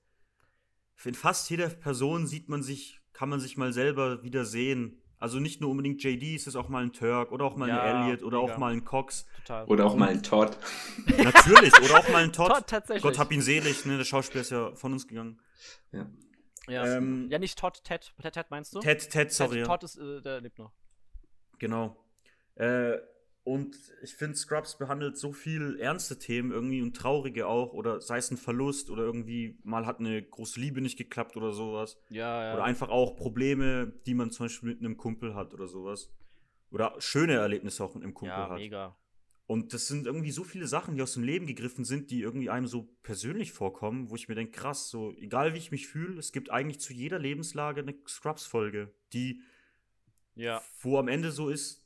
in 1.03 1.15
fast 1.15 1.49
jeder 1.49 1.67
Person 1.69 2.27
sieht 2.27 2.47
man 2.49 2.63
sich, 2.63 3.01
kann 3.13 3.29
man 3.29 3.39
sich 3.39 3.57
mal 3.57 3.73
selber 3.73 4.23
wieder 4.23 4.45
sehen. 4.45 5.01
Also 5.17 5.39
nicht 5.39 5.59
nur 5.61 5.71
unbedingt 5.71 6.03
JD, 6.03 6.35
es 6.35 6.45
ist 6.45 6.55
auch 6.55 6.69
mal 6.69 6.83
ein 6.83 6.93
Turk 6.93 7.31
oder 7.31 7.45
auch 7.45 7.55
mal 7.55 7.67
Ja, 7.69 7.81
ein 7.81 8.03
Elliot 8.03 8.21
oder 8.21 8.41
mega. 8.41 8.53
auch 8.53 8.57
mal 8.59 8.73
ein 8.73 8.83
Cox. 8.85 9.25
Total. 9.37 9.65
Oder 9.65 9.85
auch 9.85 9.95
mal 9.95 10.09
ein 10.09 10.21
Todd. 10.21 10.57
Natürlich, 11.17 11.73
oder 11.81 11.99
auch 11.99 12.09
mal 12.09 12.23
ein 12.23 12.31
Todd. 12.33 12.49
Todd, 12.53 12.67
tatsächlich. 12.67 13.01
Gott 13.03 13.17
hab 13.17 13.31
ihn 13.31 13.41
selig, 13.41 13.85
ne? 13.85 13.97
Der 13.97 14.03
Schauspieler 14.05 14.41
ist 14.41 14.51
ja 14.51 14.75
von 14.75 14.93
uns 14.93 15.07
gegangen. 15.07 15.41
Ja, 15.91 16.07
Ähm, 16.67 17.29
ja 17.29 17.39
nicht 17.39 17.57
Todd, 17.57 17.83
Ted. 17.83 18.13
Ted, 18.21 18.33
Ted 18.33 18.51
meinst 18.51 18.73
du? 18.73 18.79
Ted, 18.79 19.09
Ted, 19.09 19.31
sorry. 19.31 19.59
ja. 19.59 19.65
Todd 19.65 19.83
ist, 19.83 19.97
äh, 19.97 20.21
der 20.21 20.41
lebt 20.41 20.57
noch. 20.57 20.71
Genau. 21.59 21.97
Äh, 22.55 22.97
und 23.43 23.77
ich 24.01 24.15
finde, 24.15 24.35
Scrubs 24.35 24.75
behandelt 24.75 25.19
so 25.19 25.31
viel 25.31 25.79
ernste 25.79 26.17
Themen 26.17 26.51
irgendwie 26.51 26.81
und 26.81 26.95
traurige 26.95 27.45
auch, 27.45 27.73
oder 27.73 28.01
sei 28.01 28.17
es 28.17 28.31
ein 28.31 28.37
Verlust 28.37 28.89
oder 28.89 29.03
irgendwie 29.03 29.59
mal 29.63 29.85
hat 29.85 29.99
eine 29.99 30.23
große 30.23 30.59
Liebe 30.59 30.81
nicht 30.81 30.97
geklappt 30.97 31.37
oder 31.37 31.51
sowas. 31.51 31.99
Ja, 32.09 32.43
ja. 32.43 32.53
Oder 32.55 32.63
einfach 32.63 32.89
auch 32.89 33.15
Probleme, 33.15 33.93
die 34.07 34.15
man 34.15 34.31
zum 34.31 34.45
Beispiel 34.45 34.69
mit 34.69 34.79
einem 34.79 34.97
Kumpel 34.97 35.35
hat 35.35 35.53
oder 35.53 35.67
sowas. 35.67 36.11
Oder 36.71 36.95
schöne 36.97 37.33
Erlebnisse 37.33 37.83
auch 37.83 37.93
mit 37.93 38.03
einem 38.03 38.15
Kumpel 38.15 38.35
ja, 38.35 38.49
hat. 38.49 38.57
mega. 38.57 38.97
Und 39.47 39.73
das 39.73 39.87
sind 39.87 40.07
irgendwie 40.07 40.31
so 40.31 40.43
viele 40.43 40.65
Sachen, 40.67 40.95
die 40.95 41.01
aus 41.03 41.13
dem 41.13 41.23
Leben 41.23 41.45
gegriffen 41.45 41.85
sind, 41.85 42.09
die 42.09 42.21
irgendwie 42.21 42.49
einem 42.49 42.65
so 42.65 42.89
persönlich 43.03 43.51
vorkommen, 43.51 44.09
wo 44.09 44.15
ich 44.15 44.27
mir 44.27 44.33
denke, 44.35 44.53
krass, 44.53 44.89
so 44.89 45.13
egal 45.17 45.53
wie 45.53 45.59
ich 45.59 45.69
mich 45.71 45.87
fühle, 45.87 46.17
es 46.17 46.31
gibt 46.31 46.49
eigentlich 46.49 46.79
zu 46.79 46.93
jeder 46.93 47.19
Lebenslage 47.19 47.81
eine 47.81 47.95
Scrubs-Folge, 48.07 48.91
die 49.13 49.41
Ja. 50.33 50.61
wo 50.81 50.97
am 50.97 51.07
Ende 51.07 51.31
so 51.31 51.49
ist, 51.49 51.85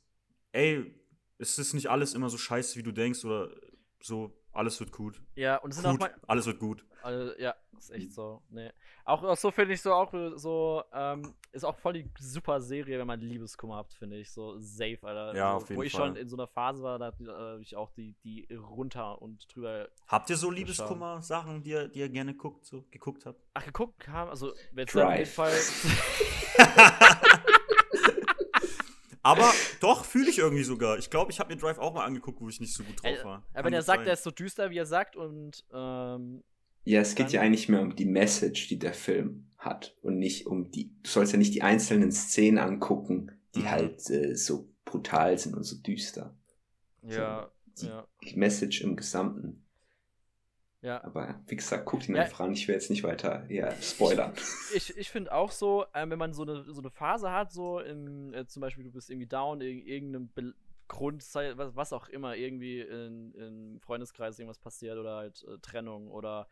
ey, 0.52 0.94
es 1.36 1.58
ist 1.58 1.74
nicht 1.74 1.88
alles 1.90 2.14
immer 2.14 2.30
so 2.30 2.38
scheiße, 2.38 2.78
wie 2.78 2.82
du 2.82 2.92
denkst, 2.92 3.24
oder 3.26 3.54
so, 4.00 4.34
alles 4.52 4.80
wird 4.80 4.90
gut. 4.92 5.20
Ja, 5.34 5.56
und 5.58 5.70
es 5.70 5.76
sind 5.76 5.86
auch 5.86 5.98
mal. 5.98 6.14
alles 6.26 6.46
wird 6.46 6.58
gut. 6.58 6.84
Also, 7.02 7.38
ja, 7.38 7.54
ist 7.78 7.90
echt 7.90 8.12
so. 8.12 8.42
Nee. 8.48 8.70
Auch, 9.04 9.22
auch 9.22 9.36
so 9.36 9.50
finde 9.50 9.74
ich 9.74 9.80
so 9.82 9.92
auch 9.92 10.12
so, 10.36 10.82
ähm, 10.92 11.34
ist 11.52 11.64
auch 11.64 11.76
voll 11.76 11.94
die 11.94 12.10
super 12.18 12.60
Serie, 12.60 12.98
wenn 12.98 13.06
man 13.06 13.20
Liebeskummer 13.20 13.76
habt, 13.76 13.92
finde 13.94 14.16
ich. 14.18 14.30
So 14.30 14.56
safe, 14.58 14.98
Alter. 15.02 15.34
Ja, 15.36 15.50
so, 15.52 15.56
auf 15.56 15.68
jeden 15.68 15.78
Wo 15.78 15.82
ich 15.82 15.92
Fall. 15.92 16.06
schon 16.08 16.16
in 16.16 16.28
so 16.28 16.36
einer 16.36 16.46
Phase 16.46 16.82
war, 16.82 16.98
da 16.98 17.06
habe 17.06 17.58
ich 17.62 17.74
auch 17.76 17.90
die, 17.92 18.14
die 18.24 18.46
runter 18.54 19.20
und 19.20 19.46
drüber. 19.54 19.88
Habt 20.06 20.30
ihr 20.30 20.36
so 20.36 20.50
Liebeskummer-Sachen, 20.50 21.62
die 21.62 21.70
ihr, 21.70 21.88
die 21.88 21.98
ihr 22.00 22.08
gerne 22.08 22.34
guckt, 22.34 22.64
so 22.64 22.84
geguckt 22.90 23.26
habt? 23.26 23.40
Ach, 23.54 23.64
geguckt 23.64 24.06
haben, 24.08 24.30
also, 24.30 24.52
jetzt 24.76 24.94
Drive. 24.94 25.06
auf 25.08 25.16
jeden 25.18 25.30
Fall. 25.30 25.52
Aber 29.22 29.52
doch, 29.80 30.04
fühle 30.06 30.30
ich 30.30 30.38
irgendwie 30.38 30.62
sogar. 30.62 30.96
Ich 30.98 31.10
glaube, 31.10 31.30
ich 31.30 31.38
habe 31.40 31.52
mir 31.54 31.60
Drive 31.60 31.78
auch 31.78 31.92
mal 31.92 32.04
angeguckt, 32.06 32.40
wo 32.40 32.48
ich 32.48 32.58
nicht 32.58 32.72
so 32.72 32.82
gut 32.84 33.02
drauf 33.02 33.18
Äh, 33.20 33.24
war. 33.24 33.44
Aber 33.52 33.64
wenn 33.66 33.74
er 33.74 33.82
sagt, 33.82 34.00
sein. 34.00 34.06
er 34.06 34.14
ist 34.14 34.22
so 34.22 34.30
düster, 34.30 34.70
wie 34.70 34.78
er 34.78 34.86
sagt, 34.86 35.14
und 35.14 35.62
ähm, 35.74 36.42
Ja, 36.84 37.00
es 37.00 37.14
geht 37.14 37.30
ja 37.32 37.42
eigentlich 37.42 37.68
mehr 37.68 37.82
um 37.82 37.94
die 37.94 38.06
Message, 38.06 38.68
die 38.68 38.78
der 38.78 38.94
Film 38.94 39.49
hat 39.60 39.96
und 40.02 40.18
nicht 40.18 40.46
um 40.46 40.70
die. 40.72 40.90
Du 41.02 41.08
sollst 41.10 41.32
ja 41.32 41.38
nicht 41.38 41.54
die 41.54 41.62
einzelnen 41.62 42.10
Szenen 42.12 42.58
angucken, 42.58 43.30
die 43.54 43.60
Mhm. 43.60 43.70
halt 43.70 44.10
äh, 44.10 44.34
so 44.34 44.68
brutal 44.84 45.38
sind 45.38 45.54
und 45.54 45.62
so 45.64 45.76
düster. 45.76 46.34
ja, 47.02 47.50
Die, 47.80 47.86
ja, 47.86 48.06
die 48.24 48.36
Message 48.36 48.82
im 48.82 48.96
Gesamten. 48.96 49.64
ja. 50.82 51.02
Aber 51.04 51.40
wie 51.46 51.56
gesagt, 51.56 51.86
guckt 51.86 52.08
ihn 52.08 52.16
Ja. 52.16 52.22
einfach 52.22 52.40
an. 52.40 52.52
Ich 52.52 52.66
will 52.68 52.74
jetzt 52.74 52.90
nicht 52.90 53.04
weiter 53.04 53.44
ja, 53.50 53.70
spoilern. 53.80 54.32
Ich, 54.74 54.96
ich 54.96 55.10
finde 55.10 55.32
auch 55.32 55.50
so, 55.52 55.84
ähm, 55.94 56.10
wenn 56.10 56.18
man 56.18 56.32
so 56.32 56.42
eine, 56.42 56.64
so 56.72 56.80
eine 56.80 56.90
Phase 56.90 57.30
hat, 57.30 57.52
so 57.52 57.80
im, 57.80 58.32
äh, 58.34 58.46
zum 58.46 58.60
Beispiel 58.60 58.84
du 58.84 58.90
bist 58.90 59.10
irgendwie 59.10 59.28
down, 59.28 59.60
in 59.60 59.78
irgendeinem 59.86 60.28
Be 60.28 60.54
Grund, 60.88 61.22
was, 61.34 61.76
was 61.76 61.92
auch 61.92 62.08
immer, 62.08 62.34
irgendwie 62.34 62.80
in, 62.80 63.32
in 63.34 63.78
Freundeskreis 63.80 64.36
irgendwas 64.40 64.58
passiert 64.58 64.98
oder 64.98 65.14
halt 65.18 65.44
äh, 65.44 65.56
Trennung 65.62 66.10
oder 66.10 66.48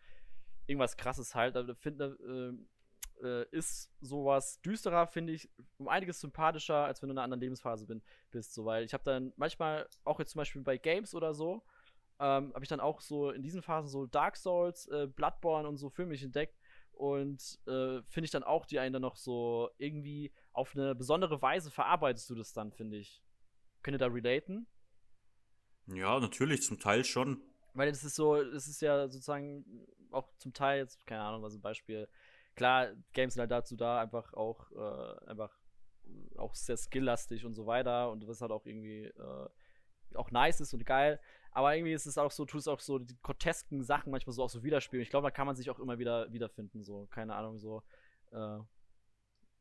irgendwas 0.68 0.96
krasses 0.96 1.34
halt. 1.34 1.56
Da 1.56 1.66
finde 1.74 2.16
äh, 3.22 3.44
ist 3.50 3.90
sowas 4.00 4.60
düsterer, 4.62 5.06
finde 5.06 5.32
ich, 5.32 5.50
um 5.78 5.88
einiges 5.88 6.20
sympathischer, 6.20 6.84
als 6.84 7.02
wenn 7.02 7.08
du 7.08 7.12
in 7.12 7.18
einer 7.18 7.24
anderen 7.24 7.40
Lebensphase 7.40 7.86
bin, 7.86 8.02
bist. 8.30 8.54
So, 8.54 8.64
weil 8.64 8.84
ich 8.84 8.94
habe 8.94 9.04
dann 9.04 9.32
manchmal, 9.36 9.88
auch 10.04 10.18
jetzt 10.18 10.32
zum 10.32 10.40
Beispiel 10.40 10.62
bei 10.62 10.78
Games 10.78 11.14
oder 11.14 11.34
so, 11.34 11.62
ähm, 12.20 12.52
habe 12.52 12.64
ich 12.64 12.68
dann 12.68 12.80
auch 12.80 13.00
so 13.00 13.30
in 13.30 13.42
diesen 13.42 13.62
Phasen 13.62 13.88
so 13.88 14.06
Dark 14.06 14.36
Souls, 14.36 14.86
äh, 14.88 15.06
Bloodborne 15.06 15.68
und 15.68 15.76
so 15.76 15.88
für 15.88 16.06
mich 16.06 16.22
entdeckt. 16.22 16.58
Und 16.92 17.60
äh, 17.66 18.02
finde 18.08 18.24
ich 18.24 18.32
dann 18.32 18.42
auch, 18.42 18.66
die 18.66 18.80
einen 18.80 18.92
dann 18.92 19.02
noch 19.02 19.14
so 19.14 19.70
irgendwie 19.78 20.32
auf 20.52 20.74
eine 20.74 20.96
besondere 20.96 21.40
Weise 21.40 21.70
verarbeitest 21.70 22.28
du 22.28 22.34
das 22.34 22.52
dann, 22.52 22.72
finde 22.72 22.96
ich. 22.96 23.22
Könnt 23.82 23.94
ihr 23.94 23.98
da 23.98 24.08
relaten? 24.08 24.66
Ja, 25.86 26.18
natürlich, 26.18 26.62
zum 26.62 26.80
Teil 26.80 27.04
schon. 27.04 27.40
Weil 27.74 27.90
das 27.90 28.02
ist 28.02 28.16
so, 28.16 28.34
es 28.34 28.66
ist 28.66 28.82
ja 28.82 29.08
sozusagen 29.08 29.86
auch 30.10 30.28
zum 30.38 30.52
Teil 30.52 30.80
jetzt, 30.80 31.06
keine 31.06 31.22
Ahnung, 31.22 31.42
was 31.42 31.54
ein 31.54 31.60
Beispiel. 31.60 32.08
Klar, 32.58 32.88
Games 33.12 33.34
sind 33.34 33.40
halt 33.40 33.50
dazu 33.50 33.76
da, 33.76 34.00
einfach 34.00 34.34
auch, 34.34 34.70
äh, 34.72 35.26
einfach 35.26 35.56
auch 36.36 36.54
sehr 36.54 36.76
skilllastig 36.76 37.44
und 37.44 37.54
so 37.54 37.66
weiter 37.66 38.10
und 38.10 38.26
was 38.26 38.40
halt 38.40 38.50
auch 38.52 38.66
irgendwie 38.66 39.04
äh, 39.04 39.48
auch 40.14 40.30
nice 40.30 40.60
ist 40.60 40.72
und 40.74 40.84
geil. 40.84 41.20
Aber 41.52 41.74
irgendwie 41.74 41.92
ist 41.92 42.06
es 42.06 42.18
auch 42.18 42.30
so, 42.30 42.44
tut 42.44 42.60
es 42.60 42.68
auch 42.68 42.80
so 42.80 42.98
die 42.98 43.16
grotesken 43.22 43.82
Sachen 43.82 44.10
manchmal 44.10 44.32
so 44.34 44.42
auch 44.44 44.50
so 44.50 44.62
widerspiegeln. 44.62 45.02
Ich 45.02 45.10
glaube, 45.10 45.26
da 45.26 45.30
kann 45.30 45.46
man 45.46 45.56
sich 45.56 45.70
auch 45.70 45.78
immer 45.78 45.98
wieder 45.98 46.32
wiederfinden, 46.32 46.82
so, 46.84 47.06
keine 47.10 47.34
Ahnung, 47.34 47.58
so. 47.58 47.82
Äh, 48.30 48.58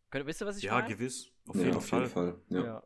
könnt, 0.09 0.25
wisst 0.25 0.41
ihr, 0.41 0.47
was 0.47 0.57
ich 0.57 0.63
ja, 0.63 0.73
meine? 0.73 0.87
gewiss. 0.87 1.31
Auf 1.47 1.55
ja, 1.55 1.63
jeden 1.63 1.77
auf 1.77 1.85
Fall. 1.85 2.01
jeden 2.01 2.11
Fall. 2.11 2.41
Ja. 2.49 2.63
ja. 2.63 2.83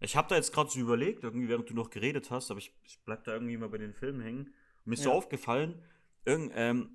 Ich 0.00 0.16
habe 0.16 0.28
da 0.28 0.36
jetzt 0.36 0.52
gerade 0.52 0.70
so 0.70 0.78
überlegt, 0.78 1.24
irgendwie 1.24 1.48
während 1.48 1.68
du 1.70 1.74
noch 1.74 1.90
geredet 1.90 2.30
hast, 2.30 2.50
aber 2.50 2.58
ich, 2.58 2.74
ich 2.82 3.00
bleib 3.04 3.24
da 3.24 3.32
irgendwie 3.32 3.56
mal 3.56 3.68
bei 3.68 3.78
den 3.78 3.94
Filmen 3.94 4.20
hängen. 4.20 4.46
Und 4.46 4.86
mir 4.86 4.94
ist 4.94 5.02
so 5.02 5.10
Ja. 5.10 5.16
aufgefallen, 5.16 5.82
irgend, 6.24 6.52
ähm, 6.54 6.94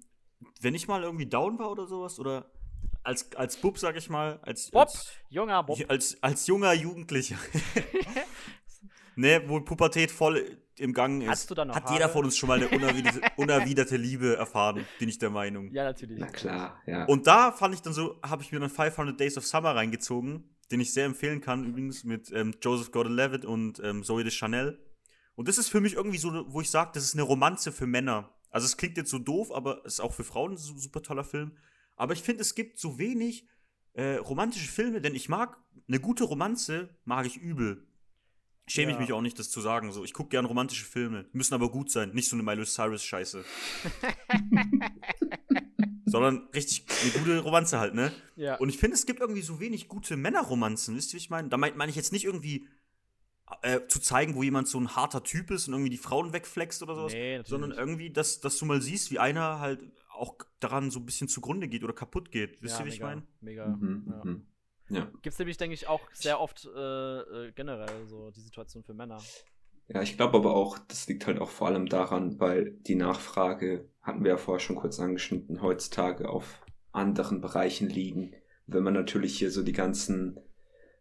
wenn 0.62 0.76
ich 0.76 0.88
mal 0.88 1.04
irgendwie 1.04 1.26
down 1.26 1.60
war 1.60 1.72
oder 1.72 1.88
sowas, 1.88 2.20
oder 2.20 2.52
als, 3.04 3.34
als 3.36 3.58
Bub, 3.58 3.78
sag 3.80 3.96
ich 3.98 4.10
mal, 4.10 4.40
als, 4.44 4.70
Bob, 4.72 4.82
als, 4.88 5.12
junger 5.30 5.64
Bob. 5.64 5.80
als, 5.88 6.22
als 6.22 6.46
junger 6.48 6.74
Jugendlicher, 6.74 7.38
ne, 9.16 9.42
wo 9.48 9.60
Pubertät 9.62 10.12
voll 10.12 10.58
im 10.78 10.94
Gang 10.94 11.22
ist, 11.24 11.30
Hast 11.30 11.50
du 11.52 11.56
da 11.56 11.66
noch 11.66 11.76
hat 11.76 11.90
jeder 11.90 12.06
Haare? 12.06 12.14
von 12.14 12.26
uns 12.26 12.38
schon 12.38 12.48
mal 12.48 12.58
eine 12.58 12.70
unerwiderte, 12.70 13.22
unerwiderte 13.38 13.98
Liebe 13.98 14.36
erfahren, 14.38 14.86
bin 14.98 15.10
ich 15.10 15.18
der 15.18 15.30
Meinung. 15.30 15.72
ja, 15.72 15.84
natürlich. 15.84 16.18
Na 16.20 16.28
klar, 16.28 16.82
ja. 16.86 17.06
Und 17.06 17.28
da 17.28 17.52
fand 17.52 17.74
ich 17.76 17.82
dann 17.82 17.94
so, 17.94 18.20
habe 18.24 18.44
ich 18.44 18.52
mir 18.52 18.60
dann 18.60 18.70
500 18.70 19.20
Days 19.20 19.38
of 19.38 19.46
Summer 19.46 19.76
reingezogen, 19.76 20.50
den 20.72 20.80
ich 20.80 20.94
sehr 20.94 21.06
empfehlen 21.06 21.42
kann, 21.42 21.66
übrigens 21.66 22.04
mit 22.04 22.32
ähm, 22.32 22.54
Joseph 22.62 22.92
Gordon-Levitt 22.92 23.44
und 23.44 23.82
ähm, 23.84 24.04
Zoe 24.04 24.24
de 24.24 24.32
Chanel. 24.32 24.80
Und 25.36 25.48
das 25.48 25.58
ist 25.58 25.70
für 25.70 25.82
mich 25.82 25.94
irgendwie 25.96 26.18
so, 26.18 26.46
wo 26.48 26.62
ich 26.62 26.70
sage, 26.70 26.92
das 26.94 27.04
ist 27.04 27.14
eine 27.14 27.24
Romanze 27.24 27.72
für 27.72 27.88
Männer. 27.88 28.30
Also 28.52 28.66
es 28.66 28.78
klingt 28.78 28.98
jetzt 28.98 29.10
so 29.10 29.20
doof, 29.20 29.52
aber 29.54 29.82
es 29.86 29.94
ist 29.94 30.00
auch 30.00 30.14
für 30.14 30.24
Frauen 30.24 30.54
ein 30.54 30.58
su- 30.58 30.78
super 30.78 31.02
toller 31.02 31.24
Film. 31.24 31.58
Aber 32.00 32.14
ich 32.14 32.22
finde, 32.24 32.42
es 32.42 32.56
gibt 32.56 32.80
so 32.80 32.98
wenig 32.98 33.48
äh, 33.94 34.16
romantische 34.16 34.70
Filme, 34.70 35.02
denn 35.02 35.16
ich 35.16 35.30
mag 35.30 35.58
eine 35.88 36.00
gute 36.00 36.24
Romanze, 36.24 36.90
mag 37.06 37.26
ich 37.26 37.38
übel. 37.38 37.86
Schäme 38.68 38.92
ich 38.92 38.98
Ja. 38.98 39.02
mich 39.02 39.14
auch 39.14 39.22
nicht, 39.22 39.38
das 39.40 39.50
zu 39.50 39.62
sagen. 39.62 39.92
So, 39.92 40.04
ich 40.06 40.14
gucke 40.14 40.30
gern 40.30 40.46
romantische 40.46 40.86
Filme, 40.86 41.26
müssen 41.34 41.54
aber 41.56 41.70
gut 41.72 41.90
sein, 41.92 42.12
nicht 42.12 42.30
so 42.30 42.36
eine 42.36 42.44
Miley 42.44 42.66
Cyrus 42.66 43.04
Scheiße. 43.04 43.44
Sondern 46.06 46.48
richtig 46.56 46.86
eine 47.04 47.12
gute 47.12 47.40
Romanze 47.40 47.80
halt, 47.80 47.94
ne? 47.94 48.12
Ja. 48.36 48.56
Und 48.56 48.70
ich 48.70 48.78
finde, 48.78 48.96
es 48.96 49.06
gibt 49.06 49.20
irgendwie 49.20 49.42
so 49.42 49.60
wenig 49.60 49.88
gute 49.88 50.18
Männerromanzen, 50.18 50.96
wisst 50.96 51.12
ihr, 51.14 51.16
wie 51.16 51.24
ich 51.24 51.30
meine? 51.30 51.50
Da 51.50 51.58
meine 51.58 51.76
mein 51.76 51.90
ich 51.90 51.96
jetzt 51.96 52.12
nicht 52.12 52.26
irgendwie 52.26 52.68
äh, 53.62 53.82
zu 53.88 54.00
zeigen, 54.00 54.36
wo 54.36 54.42
jemand 54.44 54.68
so 54.68 54.80
ein 54.80 54.96
harter 54.96 55.24
Typ 55.24 55.52
ist 55.52 55.68
und 55.68 55.74
irgendwie 55.74 55.90
die 55.92 55.98
Frauen 55.98 56.34
wegflext 56.34 56.82
oder 56.82 56.96
sowas, 56.96 57.14
Nee, 57.14 57.42
sondern 57.46 57.72
irgendwie, 57.72 58.10
dass, 58.12 58.40
dass 58.40 58.58
du 58.58 58.66
mal 58.66 58.82
siehst, 58.82 59.12
wie 59.12 59.20
einer 59.20 59.60
halt 59.60 59.82
auch 60.20 60.36
daran 60.60 60.92
so 60.92 61.00
ein 61.00 61.06
bisschen 61.06 61.28
zugrunde 61.28 61.68
geht 61.68 61.84
oder 61.84 61.94
kaputt 61.94 62.32
geht. 62.32 62.62
Wisst 62.62 62.76
ja, 62.76 62.82
ihr, 62.82 62.86
wie 62.86 62.90
ich 62.90 63.00
mega, 63.00 63.08
meine? 63.08 63.24
Mega. 63.42 63.68
Mhm, 63.68 64.06
ja. 64.08 64.24
mhm. 64.24 64.48
ja. 64.90 65.12
Gibt's 65.22 65.40
nämlich, 65.40 65.58
denke 65.58 65.74
ich, 65.74 65.88
auch 65.88 66.02
sehr 66.14 66.40
oft 66.40 66.66
äh, 66.66 67.20
äh, 67.20 67.52
generell 67.54 68.08
so 68.08 68.32
die 68.32 68.42
Situation 68.42 68.84
für 68.84 68.94
Männer. 68.94 69.22
Ja, 69.88 70.04
ich 70.04 70.18
glaube 70.18 70.38
aber 70.38 70.56
auch, 70.56 70.78
das 70.78 71.08
liegt 71.08 71.26
halt 71.26 71.40
auch 71.40 71.50
vor 71.50 71.68
allem 71.68 71.88
daran, 71.88 72.40
weil 72.40 72.72
die 72.72 72.96
Nachfrage, 72.96 73.90
hatten 74.04 74.24
wir 74.24 74.32
ja 74.32 74.38
vorher 74.38 74.60
schon 74.60 74.76
kurz 74.76 75.00
angeschnitten, 75.00 75.62
heutzutage 75.62 76.30
auf 76.30 76.62
anderen 76.92 77.42
Bereichen 77.42 77.90
liegen. 77.90 78.34
Wenn 78.68 78.84
man 78.84 78.94
natürlich 78.94 79.38
hier 79.38 79.50
so 79.50 79.64
die 79.64 79.74
ganzen 79.74 80.40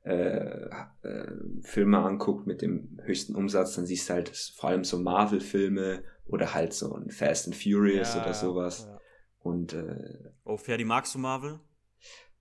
äh, 0.04 0.70
äh, 1.02 1.32
Filme 1.60 1.98
anguckt 1.98 2.46
mit 2.46 2.62
dem 2.62 2.98
höchsten 3.02 3.34
Umsatz, 3.34 3.74
dann 3.74 3.84
siehst 3.84 4.08
du 4.08 4.14
halt 4.14 4.30
vor 4.56 4.70
allem 4.70 4.84
so 4.84 4.98
Marvel-Filme 4.98 6.02
oder 6.24 6.54
halt 6.54 6.72
so 6.72 6.94
ein 6.94 7.10
Fast 7.10 7.46
and 7.46 7.56
Furious 7.56 8.14
Ja, 8.14 8.22
oder 8.22 8.32
sowas. 8.32 8.86
ja. 8.88 8.98
Und 9.40 9.72
äh, 9.72 10.30
Oh, 10.44 10.56
Ferdi, 10.56 10.84
magst 10.84 11.14
du 11.14 11.18
Marvel? 11.18 11.60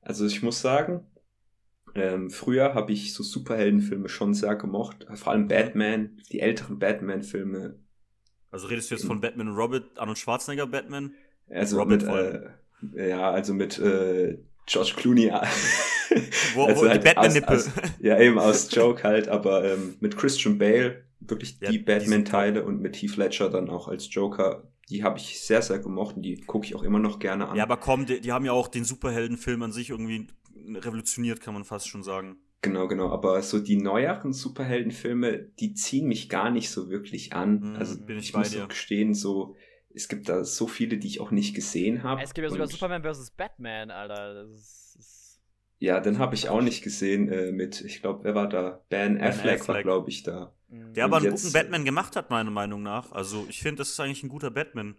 also 0.02 0.26
ich 0.26 0.42
muss 0.42 0.62
sagen, 0.62 1.06
ähm, 1.96 2.30
früher 2.30 2.74
habe 2.74 2.92
ich 2.94 3.14
so 3.14 3.24
Superheldenfilme 3.24 4.08
schon 4.10 4.34
sehr 4.34 4.56
gemocht. 4.56 5.06
Vor 5.16 5.34
allem 5.34 5.48
Batman, 5.48 6.22
die 6.32 6.40
älteren 6.40 6.80
Batman-Filme. 6.80 7.80
Also 8.52 8.68
redest 8.68 8.90
du 8.92 8.96
jetzt 8.96 9.06
von 9.06 9.20
Batman 9.20 9.50
und 9.50 9.56
Robert, 9.56 9.98
Arnold 9.98 10.18
Schwarzenegger 10.18 10.68
Batman? 10.68 11.14
Also 11.50 11.80
Robert 11.80 12.04
mit, 12.04 12.96
äh, 12.96 13.10
ja, 13.10 13.32
also 13.32 13.54
mit 13.54 13.78
äh, 13.80 14.38
George 14.66 14.94
Clooney. 14.96 15.32
Wo, 16.56 16.66
Also 16.66 16.82
wo 16.82 16.84
die 16.86 16.90
halt 16.92 17.04
Batman-Nippel. 17.04 17.58
aus- 17.58 17.70
ja, 18.00 18.20
eben 18.20 18.40
aus 18.40 18.74
Joke 18.74 19.04
halt, 19.04 19.28
aber 19.28 19.66
ähm, 19.66 19.96
mit 20.00 20.16
Christian 20.18 20.58
Bale, 20.58 21.04
wirklich 21.20 21.58
Ja, 21.62 21.72
die 21.72 21.80
Batman-Teile 21.80 22.64
und 22.66 22.82
mit 22.82 22.96
Heath 22.96 23.18
Ledger 23.18 23.50
dann 23.50 23.70
auch 23.70 23.88
als 23.88 24.14
Joker, 24.14 24.72
die 24.90 25.04
habe 25.04 25.18
ich 25.20 25.40
sehr, 25.42 25.62
sehr 25.62 25.80
gemocht 25.80 26.16
und 26.16 26.22
die 26.24 26.42
gucke 26.42 26.66
ich 26.66 26.76
auch 26.76 26.84
immer 26.84 27.00
noch 27.00 27.20
gerne 27.20 27.50
an. 27.50 27.58
Ja, 27.58 27.64
aber 27.64 27.78
komm, 27.78 28.06
die, 28.06 28.22
die 28.22 28.32
haben 28.32 28.46
ja 28.46 28.52
auch 28.54 28.68
den 28.68 28.86
Superheldenfilm 28.86 29.62
an 29.64 29.72
sich 29.72 29.90
irgendwie 29.90 30.28
revolutioniert, 30.76 31.42
kann 31.42 31.54
man 31.54 31.64
fast 31.66 31.88
schon 31.88 32.04
sagen. 32.04 32.38
Genau, 32.62 32.88
genau. 32.88 33.10
Aber 33.10 33.42
so 33.42 33.60
die 33.60 33.78
neueren 33.78 34.34
Superheldenfilme, 34.34 35.40
die 35.60 35.74
ziehen 35.74 36.08
mich 36.08 36.28
gar 36.30 36.50
nicht 36.50 36.70
so 36.70 36.90
wirklich 36.90 37.34
an. 37.34 37.60
Mhm, 37.60 37.76
also 37.76 38.00
bin 38.06 38.18
ich 38.18 38.26
ich 38.28 38.34
bei 38.34 38.40
muss 38.40 38.52
dir. 38.52 38.68
gestehen, 38.68 39.14
so 39.14 39.56
es 39.94 40.08
gibt 40.08 40.30
da 40.30 40.44
so 40.44 40.68
viele, 40.68 40.98
die 40.98 41.08
ich 41.08 41.20
auch 41.22 41.32
nicht 41.32 41.56
gesehen 41.56 42.04
habe. 42.04 42.22
Es 42.22 42.34
gibt 42.34 42.44
ja 42.46 42.50
sogar 42.52 42.68
Superman 42.68 43.04
vs. 43.04 43.32
Batman, 43.32 43.90
Alter. 43.92 44.34
Das 44.46 44.96
ist, 44.98 45.42
Ja, 45.80 46.00
den 46.00 46.20
habe 46.20 46.36
ich 46.36 46.50
auch 46.50 46.62
nicht 46.62 46.84
gesehen 46.84 47.30
äh, 47.30 47.52
mit, 47.52 47.82
ich 47.82 48.02
glaube, 48.02 48.24
wer 48.24 48.36
war 48.36 48.50
da? 48.50 48.84
Ben 48.90 49.20
Affleck, 49.22 49.68
war, 49.68 49.76
Affleck. 49.76 49.84
glaube 49.84 50.10
ich, 50.10 50.24
da. 50.24 50.54
Mh. 50.68 50.94
Der 50.94 51.06
aber 51.06 51.18
einen 51.18 51.32
guten 51.32 51.52
Batman 51.54 51.86
gemacht 51.86 52.16
hat, 52.16 52.30
meiner 52.30 52.52
Meinung 52.52 52.84
nach. 52.84 53.12
Also 53.12 53.46
ich 53.50 53.62
finde, 53.62 53.80
das 53.80 53.90
ist 53.90 54.00
eigentlich 54.00 54.24
ein 54.24 54.30
guter 54.30 54.52
Batman. 54.52 54.96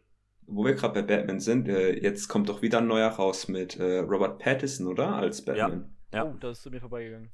Wo 0.46 0.64
wir 0.64 0.74
gerade 0.74 1.02
bei 1.02 1.16
Batman 1.16 1.40
sind, 1.40 1.68
äh, 1.68 1.92
jetzt 2.00 2.28
kommt 2.28 2.48
doch 2.48 2.62
wieder 2.62 2.78
ein 2.78 2.86
neuer 2.86 3.08
raus 3.10 3.48
mit 3.48 3.76
äh, 3.76 3.98
Robert 3.98 4.38
Pattinson, 4.38 4.86
oder? 4.86 5.14
Als 5.14 5.44
Batman. 5.44 5.94
Ja. 6.12 6.24
Oh, 6.24 6.34
da 6.40 6.50
ist 6.52 6.62
zu 6.62 6.70
mir 6.70 6.80
vorbeigegangen. 6.80 7.30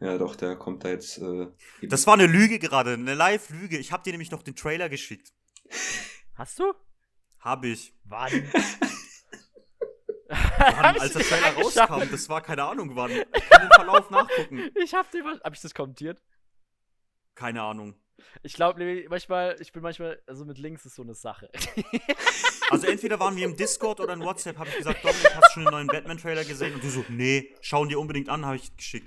Ja, 0.00 0.16
doch, 0.18 0.34
der 0.34 0.56
kommt 0.56 0.82
da 0.84 0.88
jetzt. 0.88 1.18
Äh, 1.18 1.48
Das 1.82 2.06
war 2.06 2.14
eine 2.14 2.26
Lüge 2.26 2.58
gerade, 2.58 2.94
eine 2.94 3.14
Live-Lüge. 3.14 3.76
Ich 3.78 3.92
habe 3.92 4.02
dir 4.02 4.12
nämlich 4.12 4.30
noch 4.30 4.42
den 4.42 4.56
Trailer 4.56 4.88
geschickt. 4.88 5.32
Hast 6.34 6.58
du? 6.58 6.72
Habe 7.38 7.68
ich. 7.68 7.94
Wann? 8.04 8.32
Wann, 10.28 10.96
als 10.98 11.12
der 11.12 11.22
Trailer 11.22 11.54
rauskam, 11.54 12.10
das 12.10 12.28
war 12.28 12.40
keine 12.40 12.64
Ahnung 12.64 12.96
wann. 12.96 13.10
Ich 13.10 13.48
kann 13.50 13.60
den 13.62 13.70
Verlauf 13.74 14.10
nachgucken. 14.10 14.70
Ich 14.82 14.94
hab 14.94 15.10
den. 15.10 15.24
Hab 15.26 15.52
ich 15.54 15.60
das 15.60 15.74
kommentiert? 15.74 16.20
Keine 17.34 17.62
Ahnung. 17.62 17.94
Ich 18.42 18.54
glaube, 18.54 19.06
manchmal, 19.08 19.56
ich 19.60 19.72
bin 19.72 19.82
manchmal, 19.82 20.20
also 20.26 20.44
mit 20.44 20.58
Links 20.58 20.86
ist 20.86 20.94
so 20.94 21.02
eine 21.02 21.14
Sache. 21.14 21.50
Also 22.70 22.86
entweder 22.86 23.20
waren 23.20 23.36
wir 23.36 23.44
im 23.44 23.56
Discord 23.56 24.00
oder 24.00 24.14
in 24.14 24.20
WhatsApp, 24.20 24.58
habe 24.58 24.70
ich 24.70 24.78
gesagt, 24.78 25.04
Dominik, 25.04 25.34
hast 25.34 25.48
du 25.48 25.52
schon 25.52 25.64
den 25.64 25.70
neuen 25.72 25.86
Batman-Trailer 25.86 26.44
gesehen? 26.44 26.74
Und 26.74 26.82
du 26.82 26.88
so, 26.88 27.04
nee, 27.08 27.54
schauen 27.60 27.90
dir 27.90 28.00
unbedingt 28.00 28.30
an, 28.30 28.46
habe 28.46 28.56
ich 28.56 28.74
geschickt. 28.74 29.06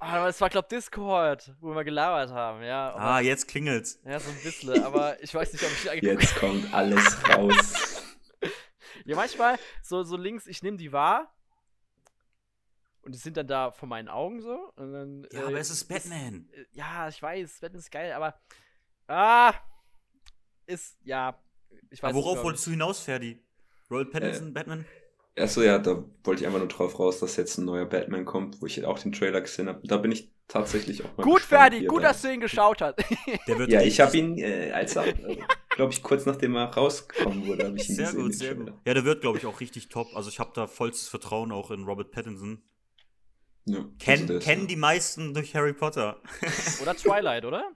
Ah, 0.00 0.18
aber 0.18 0.28
es 0.28 0.40
war, 0.40 0.50
glaube 0.50 0.68
Discord, 0.68 1.54
wo 1.60 1.74
wir 1.74 1.84
gelabert 1.84 2.30
haben, 2.30 2.62
ja. 2.62 2.90
Aber, 2.90 3.00
Ah, 3.00 3.20
jetzt 3.20 3.48
klingelt's. 3.48 4.00
Ja, 4.04 4.18
so 4.18 4.30
ein 4.30 4.36
bisschen, 4.42 4.82
aber 4.82 5.22
ich 5.22 5.32
weiß 5.34 5.52
nicht, 5.52 5.64
ob 5.64 5.70
ich 5.70 5.82
die 5.82 5.90
angeguckt 5.90 6.22
jetzt 6.22 6.36
kommt 6.36 6.74
alles 6.74 7.16
raus. 7.28 8.02
Ja, 9.04 9.16
manchmal, 9.16 9.56
so, 9.82 10.02
so 10.02 10.16
links, 10.16 10.46
ich 10.46 10.62
nehme 10.62 10.76
die 10.76 10.92
wahr. 10.92 11.32
Und 13.08 13.14
die 13.14 13.18
sind 13.18 13.38
dann 13.38 13.46
da 13.46 13.70
vor 13.70 13.88
meinen 13.88 14.08
Augen 14.08 14.42
so. 14.42 14.70
Und 14.76 14.92
dann, 14.92 15.26
Ja, 15.32 15.40
äh, 15.40 15.44
aber 15.44 15.58
es 15.58 15.70
ist 15.70 15.84
Batman. 15.88 16.46
äh, 16.52 16.66
ja, 16.72 17.08
ich 17.08 17.22
weiß, 17.22 17.60
Batman 17.60 17.78
ist 17.80 17.90
geil, 17.90 18.12
aber. 18.12 18.38
Ah! 19.06 19.54
Ist, 20.66 20.98
ja. 21.04 21.42
Ich 21.88 22.02
weiß 22.02 22.10
Aber 22.10 22.18
worauf 22.18 22.42
wolltest 22.44 22.66
du 22.66 22.70
hinaus, 22.72 23.00
Ferdi? 23.00 23.42
Robert 23.90 24.10
Pattinson, 24.10 24.52
Batman? 24.52 24.84
Achso, 25.38 25.62
ja, 25.62 25.78
da 25.78 26.04
wollte 26.22 26.42
ich 26.42 26.46
einfach 26.46 26.58
nur 26.58 26.68
drauf 26.68 26.98
raus, 26.98 27.20
dass 27.20 27.36
jetzt 27.36 27.56
ein 27.56 27.64
neuer 27.64 27.86
Batman 27.86 28.26
kommt, 28.26 28.60
wo 28.60 28.66
ich 28.66 28.84
auch 28.84 28.98
den 28.98 29.12
Trailer 29.12 29.40
gesehen 29.40 29.68
habe. 29.70 29.80
Da 29.86 29.96
bin 29.96 30.12
ich 30.12 30.30
tatsächlich 30.48 31.02
auch 31.02 31.16
mal 31.16 31.22
Gut, 31.22 31.36
gespannt, 31.36 31.60
Ferdi, 31.62 31.84
er 31.84 31.88
gut, 31.88 32.02
da- 32.02 32.08
dass 32.08 32.20
du 32.20 32.30
ihn 32.30 32.40
geschaut 32.40 32.82
hast. 32.82 32.96
Der 33.46 33.58
wird 33.58 33.72
Ja, 33.72 33.80
ich 33.80 34.00
habe 34.00 34.14
ihn, 34.18 34.36
äh, 34.36 34.70
als 34.72 34.96
er, 34.96 35.06
äh, 35.06 35.38
glaube 35.76 35.94
ich, 35.94 36.02
kurz 36.02 36.26
nachdem 36.26 36.56
er 36.56 36.64
rausgekommen 36.66 37.46
wurde, 37.46 37.64
habe 37.68 37.78
ich 37.78 37.88
ihn 37.88 37.94
Sehr 37.94 38.06
gesehen. 38.06 38.22
gut, 38.22 38.34
sehr 38.34 38.54
Trailer. 38.54 38.72
gut. 38.72 38.80
Ja, 38.86 38.92
der 38.92 39.04
wird, 39.04 39.22
glaube 39.22 39.38
ich, 39.38 39.46
auch 39.46 39.60
richtig 39.60 39.88
top. 39.88 40.08
Also 40.14 40.28
ich 40.28 40.38
habe 40.40 40.50
da 40.54 40.66
vollstes 40.66 41.08
Vertrauen 41.08 41.52
auch 41.52 41.70
in 41.70 41.84
Robert 41.84 42.10
Pattinson. 42.10 42.62
Ja, 43.74 43.84
Ken, 43.98 44.20
also 44.22 44.38
kennen 44.38 44.62
ja. 44.62 44.68
die 44.68 44.76
meisten 44.76 45.34
durch 45.34 45.54
Harry 45.54 45.72
Potter. 45.72 46.20
oder 46.82 46.94
Twilight, 46.96 47.44
oder? 47.44 47.70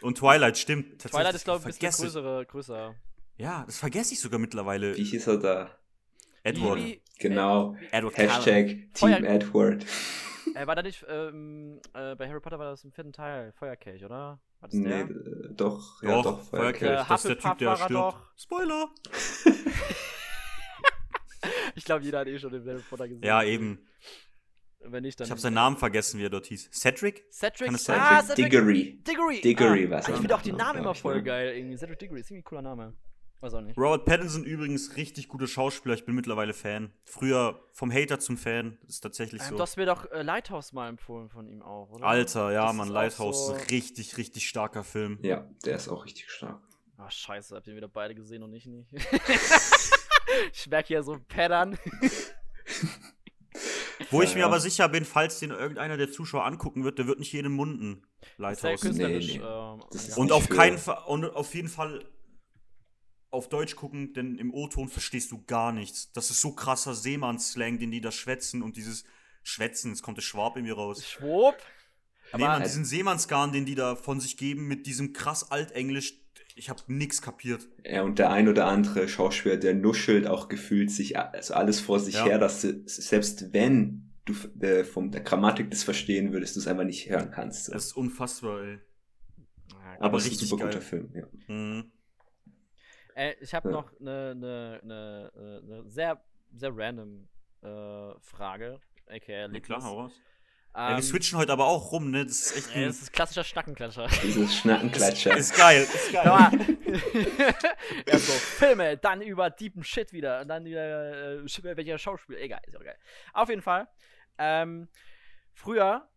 Und 0.00 0.18
Twilight, 0.18 0.56
stimmt. 0.58 0.98
Twilight 1.00 1.34
ist, 1.34 1.44
glaube 1.44 1.60
ich, 1.60 1.66
ein 1.76 1.78
bisschen 1.78 2.04
größere, 2.06 2.46
größer. 2.46 2.94
Ja, 3.38 3.64
das 3.66 3.78
vergesse 3.78 4.14
ich 4.14 4.20
sogar 4.20 4.38
mittlerweile. 4.38 4.96
Wie 4.96 5.04
hieß 5.04 5.26
er 5.26 5.38
da? 5.38 5.70
Edward. 6.42 6.78
Wie- 6.78 7.02
Genau. 7.18 7.74
Edward 7.92 8.14
Cullen. 8.14 8.28
Hashtag 8.30 8.66
Team 8.66 8.88
Feuer- 8.94 9.22
Edward. 9.24 9.86
Äh, 10.54 10.66
war 10.66 10.74
da 10.76 10.82
nicht, 10.82 11.04
ähm, 11.08 11.80
äh, 11.94 12.14
bei 12.14 12.28
Harry 12.28 12.40
Potter 12.40 12.58
war 12.58 12.66
das 12.70 12.84
im 12.84 12.92
vierten 12.92 13.12
Teil, 13.12 13.52
Feuerkelch, 13.58 14.04
oder? 14.04 14.38
War 14.60 14.68
das 14.68 14.74
Nee, 14.74 14.88
der? 14.88 15.00
äh, 15.00 15.54
doch, 15.54 16.02
ja, 16.02 16.22
doch. 16.22 16.42
Feuerkelch. 16.50 16.92
Äh, 16.92 17.04
Das 17.08 17.24
ist 17.24 17.28
der 17.28 17.38
Typ, 17.38 17.44
Hufflepuff 17.44 17.58
der 17.58 17.66
war 17.68 17.80
er 17.80 17.84
stirbt. 17.84 17.92
doch. 18.00 18.32
Spoiler. 18.36 18.88
Ich 21.74 21.84
glaube, 21.84 22.02
jeder 22.04 22.20
hat 22.20 22.26
eh 22.28 22.38
schon 22.38 22.50
den 22.52 22.66
Harry 22.66 22.82
Potter 22.88 23.06
gesehen. 23.06 23.22
Ja, 23.22 23.42
eben. 23.42 23.78
Wenn 24.88 25.02
nicht, 25.02 25.18
dann. 25.18 25.26
Ich 25.26 25.30
habe 25.30 25.40
seinen 25.40 25.54
Namen 25.54 25.76
vergessen, 25.76 26.18
wie 26.18 26.24
er 26.24 26.30
dort 26.30 26.46
hieß. 26.46 26.70
Cedric? 26.72 27.24
Cedric? 27.32 27.76
Sein? 27.78 27.98
Ah, 28.00 28.22
Cedric 28.22 28.36
Cedric 28.36 28.50
Diggory. 28.50 29.02
Diggory. 29.06 29.40
Diggory 29.40 29.86
ah, 29.86 29.90
war's 29.90 30.08
Ich 30.08 30.16
finde 30.16 30.34
auch 30.34 30.44
ne, 30.44 30.52
Namen 30.52 30.78
immer 30.80 30.92
ich, 30.92 31.00
voll 31.00 31.22
geil. 31.22 31.56
Irgendwie 31.56 31.76
Cedric 31.76 31.98
Diggory 31.98 32.20
ist 32.20 32.30
irgendwie 32.30 32.42
ein 32.42 32.44
cooler 32.44 32.62
Name. 32.62 32.94
Weiß 33.40 33.52
auch 33.52 33.60
nicht. 33.60 33.76
Robert 33.76 34.06
Pattinson 34.06 34.44
übrigens 34.44 34.96
richtig 34.96 35.28
guter 35.28 35.46
Schauspieler. 35.46 35.94
Ich 35.94 36.06
bin 36.06 36.14
mittlerweile 36.14 36.54
Fan. 36.54 36.92
Früher 37.04 37.60
vom 37.72 37.92
Hater 37.92 38.18
zum 38.18 38.38
Fan. 38.38 38.78
Ist 38.88 39.00
tatsächlich 39.00 39.42
Ähm, 39.42 39.48
so. 39.50 39.56
du 39.56 39.62
hast 39.62 39.76
mir 39.76 39.84
doch 39.84 40.10
äh, 40.10 40.22
Lighthouse 40.22 40.72
mal 40.72 40.88
empfohlen 40.88 41.28
von 41.28 41.46
ihm 41.46 41.62
auch, 41.62 41.90
oder? 41.90 42.06
Alter, 42.06 42.50
ja, 42.52 42.66
Das 42.66 42.74
Mann, 42.74 42.88
Lighthouse 42.88 43.48
so- 43.48 43.54
ist 43.54 43.60
ein 43.60 43.66
richtig, 43.68 44.16
richtig 44.16 44.48
starker 44.48 44.84
Film. 44.84 45.18
Ja, 45.22 45.46
der 45.64 45.76
ist 45.76 45.88
auch 45.88 46.06
richtig 46.06 46.30
stark. 46.30 46.62
Ah, 46.96 47.10
scheiße, 47.10 47.54
habt 47.54 47.66
ihr 47.66 47.76
wieder 47.76 47.88
beide 47.88 48.14
gesehen 48.14 48.42
und 48.42 48.54
ich 48.54 48.66
nicht. 48.66 48.90
ich 50.52 50.66
merke 50.68 50.88
hier 50.88 51.02
so 51.02 51.18
Pattern. 51.28 51.78
Wo 54.10 54.22
ich 54.22 54.30
Ja, 54.30 54.34
mir 54.36 54.40
ja. 54.40 54.46
aber 54.46 54.60
sicher 54.60 54.88
bin, 54.88 55.04
falls 55.04 55.38
den 55.38 55.50
irgendeiner 55.50 55.96
der 55.96 56.10
Zuschauer 56.10 56.44
angucken 56.44 56.84
wird, 56.84 56.98
der 56.98 57.06
wird 57.06 57.18
nicht 57.18 57.32
jeden 57.32 57.52
munden. 57.52 58.02
Lighthouse. 58.36 58.82
Nee, 58.84 59.18
nee. 59.18 59.36
ähm. 59.36 59.80
Und 60.16 60.24
nicht 60.26 60.32
auf 60.32 60.48
keinen 60.48 60.78
Fall, 60.78 60.98
und 61.06 61.24
auf 61.24 61.54
jeden 61.54 61.68
Fall 61.68 62.04
auf 63.30 63.48
Deutsch 63.48 63.76
gucken, 63.76 64.12
denn 64.14 64.38
im 64.38 64.52
O-Ton 64.52 64.88
verstehst 64.88 65.30
du 65.32 65.42
gar 65.44 65.72
nichts. 65.72 66.12
Das 66.12 66.30
ist 66.30 66.40
so 66.40 66.52
krasser 66.52 66.94
Seemannsslang, 66.94 67.78
den 67.78 67.90
die 67.90 68.00
da 68.00 68.10
schwätzen 68.12 68.62
und 68.62 68.76
dieses 68.76 69.04
Schwätzen, 69.42 69.90
jetzt 69.90 70.02
kommt 70.02 70.16
der 70.18 70.22
Schwab 70.22 70.56
in 70.56 70.64
mir 70.64 70.74
raus. 70.74 71.04
Schwupp. 71.06 71.56
nee, 71.56 72.44
aber- 72.44 72.46
man, 72.54 72.62
diesen 72.62 72.84
Seemannsgarn, 72.84 73.52
den 73.52 73.64
die 73.66 73.74
da 73.74 73.94
von 73.96 74.20
sich 74.20 74.36
geben 74.36 74.66
mit 74.68 74.86
diesem 74.86 75.12
krass 75.12 75.50
Altenglisch, 75.50 76.14
ich 76.56 76.70
hab 76.70 76.88
nix 76.88 77.22
kapiert. 77.22 77.68
Ja, 77.84 78.02
und 78.02 78.18
der 78.18 78.30
ein 78.30 78.48
oder 78.48 78.66
andere 78.66 79.06
Schauspieler, 79.08 79.56
der 79.58 79.74
nuschelt 79.74 80.26
auch 80.26 80.48
gefühlt 80.48 80.90
sich 80.90 81.18
also 81.18 81.54
alles 81.54 81.80
vor 81.80 82.00
sich 82.00 82.14
Ja. 82.14 82.24
her, 82.24 82.38
dass 82.38 82.62
du, 82.62 82.82
selbst 82.86 83.52
wenn 83.52 84.10
du 84.24 84.32
äh, 84.60 84.82
von 84.84 85.12
der 85.12 85.20
Grammatik 85.20 85.70
das 85.70 85.84
verstehen 85.84 86.32
würdest, 86.32 86.56
du 86.56 86.60
es 86.60 86.66
einfach 86.66 86.84
nicht 86.84 87.08
hören 87.08 87.30
kannst. 87.30 87.66
So. 87.66 87.72
Das 87.72 87.84
ist 87.86 87.96
unfassbar, 87.96 88.62
ey. 88.62 88.78
Ja, 89.72 90.00
aber 90.00 90.16
es 90.18 90.24
ist 90.24 90.28
ein 90.28 90.30
richtig 90.30 90.48
super 90.48 90.64
geil. 90.64 90.72
guter 90.74 90.80
Film, 90.82 91.10
ja. 91.14 91.26
Mhm. 91.54 91.92
Äh, 93.14 93.34
ich 93.40 93.54
habe 93.54 93.68
Ja. 93.68 93.72
noch 93.76 93.92
eine 94.00 94.34
ne, 94.34 94.80
ne, 94.82 95.62
ne 95.64 95.84
sehr, 95.86 96.22
sehr 96.54 96.70
random 96.74 97.28
äh, 97.62 98.14
Frage. 98.20 98.80
AKA 99.06 99.32
Ja, 99.32 99.38
Erlebnis. 99.42 99.66
klar, 99.66 99.84
hau 99.84 100.00
raus. 100.00 100.12
Ja, 100.76 100.96
wir 100.96 101.02
switchen 101.02 101.38
heute 101.38 101.52
aber 101.52 101.66
auch 101.66 101.90
rum, 101.92 102.10
ne? 102.10 102.24
Das 102.26 102.38
ist 102.38 102.56
echt 102.56 102.76
ein, 102.76 102.84
das 102.84 103.00
ist 103.02 103.12
klassischer 103.12 103.44
Schnackenklatscher. 103.44 104.08
Dieses 104.22 104.56
Schnackenklatscher. 104.56 105.36
ist 105.36 105.56
geil, 105.56 105.82
ist 105.82 106.12
geil. 106.12 106.26
Mal. 106.26 106.52
ja, 108.06 108.18
so 108.18 108.32
Filme, 108.32 108.96
dann 108.98 109.22
über 109.22 109.48
deepen 109.48 109.82
Shit 109.82 110.12
wieder 110.12 110.42
und 110.42 110.48
dann 110.48 110.64
wieder 110.66 111.40
äh, 111.42 111.76
welcher 111.76 111.98
Schauspieler. 111.98 112.40
Egal, 112.40 112.60
ist 112.66 112.76
auch 112.76 112.84
geil. 112.84 112.98
Auf 113.32 113.48
jeden 113.48 113.62
Fall. 113.62 113.88
Ähm, 114.38 114.88
früher, 115.54 116.08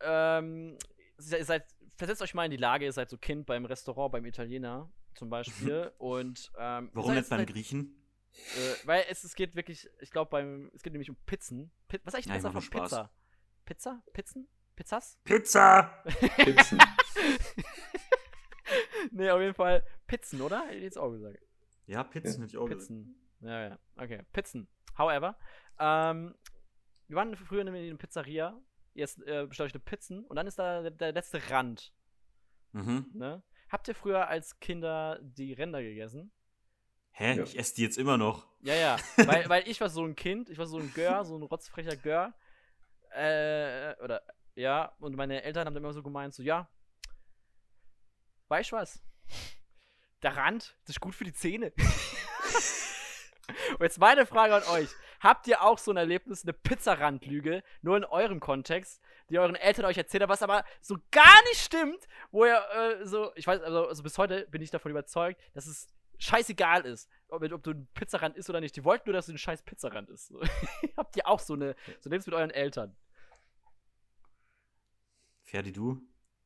ähm, 0.00 0.78
ihr 1.18 1.44
seid, 1.44 1.66
versetzt 1.96 2.22
euch 2.22 2.32
mal 2.32 2.46
in 2.46 2.50
die 2.50 2.56
Lage, 2.56 2.86
ihr 2.86 2.92
seid 2.92 3.10
so 3.10 3.18
Kind 3.18 3.44
beim 3.44 3.66
Restaurant, 3.66 4.12
beim 4.12 4.24
Italiener 4.24 4.90
zum 5.14 5.28
Beispiel 5.28 5.92
und 5.98 6.50
ähm, 6.58 6.90
Warum 6.94 7.14
nicht 7.14 7.28
beim 7.28 7.44
Griechen? 7.44 7.94
Äh, 8.32 8.86
weil 8.86 9.04
es, 9.10 9.24
es 9.24 9.34
geht 9.34 9.54
wirklich, 9.54 9.88
ich 10.00 10.10
glaube, 10.10 10.30
beim, 10.30 10.70
es 10.74 10.82
geht 10.82 10.92
nämlich 10.92 11.10
um 11.10 11.16
Pizzen. 11.26 11.70
Pi 11.88 11.98
was 12.04 12.14
ist 12.14 12.26
eigentlich 12.30 12.42
Ja, 12.42 12.48
mach 12.48 12.52
von 12.52 12.62
Spaß. 12.62 12.82
Pizza? 12.82 13.10
Pizza? 13.68 14.02
Pizzen? 14.14 14.48
Pizzas? 14.76 15.18
Pizza! 15.24 16.02
Pizzen. 16.38 16.78
nee, 19.10 19.28
auf 19.28 19.42
jeden 19.42 19.52
Fall 19.52 19.84
Pizzen, 20.06 20.40
oder? 20.40 20.62
Hätte 20.62 20.76
ich 20.76 20.84
jetzt 20.84 20.96
auch 20.96 21.10
gesagt. 21.10 21.36
Ja, 21.84 22.02
Pizzen 22.02 22.40
hätte 22.40 22.46
ich 22.46 22.56
auch 22.56 22.64
gesagt. 22.64 22.80
Pizzen. 22.80 23.14
Ja, 23.40 23.68
ja. 23.68 23.78
Okay. 23.96 24.22
Pizzen. 24.32 24.68
However, 24.96 25.36
ähm, 25.78 26.34
wir 27.08 27.16
waren 27.16 27.36
früher 27.36 27.60
in 27.60 27.68
einer 27.68 27.98
Pizzeria. 27.98 28.58
Jetzt 28.94 29.20
äh, 29.26 29.44
bestelle 29.46 29.66
ich 29.66 29.74
eine 29.74 29.84
Pizzen 29.84 30.24
und 30.24 30.36
dann 30.36 30.46
ist 30.46 30.58
da 30.58 30.80
der, 30.80 30.90
der 30.90 31.12
letzte 31.12 31.50
Rand. 31.50 31.92
Mhm. 32.72 33.10
Ne? 33.12 33.42
Habt 33.68 33.86
ihr 33.88 33.94
früher 33.94 34.28
als 34.28 34.58
Kinder 34.60 35.18
die 35.20 35.52
Ränder 35.52 35.82
gegessen? 35.82 36.32
Hä? 37.10 37.36
Ja. 37.36 37.42
Ich 37.42 37.58
esse 37.58 37.74
die 37.74 37.82
jetzt 37.82 37.98
immer 37.98 38.16
noch. 38.16 38.46
Ja, 38.62 38.74
ja. 38.74 38.96
weil, 39.26 39.46
weil 39.50 39.68
ich 39.68 39.78
war 39.82 39.90
so 39.90 40.06
ein 40.06 40.16
Kind, 40.16 40.48
ich 40.48 40.56
war 40.56 40.66
so 40.66 40.78
ein 40.78 40.90
Gör, 40.94 41.26
so 41.26 41.36
ein 41.36 41.42
rotzfrecher 41.42 41.94
Gör. 41.94 42.32
Äh, 43.12 43.96
oder, 44.02 44.22
ja, 44.54 44.92
und 44.98 45.16
meine 45.16 45.42
Eltern 45.42 45.66
haben 45.66 45.74
dann 45.74 45.82
immer 45.82 45.92
so 45.92 46.02
gemeint, 46.02 46.34
so, 46.34 46.42
ja, 46.42 46.68
weißt 48.48 48.72
du 48.72 48.76
was? 48.76 49.02
Der 50.22 50.36
Rand, 50.36 50.76
das 50.82 50.96
ist 50.96 51.00
gut 51.00 51.14
für 51.14 51.24
die 51.24 51.32
Zähne. 51.32 51.72
und 53.72 53.82
jetzt 53.82 53.98
meine 53.98 54.26
Frage 54.26 54.54
an 54.54 54.62
euch. 54.74 54.88
Habt 55.20 55.46
ihr 55.46 55.62
auch 55.62 55.78
so 55.78 55.90
ein 55.90 55.96
Erlebnis, 55.96 56.44
eine 56.44 56.52
Pizzarandlüge, 56.52 57.62
nur 57.82 57.96
in 57.96 58.04
eurem 58.04 58.40
Kontext, 58.40 59.00
die 59.30 59.38
euren 59.38 59.56
Eltern 59.56 59.84
euch 59.84 59.98
erzählt 59.98 60.22
haben, 60.22 60.30
was 60.30 60.42
aber 60.42 60.64
so 60.80 60.96
gar 61.10 61.42
nicht 61.48 61.60
stimmt, 61.60 62.06
wo 62.30 62.44
ihr 62.44 62.62
äh, 62.72 63.04
so, 63.04 63.32
ich 63.34 63.46
weiß, 63.46 63.60
also, 63.62 63.88
also 63.88 64.02
bis 64.02 64.16
heute 64.18 64.46
bin 64.48 64.62
ich 64.62 64.70
davon 64.70 64.90
überzeugt, 64.90 65.40
dass 65.54 65.66
es 65.66 65.88
scheißegal 66.18 66.84
ist, 66.84 67.08
ob, 67.28 67.42
ob 67.42 67.62
du 67.62 67.70
ein 67.70 67.88
Pizzarand 67.94 68.36
isst 68.36 68.50
oder 68.50 68.60
nicht. 68.60 68.76
Die 68.76 68.84
wollten 68.84 69.08
nur, 69.08 69.14
dass 69.14 69.26
du 69.26 69.32
ein 69.32 69.38
scheiß 69.38 69.62
Pizzarand 69.62 70.10
isst. 70.10 70.28
So. 70.28 70.40
Habt 70.96 71.16
ihr 71.16 71.26
auch 71.26 71.40
so 71.40 71.54
eine, 71.54 71.74
so 72.00 72.10
lebst 72.10 72.26
mit 72.26 72.34
euren 72.34 72.50
Eltern? 72.50 72.96
Ferdi, 75.44 75.72
du? 75.72 76.00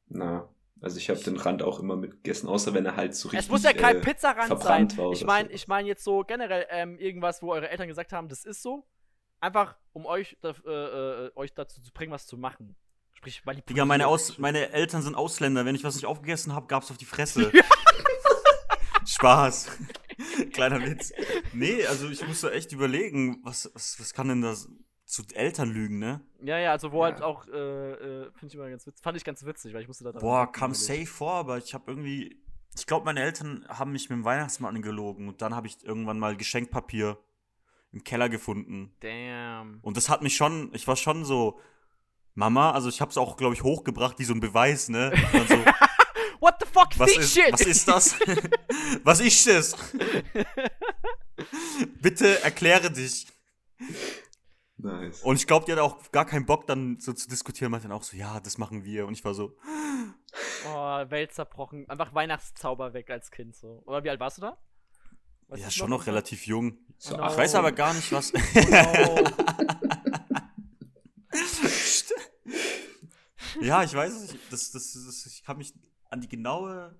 Na, 0.06 0.48
also 0.80 0.98
ich 0.98 1.08
habe 1.10 1.20
den 1.20 1.36
Rand 1.36 1.62
auch 1.62 1.80
immer 1.80 1.96
mitgegessen, 1.96 2.48
außer 2.48 2.74
wenn 2.74 2.84
er 2.84 2.96
halt 2.96 3.14
so 3.14 3.28
richtig 3.28 3.46
es 3.46 3.50
muss 3.50 3.62
ja 3.62 3.72
kein 3.72 3.96
äh, 3.96 4.00
Pizzarand 4.00 4.60
sein. 4.60 4.96
war 4.98 5.12
Ich 5.12 5.24
meine, 5.24 5.50
ich 5.50 5.68
meine 5.68 5.88
jetzt 5.88 6.04
so 6.04 6.24
generell 6.24 6.66
ähm, 6.70 6.98
irgendwas, 6.98 7.42
wo 7.42 7.52
eure 7.52 7.68
Eltern 7.68 7.88
gesagt 7.88 8.12
haben, 8.12 8.28
das 8.28 8.44
ist 8.44 8.62
so. 8.62 8.86
Einfach, 9.40 9.76
um 9.92 10.06
euch, 10.06 10.36
da, 10.40 10.54
äh, 10.64 11.26
äh, 11.26 11.30
euch 11.34 11.52
dazu 11.54 11.80
zu 11.80 11.92
bringen, 11.92 12.12
was 12.12 12.26
zu 12.26 12.36
machen. 12.36 12.76
Sprich, 13.12 13.44
manipulieren. 13.44 13.74
Digga, 13.74 13.84
meine, 13.84 14.06
Aus 14.08 14.38
meine 14.38 14.70
Eltern 14.70 15.02
sind 15.02 15.14
Ausländer. 15.14 15.64
Wenn 15.64 15.74
ich 15.74 15.84
was 15.84 15.94
nicht 15.94 16.06
aufgegessen 16.06 16.54
habe, 16.54 16.66
gab's 16.66 16.90
auf 16.90 16.96
die 16.96 17.04
Fresse. 17.04 17.52
Spaß. 19.14 19.70
Kleiner 20.52 20.84
Witz. 20.84 21.12
Nee, 21.52 21.84
also 21.86 22.08
ich 22.08 22.26
muss 22.26 22.40
da 22.40 22.50
echt 22.50 22.72
überlegen, 22.72 23.40
was, 23.44 23.70
was, 23.74 23.98
was 24.00 24.12
kann 24.14 24.28
denn 24.28 24.42
das 24.42 24.68
zu 25.04 25.22
Eltern 25.34 25.70
lügen, 25.70 25.98
ne? 25.98 26.20
Ja, 26.42 26.58
ja, 26.58 26.70
also 26.72 26.90
wo 26.92 27.04
Ja. 27.04 27.12
halt 27.12 27.22
auch, 27.22 27.46
äh, 27.48 27.52
äh, 27.52 28.30
finde 28.32 28.46
ich 28.46 28.54
immer 28.54 28.70
ganz 28.70 28.86
witzig, 28.86 29.02
fand 29.02 29.16
ich 29.16 29.24
ganz 29.24 29.44
witzig, 29.44 29.74
weil 29.74 29.82
ich 29.82 29.88
musste 29.88 30.04
da 30.04 30.12
dran 30.12 30.22
Boah, 30.22 30.50
kam 30.50 30.74
safe 30.74 31.06
vor, 31.06 31.34
aber 31.34 31.58
ich 31.58 31.74
habe 31.74 31.84
irgendwie. 31.90 32.40
Ich 32.74 32.86
glaube, 32.86 33.04
meine 33.04 33.20
Eltern 33.20 33.66
haben 33.68 33.92
mich 33.92 34.08
mit 34.08 34.16
dem 34.16 34.24
Weihnachtsmann 34.24 34.74
angelogen 34.76 35.28
und 35.28 35.42
dann 35.42 35.54
habe 35.54 35.66
ich 35.66 35.84
irgendwann 35.84 36.18
mal 36.18 36.34
Geschenkpapier 36.36 37.18
im 37.92 38.02
Keller 38.02 38.30
gefunden. 38.30 38.94
Damn. 39.00 39.80
Und 39.82 39.98
das 39.98 40.08
hat 40.08 40.22
mich 40.22 40.34
schon, 40.34 40.70
ich 40.72 40.88
war 40.88 40.96
schon 40.96 41.26
so, 41.26 41.60
Mama, 42.34 42.70
also 42.70 42.88
ich 42.88 43.02
habe 43.02 43.10
es 43.10 43.18
auch, 43.18 43.36
glaube 43.36 43.52
ich, 43.54 43.62
hochgebracht 43.62 44.18
wie 44.18 44.24
so 44.24 44.32
ein 44.32 44.40
Beweis, 44.40 44.88
ne? 44.88 45.12
Und 45.34 45.50
fuck 46.72 46.92
is 46.92 46.98
was, 46.98 47.14
this 47.14 47.24
ist, 47.24 47.34
shit? 47.34 47.52
was 47.52 47.60
ist 47.60 47.88
das? 47.88 48.16
was 49.04 49.20
ist 49.20 49.46
das? 49.46 49.76
Bitte 52.00 52.42
erkläre 52.42 52.90
dich. 52.90 53.26
Nice. 54.76 55.22
Und 55.22 55.36
ich 55.36 55.46
glaube, 55.46 55.66
die 55.66 55.72
hat 55.72 55.78
auch 55.78 56.10
gar 56.10 56.24
keinen 56.24 56.46
Bock, 56.46 56.66
dann 56.66 56.98
so 56.98 57.12
zu 57.12 57.28
diskutieren. 57.28 57.70
Meint 57.70 57.84
dann 57.84 57.92
auch 57.92 58.02
so, 58.02 58.16
ja, 58.16 58.40
das 58.40 58.58
machen 58.58 58.84
wir. 58.84 59.06
Und 59.06 59.14
ich 59.14 59.24
war 59.24 59.34
so, 59.34 59.56
Oh, 60.66 61.10
Welt 61.10 61.32
zerbrochen. 61.32 61.88
Einfach 61.88 62.14
Weihnachtszauber 62.14 62.94
weg 62.94 63.10
als 63.10 63.30
Kind 63.30 63.54
so. 63.56 63.82
Oder 63.84 64.04
wie 64.04 64.10
alt 64.10 64.20
warst 64.20 64.38
du 64.38 64.42
da? 64.42 64.58
Weißt 65.48 65.62
ja, 65.62 65.70
schon 65.70 65.90
noch 65.90 66.06
relativ 66.06 66.46
jung. 66.46 66.78
So, 66.98 67.18
Oh 67.18 67.26
Ich 67.26 67.36
weiß 67.36 67.54
aber 67.56 67.72
gar 67.72 67.92
nicht, 67.94 68.12
was. 68.12 68.32
Oh, 73.54 73.60
ja, 73.64 73.82
ich 73.82 73.94
weiß 73.94 74.12
es 74.12 74.32
nicht. 74.32 74.52
Das, 74.52 74.70
das, 74.70 74.92
das, 74.92 75.26
ich 75.26 75.42
kann 75.44 75.56
mich 75.58 75.72
an 76.12 76.20
die 76.20 76.28
genaue 76.28 76.94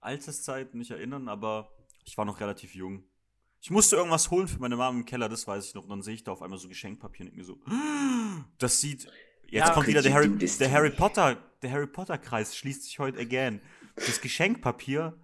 Alterszeit 0.00 0.74
nicht 0.74 0.90
erinnern, 0.90 1.28
aber 1.28 1.70
ich 2.04 2.16
war 2.16 2.24
noch 2.24 2.40
relativ 2.40 2.74
jung. 2.74 3.04
Ich 3.60 3.70
musste 3.70 3.96
irgendwas 3.96 4.30
holen 4.30 4.48
für 4.48 4.60
meine 4.60 4.76
Mama 4.76 4.96
im 4.98 5.04
Keller, 5.04 5.28
das 5.28 5.46
weiß 5.46 5.66
ich 5.66 5.74
noch. 5.74 5.84
Und 5.84 5.90
dann 5.90 6.02
sehe 6.02 6.14
ich 6.14 6.24
da 6.24 6.32
auf 6.32 6.42
einmal 6.42 6.58
so 6.58 6.68
Geschenkpapier 6.68 7.26
und 7.26 7.26
denk 7.28 7.36
mir 7.38 7.44
so, 7.44 7.58
das 8.58 8.80
sieht. 8.80 9.04
Jetzt 9.48 9.68
Ja, 9.68 9.74
kommt 9.74 9.86
wieder 9.86 10.02
der 10.02 10.12
Harry, 10.12 10.28
der 10.36 10.70
Harry? 10.72 10.90
Potter, 10.90 11.36
der 11.62 11.70
Harry 11.70 11.86
Potter 11.86 12.18
Kreis 12.18 12.56
schließt 12.56 12.84
sich 12.84 12.98
heute 12.98 13.18
again. 13.20 13.60
Das 13.96 14.20
Geschenkpapier, 14.20 15.16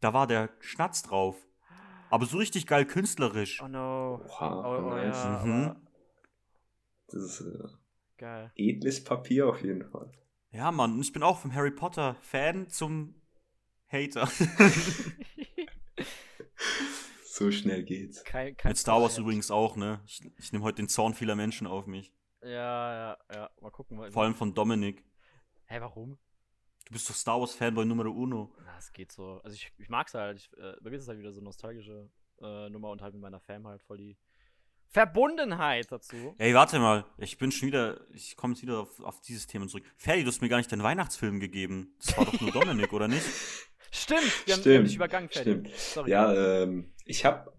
da 0.00 0.12
war 0.12 0.26
der 0.26 0.50
Schnatz 0.60 1.02
drauf. 1.02 1.36
Aber 2.10 2.26
so 2.26 2.38
richtig 2.38 2.66
geil 2.66 2.86
künstlerisch. 2.86 3.60
oh 3.62 3.68
no. 3.68 4.22
Oha, 4.26 4.64
Oh, 4.64 4.86
oh 4.86 4.90
nice. 4.90 5.16
ja, 5.16 5.42
Mhm. 5.44 5.76
Das 7.08 7.22
ist 7.22 7.40
äh, 7.42 7.68
geil. 8.18 8.52
edles 8.56 9.02
Papier 9.04 9.48
auf 9.48 9.62
jeden 9.62 9.84
Fall. 9.90 10.10
Ja, 10.50 10.70
Mann, 10.72 10.92
und 10.94 11.00
ich 11.00 11.12
bin 11.12 11.22
auch 11.22 11.38
vom 11.38 11.54
Harry 11.54 11.70
Potter 11.70 12.16
Fan 12.22 12.68
zum 12.68 13.14
Hater. 13.88 14.26
so 17.24 17.50
schnell 17.50 17.84
geht's. 17.84 18.24
Kein, 18.24 18.56
kein 18.56 18.70
Mit 18.70 18.78
Star 18.78 19.00
Wars 19.00 19.12
Powerhead. 19.14 19.18
übrigens 19.24 19.50
auch, 19.50 19.76
ne? 19.76 20.00
Ich, 20.06 20.20
ich 20.38 20.52
nehme 20.52 20.64
heute 20.64 20.76
den 20.76 20.88
Zorn 20.88 21.14
vieler 21.14 21.34
Menschen 21.34 21.66
auf 21.66 21.86
mich. 21.86 22.14
Ja, 22.42 22.48
ja, 22.48 23.18
ja. 23.32 23.50
Mal 23.60 23.70
gucken. 23.70 23.98
Mal 23.98 24.10
Vor 24.10 24.22
allem 24.22 24.34
von 24.34 24.54
Dominik. 24.54 25.04
Hä, 25.66 25.80
warum? 25.80 26.18
Du 26.86 26.92
bist 26.92 27.10
doch 27.10 27.14
Star 27.14 27.38
Wars 27.38 27.54
Fanboy 27.54 27.84
Nummer 27.84 28.06
uno. 28.06 28.54
Na, 28.64 28.78
es 28.78 28.92
geht 28.92 29.12
so. 29.12 29.40
Also 29.44 29.54
ich, 29.54 29.70
ich 29.76 29.88
mag's 29.90 30.14
halt. 30.14 30.38
Ich, 30.38 30.50
äh, 30.56 30.76
bei 30.80 30.88
mir 30.90 30.96
ist 30.96 31.02
es 31.02 31.08
halt 31.08 31.18
wieder 31.18 31.32
so 31.32 31.42
nostalgische 31.42 32.10
äh, 32.40 32.70
Nummer 32.70 32.90
und 32.90 33.02
halt 33.02 33.12
mit 33.12 33.20
meiner 33.20 33.40
Fam 33.40 33.66
halt 33.66 33.82
voll 33.82 33.98
die 33.98 34.16
Verbundenheit 34.90 35.92
dazu. 35.92 36.34
Ey, 36.38 36.54
warte 36.54 36.78
mal. 36.78 37.04
Ich 37.18 37.38
bin 37.38 37.52
schon 37.52 37.68
wieder, 37.68 38.00
ich 38.12 38.36
komme 38.36 38.54
jetzt 38.54 38.62
wieder 38.62 38.80
auf, 38.80 39.00
auf 39.00 39.20
dieses 39.20 39.46
Thema 39.46 39.66
zurück. 39.68 39.84
Ferdi, 39.96 40.22
du 40.22 40.28
hast 40.28 40.40
mir 40.40 40.48
gar 40.48 40.56
nicht 40.56 40.72
deinen 40.72 40.82
Weihnachtsfilm 40.82 41.40
gegeben. 41.40 41.94
Das 41.98 42.16
war 42.16 42.24
doch 42.24 42.40
nur 42.40 42.50
Dominik, 42.50 42.92
oder 42.92 43.06
nicht? 43.06 43.24
Stimmt, 43.90 44.46
wir 44.46 44.54
haben, 44.54 44.60
Stimmt, 44.60 44.88
dich 44.88 44.96
übergangen, 44.96 45.28
Ferdi. 45.28 45.50
Stimmt. 45.50 45.74
Sorry. 45.74 46.10
Ja, 46.10 46.62
ähm, 46.62 46.92
ich 47.04 47.24
habe 47.24 47.52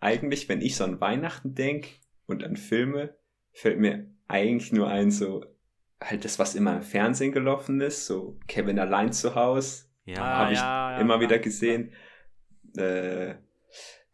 eigentlich, 0.00 0.48
wenn 0.48 0.60
ich 0.60 0.76
so 0.76 0.84
an 0.84 1.00
Weihnachten 1.00 1.54
denk 1.54 1.88
und 2.26 2.44
an 2.44 2.56
Filme, 2.56 3.16
fällt 3.52 3.78
mir 3.78 4.10
eigentlich 4.28 4.72
nur 4.72 4.88
ein, 4.88 5.10
so 5.10 5.44
halt 6.02 6.24
das, 6.24 6.38
was 6.38 6.54
immer 6.54 6.76
im 6.76 6.82
Fernsehen 6.82 7.32
gelaufen 7.32 7.80
ist, 7.80 8.06
so 8.06 8.38
Kevin 8.46 8.78
allein 8.78 9.12
zu 9.12 9.34
Hause, 9.34 9.86
Ja. 10.04 10.22
Ah, 10.22 10.38
habe 10.38 10.52
ich 10.52 10.58
ja, 10.58 10.92
ja, 10.92 10.98
immer 10.98 11.20
wieder 11.20 11.38
gesehen. 11.38 11.92
Äh, 12.76 13.36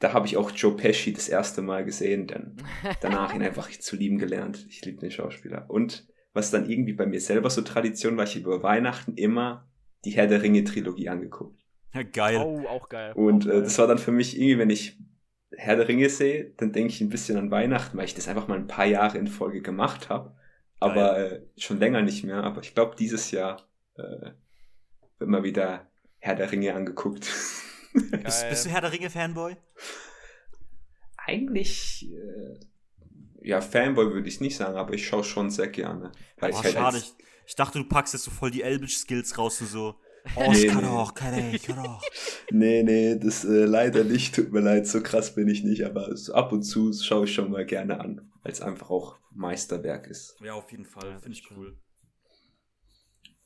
da 0.01 0.15
habe 0.15 0.27
ich 0.27 0.37
auch 0.37 0.51
Joe 0.51 0.75
Pesci 0.77 1.13
das 1.13 1.29
erste 1.29 1.63
Mal 1.63 1.85
gesehen, 1.85 2.27
dann 2.27 2.57
danach 3.01 3.35
ihn 3.35 3.43
einfach 3.43 3.71
zu 3.71 3.97
lieben 3.97 4.19
gelernt. 4.19 4.67
Ich 4.69 4.85
liebe 4.85 4.99
den 4.99 5.11
Schauspieler. 5.11 5.67
Und 5.69 6.09
was 6.33 6.51
dann 6.51 6.69
irgendwie 6.69 6.95
bei 6.95 7.07
mir 7.07 7.21
selber 7.21 7.51
so 7.51 7.61
Tradition 7.61 8.17
war, 8.17 8.25
ich 8.25 8.35
habe 8.37 8.47
über 8.47 8.63
Weihnachten 8.63 9.15
immer 9.15 9.69
die 10.05 10.13
Herr 10.13 10.27
der 10.27 10.43
Ringe 10.43 10.65
Trilogie 10.65 11.11
angeguckt. 11.11 11.61
ja 11.93 12.03
geil. 12.03 12.39
Oh, 12.39 12.67
auch 12.67 12.89
geil. 12.89 13.13
Und 13.15 13.47
auch 13.47 13.53
äh, 13.53 13.61
das 13.61 13.79
war 13.79 13.87
dann 13.87 13.99
für 13.99 14.13
mich 14.13 14.37
irgendwie, 14.37 14.59
wenn 14.59 14.71
ich 14.71 14.99
Herr 15.53 15.77
der 15.77 15.89
Ringe 15.89 16.09
sehe, 16.09 16.55
dann 16.57 16.73
denke 16.73 16.95
ich 16.95 17.01
ein 17.03 17.11
bisschen 17.11 17.37
an 17.37 17.51
Weihnachten, 17.51 17.99
weil 17.99 18.07
ich 18.07 18.15
das 18.15 18.29
einfach 18.29 18.49
mal 18.49 18.57
ein 18.57 18.69
paar 18.69 18.87
Jahre 18.87 19.19
in 19.19 19.27
Folge 19.27 19.61
gemacht 19.61 20.09
habe. 20.09 20.35
Aber 20.79 21.19
äh, 21.19 21.43
schon 21.59 21.79
länger 21.79 22.01
nicht 22.01 22.25
mehr. 22.25 22.43
Aber 22.43 22.63
ich 22.63 22.75
glaube, 22.75 22.97
dieses 22.99 23.33
Jahr 23.33 23.69
äh, 23.97 24.31
wird 25.19 25.31
mal 25.31 25.43
wieder 25.43 25.91
Herr 26.21 26.37
der 26.37 26.51
Ringe 26.51 26.75
angeguckt. 26.75 27.31
Bist, 27.93 28.49
bist 28.49 28.67
du 28.67 28.71
Herr 28.71 28.81
der 28.83 28.93
Ringe 28.93 29.11
Fanboy? 29.11 29.57
Eigentlich, 31.17 32.09
äh, 32.11 32.59
ja, 33.43 33.61
Fanboy 33.61 34.13
würde 34.13 34.29
ich 34.29 34.41
nicht 34.41 34.57
sagen, 34.57 34.77
aber 34.77 34.95
ich 34.95 35.07
schaue 35.07 35.25
schon 35.25 35.51
sehr 35.51 35.69
gerne. 35.69 36.13
Weil 36.39 36.53
Oh, 36.53 36.57
ich 36.59 36.65
halt 36.65 36.75
schade. 36.75 36.99
Ich, 36.99 37.15
ich 37.47 37.55
dachte, 37.57 37.79
du 37.79 37.89
packst 37.89 38.15
jetzt 38.15 38.25
so 38.25 38.31
voll 38.31 38.51
die 38.51 38.63
Elbisch-Skills 38.63 39.37
raus 39.39 39.61
und 39.61 39.67
so. 39.69 39.97
Oh, 40.37 40.53
Nee, 40.53 40.67
ich 40.67 40.69
kann 40.69 40.85
nee. 40.85 40.91
auch, 40.91 41.15
kann 41.15 41.53
ich, 41.55 41.63
kann 41.63 41.79
auch. 41.79 42.03
Nee, 42.51 42.83
nee, 42.83 43.17
das 43.19 43.45
äh, 43.45 43.65
leider 43.65 44.05
nicht. 44.05 44.35
Tut 44.35 44.53
mir 44.53 44.61
leid, 44.61 44.87
so 44.87 45.03
krass 45.03 45.35
bin 45.35 45.49
ich 45.49 45.65
nicht. 45.65 45.85
Aber 45.85 46.15
so 46.17 46.35
ab 46.35 46.53
und 46.53 46.63
zu 46.63 46.93
schaue 46.93 47.25
ich 47.25 47.35
schon 47.35 47.51
mal 47.51 47.65
gerne 47.65 48.01
an, 48.01 48.31
weil 48.43 48.53
es 48.53 48.61
einfach 48.61 48.91
auch 48.91 49.19
Meisterwerk 49.33 50.07
ist. 50.09 50.37
Ja, 50.43 50.55
auf 50.55 50.71
jeden 50.71 50.85
Fall. 50.85 51.11
Ja, 51.11 51.19
Finde 51.19 51.39
ich 51.39 51.51
cool. 51.51 51.79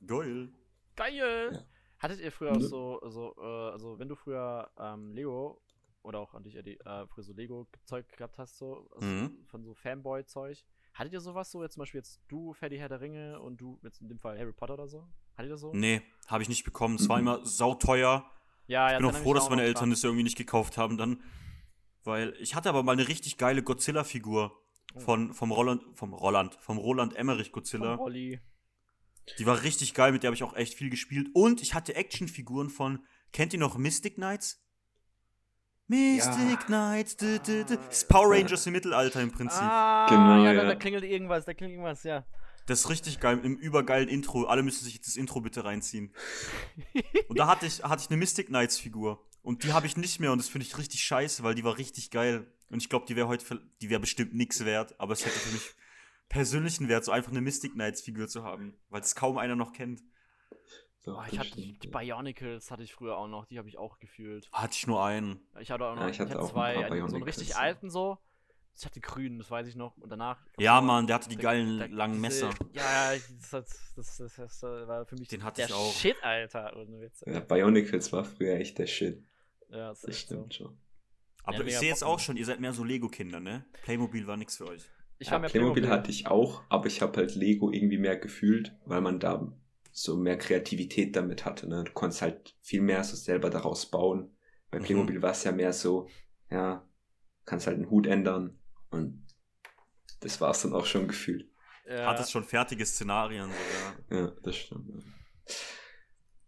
Geil. 0.06 0.48
Geil! 0.96 1.50
Ja. 1.52 1.64
Hattet 2.04 2.20
ihr 2.20 2.30
früher 2.32 2.52
auch 2.52 2.56
Ne? 2.60 2.66
so, 2.66 3.00
so 3.08 3.34
äh, 3.40 3.70
also 3.72 3.98
wenn 3.98 4.08
du 4.08 4.14
früher 4.14 4.70
ähm, 4.78 5.12
Lego 5.12 5.60
oder 6.02 6.18
auch 6.20 6.34
an 6.34 6.42
dich, 6.44 6.54
Eddie, 6.56 6.78
äh, 6.84 7.06
früher 7.06 7.24
so 7.24 7.32
Lego-Zeug 7.32 8.06
gehabt 8.16 8.36
hast, 8.38 8.58
so 8.58 8.88
also 8.94 9.06
Mhm. 9.06 9.38
von 9.46 9.62
so 9.64 9.74
Fanboy-Zeug, 9.74 10.62
hattet 10.92 11.12
ihr 11.14 11.20
sowas 11.20 11.50
so, 11.50 11.62
jetzt 11.62 11.74
zum 11.74 11.80
Beispiel 11.80 12.00
jetzt 12.00 12.20
du, 12.28 12.52
Ferdi 12.52 12.76
Herr 12.76 12.90
der 12.90 13.00
Ringe 13.00 13.40
und 13.40 13.56
du, 13.60 13.78
jetzt 13.82 14.02
in 14.02 14.08
dem 14.08 14.18
Fall 14.18 14.38
Harry 14.38 14.52
Potter 14.52 14.74
oder 14.74 14.86
so? 14.86 15.08
Hattet 15.36 15.50
ihr 15.50 15.56
so? 15.56 15.72
Nee, 15.74 16.02
habe 16.26 16.42
ich 16.42 16.48
nicht 16.50 16.64
bekommen. 16.64 16.96
Es 16.96 17.08
war 17.08 17.16
Mhm. 17.16 17.22
immer 17.26 17.46
sauteuer. 17.46 18.30
Ja, 18.66 18.90
ja, 18.90 18.98
Ich 18.98 18.98
bin 19.06 19.06
auch 19.14 19.18
froh, 19.22 19.32
dass 19.34 19.48
meine 19.50 19.62
Eltern 19.62 19.88
das 19.90 20.04
irgendwie 20.04 20.24
nicht 20.24 20.36
gekauft 20.36 20.76
haben 20.76 20.96
dann. 20.98 21.22
Weil 22.02 22.34
ich 22.38 22.54
hatte 22.54 22.68
aber 22.68 22.82
mal 22.82 22.92
eine 22.92 23.08
richtig 23.08 23.38
geile 23.38 23.62
Godzilla-Figur 23.62 24.52
Oh. 24.96 25.00
von, 25.00 25.32
vom 25.32 25.50
Roland, 25.50 25.82
vom 25.94 26.12
Roland, 26.12 26.54
vom 26.60 26.78
Roland 26.78 27.16
Emmerich 27.16 27.50
Godzilla. 27.50 27.96
Von 27.96 28.04
Olli. 28.06 28.40
Die 29.38 29.46
war 29.46 29.62
richtig 29.62 29.94
geil, 29.94 30.12
mit 30.12 30.22
der 30.22 30.28
habe 30.28 30.36
ich 30.36 30.42
auch 30.42 30.54
echt 30.56 30.74
viel 30.74 30.90
gespielt. 30.90 31.28
Und 31.34 31.62
ich 31.62 31.74
hatte 31.74 31.94
Actionfiguren 31.94 32.70
von, 32.70 33.04
kennt 33.32 33.52
ihr 33.52 33.58
noch 33.58 33.76
Mystic 33.78 34.14
Knights? 34.16 34.60
Mystic 35.86 36.66
Knights, 36.66 37.16
dü, 37.16 37.38
dü, 37.38 37.64
dü. 37.64 37.76
Das 37.76 37.98
ist 37.98 38.08
Power 38.08 38.30
Rangers 38.30 38.66
im 38.66 38.72
Mittelalter 38.72 39.20
im 39.20 39.30
Prinzip. 39.30 39.60
Ah, 39.62 40.06
Genau, 40.08 40.44
ja, 40.44 40.54
Da, 40.54 40.62
ja. 40.62 40.68
da 40.68 40.74
klingelt 40.76 41.04
irgendwas, 41.04 41.44
da 41.44 41.52
klingelt 41.52 41.74
irgendwas, 41.76 42.04
ja. 42.04 42.24
Das 42.66 42.80
ist 42.80 42.88
richtig 42.88 43.20
geil, 43.20 43.38
im 43.42 43.56
übergeilen 43.56 44.08
Intro. 44.08 44.44
Alle 44.44 44.62
müssen 44.62 44.84
sich 44.84 44.94
jetzt 44.94 45.06
das 45.08 45.16
Intro 45.16 45.42
bitte 45.42 45.64
reinziehen. 45.64 46.14
und 47.28 47.38
da 47.38 47.46
hatte 47.46 47.66
ich, 47.66 47.82
hatte 47.82 48.02
ich 48.02 48.08
eine 48.08 48.16
Mystic 48.16 48.46
Knights 48.46 48.78
Figur. 48.78 49.26
Und 49.42 49.62
die 49.64 49.74
habe 49.74 49.86
ich 49.86 49.98
nicht 49.98 50.20
mehr 50.20 50.32
und 50.32 50.38
das 50.38 50.48
finde 50.48 50.66
ich 50.66 50.78
richtig 50.78 51.02
scheiße, 51.04 51.42
weil 51.42 51.54
die 51.54 51.64
war 51.64 51.76
richtig 51.76 52.10
geil. 52.10 52.46
Und 52.70 52.80
ich 52.80 52.88
glaube, 52.88 53.04
die 53.06 53.14
wäre 53.14 53.28
heute, 53.28 53.60
die 53.82 53.90
wäre 53.90 54.00
bestimmt 54.00 54.32
nichts 54.34 54.64
wert, 54.64 54.98
aber 54.98 55.12
es 55.12 55.26
hätte 55.26 55.38
für 55.38 55.52
mich 55.52 55.74
persönlichen 56.28 56.88
Wert, 56.88 57.04
so 57.04 57.12
einfach 57.12 57.30
eine 57.30 57.40
Mystic 57.40 57.72
Knights 57.74 58.00
Figur 58.02 58.28
zu 58.28 58.42
haben, 58.44 58.76
weil 58.88 59.00
es 59.02 59.14
kaum 59.14 59.38
einer 59.38 59.56
noch 59.56 59.72
kennt. 59.72 60.02
Oh, 61.06 61.20
ich 61.30 61.38
hatte 61.38 61.50
die, 61.56 61.62
stimmt, 61.64 61.84
die. 61.84 61.88
Bionicles 61.88 62.70
hatte 62.70 62.82
ich 62.82 62.94
früher 62.94 63.16
auch 63.18 63.28
noch, 63.28 63.44
die 63.44 63.58
habe 63.58 63.68
ich 63.68 63.76
auch 63.76 63.98
gefühlt. 63.98 64.48
Hatte 64.52 64.72
ich 64.74 64.86
nur 64.86 65.04
einen. 65.04 65.38
Ich 65.60 65.70
hatte 65.70 65.84
auch 65.84 65.94
noch, 65.94 66.02
Ja, 66.02 66.08
ich 66.08 66.14
ich 66.14 66.20
hatte 66.20 66.30
hatte 66.30 66.40
auch 66.40 66.48
ein 66.48 66.52
zwei, 66.52 66.86
einen, 66.90 67.08
so 67.08 67.14
einen 67.16 67.24
richtig 67.24 67.56
alten 67.56 67.90
so. 67.90 68.18
Ich 68.76 68.84
hatte 68.86 69.00
grünen, 69.00 69.38
das 69.38 69.50
weiß 69.50 69.68
ich 69.68 69.76
noch. 69.76 69.96
Und 69.98 70.08
danach. 70.10 70.38
Ja, 70.58 70.80
Mann, 70.80 71.06
der 71.06 71.16
hatte 71.16 71.28
die 71.28 71.36
der- 71.36 71.42
geilen 71.44 71.78
der- 71.78 71.88
langen 71.90 72.20
Messer. 72.20 72.50
Ja, 72.72 73.12
ja, 73.12 73.20
das, 73.38 73.50
das, 73.50 73.92
das, 73.94 74.16
das, 74.16 74.34
das 74.34 74.62
war 74.62 75.04
für 75.06 75.14
mich 75.16 75.28
Den 75.28 75.44
hatte 75.44 75.56
der 75.58 75.66
ich 75.66 75.72
auch. 75.74 75.92
Shit, 75.92 76.16
Alter. 76.24 76.74
Ohne 76.76 77.00
Witz. 77.00 77.22
Ja, 77.26 77.38
Bionicles 77.40 78.10
war 78.12 78.24
früher 78.24 78.54
echt 78.54 78.78
der 78.78 78.86
Shit. 78.86 79.22
Ja, 79.68 79.90
das 79.90 79.98
ist 79.98 80.08
Das 80.08 80.10
echt 80.16 80.28
so. 80.28 80.34
stimmt 80.36 80.54
schon. 80.54 80.78
Aber 81.44 81.58
Ja, 81.58 81.64
ich 81.66 81.78
sehe 81.78 81.88
jetzt 81.90 82.02
auch 82.02 82.18
schon, 82.18 82.36
ihr 82.38 82.46
seid 82.46 82.58
mehr 82.60 82.72
so 82.72 82.82
Lego-Kinder, 82.82 83.38
ne? 83.38 83.64
Playmobil 83.82 84.26
war 84.26 84.36
nix 84.38 84.56
für 84.56 84.66
euch. 84.66 84.82
Ich 85.18 85.30
ja, 85.30 85.38
mehr 85.38 85.48
Playmobil 85.48 85.88
hatte 85.88 86.10
ich 86.10 86.26
auch, 86.26 86.62
aber 86.68 86.86
ich 86.86 87.00
habe 87.00 87.16
halt 87.18 87.34
Lego 87.34 87.70
irgendwie 87.70 87.98
mehr 87.98 88.16
gefühlt, 88.16 88.76
weil 88.84 89.00
man 89.00 89.20
da 89.20 89.52
so 89.92 90.16
mehr 90.16 90.36
Kreativität 90.36 91.14
damit 91.14 91.44
hatte. 91.44 91.68
Ne? 91.68 91.84
Du 91.84 91.92
konntest 91.92 92.20
halt 92.20 92.56
viel 92.60 92.80
mehr 92.80 93.04
so 93.04 93.16
selber 93.16 93.48
daraus 93.48 93.86
bauen. 93.90 94.36
Bei 94.70 94.80
Mhm. 94.80 94.84
Playmobil 94.84 95.22
war 95.22 95.30
es 95.30 95.44
ja 95.44 95.52
mehr 95.52 95.72
so, 95.72 96.08
ja, 96.50 96.86
kannst 97.44 97.66
halt 97.68 97.76
einen 97.76 97.90
Hut 97.90 98.06
ändern 98.06 98.58
und 98.90 99.24
das 100.20 100.40
war 100.40 100.50
es 100.50 100.62
dann 100.62 100.72
auch 100.72 100.86
schon 100.86 101.06
gefühlt. 101.06 101.48
Ja, 101.86 102.06
Hattest 102.06 102.32
schon 102.32 102.44
fertige 102.44 102.84
Szenarien 102.84 103.50
sogar. 103.50 104.20
Ja, 104.22 104.30
das 104.42 104.56
stimmt. 104.56 104.88
ja. 104.88 105.54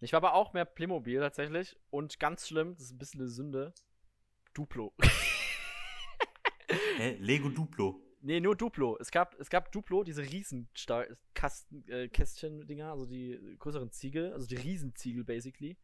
ich 0.01 0.12
war 0.12 0.18
aber 0.18 0.34
auch 0.34 0.55
mehr 0.55 0.64
Playmobil 0.64 1.20
tatsächlich. 1.20 1.78
Und 1.90 2.18
ganz 2.18 2.48
schlimm, 2.48 2.74
das 2.74 2.86
ist 2.86 2.93
ein 2.93 2.98
bisschen 2.98 3.20
eine 3.20 3.28
Sünde. 3.28 3.74
Duplo. 4.55 4.94
Hä? 6.97 7.16
Lego 7.20 7.51
Duplo. 7.51 8.02
Nee, 8.27 8.40
nur 8.40 8.57
Duplo. 8.57 8.98
Es 8.98 9.12
gab, 9.12 9.39
es 9.39 9.48
gab 9.48 9.70
Duplo, 9.70 10.03
diese 10.03 10.20
riesen 10.20 10.69
Kasten, 11.32 11.89
äh, 11.89 12.09
Kästchen-Dinger, 12.09 12.90
also 12.90 13.07
die 13.07 13.39
größeren 13.61 13.93
Ziegel, 13.93 14.32
also 14.32 14.48
die 14.48 14.57
Riesenziegel 14.57 15.23
basically. 15.23 15.77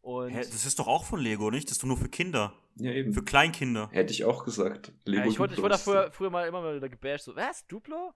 Und 0.00 0.30
Hä? 0.30 0.38
Das 0.38 0.66
ist 0.66 0.80
doch 0.80 0.88
auch 0.88 1.04
von 1.04 1.20
Lego, 1.20 1.52
nicht? 1.52 1.68
Das 1.68 1.76
ist 1.76 1.84
doch 1.84 1.86
nur 1.86 1.96
für 1.96 2.08
Kinder. 2.08 2.52
Ja, 2.74 2.90
eben. 2.90 3.14
Für 3.14 3.22
Kleinkinder. 3.22 3.90
Hätte 3.92 4.12
ich 4.12 4.24
auch 4.24 4.44
gesagt. 4.44 4.92
Lego 5.04 5.22
ja, 5.22 5.30
ich 5.30 5.38
wurde 5.38 5.54
da 5.54 5.78
früher, 5.78 6.10
früher 6.10 6.30
mal 6.30 6.48
immer 6.48 6.62
mal 6.62 6.74
wieder 6.74 6.88
gebasht, 6.88 7.26
so, 7.26 7.36
was, 7.36 7.64
Duplo? 7.68 8.12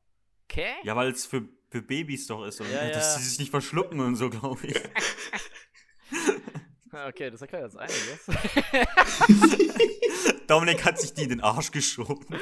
Okay? 0.50 0.72
Ja, 0.82 0.96
weil 0.96 1.12
es 1.12 1.24
für, 1.24 1.48
für 1.70 1.80
Babys 1.80 2.26
doch 2.26 2.44
ist. 2.46 2.60
Oder? 2.60 2.70
Ja, 2.70 2.82
nicht? 2.82 2.96
Dass 2.96 3.14
ja. 3.14 3.20
sie 3.20 3.28
sich 3.28 3.38
nicht 3.38 3.50
verschlucken 3.50 4.00
und 4.00 4.16
so, 4.16 4.28
glaube 4.28 4.66
ich. 4.66 4.74
Okay, 6.90 7.30
das 7.30 7.42
erklärt 7.42 7.64
jetzt 7.64 7.76
einiges. 7.76 8.26
Dominik 10.48 10.84
hat 10.84 10.98
sich 10.98 11.12
die 11.12 11.24
in 11.24 11.28
den 11.28 11.42
Arsch 11.42 11.70
geschoben. 11.70 12.26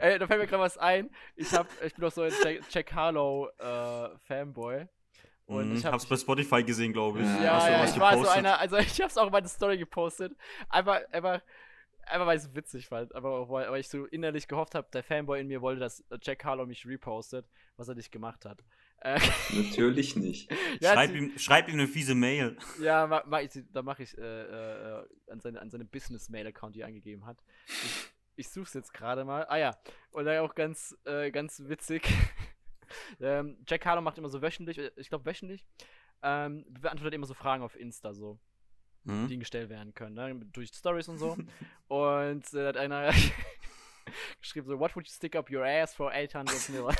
Ey, 0.00 0.18
da 0.18 0.26
fällt 0.26 0.40
mir 0.40 0.46
gerade 0.46 0.62
was 0.62 0.78
ein. 0.78 1.10
Ich, 1.36 1.52
hab, 1.52 1.66
ich 1.84 1.94
bin 1.94 2.02
doch 2.02 2.12
so 2.12 2.22
ein 2.22 2.32
Jack, 2.42 2.60
Jack 2.70 2.92
Harlow 2.92 3.48
äh, 3.58 4.16
Fanboy. 4.26 4.86
Und 5.46 5.70
Mhm, 5.70 5.76
ich 5.78 5.84
hab, 5.84 5.94
hab's 5.94 6.06
bei 6.06 6.16
Spotify 6.16 6.62
gesehen, 6.62 6.92
glaube 6.92 7.20
ich. 7.20 7.26
Ja, 7.26 7.68
Ja, 7.68 7.84
ich 7.84 7.98
war 7.98 8.12
so 8.12 8.18
gepostet? 8.20 8.36
einer, 8.38 8.58
also 8.60 8.76
ich 8.76 9.00
hab's 9.00 9.16
auch 9.18 9.26
in 9.26 9.32
meine 9.32 9.48
Story 9.48 9.78
gepostet. 9.78 10.32
Einfach, 10.68 11.00
einfach, 11.10 11.40
einfach 12.06 12.26
weil 12.26 12.38
ich 12.38 12.44
es 12.44 12.54
witzig 12.54 12.86
fand. 12.86 13.12
Aber 13.16 13.30
auch 13.40 13.50
weil, 13.50 13.68
weil 13.70 13.80
ich 13.80 13.88
so 13.88 14.04
innerlich 14.06 14.46
gehofft 14.46 14.74
habe, 14.76 14.88
der 14.92 15.02
Fanboy 15.02 15.40
in 15.40 15.48
mir 15.48 15.60
wollte, 15.60 15.80
dass 15.80 16.04
Jack 16.22 16.44
Harlow 16.44 16.66
mich 16.66 16.86
repostet, 16.86 17.46
was 17.76 17.88
er 17.88 17.96
nicht 17.96 18.12
gemacht 18.12 18.44
hat. 18.44 18.62
Äh, 19.00 19.18
Natürlich 19.52 20.14
nicht. 20.14 20.52
ja, 20.78 20.92
schreib, 20.92 21.14
ihm, 21.16 21.36
schreib 21.38 21.68
ihm 21.68 21.74
eine 21.74 21.88
fiese 21.88 22.14
Mail. 22.14 22.56
Ja, 22.80 23.06
ma, 23.08 23.24
ma, 23.26 23.40
ich, 23.40 23.50
da 23.72 23.82
mache 23.82 24.02
ich 24.04 24.16
äh, 24.18 24.20
äh, 24.22 25.04
an, 25.30 25.40
seine, 25.40 25.60
an 25.60 25.70
seine 25.70 25.84
Business-Mail-Account, 25.86 26.76
die 26.76 26.82
er 26.82 26.86
eingegeben 26.86 27.26
hat. 27.26 27.38
Ich, 27.66 28.12
ich 28.40 28.48
suche 28.48 28.64
es 28.64 28.74
jetzt 28.74 28.92
gerade 28.92 29.24
mal. 29.24 29.46
Ah 29.48 29.56
ja, 29.56 29.76
und 30.10 30.24
dann 30.24 30.38
auch 30.38 30.54
ganz, 30.54 30.96
äh, 31.04 31.30
ganz 31.30 31.62
witzig. 31.66 32.02
ähm, 33.20 33.58
Jack 33.66 33.86
Harlow 33.86 34.00
macht 34.00 34.18
immer 34.18 34.28
so 34.28 34.42
wöchentlich, 34.42 34.78
äh, 34.78 34.90
ich 34.96 35.08
glaube 35.08 35.26
wöchentlich, 35.26 35.64
ähm, 36.22 36.64
beantwortet 36.68 37.14
immer 37.14 37.26
so 37.26 37.34
Fragen 37.34 37.62
auf 37.62 37.76
Insta 37.76 38.14
so, 38.14 38.38
die 39.04 39.10
Hm? 39.10 39.30
ihm 39.30 39.40
gestellt 39.40 39.68
werden 39.70 39.94
können, 39.94 40.14
ne? 40.14 40.34
durch 40.52 40.70
Stories 40.70 41.08
und 41.08 41.18
so. 41.18 41.36
und 41.88 42.54
äh, 42.54 42.68
hat 42.68 42.76
einer 42.76 43.12
geschrieben 44.40 44.66
so, 44.66 44.78
what 44.78 44.96
would 44.96 45.06
you 45.06 45.12
stick 45.12 45.36
up 45.36 45.50
your 45.50 45.64
ass 45.64 45.94
for 45.94 46.10
800 46.10 46.68
mil? 46.70 46.88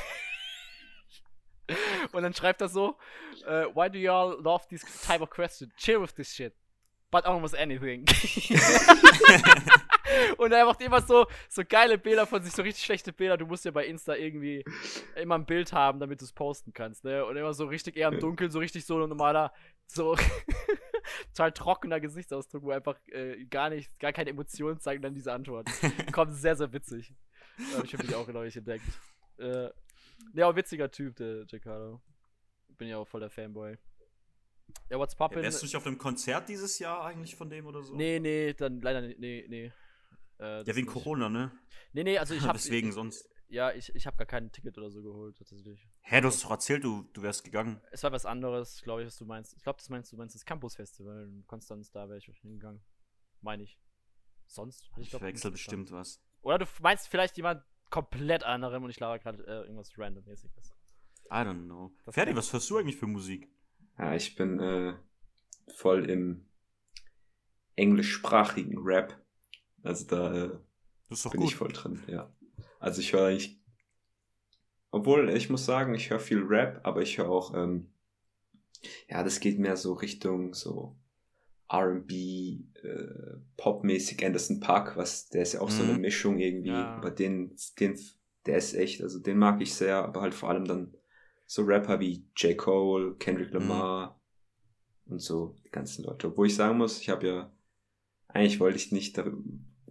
Und 2.11 2.23
dann 2.23 2.33
schreibt 2.33 2.59
er 2.59 2.67
so, 2.67 2.97
uh, 3.45 3.73
why 3.73 3.89
do 3.89 3.97
y'all 3.97 4.37
love 4.41 4.67
this 4.67 4.81
type 5.07 5.21
of 5.21 5.29
question? 5.29 5.71
Chill 5.77 6.01
with 6.01 6.13
this 6.15 6.33
shit. 6.33 6.53
But 7.11 7.25
almost 7.25 7.55
anything. 7.55 8.05
Und 10.37 10.51
er 10.51 10.65
macht 10.65 10.81
immer 10.81 11.01
so, 11.01 11.25
so 11.49 11.63
geile 11.67 11.97
Bilder 11.97 12.25
von 12.25 12.41
sich, 12.41 12.53
so 12.53 12.61
richtig 12.61 12.83
schlechte 12.83 13.13
Bilder. 13.13 13.37
Du 13.37 13.45
musst 13.45 13.65
ja 13.65 13.71
bei 13.71 13.85
Insta 13.85 14.15
irgendwie 14.15 14.63
immer 15.15 15.35
ein 15.35 15.45
Bild 15.45 15.73
haben, 15.73 15.99
damit 15.99 16.21
du 16.21 16.25
es 16.25 16.33
posten 16.33 16.73
kannst, 16.73 17.03
ne? 17.03 17.25
Und 17.25 17.37
immer 17.37 17.53
so 17.53 17.65
richtig 17.65 17.97
eher 17.97 18.09
im 18.09 18.19
Dunkeln, 18.19 18.51
so 18.51 18.59
richtig 18.59 18.85
so 18.85 18.97
normaler, 18.99 19.53
so 19.87 20.15
total 21.33 21.51
trockener 21.51 21.99
Gesichtsausdruck, 21.99 22.63
wo 22.63 22.71
einfach 22.71 22.97
äh, 23.07 23.45
gar 23.45 23.69
nicht, 23.69 23.99
gar 23.99 24.13
keine 24.13 24.29
Emotionen 24.29 24.79
zeigen, 24.79 25.01
dann 25.01 25.13
diese 25.13 25.33
Antwort. 25.33 25.67
Kommt 26.11 26.33
sehr, 26.33 26.55
sehr 26.55 26.71
witzig. 26.73 27.13
Hab 27.75 27.83
ich 27.83 27.93
habe 27.93 28.05
mich 28.05 28.15
auch, 28.15 28.27
glaube 28.27 28.47
ich, 28.47 28.57
entdeckt. 28.57 28.85
Äh, 29.37 29.69
ja, 30.33 30.47
auch 30.47 30.55
witziger 30.55 30.89
Typ, 30.91 31.15
der 31.15 31.45
Giancarlo. 31.45 32.01
Bin 32.77 32.87
ja 32.87 32.97
auch 32.97 33.07
voll 33.07 33.19
der 33.19 33.29
Fanboy. 33.29 33.77
Ja, 34.89 34.97
what's 34.97 35.15
poppin'? 35.15 35.37
Ja, 35.37 35.43
wärst 35.43 35.61
du 35.61 35.65
nicht 35.65 35.75
auf 35.75 35.85
einem 35.85 35.97
Konzert 35.97 36.49
dieses 36.49 36.79
Jahr 36.79 37.05
eigentlich 37.05 37.35
von 37.35 37.49
dem 37.49 37.65
oder 37.65 37.83
so? 37.83 37.95
Nee, 37.95 38.19
nee, 38.19 38.53
dann 38.53 38.81
leider 38.81 39.01
nicht, 39.01 39.19
nee, 39.19 39.45
nee. 39.49 39.71
Äh, 40.41 40.63
ja, 40.63 40.75
wegen. 40.75 40.87
Corona, 40.87 41.29
ne? 41.29 41.51
Nee, 41.93 42.03
nee, 42.03 42.17
also 42.17 42.33
ich 42.35 42.41
hab. 42.41 42.53
Deswegen 42.53 42.89
ich, 42.89 42.95
sonst. 42.95 43.29
Ja, 43.47 43.71
ich, 43.71 43.93
ich 43.95 44.07
habe 44.07 44.17
gar 44.17 44.25
kein 44.25 44.51
Ticket 44.51 44.77
oder 44.77 44.89
so 44.89 45.03
geholt, 45.03 45.37
tatsächlich. 45.37 45.87
Hä, 46.01 46.21
du 46.21 46.27
hast 46.27 46.43
doch 46.43 46.51
erzählt, 46.51 46.83
du, 46.83 47.03
du 47.13 47.21
wärst 47.21 47.43
gegangen. 47.43 47.81
Es 47.91 48.01
war 48.01 48.11
was 48.11 48.25
anderes, 48.25 48.81
glaube 48.81 49.01
ich, 49.01 49.07
was 49.07 49.17
du 49.17 49.25
meinst. 49.25 49.55
Ich 49.57 49.63
glaube, 49.63 49.77
das 49.77 49.89
meinst 49.89 50.11
du 50.11 50.17
meinst 50.17 50.35
das 50.35 50.45
Campus 50.45 50.75
Festival 50.75 51.23
in 51.23 51.45
Konstanz, 51.47 51.91
da 51.91 52.07
wäre 52.07 52.17
ich 52.17 52.25
hingegangen. 52.25 52.81
Meine 53.41 53.63
ich. 53.63 53.77
Sonst 54.47 54.89
hatte 54.91 55.01
ich, 55.01 55.13
ich 55.13 55.21
wechsel 55.21 55.51
bestimmt 55.51 55.91
was. 55.91 56.21
Oder 56.41 56.59
du 56.59 56.65
meinst 56.81 57.07
vielleicht 57.07 57.37
jemand 57.37 57.63
komplett 57.89 58.43
anderem 58.43 58.83
und 58.83 58.89
ich 58.89 58.99
laber 58.99 59.19
gerade 59.19 59.43
äh, 59.45 59.61
irgendwas 59.61 59.91
randommäßiges. 59.97 60.73
I 61.29 61.35
don't 61.35 61.65
know. 61.65 61.93
Das 62.05 62.15
Ferdi, 62.15 62.35
was 62.35 62.51
hörst 62.51 62.69
du 62.69 62.77
eigentlich 62.77 62.97
für 62.97 63.07
Musik? 63.07 63.49
Ja, 63.97 64.15
ich 64.15 64.35
bin 64.35 64.59
äh, 64.59 64.95
voll 65.75 66.09
im 66.09 66.49
englischsprachigen 67.75 68.77
Rap. 68.79 69.17
Also 69.83 70.05
da 70.05 70.45
äh, 70.45 70.49
bin 71.09 71.41
gut. 71.41 71.49
ich 71.49 71.55
voll 71.55 71.71
drin, 71.71 72.01
ja. 72.07 72.31
Also 72.79 73.01
ich 73.01 73.13
höre 73.13 73.27
eigentlich, 73.27 73.59
obwohl 74.91 75.29
ich 75.29 75.49
muss 75.49 75.65
sagen, 75.65 75.93
ich 75.95 76.09
höre 76.09 76.19
viel 76.19 76.43
Rap, 76.43 76.81
aber 76.83 77.01
ich 77.01 77.17
höre 77.17 77.29
auch, 77.29 77.53
ähm, 77.55 77.91
ja, 79.09 79.23
das 79.23 79.39
geht 79.39 79.59
mehr 79.59 79.77
so 79.77 79.93
Richtung 79.93 80.53
so 80.53 80.97
R&B, 81.71 82.59
äh, 82.83 83.37
Popmäßig 83.57 84.25
Anderson 84.25 84.59
Park, 84.59 84.97
was, 84.97 85.29
der 85.29 85.43
ist 85.43 85.53
ja 85.53 85.61
auch 85.61 85.69
mhm. 85.69 85.73
so 85.73 85.83
eine 85.83 85.93
mhm. 85.93 86.01
Mischung 86.01 86.39
irgendwie, 86.39 86.69
ja. 86.69 86.95
aber 86.95 87.11
den, 87.11 87.55
den, 87.79 87.97
der 88.45 88.57
ist 88.57 88.73
echt, 88.73 89.01
also 89.01 89.19
den 89.19 89.37
mag 89.37 89.61
ich 89.61 89.73
sehr, 89.73 89.97
aber 89.97 90.21
halt 90.21 90.33
vor 90.33 90.49
allem 90.49 90.65
dann 90.65 90.95
so 91.45 91.63
Rapper 91.63 91.99
wie 91.99 92.25
J. 92.35 92.57
Cole, 92.57 93.15
Kendrick 93.15 93.53
mhm. 93.53 93.59
Lamar 93.59 94.19
mhm. 95.05 95.13
und 95.13 95.19
so 95.19 95.55
die 95.65 95.71
ganzen 95.71 96.03
Leute. 96.03 96.27
Obwohl 96.27 96.47
ich 96.47 96.55
sagen 96.55 96.77
muss, 96.77 96.99
ich 96.99 97.09
habe 97.09 97.27
ja, 97.27 97.51
eigentlich 98.27 98.59
wollte 98.59 98.77
ich 98.77 98.91
nicht 98.91 99.17
darüber, 99.17 99.41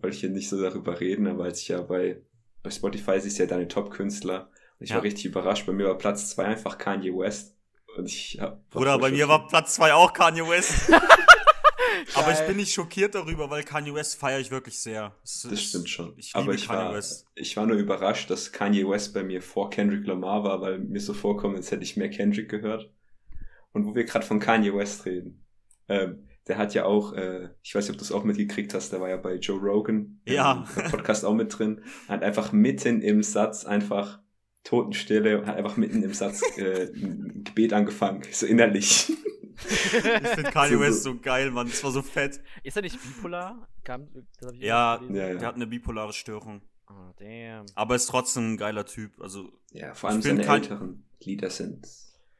wollte 0.03 0.15
ich 0.15 0.21
hier 0.21 0.31
nicht 0.31 0.49
so 0.49 0.61
darüber 0.61 1.01
reden, 1.01 1.27
aber 1.27 1.45
als 1.45 1.61
ich 1.61 1.69
ja 1.69 1.81
bei, 1.83 2.21
bei 2.63 2.71
Spotify 2.71 3.21
siehst 3.21 3.39
ja 3.39 3.47
deine 3.47 3.69
Top-Künstler 3.69 4.51
und 4.79 4.85
ich 4.85 4.91
ja. 4.91 4.97
war 4.97 5.03
richtig 5.03 5.27
überrascht, 5.27 5.67
bei 5.67 5.73
mir 5.73 5.87
war 5.87 5.99
Platz 5.99 6.31
zwei 6.31 6.45
einfach 6.45 6.79
Kanye 6.79 7.17
West. 7.17 7.57
Und 7.97 8.07
ich 8.07 8.39
hab, 8.41 8.69
Bruder, 8.71 8.99
bei 8.99 9.11
mir 9.11 9.29
war 9.29 9.49
Platz 9.49 9.75
zwei 9.75 9.93
auch 9.93 10.13
Kanye 10.13 10.49
West. 10.49 10.93
Aber 12.15 12.33
ich 12.33 12.47
bin 12.47 12.57
nicht 12.57 12.73
schockiert 12.73 13.15
darüber, 13.15 13.51
weil 13.51 13.63
Kanye 13.63 13.95
West 13.95 14.17
feiere 14.17 14.41
ich 14.41 14.51
wirklich 14.51 14.79
sehr. 14.79 15.15
Das, 15.23 15.47
das 15.49 15.63
stimmt 15.63 15.89
schon. 15.89 16.15
Ich 16.17 16.35
Aber 16.35 16.55
ich 16.55 16.67
Kanye 16.67 16.89
war, 16.89 16.95
West. 16.95 17.27
ich 17.35 17.57
war 17.57 17.67
nur 17.67 17.77
überrascht, 17.77 18.31
dass 18.31 18.53
Kanye 18.53 18.89
West 18.89 19.15
bei 19.15 19.23
mir 19.23 19.43
vor 19.43 19.71
Kendrick 19.71 20.07
Lamar 20.07 20.45
war, 20.45 20.61
weil 20.61 20.79
mir 20.79 21.01
so 21.01 21.15
vorkommt, 21.15 21.57
als 21.57 21.71
hätte 21.71 21.83
ich 21.83 21.97
mehr 21.97 22.11
Kendrick 22.11 22.49
gehört. 22.49 22.91
Und 23.73 23.87
wo 23.87 23.95
wir 23.95 24.05
gerade 24.05 24.27
von 24.27 24.41
Kanye 24.41 24.75
West 24.75 25.07
reden. 25.07 25.45
Ähm, 25.89 26.29
der 26.49 26.59
hat 26.59 26.75
ja 26.75 26.85
auch, 26.85 27.13
äh, 27.13 27.51
ich 27.63 27.75
weiß 27.75 27.85
nicht, 27.85 27.95
ob 27.95 27.99
du 27.99 28.05
es 28.05 28.13
auch 28.13 28.25
mitgekriegt 28.25 28.75
hast, 28.75 28.93
der 28.93 29.01
war 29.01 29.09
ja 29.09 29.17
bei 29.17 29.37
Joe 29.37 29.59
Rogan 29.59 30.21
ja. 30.27 30.67
im 30.77 30.85
Podcast 30.91 31.25
auch 31.25 31.35
mit 31.35 31.57
drin, 31.59 31.83
hat 32.09 32.23
einfach 32.23 32.53
mitten 32.53 33.03
im 33.03 33.23
Satz 33.23 33.65
einfach 33.65 34.21
Totenstille 34.65 35.39
und 35.39 35.47
hat 35.47 35.57
einfach 35.57 35.77
mitten 35.77 36.03
im 36.03 36.13
Satz 36.13 36.43
äh, 36.59 36.93
ein 36.93 37.45
Gebet 37.45 37.73
angefangen, 37.73 38.23
so 38.31 38.47
innerlich. 38.47 39.11
ich 39.11 39.69
finde 39.69 40.43
Kanye 40.51 40.81
West 40.81 41.03
so 41.03 41.19
geil, 41.19 41.51
Mann. 41.51 41.69
Das 41.69 41.83
war 41.85 41.91
so 41.91 42.03
fett. 42.03 42.41
Ist 42.63 42.77
er 42.77 42.83
nicht 42.83 43.01
bipolar? 43.03 43.69
Kam, 43.85 44.09
ja, 44.59 45.01
ja, 45.01 45.35
der 45.35 45.47
hat 45.47 45.55
eine 45.55 45.67
bipolare 45.67 46.13
Störung. 46.13 46.63
Oh, 46.89 47.13
damn. 47.19 47.67
Aber 47.75 47.95
ist 47.95 48.07
trotzdem 48.07 48.55
ein 48.55 48.57
geiler 48.57 48.85
Typ. 48.85 49.21
Also, 49.21 49.51
ja, 49.71 49.95
vor 49.95 50.11
allem 50.11 50.23
seine 50.23 50.47
älteren 50.47 51.05
Lieder 51.21 51.51
sind. 51.51 51.87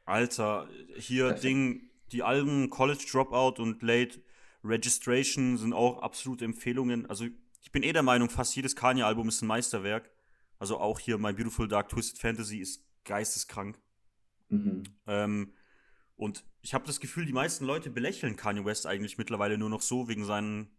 Alter, 0.05 0.67
hier 0.97 1.25
Perfekt. 1.25 1.43
Ding, 1.43 1.90
die 2.11 2.23
Alben 2.23 2.69
College 2.69 3.05
Dropout 3.09 3.61
und 3.61 3.81
Late 3.81 4.21
Registration 4.63 5.57
sind 5.57 5.73
auch 5.73 6.01
absolute 6.01 6.45
Empfehlungen. 6.45 7.05
Also, 7.07 7.25
ich 7.61 7.71
bin 7.71 7.83
eh 7.83 7.93
der 7.93 8.03
Meinung, 8.03 8.29
fast 8.29 8.55
jedes 8.55 8.75
Kanye-Album 8.75 9.27
ist 9.29 9.41
ein 9.41 9.47
Meisterwerk. 9.47 10.11
Also 10.59 10.79
auch 10.79 10.99
hier 10.99 11.17
My 11.17 11.33
Beautiful 11.33 11.67
Dark 11.67 11.89
Twisted 11.89 12.19
Fantasy 12.19 12.59
ist 12.59 12.83
geisteskrank. 13.03 13.79
Mhm. 14.49 14.83
Ähm, 15.07 15.53
und 16.15 16.43
ich 16.61 16.75
habe 16.75 16.85
das 16.85 16.99
Gefühl, 16.99 17.25
die 17.25 17.33
meisten 17.33 17.65
Leute 17.65 17.89
belächeln 17.89 18.35
Kanye 18.35 18.63
West 18.63 18.85
eigentlich 18.85 19.17
mittlerweile 19.17 19.57
nur 19.57 19.69
noch 19.69 19.81
so 19.81 20.07
wegen 20.07 20.23
seinen 20.23 20.69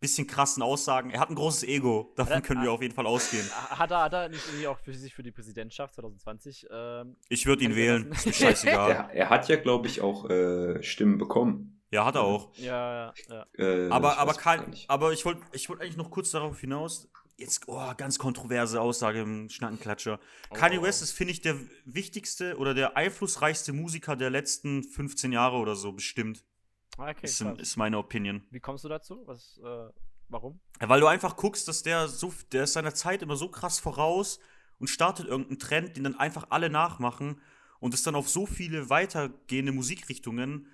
bisschen 0.00 0.26
krassen 0.26 0.62
Aussagen. 0.62 1.10
Er 1.10 1.20
hat 1.20 1.30
ein 1.30 1.34
großes 1.34 1.64
Ego, 1.64 2.12
davon 2.16 2.42
können 2.42 2.62
wir 2.62 2.72
auf 2.72 2.82
jeden 2.82 2.94
Fall 2.94 3.06
ausgehen. 3.06 3.46
Hat 3.52 3.90
er, 3.90 4.02
hat 4.02 4.12
er 4.12 4.28
nicht 4.28 4.42
irgendwie 4.46 4.66
auch 4.66 4.78
für 4.78 4.94
sich 4.94 5.14
für 5.14 5.22
die 5.22 5.30
Präsidentschaft 5.30 5.94
2020? 5.94 6.66
Ähm, 6.70 7.16
ich 7.28 7.46
würde 7.46 7.64
ihn 7.64 7.76
wählen, 7.76 8.10
ist 8.10 8.26
mir 8.26 8.32
scheißegal. 8.32 8.90
er, 8.90 9.10
er, 9.10 9.30
hat 9.30 9.48
ja, 9.48 9.56
glaube 9.56 9.88
ich, 9.88 10.00
auch 10.00 10.28
äh, 10.28 10.82
Stimmen 10.82 11.18
bekommen. 11.18 11.82
Ja, 11.90 12.04
hat 12.04 12.14
er 12.14 12.22
auch. 12.22 12.56
Ja, 12.56 13.06
ja, 13.06 13.14
ja. 13.28 13.46
Äh, 13.58 13.90
aber, 13.90 14.18
aber, 14.18 14.34
kein, 14.34 14.74
aber 14.88 15.12
ich 15.12 15.24
wollte 15.24 15.42
ich 15.52 15.68
wollt 15.68 15.80
eigentlich 15.80 15.96
noch 15.96 16.10
kurz 16.10 16.30
darauf 16.30 16.60
hinaus, 16.60 17.10
jetzt, 17.36 17.62
oh, 17.66 17.92
ganz 17.96 18.18
kontroverse 18.18 18.80
Aussage 18.80 19.20
im 19.20 19.48
Schnackenklatscher. 19.48 20.20
Oh. 20.50 20.54
Kanye 20.54 20.80
West 20.82 21.02
ist, 21.02 21.12
finde 21.12 21.32
ich, 21.32 21.40
der 21.40 21.56
wichtigste 21.84 22.56
oder 22.58 22.74
der 22.74 22.96
einflussreichste 22.96 23.72
Musiker 23.72 24.14
der 24.14 24.30
letzten 24.30 24.84
15 24.84 25.32
Jahre 25.32 25.56
oder 25.56 25.74
so, 25.74 25.92
bestimmt. 25.92 26.44
Okay, 27.00 27.26
ist, 27.26 27.40
ist 27.40 27.76
meine 27.76 27.98
Opinion. 27.98 28.42
Wie 28.50 28.60
kommst 28.60 28.84
du 28.84 28.88
dazu? 28.88 29.22
Was, 29.26 29.58
äh, 29.64 29.88
warum? 30.28 30.60
Weil 30.78 31.00
du 31.00 31.06
einfach 31.06 31.36
guckst, 31.36 31.66
dass 31.68 31.82
der 31.82 32.08
so, 32.08 32.32
der 32.52 32.64
ist 32.64 32.74
seiner 32.74 32.94
Zeit 32.94 33.22
immer 33.22 33.36
so 33.36 33.48
krass 33.48 33.78
voraus 33.78 34.38
und 34.78 34.88
startet 34.88 35.26
irgendeinen 35.26 35.58
Trend, 35.58 35.96
den 35.96 36.04
dann 36.04 36.18
einfach 36.18 36.46
alle 36.50 36.70
nachmachen 36.70 37.40
und 37.80 37.94
es 37.94 38.02
dann 38.02 38.14
auf 38.14 38.28
so 38.28 38.46
viele 38.46 38.90
weitergehende 38.90 39.72
Musikrichtungen 39.72 40.66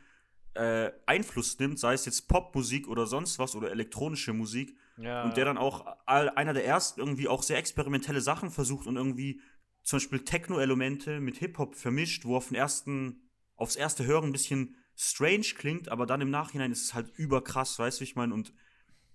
äh, 0.54 0.90
Einfluss 1.06 1.58
nimmt, 1.58 1.78
sei 1.78 1.94
es 1.94 2.04
jetzt 2.06 2.28
Popmusik 2.28 2.88
oder 2.88 3.06
sonst 3.06 3.38
was 3.38 3.54
oder 3.54 3.70
elektronische 3.70 4.32
Musik 4.32 4.76
ja. 4.98 5.24
Und 5.24 5.36
der 5.36 5.44
dann 5.44 5.58
auch 5.58 5.86
einer 6.06 6.54
der 6.54 6.64
ersten 6.64 7.00
irgendwie 7.00 7.28
auch 7.28 7.42
sehr 7.42 7.58
experimentelle 7.58 8.20
Sachen 8.20 8.50
versucht 8.50 8.86
und 8.86 8.96
irgendwie 8.96 9.40
zum 9.82 9.98
Beispiel 9.98 10.24
Techno-Elemente 10.24 11.20
mit 11.20 11.36
Hip-Hop 11.36 11.76
vermischt, 11.76 12.24
wo 12.24 12.36
auf 12.36 12.48
den 12.48 12.56
ersten, 12.56 13.30
aufs 13.56 13.76
erste 13.76 14.04
Hören 14.04 14.24
ein 14.24 14.32
bisschen 14.32 14.76
strange 14.97 15.47
klingt, 15.56 15.89
aber 15.89 16.06
dann 16.06 16.20
im 16.20 16.31
Nachhinein 16.31 16.73
ist 16.73 16.82
es 16.82 16.94
halt 16.94 17.12
überkrass, 17.16 17.78
weißt 17.78 17.98
du, 17.98 18.01
wie 18.01 18.09
ich 18.09 18.16
meine? 18.16 18.32
Und 18.35 18.52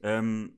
ähm, 0.02 0.58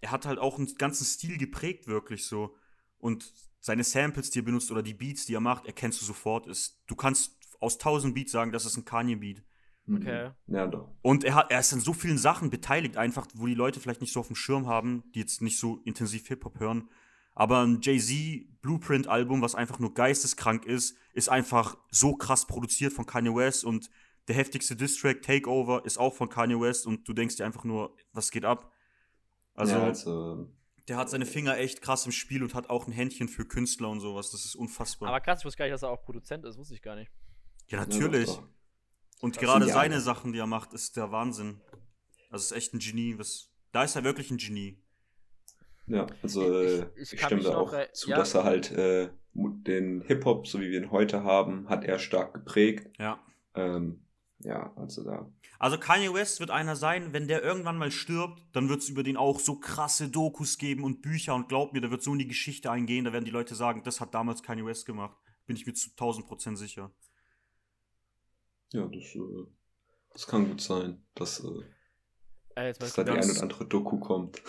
er 0.00 0.10
hat 0.10 0.26
halt 0.26 0.38
auch 0.38 0.58
einen 0.58 0.74
ganzen 0.74 1.04
Stil 1.04 1.38
geprägt, 1.38 1.86
wirklich 1.86 2.26
so. 2.26 2.56
Und 2.98 3.32
seine 3.60 3.84
Samples, 3.84 4.30
die 4.30 4.40
er 4.40 4.44
benutzt 4.44 4.70
oder 4.70 4.82
die 4.82 4.94
Beats, 4.94 5.26
die 5.26 5.34
er 5.34 5.40
macht, 5.40 5.66
erkennst 5.66 6.00
du 6.00 6.04
sofort. 6.04 6.46
Ist, 6.46 6.82
du 6.86 6.96
kannst 6.96 7.38
aus 7.60 7.78
tausend 7.78 8.14
Beats 8.14 8.32
sagen, 8.32 8.52
das 8.52 8.66
ist 8.66 8.76
ein 8.76 8.84
Kanye-Beat. 8.84 9.42
Mhm. 9.86 9.96
Okay. 9.96 10.30
Ja, 10.48 10.66
doch. 10.66 10.90
Und 11.02 11.24
er, 11.24 11.34
hat, 11.34 11.50
er 11.50 11.60
ist 11.60 11.72
an 11.72 11.80
so 11.80 11.92
vielen 11.92 12.18
Sachen 12.18 12.50
beteiligt, 12.50 12.96
einfach, 12.96 13.26
wo 13.34 13.46
die 13.46 13.54
Leute 13.54 13.80
vielleicht 13.80 14.00
nicht 14.00 14.12
so 14.12 14.20
auf 14.20 14.26
dem 14.26 14.36
Schirm 14.36 14.66
haben, 14.66 15.04
die 15.14 15.20
jetzt 15.20 15.40
nicht 15.40 15.58
so 15.58 15.80
intensiv 15.84 16.26
Hip-Hop 16.26 16.58
hören. 16.58 16.88
Aber 17.34 17.64
ein 17.64 17.80
Jay-Z 17.80 18.60
Blueprint-Album, 18.60 19.42
was 19.42 19.54
einfach 19.54 19.78
nur 19.78 19.94
geisteskrank 19.94 20.64
ist, 20.64 20.96
ist 21.12 21.28
einfach 21.28 21.76
so 21.90 22.16
krass 22.16 22.46
produziert 22.46 22.92
von 22.92 23.06
Kanye 23.06 23.34
West 23.34 23.64
und 23.64 23.90
der 24.28 24.36
heftigste 24.36 24.76
Distrack 24.76 25.22
Takeover 25.22 25.84
ist 25.84 25.98
auch 25.98 26.14
von 26.14 26.28
Kanye 26.28 26.60
West 26.60 26.86
und 26.86 27.06
du 27.08 27.12
denkst 27.12 27.36
dir 27.36 27.44
einfach 27.44 27.64
nur, 27.64 27.96
was 28.12 28.30
geht 28.30 28.44
ab? 28.44 28.72
Also, 29.54 29.74
ja, 29.74 29.82
also, 29.84 30.48
der 30.88 30.96
hat 30.96 31.10
seine 31.10 31.26
Finger 31.26 31.56
echt 31.58 31.82
krass 31.82 32.06
im 32.06 32.12
Spiel 32.12 32.42
und 32.42 32.54
hat 32.54 32.70
auch 32.70 32.86
ein 32.86 32.92
Händchen 32.92 33.28
für 33.28 33.44
Künstler 33.44 33.88
und 33.88 34.00
sowas. 34.00 34.30
Das 34.30 34.44
ist 34.44 34.54
unfassbar. 34.54 35.08
Aber 35.08 35.20
krass, 35.20 35.40
ich 35.40 35.44
wusste 35.44 35.58
gar 35.58 35.66
nicht, 35.66 35.74
dass 35.74 35.82
er 35.82 35.90
auch 35.90 36.02
Produzent 36.02 36.44
ist, 36.44 36.58
wusste 36.58 36.74
ich 36.74 36.82
gar 36.82 36.96
nicht. 36.96 37.10
Ja, 37.68 37.78
natürlich. 37.78 38.28
Ja, 38.28 38.42
und 39.20 39.38
gerade 39.38 39.66
seine 39.66 40.00
Sachen, 40.00 40.32
die 40.32 40.38
er 40.38 40.46
macht, 40.46 40.74
ist 40.74 40.96
der 40.96 41.10
Wahnsinn. 41.10 41.60
Das 42.30 42.42
ist 42.42 42.52
echt 42.52 42.74
ein 42.74 42.78
Genie. 42.78 43.18
Was, 43.18 43.50
da 43.72 43.84
ist 43.84 43.96
er 43.96 44.04
wirklich 44.04 44.30
ein 44.30 44.36
Genie. 44.38 44.82
Ja, 45.86 46.06
also 46.22 46.62
ich, 46.62 46.80
äh, 46.80 46.86
ich, 46.96 47.12
ich 47.12 47.22
stimme 47.22 47.42
da 47.42 47.56
auch 47.56 47.72
noch, 47.72 47.92
zu, 47.92 48.10
ja. 48.10 48.16
dass 48.16 48.34
er 48.34 48.44
halt 48.44 48.70
äh, 48.72 49.10
den 49.34 50.02
Hip-Hop, 50.02 50.46
so 50.46 50.60
wie 50.60 50.70
wir 50.70 50.82
ihn 50.82 50.90
heute 50.90 51.24
haben, 51.24 51.68
hat 51.68 51.84
er 51.84 51.98
stark 51.98 52.34
geprägt. 52.34 52.90
Ja. 52.98 53.18
Ähm, 53.54 54.03
ja, 54.44 54.72
also 54.76 55.02
da. 55.04 55.30
Also 55.58 55.78
Kanye 55.78 56.12
West 56.12 56.40
wird 56.40 56.50
einer 56.50 56.76
sein, 56.76 57.12
wenn 57.12 57.26
der 57.28 57.42
irgendwann 57.42 57.78
mal 57.78 57.90
stirbt, 57.90 58.42
dann 58.52 58.68
wird 58.68 58.80
es 58.80 58.88
über 58.88 59.02
den 59.02 59.16
auch 59.16 59.40
so 59.40 59.58
krasse 59.58 60.08
Dokus 60.08 60.58
geben 60.58 60.84
und 60.84 61.02
Bücher 61.02 61.34
und 61.34 61.48
glaub 61.48 61.72
mir, 61.72 61.80
da 61.80 61.90
wird 61.90 62.02
so 62.02 62.12
in 62.12 62.18
die 62.18 62.28
Geschichte 62.28 62.70
eingehen, 62.70 63.04
da 63.04 63.12
werden 63.12 63.24
die 63.24 63.30
Leute 63.30 63.54
sagen, 63.54 63.82
das 63.84 64.00
hat 64.00 64.14
damals 64.14 64.42
Kanye 64.42 64.64
West 64.64 64.86
gemacht. 64.86 65.16
Bin 65.46 65.56
ich 65.56 65.66
mir 65.66 65.74
zu 65.74 65.90
1000 65.90 66.26
Prozent 66.26 66.58
sicher. 66.58 66.90
Ja, 68.72 68.86
das, 68.86 69.14
äh, 69.14 69.46
das 70.12 70.26
kann 70.26 70.48
gut 70.48 70.60
sein, 70.60 71.02
dass, 71.14 71.40
äh, 71.44 71.48
Äh, 72.56 72.72
dass 72.74 72.94
da 72.94 73.04
die 73.04 73.10
ein 73.10 73.30
oder 73.30 73.42
andere 73.42 73.66
Doku 73.66 73.98
kommt. 73.98 74.42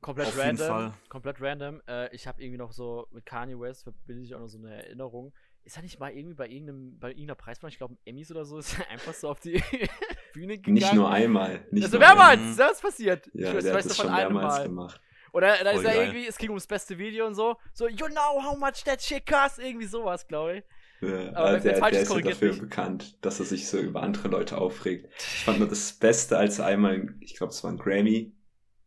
komplett 0.00 0.28
Auf 0.28 0.36
jeden 0.36 0.58
random. 0.58 0.66
Fall. 0.68 0.94
Komplett 1.08 1.40
random. 1.40 1.82
Äh, 1.88 2.14
ich 2.14 2.26
habe 2.26 2.42
irgendwie 2.42 2.58
noch 2.58 2.72
so 2.72 3.06
mit 3.10 3.26
Kanye 3.26 3.58
West 3.58 3.82
verbinde 3.84 4.22
ich 4.24 4.34
auch 4.34 4.40
noch 4.40 4.48
so 4.48 4.58
eine 4.58 4.74
Erinnerung. 4.84 5.32
Ist 5.66 5.76
er 5.76 5.82
nicht 5.82 5.98
mal 5.98 6.12
irgendwie 6.12 6.34
bei 6.34 6.48
irgendeinem, 6.48 6.96
bei 6.98 7.08
irgendeiner 7.08 7.34
Preisverleihung, 7.34 7.72
ich 7.72 7.78
glaube 7.78 7.96
Emmys 8.04 8.30
oder 8.30 8.44
so, 8.44 8.58
ist 8.58 8.78
er 8.78 8.88
einfach 8.88 9.12
so 9.12 9.28
auf 9.28 9.40
die 9.40 9.60
Bühne 10.32 10.58
gegangen? 10.58 10.74
Nicht 10.74 10.94
nur 10.94 11.10
einmal. 11.10 11.66
Nicht 11.72 11.84
also 11.84 11.98
nur 11.98 12.08
einmal. 12.08 12.36
mehrmals, 12.36 12.56
das 12.56 12.72
ist 12.72 12.82
passiert. 12.82 13.28
Ja, 13.34 13.50
ich 13.50 13.56
weiß, 13.56 13.64
der 13.64 13.74
hat 13.74 13.84
das 13.84 13.96
schon 13.96 14.12
mehrmals 14.12 14.58
Mal. 14.58 14.62
gemacht. 14.64 15.00
Oder 15.32 15.64
da 15.64 15.72
ist 15.72 15.84
er 15.84 16.02
irgendwie, 16.02 16.26
es 16.26 16.38
ging 16.38 16.50
ums 16.50 16.68
beste 16.68 16.96
Video 16.96 17.26
und 17.26 17.34
so, 17.34 17.56
so, 17.74 17.88
you 17.88 18.06
know 18.06 18.42
how 18.42 18.56
much 18.56 18.84
that 18.84 19.02
shit 19.02 19.26
costs, 19.26 19.58
irgendwie 19.58 19.86
sowas, 19.86 20.26
glaube 20.26 20.58
ich. 20.58 20.64
Ja, 21.00 21.34
Aber 21.34 21.58
der, 21.58 21.78
der 21.80 21.90
ist, 21.90 22.10
ja 22.10 22.20
dafür 22.20 22.52
mich. 22.52 22.60
bekannt, 22.60 23.18
dass 23.22 23.40
er 23.40 23.44
sich 23.44 23.68
so 23.68 23.78
über 23.78 24.02
andere 24.02 24.28
Leute 24.28 24.56
aufregt. 24.56 25.12
Ich 25.18 25.44
fand 25.44 25.58
nur 25.58 25.68
das 25.68 25.92
Beste, 25.92 26.38
als 26.38 26.58
er 26.58 26.66
einmal, 26.66 27.14
ich 27.20 27.36
glaube, 27.36 27.52
es 27.52 27.62
war 27.64 27.70
ein 27.70 27.76
Grammy, 27.76 28.32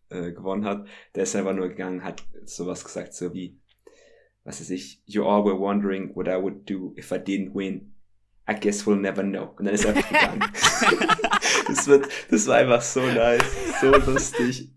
äh, 0.09 0.31
gewonnen 0.31 0.65
hat. 0.65 0.87
Der 1.13 1.23
ist 1.23 1.35
einfach 1.35 1.53
nur 1.53 1.67
gegangen, 1.67 2.03
hat 2.03 2.23
sowas 2.45 2.83
gesagt, 2.83 3.13
so 3.13 3.33
wie, 3.33 3.58
was 4.43 4.59
weiß 4.59 4.69
ich, 4.71 5.01
you 5.05 5.23
all 5.25 5.43
were 5.43 5.59
wondering 5.59 6.15
what 6.15 6.27
I 6.27 6.41
would 6.41 6.69
do 6.69 6.93
if 6.97 7.11
I 7.11 7.15
didn't 7.15 7.53
win. 7.53 7.93
I 8.47 8.53
guess 8.59 8.85
we'll 8.87 8.99
never 8.99 9.21
know. 9.23 9.53
Und 9.57 9.65
dann 9.65 9.75
ist 9.75 9.85
er 9.85 9.95
einfach 9.95 10.09
gegangen. 10.09 10.39
das, 11.67 11.87
wird, 11.87 12.07
das 12.31 12.47
war 12.47 12.55
einfach 12.57 12.81
so 12.81 13.01
nice, 13.01 13.43
so 13.79 13.91
lustig. 13.91 14.71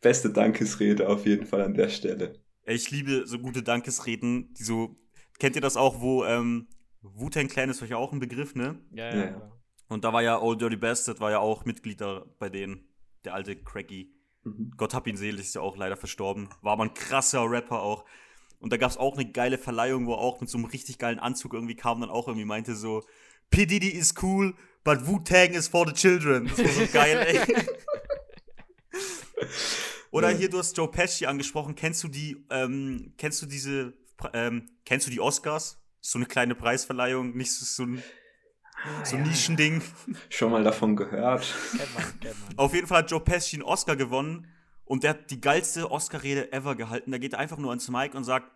Beste 0.00 0.30
Dankesrede 0.30 1.08
auf 1.08 1.24
jeden 1.26 1.46
Fall 1.46 1.62
an 1.62 1.74
der 1.74 1.88
Stelle. 1.88 2.40
Ich 2.66 2.90
liebe 2.90 3.26
so 3.26 3.38
gute 3.38 3.62
Dankesreden, 3.62 4.52
die 4.54 4.64
so. 4.64 4.96
Kennt 5.38 5.54
ihr 5.56 5.62
das 5.62 5.76
auch, 5.76 6.00
wo 6.00 6.24
ähm, 6.24 6.68
Wu-Tang 7.02 7.48
Clan 7.48 7.70
ist 7.70 7.82
euch 7.82 7.90
ja 7.90 7.96
auch 7.96 8.12
ein 8.12 8.20
Begriff, 8.20 8.54
ne? 8.54 8.80
Ja, 8.92 9.10
Ja. 9.10 9.16
ja. 9.16 9.24
ja. 9.26 9.52
Und 9.88 10.04
da 10.04 10.12
war 10.12 10.22
ja 10.22 10.40
Old 10.40 10.60
Dirty 10.60 10.76
Bastard, 10.76 11.20
war 11.20 11.30
ja 11.30 11.38
auch 11.38 11.66
Mitglied 11.66 12.00
da 12.00 12.24
bei 12.38 12.48
denen. 12.48 12.88
Der 13.24 13.34
alte 13.34 13.54
Cracky. 13.56 14.14
Mhm. 14.42 14.72
Gott 14.76 14.94
hab 14.94 15.06
ihn 15.06 15.16
selig, 15.16 15.42
ist 15.42 15.54
ja 15.54 15.60
auch 15.60 15.76
leider 15.76 15.96
verstorben. 15.96 16.48
War 16.62 16.72
aber 16.72 16.84
ein 16.84 16.94
krasser 16.94 17.48
Rapper 17.48 17.82
auch. 17.82 18.04
Und 18.62 18.72
da 18.72 18.76
gab's 18.76 18.96
auch 18.96 19.16
eine 19.18 19.30
geile 19.30 19.58
Verleihung, 19.58 20.06
wo 20.06 20.12
er 20.14 20.18
auch 20.18 20.40
mit 20.40 20.48
so 20.48 20.56
einem 20.56 20.66
richtig 20.66 20.98
geilen 20.98 21.18
Anzug 21.18 21.52
irgendwie 21.52 21.74
kam 21.74 21.96
und 21.96 22.02
dann 22.02 22.10
auch 22.10 22.28
irgendwie 22.28 22.44
meinte 22.46 22.76
so, 22.76 23.02
P. 23.50 23.66
Diddy 23.66 23.88
is 23.88 24.14
cool, 24.22 24.54
but 24.84 25.06
Wu-Tang 25.06 25.50
is 25.52 25.66
for 25.68 25.86
the 25.86 25.92
children. 25.92 26.46
Das 26.46 26.58
war 26.58 26.68
so 26.72 26.86
geil, 26.92 27.18
ey. 27.26 27.40
Oder 30.12 30.30
Ja. 30.30 30.38
hier, 30.38 30.48
du 30.50 30.58
hast 30.58 30.76
Joe 30.76 30.88
Pesci 30.88 31.26
angesprochen. 31.26 31.74
Kennst 31.74 32.04
du 32.04 32.08
die, 32.08 32.36
ähm, 32.50 33.14
kennst 33.18 33.42
du 33.42 33.46
diese, 33.46 33.94
ähm, 34.32 34.68
kennst 34.84 35.06
du 35.06 35.10
die 35.10 35.20
Oscars? 35.20 35.78
So 36.00 36.18
eine 36.18 36.26
kleine 36.26 36.54
Preisverleihung, 36.54 37.36
nicht 37.36 37.52
so, 37.52 37.64
so 37.64 37.84
ein, 37.84 38.02
so 39.04 39.16
ein 39.16 39.24
ja, 39.24 39.28
Nischending. 39.30 39.82
Schon 40.28 40.50
mal 40.52 40.62
davon 40.62 40.96
gehört. 40.96 41.52
Kennt 41.76 41.94
man, 41.94 42.20
kennt 42.20 42.40
man. 42.48 42.58
Auf 42.58 42.74
jeden 42.74 42.86
Fall 42.86 42.98
hat 42.98 43.10
Joe 43.10 43.20
Pesci 43.20 43.56
einen 43.56 43.62
Oscar 43.64 43.96
gewonnen 43.96 44.46
und 44.84 45.02
der 45.02 45.10
hat 45.10 45.30
die 45.30 45.40
geilste 45.40 45.90
Oscar-Rede 45.90 46.52
ever 46.52 46.74
gehalten. 46.74 47.12
Da 47.12 47.18
geht 47.18 47.34
er 47.34 47.38
einfach 47.38 47.58
nur 47.58 47.70
ans 47.70 47.88
Mic 47.88 48.14
und 48.14 48.24
sagt, 48.24 48.50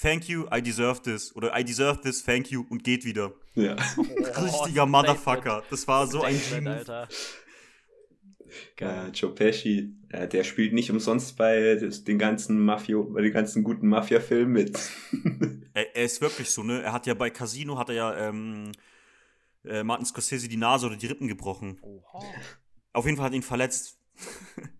Thank 0.00 0.28
you, 0.28 0.46
I 0.54 0.62
deserve 0.62 1.02
this. 1.02 1.34
Oder 1.36 1.58
I 1.58 1.64
deserve 1.64 2.00
this, 2.00 2.24
thank 2.24 2.50
you 2.50 2.64
und 2.70 2.84
geht 2.84 3.04
wieder. 3.04 3.32
Ja. 3.54 3.74
Richtiger 4.42 4.86
Motherfucker. 4.86 5.62
Das 5.68 5.86
war 5.88 6.06
so 6.06 6.22
ein 6.22 6.38
G-Move. 6.38 6.70
Alter. 6.70 7.08
Äh, 7.10 8.54
Geil. 8.76 9.10
Joe 9.14 9.34
Pesci, 9.34 9.94
äh, 10.08 10.26
der 10.26 10.44
spielt 10.44 10.72
nicht 10.72 10.90
umsonst 10.90 11.36
bei 11.36 11.74
den 11.74 12.18
ganzen 12.18 12.58
Mafio, 12.60 13.04
bei 13.04 13.22
den 13.22 13.32
ganzen 13.32 13.62
guten 13.62 13.88
Mafia-Filmen 13.88 14.52
mit. 14.52 14.78
Er, 15.72 15.94
er 15.94 16.04
ist 16.04 16.20
wirklich 16.20 16.50
so, 16.50 16.64
ne? 16.64 16.82
Er 16.82 16.92
hat 16.92 17.06
ja 17.06 17.14
bei 17.14 17.30
Casino, 17.30 17.78
hat 17.78 17.90
er 17.90 17.94
ja 17.94 18.28
ähm, 18.28 18.72
äh, 19.64 19.84
Martin 19.84 20.04
Scorsese 20.04 20.48
die 20.48 20.56
Nase 20.56 20.86
oder 20.86 20.96
die 20.96 21.06
Rippen 21.06 21.28
gebrochen. 21.28 21.78
Oha. 21.80 22.24
Auf 22.92 23.04
jeden 23.04 23.16
Fall 23.16 23.26
hat 23.26 23.34
ihn 23.34 23.42
verletzt. 23.42 23.96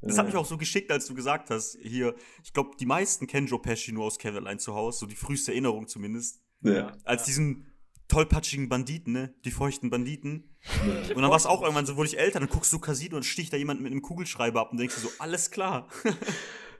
Das 0.00 0.16
hat 0.18 0.26
mich 0.26 0.36
auch 0.36 0.46
so 0.46 0.56
geschickt, 0.56 0.90
als 0.92 1.06
du 1.06 1.14
gesagt 1.14 1.50
hast, 1.50 1.76
hier, 1.82 2.14
ich 2.44 2.52
glaube, 2.52 2.70
die 2.78 2.86
meisten 2.86 3.26
kennen 3.26 3.46
Joe 3.48 3.60
Pesci 3.60 3.92
nur 3.92 4.04
aus 4.04 4.18
Kevin 4.18 4.38
allein 4.38 4.58
zu 4.58 4.74
Hause, 4.74 5.00
so 5.00 5.06
die 5.06 5.16
früheste 5.16 5.50
Erinnerung 5.52 5.88
zumindest. 5.88 6.40
Ja. 6.62 6.92
Als 7.04 7.22
Ja. 7.22 7.26
diesen 7.26 7.66
tollpatschigen 8.06 8.68
Banditen, 8.68 9.12
ne? 9.12 9.34
Die 9.44 9.50
feuchten 9.50 9.90
Banditen. 9.90 10.56
ja. 10.86 11.14
Und 11.14 11.22
dann 11.22 11.30
war 11.30 11.36
es 11.36 11.46
auch 11.46 11.62
irgendwann 11.62 11.84
so, 11.84 11.96
wurde 11.96 12.08
ich 12.08 12.18
älter, 12.18 12.40
dann 12.40 12.48
guckst 12.48 12.72
du 12.72 12.78
Casino 12.78 13.16
und 13.16 13.24
sticht 13.24 13.52
da 13.52 13.56
jemand 13.56 13.80
mit 13.80 13.90
einem 13.92 14.00
Kugelschreiber 14.02 14.60
ab 14.60 14.70
und 14.72 14.78
denkst 14.78 14.94
dir 14.94 15.00
so, 15.02 15.10
alles 15.18 15.50
klar. 15.50 15.88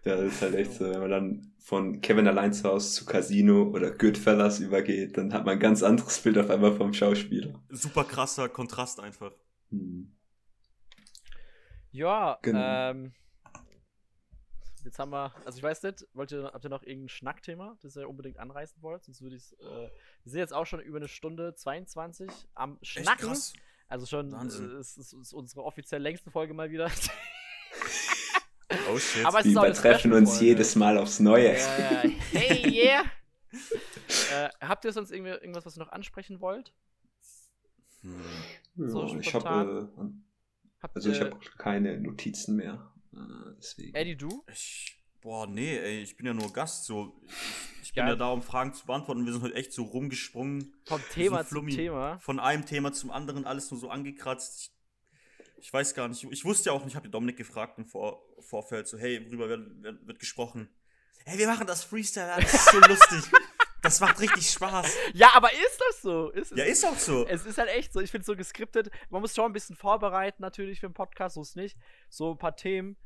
Ja, 0.05 0.15
das 0.17 0.35
ist 0.35 0.43
halt 0.43 0.55
echt 0.55 0.73
so, 0.75 0.85
wenn 0.89 1.01
man 1.01 1.11
dann 1.11 1.53
von 1.59 2.01
Kevin 2.01 2.29
allein 2.29 2.53
zu 2.53 2.63
Hause 2.69 2.93
zu 2.93 3.05
Casino 3.05 3.65
oder 3.65 3.91
Goodfellas 3.91 4.61
übergeht, 4.61 5.19
dann 5.19 5.35
hat 5.35 5.45
man 5.45 5.55
ein 5.55 5.61
ganz 5.61 5.83
anderes 5.83 6.21
Bild 6.21 6.39
auf 6.39 6.49
einmal 6.51 6.75
vom 6.77 6.95
Schauspieler. 6.95 7.61
Super 7.69 8.05
krasser 8.05 8.49
Kontrast 8.49 9.01
einfach. 9.01 9.33
Hm. 9.71 10.17
Ja, 11.99 12.39
Genau. 12.43 12.61
ähm. 12.91 13.13
Jetzt 14.85 15.01
haben 15.01 15.11
wir, 15.11 15.35
also 15.45 15.59
ich 15.59 15.63
weiß 15.65 15.83
nicht, 15.83 16.07
wollt 16.15 16.31
ihr, 16.31 16.45
habt 16.45 16.65
ihr 16.65 16.71
noch 16.71 16.85
irgendein 16.85 17.09
Schnackthema, 17.09 17.77
das 17.83 17.97
ihr 17.97 18.09
unbedingt 18.09 18.39
anreißen 18.39 18.81
wollt? 18.81 19.05
Sonst 19.05 19.21
würde 19.21 19.35
ich 19.35 19.43
es, 19.43 19.53
äh, 19.55 19.91
wir 20.23 20.31
sind 20.31 20.39
jetzt 20.39 20.55
auch 20.55 20.65
schon 20.65 20.79
über 20.81 20.99
eine 20.99 21.09
Stunde 21.09 21.55
22 21.57 22.31
am 22.55 22.79
Schnacken. 22.83 23.37
Also 23.89 24.07
schon, 24.07 24.33
äh, 24.33 24.45
es 24.79 24.97
ist, 24.97 25.13
ist 25.13 25.33
unsere 25.33 25.65
offiziell 25.65 26.01
längste 26.01 26.31
Folge 26.31 26.55
mal 26.55 26.71
wieder. 26.71 26.91
Oh 28.91 28.99
shit. 28.99 29.25
Aber 29.25 29.41
es 29.41 29.47
Wir 29.47 29.53
übertreffen 29.53 30.13
uns 30.13 30.41
jedes 30.41 30.77
Mal 30.77 30.99
aufs 30.99 31.21
Neue. 31.21 31.55
ja, 31.57 32.03
ja. 32.05 32.11
Hey, 32.33 32.69
yeah! 32.71 33.03
äh, 34.33 34.51
habt 34.61 34.85
ihr 34.85 34.93
sonst 34.93 35.11
irgendwie, 35.11 35.31
irgendwas, 35.33 35.65
was 35.67 35.77
ihr 35.77 35.85
noch 35.85 35.93
ansprechen 35.93 36.41
wollt? 36.41 36.75
Hm. 38.03 38.15
Ja, 38.77 38.89
So 38.89 39.05
ich 39.19 39.29
spontan. 39.29 39.67
habe 39.97 40.13
Habt 40.81 40.97
also 40.97 41.11
ich 41.11 41.21
habe 41.21 41.39
keine 41.57 41.99
Notizen 42.01 42.57
mehr. 42.57 42.93
Äh, 43.13 43.19
deswegen. 43.59 43.95
Eddie, 43.95 44.17
du? 44.17 44.45
Ich, 44.53 44.97
boah, 45.21 45.47
nee, 45.47 45.77
ey, 45.77 46.03
ich 46.03 46.17
bin 46.17 46.27
ja 46.27 46.35
nur 46.35 46.53
Gast, 46.53 46.85
so. 46.85 47.21
Ich 47.83 47.93
bin 47.95 48.05
Ja. 48.05 48.11
ja 48.11 48.17
da, 48.17 48.29
um 48.29 48.43
Fragen 48.43 48.75
zu 48.75 48.87
beantworten. 48.87 49.25
Wir 49.25 49.33
sind 49.33 49.43
heute 49.43 49.55
echt 49.55 49.73
so 49.73 49.83
rumgesprungen. 49.85 50.75
Vom 50.85 51.01
Thema 51.13 51.43
sind 51.43 51.49
zum. 51.59 51.69
Thema. 51.69 52.19
Von 52.21 52.39
einem 52.39 52.65
Thema 52.67 52.93
zum 52.93 53.11
anderen, 53.11 53.45
alles 53.45 53.71
nur 53.71 53.81
so 53.81 53.91
angekratzt. 53.91 54.73
Ich, 55.57 55.67
ich 55.67 55.73
weiß 55.73 55.95
gar 55.95 56.07
nicht. 56.09 56.23
Ich 56.31 56.45
wusste 56.45 56.71
ja 56.71 56.73
auch 56.75 56.81
nicht, 56.85 56.91
ich 56.93 56.97
habe 56.97 57.09
Dominik 57.09 57.37
gefragt 57.37 57.79
im 57.79 57.87
Vor 57.87 58.23
Vorfeld, 58.41 58.87
so, 58.87 58.97
hey, 58.99 59.27
worüber 59.27 59.49
wird, 59.49 59.83
wird, 59.83 60.07
wird 60.07 60.19
gesprochen? 60.21 60.69
Hey, 61.25 61.39
wir 61.39 61.49
machen 61.49 61.67
das 61.67 61.83
Freestyle, 61.85 62.41
das 62.41 62.55
ist 62.55 62.71
so 62.71 62.79
lustig. 62.89 63.33
Das 63.89 64.01
macht 64.01 64.21
richtig 64.21 64.49
Spaß. 64.51 64.97
Ja, 65.15 65.31
aber 65.35 65.51
ist 65.53 65.81
das 65.89 66.03
so? 66.03 66.31
Ist, 66.31 66.57
Ja, 66.57 66.65
ist 66.65 66.85
auch 66.85 66.99
so. 66.99 67.27
Es 67.27 67.45
ist 67.47 67.59
halt 67.59 67.71
echt 67.71 67.93
so, 67.93 68.01
ich 68.01 68.11
finde 68.11 68.25
so 68.25 68.37
geskriptet, 68.37 68.91
man 69.11 69.21
muss 69.21 69.35
schon 69.35 69.47
ein 69.47 69.53
bisschen 69.53 69.77
vorbereiten 69.77 70.43
natürlich 70.43 70.81
für 70.81 70.87
einen 70.87 70.95
Podcast, 70.95 71.35
so 71.37 71.43
ist 71.43 71.57
nicht. 71.57 71.77
So 72.09 72.33
ein 72.33 72.39
paar 72.39 72.57
Themen. 72.57 72.97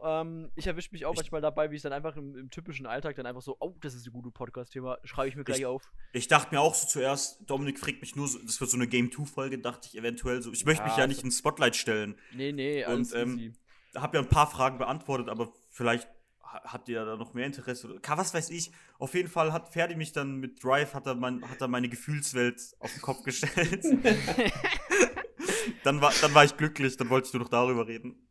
Ähm, 0.00 0.52
ich 0.54 0.66
erwische 0.68 0.90
mich 0.92 1.04
auch 1.06 1.12
Ich- 1.14 1.16
manchmal 1.18 1.40
dabei, 1.40 1.72
wie 1.72 1.76
ich 1.76 1.82
dann 1.82 1.92
einfach 1.92 2.16
im, 2.16 2.36
im 2.36 2.50
typischen 2.50 2.86
Alltag 2.86 3.16
dann 3.16 3.26
einfach 3.26 3.42
so, 3.42 3.56
oh, 3.58 3.74
das 3.80 3.94
ist 3.94 4.06
ein 4.06 4.12
gutes 4.12 4.32
Podcast-Thema, 4.32 4.98
schreibe 5.02 5.28
ich 5.28 5.34
mir 5.34 5.42
gleich 5.42 5.58
Ich- 5.58 5.66
auf. 5.66 5.82
Ich 6.12 6.28
dachte 6.28 6.54
mir 6.54 6.60
auch 6.60 6.74
so 6.74 6.86
zuerst, 6.86 7.40
Dominik 7.50 7.80
fragt 7.80 8.00
mich 8.00 8.14
nur 8.14 8.28
so, 8.28 8.38
das 8.38 8.60
wird 8.60 8.70
so 8.70 8.76
eine 8.76 8.86
Game 8.86 9.10
2-Folge, 9.10 9.58
dachte 9.58 9.88
ich 9.90 9.98
eventuell 9.98 10.40
so. 10.40 10.52
Ich 10.52 10.64
möchte 10.64 10.84
mich 10.84 10.92
Ja, 10.92 11.00
ja 11.00 11.06
nicht 11.08 11.24
ins 11.24 11.38
Spotlight 11.38 11.74
stellen. 11.74 12.16
Nee, 12.32 12.52
nee, 12.52 12.84
alles 12.84 13.12
Und, 13.12 13.20
ähm, 13.20 13.54
habe 13.96 14.18
ja 14.18 14.22
ein 14.22 14.28
paar 14.28 14.48
Fragen 14.48 14.78
beantwortet, 14.78 15.28
aber 15.28 15.52
vielleicht 15.70 16.08
habt 16.52 16.88
ihr 16.88 17.04
da 17.04 17.16
noch 17.16 17.34
mehr 17.34 17.46
Interesse 17.46 17.88
was 18.18 18.34
weiß 18.34 18.50
ich. 18.50 18.72
Auf 18.98 19.14
jeden 19.14 19.28
Fall 19.28 19.52
hat 19.52 19.72
Ferdi 19.72 19.94
mich 19.96 20.12
dann 20.12 20.36
mit 20.36 20.62
Drive 20.64 20.94
hat 20.94 21.06
er, 21.06 21.14
mein, 21.14 21.48
hat 21.48 21.60
er 21.60 21.68
meine 21.68 21.88
Gefühlswelt 21.88 22.60
auf 22.80 22.92
den 22.92 23.02
Kopf 23.02 23.22
gestellt. 23.22 23.84
dann 25.84 26.00
war 26.00 26.12
dann 26.20 26.34
war 26.34 26.44
ich 26.44 26.56
glücklich, 26.56 26.96
dann 26.96 27.10
wollte 27.10 27.28
ich 27.28 27.34
nur 27.34 27.42
noch 27.42 27.50
darüber 27.50 27.86
reden. 27.86 28.26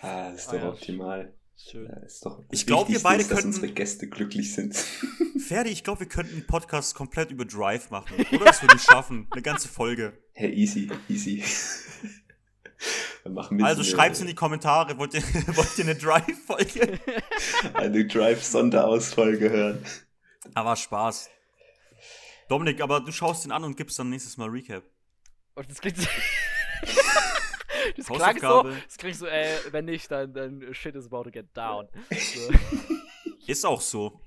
Ah, 0.00 0.30
das 0.30 0.42
ist 0.42 0.48
Ah, 0.48 0.52
doch 0.52 0.62
ja. 0.62 0.68
optimal. 0.70 1.34
Schön. 1.60 1.86
Ja, 1.86 1.96
ist 2.06 2.24
doch 2.24 2.44
Ich 2.52 2.66
glaub, 2.66 2.88
wir 2.88 3.00
beide 3.00 3.22
ist, 3.22 3.30
dass 3.32 3.38
könnten- 3.38 3.54
unsere 3.56 3.72
Gäste 3.72 4.08
glücklich 4.08 4.54
sind. 4.54 4.76
Ferdi, 5.38 5.70
ich 5.70 5.82
glaube, 5.82 6.00
wir 6.00 6.08
könnten 6.08 6.34
einen 6.34 6.46
Podcast 6.46 6.94
komplett 6.94 7.32
über 7.32 7.44
Drive 7.44 7.90
machen. 7.90 8.14
Oder 8.32 8.44
das 8.44 8.62
würde 8.62 8.76
ich 8.76 8.82
schaffen, 8.82 9.26
eine 9.32 9.42
ganze 9.42 9.66
Folge. 9.66 10.22
Hey, 10.34 10.52
easy, 10.54 10.88
easy. 11.08 11.42
Dann 13.28 13.34
machen 13.34 13.58
wir 13.58 13.66
Also 13.66 13.82
so 13.82 13.90
schreibt's 13.90 14.20
in 14.20 14.26
die 14.26 14.34
Kommentare, 14.34 14.96
wollt 14.96 15.12
ihr, 15.12 15.22
wollt 15.54 15.76
ihr 15.76 15.84
eine 15.84 15.94
Drive-Folge? 15.94 16.98
eine 17.74 18.06
Drive-Sonderausfolge 18.06 19.50
hören. 19.50 19.84
Aber 20.54 20.74
Spaß. 20.74 21.28
Dominik, 22.48 22.80
aber 22.80 23.00
du 23.00 23.12
schaust 23.12 23.44
ihn 23.44 23.52
an 23.52 23.64
und 23.64 23.76
gibst 23.76 23.98
dann 23.98 24.08
nächstes 24.08 24.38
Mal 24.38 24.48
Recap. 24.48 24.82
Und 25.54 25.70
das 25.70 25.78
klingt 25.78 25.98
so. 25.98 26.06
das 27.98 28.06
klang 28.06 28.40
so, 28.40 28.62
das 28.62 28.96
klingt 28.96 29.16
so, 29.16 29.26
ey, 29.26 29.58
wenn 29.72 29.84
nicht, 29.84 30.10
dann, 30.10 30.32
dann 30.32 30.72
shit 30.72 30.94
is 30.94 31.04
about 31.04 31.24
to 31.24 31.30
get 31.30 31.54
down. 31.54 31.86
So. 32.10 32.50
Ist 33.46 33.66
auch 33.66 33.80
so. 33.82 34.22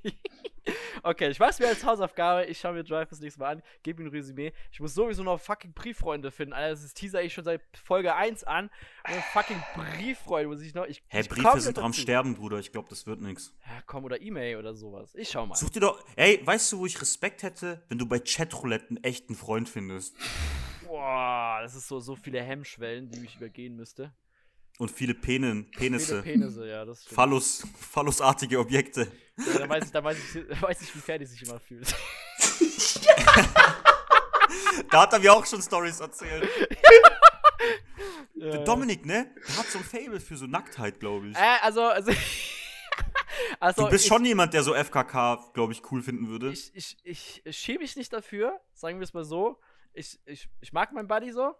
Okay, 1.04 1.30
ich 1.30 1.40
weiß 1.40 1.60
mir 1.60 1.68
als 1.68 1.84
Hausaufgabe, 1.84 2.46
ich 2.46 2.60
schaue 2.60 2.74
mir 2.74 2.84
Drive 2.84 3.10
das 3.10 3.20
nächste 3.20 3.40
Mal 3.40 3.54
an, 3.54 3.64
gebe 3.82 4.04
ihm 4.04 4.08
ein 4.08 4.12
Resümee. 4.12 4.54
Ich 4.72 4.80
muss 4.80 4.94
sowieso 4.94 5.24
noch 5.24 5.40
fucking 5.40 5.74
Brieffreunde 5.74 6.32
finden. 6.32 6.54
Alter, 6.54 6.70
das 6.70 6.84
ist 6.84 6.96
teaser 6.96 7.24
ich 7.24 7.34
schon 7.34 7.44
seit 7.44 7.62
Folge 7.76 8.14
1 8.16 8.44
an. 8.44 8.70
Und 9.08 9.24
fucking 9.34 9.62
Brieffreunde 9.76 10.48
muss 10.50 10.62
ich 10.62 10.74
noch. 10.74 10.86
Ich, 10.86 11.04
Hä, 11.08 11.22
ich 11.22 11.30
Briefe 11.30 11.60
sind 11.60 11.80
am. 11.80 11.94
Sterben, 11.94 12.36
Bruder. 12.36 12.60
Ich 12.60 12.72
glaube, 12.72 12.90
das 12.90 13.08
wird 13.08 13.22
nix. 13.22 13.54
Ja, 13.66 13.82
komm, 13.86 14.06
oder 14.06 14.22
E-Mail 14.22 14.58
oder 14.58 14.76
sowas. 14.76 15.16
Ich 15.16 15.30
schau 15.30 15.46
mal. 15.46 15.56
Such 15.56 15.72
dir 15.72 15.82
doch. 15.82 16.04
Ey, 16.16 16.40
weißt 16.46 16.72
du, 16.72 16.80
wo 16.80 16.86
ich 16.86 17.02
Respekt 17.02 17.44
hätte, 17.44 17.84
wenn 17.90 17.98
du 17.98 18.06
bei 18.06 18.20
Chatroulette 18.20 18.90
einen 18.90 19.04
echten 19.04 19.36
Freund 19.36 19.70
findest? 19.70 20.16
Boah, 20.86 21.60
das 21.62 21.76
ist 21.76 21.88
so, 21.88 22.00
so 22.00 22.16
viele 22.16 22.42
Hemmschwellen, 22.42 23.10
die 23.10 23.24
ich 23.26 23.38
übergehen 23.38 23.76
müsste. 23.76 24.14
Und 24.82 24.90
viele 24.90 25.14
Penen, 25.14 25.66
Viele 25.66 25.78
Penisse. 25.78 26.24
Penisse, 26.24 26.68
ja, 26.68 26.84
das 26.84 27.04
stimmt. 27.04 27.16
Phallus, 27.16 27.68
phallusartige 27.78 28.58
Objekte. 28.58 29.12
Ja, 29.38 29.60
da 29.60 29.70
weiß 29.70 29.86
ich, 29.86 29.92
da 29.92 30.04
weiß 30.04 30.18
ich, 30.18 30.48
da 30.48 30.60
weiß 30.60 30.82
ich, 30.82 30.96
wie 30.96 31.00
fertig 31.00 31.30
sich 31.30 31.44
immer 31.44 31.60
fühlt. 31.60 31.94
Da 34.90 35.04
hat 35.04 35.14
er 35.14 35.20
mir 35.20 35.32
auch 35.34 35.46
schon 35.46 35.62
Stories 35.62 36.00
erzählt. 36.00 36.50
Der 38.36 38.64
Dominik, 38.64 39.06
ne? 39.06 39.34
Der 39.48 39.58
hat 39.58 39.68
so 39.68 39.78
ein 39.78 39.84
Fable 39.84 40.20
für 40.20 40.36
so 40.36 40.48
Nacktheit, 40.48 41.00
glaube 41.00 41.28
ich. 41.28 41.36
Äh, 41.38 41.58
also, 41.62 41.84
also. 41.84 42.12
also 43.60 43.84
Du 43.84 43.90
bist 43.90 44.06
ich, 44.06 44.10
schon 44.10 44.26
jemand, 44.26 44.54
der 44.54 44.64
so 44.64 44.74
FKK, 44.74 45.52
glaube 45.54 45.74
ich, 45.74 45.90
cool 45.92 46.02
finden 46.02 46.28
würde. 46.28 46.52
Ich, 46.52 46.76
ich, 46.76 46.98
ich, 47.04 47.42
ich 47.46 47.58
schäme 47.58 47.80
mich 47.80 47.96
nicht 47.96 48.12
dafür, 48.12 48.60
sagen 48.74 49.00
wir 49.00 49.04
es 49.04 49.14
mal 49.14 49.26
so. 49.26 49.60
Ich, 49.94 50.20
ich, 50.26 50.50
ich 50.60 50.74
mag 50.74 50.92
meinen 50.92 51.08
Buddy 51.08 51.32
so. 51.32 51.54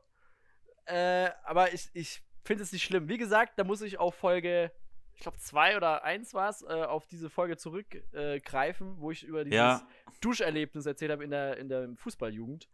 Äh, 0.86 1.30
aber 1.46 1.74
ich, 1.74 1.90
ich 1.94 2.22
finde 2.44 2.64
es 2.64 2.72
nicht 2.72 2.84
schlimm. 2.84 3.08
Wie 3.10 3.18
gesagt, 3.18 3.54
da 3.58 3.64
muss 3.64 3.82
ich 3.82 3.98
auf 4.00 4.16
Folge, 4.16 4.72
ich 5.14 5.22
glaube, 5.22 5.38
zwei 5.38 5.78
oder 5.78 6.04
eins 6.04 6.34
war 6.34 6.50
es, 6.50 6.62
äh, 6.64 6.68
auf 6.68 7.06
diese 7.08 7.30
Folge 7.30 7.58
zurückgreifen, 7.58 8.20
äh, 8.20 8.40
greifen, 8.40 8.96
wo 9.00 9.12
ich 9.12 9.24
über 9.24 9.44
dieses 9.44 9.56
Ja. 9.58 9.88
Duscherlebnis 10.22 10.86
erzählt 10.86 11.12
habe 11.12 11.24
in 11.24 11.32
der, 11.32 11.58
in 11.58 11.70
der 11.70 11.90
Fußballjugend. 11.96 12.68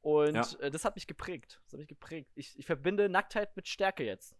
Und 0.00 0.34
Ja. 0.34 0.46
äh, 0.60 0.70
das 0.70 0.84
hat 0.84 0.94
mich 0.94 1.06
geprägt. 1.06 1.60
Das 1.64 1.72
hat 1.72 1.80
mich 1.80 1.88
geprägt. 1.88 2.30
Ich, 2.36 2.58
ich 2.58 2.66
verbinde 2.66 3.08
Nacktheit 3.08 3.56
mit 3.56 3.66
Stärke 3.68 4.04
jetzt. 4.04 4.36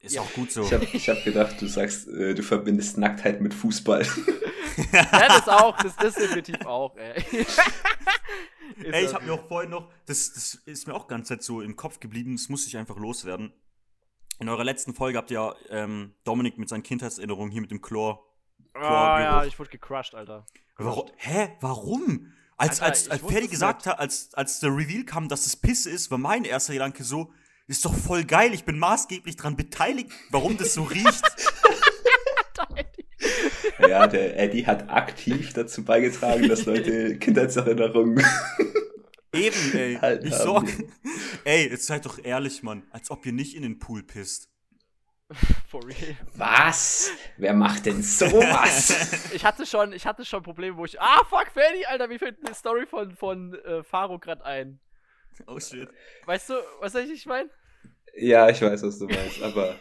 Ist 0.00 0.16
Ja. 0.16 0.22
auch 0.22 0.32
gut 0.32 0.50
so. 0.50 0.62
Ich 0.64 0.72
habe 0.72 0.84
hab 0.86 1.24
gedacht, 1.24 1.60
du 1.60 1.66
sagst, 1.66 2.08
äh, 2.08 2.34
du 2.34 2.42
verbindest 2.42 2.98
Nacktheit 2.98 3.40
mit 3.40 3.54
Fußball. 3.54 4.04
ja, 4.92 5.28
das 5.28 5.48
auch. 5.48 5.76
Das, 5.78 5.96
das 5.96 6.14
definitiv 6.14 6.64
auch, 6.66 6.96
ey. 6.96 7.22
Ist 7.40 7.58
Ey, 8.84 9.04
ich 9.04 9.14
habe 9.14 9.24
mir 9.24 9.34
auch 9.34 9.46
vorhin 9.46 9.70
noch, 9.70 9.90
das, 10.06 10.32
das 10.32 10.54
ist 10.64 10.86
mir 10.86 10.94
auch 10.94 11.06
ganz 11.06 11.28
Zeit 11.28 11.42
so 11.42 11.60
im 11.60 11.76
Kopf 11.76 12.00
geblieben, 12.00 12.36
das 12.36 12.48
muss 12.48 12.66
ich 12.66 12.76
einfach 12.76 12.96
loswerden. 12.96 13.52
In 14.38 14.48
eurer 14.48 14.64
letzten 14.64 14.94
Folge 14.94 15.18
habt 15.18 15.30
ihr 15.30 15.34
ja 15.34 15.54
ähm, 15.70 16.14
Dominik 16.24 16.58
mit 16.58 16.68
seinen 16.68 16.82
Kindheitserinnerungen 16.82 17.52
hier 17.52 17.60
mit 17.60 17.70
dem 17.70 17.82
Chlor. 17.82 18.26
Ah, 18.74 18.80
ja, 18.80 19.16
Chlorgeruch. 19.16 19.46
ich 19.46 19.58
wurde 19.58 19.70
gecrushed, 19.70 20.14
Alter. 20.14 20.46
Warum? 20.76 21.10
Hä? 21.16 21.56
Warum? 21.60 22.32
Als, 22.56 22.80
Alter, 22.80 22.92
als, 22.92 23.10
als 23.10 23.20
Ferdi 23.20 23.44
es 23.46 23.50
gesagt 23.50 23.86
hat, 23.86 23.98
als, 23.98 24.34
als 24.34 24.60
der 24.60 24.70
Reveal 24.70 25.04
kam, 25.04 25.28
dass 25.28 25.46
es 25.46 25.56
Pisse 25.56 25.90
ist, 25.90 26.10
war 26.10 26.18
mein 26.18 26.44
erster 26.44 26.72
Gedanke 26.72 27.04
so, 27.04 27.32
ist 27.66 27.84
doch 27.84 27.94
voll 27.94 28.24
geil, 28.24 28.52
ich 28.54 28.64
bin 28.64 28.78
maßgeblich 28.78 29.36
dran 29.36 29.56
beteiligt, 29.56 30.10
warum 30.30 30.56
das 30.56 30.74
so 30.74 30.82
riecht. 30.82 31.22
ja, 33.78 34.06
der 34.06 34.38
Eddie 34.38 34.66
hat 34.66 34.90
aktiv 34.90 35.52
dazu 35.52 35.84
beigetragen, 35.84 36.48
dass 36.48 36.66
Leute 36.66 37.16
Kindheitserinnerungen. 37.18 38.24
Eben, 39.32 39.72
ey. 39.74 39.94
Halt 40.00 40.24
ich 40.24 40.34
sorg. 40.34 40.68
Ey, 41.44 41.68
jetzt 41.68 41.86
seid 41.86 42.06
doch 42.06 42.18
ehrlich, 42.22 42.62
Mann. 42.62 42.84
Als 42.90 43.10
ob 43.10 43.24
ihr 43.26 43.32
nicht 43.32 43.54
in 43.54 43.62
den 43.62 43.78
Pool 43.78 44.02
pisst. 44.02 44.48
For 45.66 45.82
real. 45.86 46.16
Was? 46.34 47.10
Wer 47.38 47.54
macht 47.54 47.86
denn 47.86 48.02
sowas? 48.02 49.10
Ich 49.32 49.44
hatte 49.44 49.64
schon, 49.64 49.94
ich 49.94 50.04
hatte 50.04 50.26
schon 50.26 50.42
Probleme, 50.42 50.76
wo 50.76 50.84
ich. 50.84 51.00
Ah, 51.00 51.24
fuck, 51.24 51.46
Ferdi, 51.54 51.86
Alter, 51.86 52.06
mir 52.06 52.18
fällt 52.18 52.44
eine 52.44 52.54
Story 52.54 52.84
von, 52.84 53.16
von 53.16 53.54
äh, 53.64 53.82
Faro 53.82 54.18
gerade 54.18 54.44
ein. 54.44 54.78
Oh 55.46 55.58
shit. 55.58 55.88
Weißt 56.26 56.50
du, 56.50 56.54
was 56.80 56.94
ich 56.94 57.24
meine? 57.24 57.48
ja, 58.14 58.48
ich 58.48 58.60
weiß, 58.60 58.82
was 58.82 58.98
du 58.98 59.06
meinst, 59.06 59.42
aber 59.42 59.76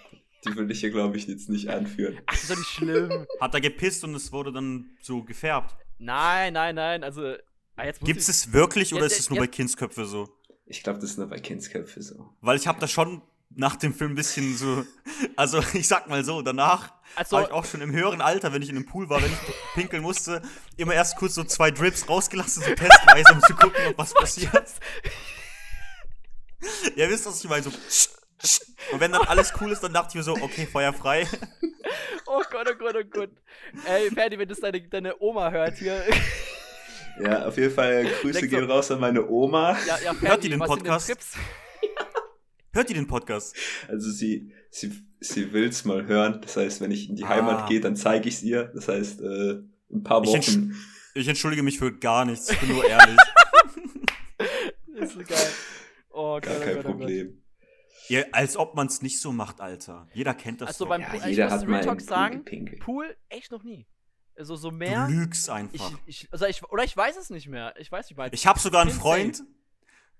die 0.45 0.55
will 0.55 0.69
ich 0.71 0.79
hier, 0.79 0.89
glaube 0.91 1.17
ich, 1.17 1.27
jetzt 1.27 1.49
nicht 1.49 1.69
anführen. 1.69 2.19
Ach, 2.25 2.33
das 2.33 2.43
ist 2.43 2.51
doch 2.51 2.57
nicht 2.57 2.69
schlimm. 2.69 3.25
Hat 3.39 3.53
er 3.53 3.61
gepisst 3.61 4.03
und 4.03 4.15
es 4.15 4.31
wurde 4.31 4.51
dann 4.51 4.89
so 5.01 5.23
gefärbt. 5.23 5.75
nein, 5.99 6.53
nein, 6.53 6.75
nein, 6.75 7.03
also. 7.03 7.35
Ah, 7.75 7.85
jetzt 7.85 8.01
muss 8.01 8.07
Gibt 8.07 8.19
es 8.21 8.27
es 8.29 8.51
wirklich 8.53 8.93
oder 8.93 9.01
Ja, 9.03 9.07
ist 9.07 9.19
es 9.19 9.25
ja, 9.25 9.29
nur 9.29 9.37
ja. 9.37 9.43
bei 9.43 9.47
Kindsköpfe 9.47 10.05
so? 10.05 10.27
Ich 10.65 10.83
glaube, 10.83 10.99
das 10.99 11.11
ist 11.11 11.17
nur 11.17 11.27
bei 11.27 11.39
Kindsköpfe 11.39 12.01
so. 12.01 12.29
Weil 12.41 12.57
ich 12.57 12.67
habe 12.67 12.79
da 12.79 12.87
schon 12.87 13.21
nach 13.53 13.75
dem 13.75 13.93
Film 13.93 14.11
ein 14.13 14.15
bisschen 14.15 14.55
so, 14.55 14.85
also 15.35 15.59
ich 15.73 15.87
sag 15.87 16.07
mal 16.07 16.23
so, 16.23 16.41
danach 16.41 16.93
Also- 17.15 17.37
habe 17.37 17.47
ich 17.47 17.51
auch 17.53 17.65
schon 17.65 17.81
im 17.81 17.91
höheren 17.91 18.21
Alter, 18.21 18.53
wenn 18.53 18.61
ich 18.61 18.69
in 18.69 18.75
einem 18.77 18.85
Pool 18.85 19.09
war, 19.09 19.21
wenn 19.21 19.31
ich 19.31 19.37
pinkeln 19.73 20.01
musste, 20.03 20.41
immer 20.77 20.93
erst 20.93 21.17
kurz 21.17 21.35
so 21.35 21.43
zwei 21.43 21.71
Drips 21.71 22.07
rausgelassen, 22.07 22.63
so 22.63 22.73
testweise, 22.75 23.33
um 23.33 23.41
zu 23.41 23.53
gucken, 23.55 23.81
ob 23.89 23.97
was 23.97 24.13
passiert. 24.13 24.69
Ihr 26.95 27.09
wisst, 27.09 27.25
was 27.25 27.43
ich 27.43 27.49
meine, 27.49 27.63
so 27.63 27.71
und 28.91 28.99
wenn 28.99 29.11
dann 29.11 29.21
alles 29.23 29.53
cool 29.61 29.71
ist, 29.71 29.81
dann 29.81 29.93
dachte 29.93 30.09
ich 30.09 30.15
mir 30.15 30.23
so, 30.23 30.33
okay, 30.33 30.65
Feuer 30.65 30.93
frei. 30.93 31.27
Oh 32.25 32.41
Gott, 32.49 32.65
oh 32.71 32.75
Gott, 32.77 32.95
oh 32.97 33.03
Gott. 33.09 33.29
Ey, 33.85 34.09
Ferdi, 34.09 34.39
wenn 34.39 34.47
das 34.47 34.61
deine, 34.61 34.81
deine 34.87 35.19
Oma 35.21 35.51
hört 35.51 35.77
hier. 35.77 36.01
Ja, 37.21 37.45
auf 37.45 37.57
jeden 37.57 37.73
Fall 37.73 38.05
Grüße 38.21 38.47
gehen 38.47 38.63
raus 38.63 38.89
an 38.89 39.01
meine 39.01 39.27
Oma. 39.27 39.77
ja, 39.85 39.97
ja, 40.01 40.13
Ferdi, 40.13 40.27
Hört 40.27 40.43
die 40.45 40.49
den 40.49 40.59
Podcast? 40.59 41.07
Trips? 41.07 41.33
Hört 42.73 42.89
ihr 42.89 42.95
den 42.95 43.07
Podcast? 43.07 43.53
Also 43.89 44.09
sie, 44.09 44.53
sie, 44.69 44.93
sie 45.19 45.51
will's 45.51 45.83
mal 45.83 46.05
hören. 46.05 46.39
Das 46.41 46.55
heißt, 46.55 46.79
wenn 46.79 46.91
ich 46.91 47.09
in 47.09 47.17
die 47.17 47.25
Ah. 47.25 47.29
Heimat 47.29 47.67
gehe, 47.67 47.81
dann 47.81 47.97
zeige 47.97 48.29
ich's 48.29 48.41
ihr. 48.43 48.71
Das 48.73 48.87
heißt, 48.87 49.19
äh, 49.19 49.59
ein 49.91 50.03
paar 50.03 50.23
Ich 50.23 50.29
entsch- 50.29 50.51
Wochen. 50.55 50.75
Ich 51.15 51.27
entschuldige 51.27 51.63
mich 51.63 51.79
für 51.79 51.91
gar 51.91 52.23
nichts, 52.23 52.49
ich 52.49 52.59
bin 52.59 52.69
nur 52.69 52.85
ehrlich. 52.85 53.17
ist 54.95 55.13
so 55.13 55.19
geil. 55.19 55.37
Oh 56.11 56.35
Gott, 56.35 56.43
Gar 56.43 56.55
oh 56.55 56.59
kein 56.63 56.75
Gott, 56.75 56.85
oh 56.85 56.93
Gott. 56.93 57.09
Ja, 58.11 58.23
als 58.33 58.57
ob 58.57 58.75
man 58.75 58.87
es 58.87 59.01
nicht 59.01 59.19
so 59.21 59.31
macht, 59.31 59.61
Alter. 59.61 60.07
Jeder 60.13 60.33
kennt 60.33 60.61
das 60.61 60.67
Also 60.69 60.85
doch. 60.85 60.89
beim 60.89 61.01
Ja, 61.01 61.07
Pool, 61.09 61.19
ich 61.19 61.25
jeder 61.27 61.45
muss 61.45 61.53
hat 61.53 61.61
Real 61.61 61.69
mal 61.71 61.83
Talk 61.85 62.01
sagen, 62.01 62.37
gepinkelt. 62.39 62.81
Pool 62.81 63.15
echt 63.29 63.51
noch 63.51 63.63
nie. 63.63 63.87
Also 64.37 64.55
so 64.55 64.69
du 64.69 64.75
mehr. 64.77 65.07
lügst 65.07 65.47
Ich, 65.47 65.53
einfach. 65.53 65.91
ich, 66.05 66.27
also 66.31 66.45
ich, 66.45 66.63
oder 66.63 66.83
ich 66.83 66.95
weiß 66.95 67.15
es 67.17 67.29
nicht 67.29 67.47
mehr. 67.47 67.73
Ich 67.79 67.91
weiß 67.91 68.09
nicht 68.09 68.17
mal. 68.17 68.29
Ich 68.33 68.47
habe 68.47 68.59
sogar 68.59 68.81
einen. 68.81 68.91
Freund, 68.91 69.43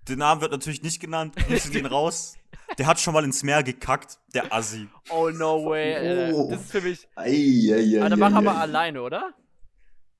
der 0.08 0.16
Name 0.16 0.40
wird 0.40 0.52
natürlich 0.52 0.82
nicht 0.82 1.00
genannt, 1.00 1.36
Grüße 1.36 1.70
gehen 1.70 1.86
raus. 1.98 2.36
Der 2.78 2.86
hat 2.86 2.98
schon 2.98 3.12
mal 3.14 3.24
ins 3.24 3.42
Meer 3.42 3.62
gekackt, 3.62 4.18
der 4.34 4.52
Assi. 4.52 4.88
Oh 5.10 5.28
no 5.30 5.66
way. 5.66 6.32
Oh. 6.32 6.48
Das 6.50 6.62
ist 6.62 6.70
für 6.72 6.80
mich. 6.80 7.06
Ei, 7.14 7.26
ei, 7.28 7.96
ei, 7.96 8.00
Aber 8.00 8.10
dann 8.10 8.18
mach 8.18 8.32
ei, 8.32 8.36
aber 8.36 8.52
ei. 8.56 8.60
alleine, 8.60 9.02
oder? 9.02 9.34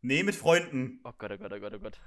Nee, 0.03 0.23
mit 0.24 0.35
Freunden, 0.35 1.01
Oh 1.05 1.12
Gott, 1.16 1.31
oh 1.32 1.39
Gott, 1.39 1.53
oh 1.55 1.61
Gott, 1.61 1.73
oh 1.74 1.78
Gott. 1.78 2.01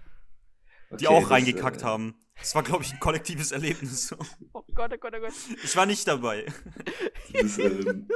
Die 0.91 1.07
Okay, 1.07 1.07
auch 1.07 1.21
das, 1.21 1.31
reingekackt 1.31 1.81
äh, 1.81 1.85
haben. 1.85 2.19
Das 2.37 2.53
war, 2.55 2.63
glaube 2.63 2.83
ich, 2.83 2.93
ein 2.93 2.99
kollektives 2.99 3.51
Erlebnis. 3.51 4.13
Oh 4.53 4.63
Gott, 4.73 4.91
oh 4.93 4.97
Gott, 4.97 5.13
oh 5.15 5.19
Gott. 5.21 5.33
Ich 5.63 5.75
war 5.75 5.85
nicht 5.85 6.07
dabei. 6.07 6.45
Das, 7.33 7.57
ähm, 7.57 8.07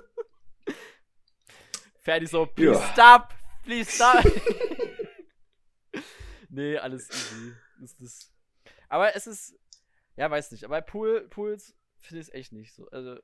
Ferdi 2.01 2.27
so, 2.27 2.45
please 2.45 2.79
Ja. 2.79 2.93
stop, 2.93 3.33
please 3.63 3.91
stop. 3.91 4.23
nee, 6.49 6.77
alles 6.77 7.09
easy. 7.09 7.53
Das, 7.79 7.95
das. 7.97 8.31
Aber 8.87 9.15
es 9.15 9.27
ist, 9.27 9.55
ja, 10.15 10.29
weiß 10.29 10.51
nicht. 10.51 10.63
Aber 10.65 10.81
Pool, 10.81 11.27
Pools 11.29 11.75
finde 11.97 12.21
ich 12.21 12.27
es 12.27 12.33
echt 12.33 12.51
nicht 12.51 12.73
so. 12.73 12.89
Also, 12.89 13.19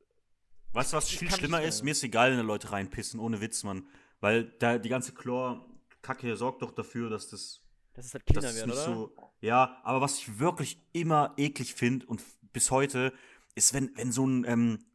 Weißt 0.73 0.91
du, 0.93 0.97
was 0.97 1.09
viel 1.09 1.31
schlimmer 1.31 1.61
ist? 1.61 1.83
Mir 1.83 1.91
ist 1.91 2.03
egal, 2.03 2.31
wenn 2.31 2.37
da 2.37 2.43
Leute 2.43 2.71
reinpissen, 2.71 3.19
ohne 3.19 3.39
Witz, 3.39 3.63
Mann. 3.63 3.87
Weil 4.19 4.43
da 4.59 4.77
die 4.77 4.89
ganze 4.89 5.13
Chlor-Kacke 5.13 6.35
sorgt 6.35 6.61
doch 6.61 6.71
dafür, 6.71 7.09
dass 7.09 7.29
das 7.29 7.64
dass 7.95 8.05
es 8.07 8.13
halt 8.13 8.23
es 8.29 8.35
wird, 8.35 8.53
nicht 8.53 8.63
oder? 8.65 8.75
so. 8.85 9.15
Ja, 9.41 9.79
aber 9.83 10.01
was 10.01 10.17
ich 10.19 10.39
wirklich 10.39 10.79
immer 10.93 11.33
eklig 11.37 11.73
finde 11.73 12.05
und 12.05 12.21
bis 12.53 12.71
heute, 12.71 13.13
ist, 13.55 13.73
wenn, 13.73 13.91
wenn 13.95 14.11
so 14.11 14.25
ein 14.25 14.45
ähm, 14.47 14.85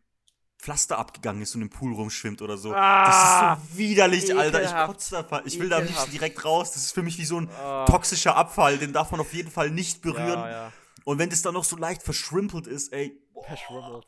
Pflaster 0.59 0.98
abgegangen 0.98 1.40
ist 1.43 1.55
und 1.55 1.62
im 1.62 1.70
Pool 1.70 1.94
rumschwimmt 1.94 2.43
oder 2.43 2.59
so. 2.59 2.74
Ah, 2.74 3.56
das 3.56 3.62
ist 3.64 3.70
so 3.72 3.78
widerlich, 3.78 4.36
Alter. 4.36 4.60
Ich 4.62 4.66
ekelhaft. 4.68 4.86
kotze 4.93 5.27
da. 5.31 5.43
Ich 5.47 5.59
will 5.59 5.68
da 5.70 5.81
Ekelhaft. 5.81 6.12
direkt 6.12 6.44
raus. 6.44 6.72
Das 6.72 6.85
ist 6.85 6.93
für 6.93 7.02
mich 7.02 7.16
wie 7.18 7.24
so 7.24 7.40
ein 7.40 7.48
Ah. 7.51 7.86
toxischer 7.86 8.36
Abfall. 8.36 8.77
Den 8.78 8.93
darf 8.93 9.10
man 9.10 9.20
auf 9.20 9.32
jeden 9.32 9.51
Fall 9.51 9.70
nicht 9.70 10.02
berühren. 10.02 10.39
Ja, 10.40 10.51
ja. 10.51 10.72
Und 11.05 11.18
wenn 11.18 11.31
das 11.31 11.40
dann 11.40 11.55
noch 11.55 11.64
so 11.64 11.77
leicht 11.77 12.02
verschrimpelt 12.02 12.66
ist, 12.66 12.93
ey, 12.93 13.18
Verschrubbelt. 13.47 14.06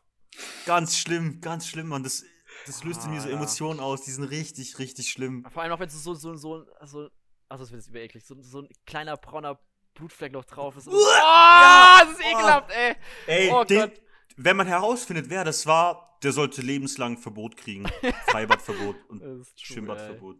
ganz 0.67 0.99
schlimm, 0.99 1.41
ganz 1.41 1.67
schlimm, 1.67 1.89
Mann. 1.89 2.03
Das, 2.03 2.23
das 2.67 2.85
löst 2.85 3.05
in 3.07 3.13
mir 3.13 3.21
so 3.23 3.29
Ah, 3.29 3.31
ja. 3.31 3.37
Emotionen 3.39 3.81
aus. 3.81 4.03
Die 4.03 4.11
sind 4.11 4.25
richtig, 4.25 4.79
richtig 4.79 5.09
schlimm. 5.11 5.47
Vor 5.51 5.63
allem 5.63 5.73
auch, 5.73 5.81
wenn 5.81 5.89
es 5.89 6.03
so, 6.03 6.13
so, 6.15 6.35
so, 6.37 6.67
also, 6.79 7.09
also 7.53 7.65
das 7.65 7.71
wird 7.73 7.83
jetzt 7.83 7.89
über 7.91 8.01
eklig, 8.01 8.25
so, 8.25 8.35
so 8.41 8.61
ein 8.63 8.69
kleiner 8.87 9.17
brauner 9.17 9.59
Blutfleck 9.95 10.33
noch 10.33 10.45
drauf 10.45 10.77
ist. 10.77 10.89
Oh, 10.91 11.99
das 12.01 12.13
ist 12.19 12.25
ekelhaft, 12.25 12.71
ey. 12.71 12.97
Ey, 13.27 13.51
Oh 13.53 13.65
den, 13.65 13.81
Gott. 13.81 14.01
wenn 14.37 14.57
man 14.57 14.67
herausfindet, 14.67 15.29
wer 15.29 15.45
das 15.45 15.67
war, 15.67 16.19
der 16.23 16.33
sollte 16.33 16.63
lebenslang 16.63 17.19
Verbot 17.19 17.57
kriegen. 17.57 17.87
Freibadverbot 18.29 18.97
und 19.09 19.47
Schwimmbadverbot. 19.57 20.39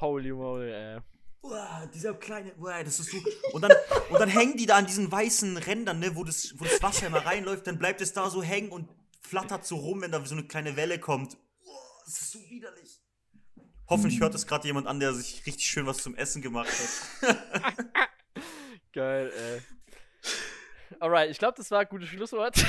Holy 0.00 0.32
moly, 0.32 0.70
ey. 0.72 0.98
Uah, 1.42 1.86
dieser 1.94 2.14
kleine, 2.14 2.52
uah, 2.56 2.82
das 2.82 2.98
ist 2.98 3.12
so. 3.12 3.18
Und 3.52 3.62
dann, 3.62 3.72
und 4.10 4.18
dann 4.20 4.28
hängen 4.28 4.56
die 4.56 4.66
da 4.66 4.76
an 4.76 4.86
diesen 4.86 5.10
weißen 5.12 5.56
Rändern, 5.58 6.00
ne, 6.00 6.16
wo 6.16 6.24
das, 6.24 6.54
wo 6.58 6.64
das 6.64 6.82
Wasser 6.82 7.06
immer 7.06 7.24
reinläuft, 7.24 7.68
dann 7.68 7.78
bleibt 7.78 8.00
es 8.00 8.12
da 8.12 8.28
so 8.28 8.42
hängen 8.42 8.70
und 8.70 8.88
flattert 9.20 9.64
so 9.64 9.76
rum, 9.76 10.02
wenn 10.02 10.10
da 10.10 10.24
so 10.26 10.34
eine 10.34 10.44
kleine 10.48 10.74
Welle 10.76 10.98
kommt. 10.98 11.36
Uah, 11.64 12.02
das 12.04 12.20
ist 12.20 12.32
so 12.32 12.40
widerlich. 12.50 13.00
Hoffentlich 13.88 14.20
hört 14.20 14.34
es 14.34 14.46
gerade 14.46 14.66
jemand 14.66 14.86
an, 14.86 15.00
der 15.00 15.14
sich 15.14 15.44
richtig 15.46 15.66
schön 15.66 15.86
was 15.86 15.98
zum 15.98 16.14
Essen 16.16 16.42
gemacht 16.42 16.68
hat. 17.22 17.36
Geil, 18.92 19.32
ey. 19.36 19.60
Alright, 21.00 21.30
ich 21.30 21.38
glaube, 21.38 21.54
das 21.56 21.70
war 21.70 21.80
ein 21.80 21.88
gutes 21.88 22.08
Schlusswort. 22.08 22.56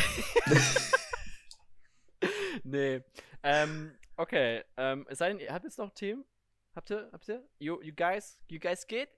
nee. 2.64 3.02
Ähm, 3.44 3.92
okay. 4.16 4.64
Ähm, 4.76 5.06
es 5.10 5.20
sei 5.20 5.30
denn, 5.30 5.40
ihr 5.40 5.54
habt 5.54 5.66
jetzt 5.66 5.78
noch 5.78 5.92
Themen? 5.92 6.26
Habt 6.76 6.92
ihr? 6.92 7.10
Habt 7.12 7.28
ihr? 7.30 7.44
You, 7.60 7.82
you 7.82 7.94
guys? 7.96 8.38
You 8.48 8.60
guys 8.60 8.86
geht? 8.86 9.10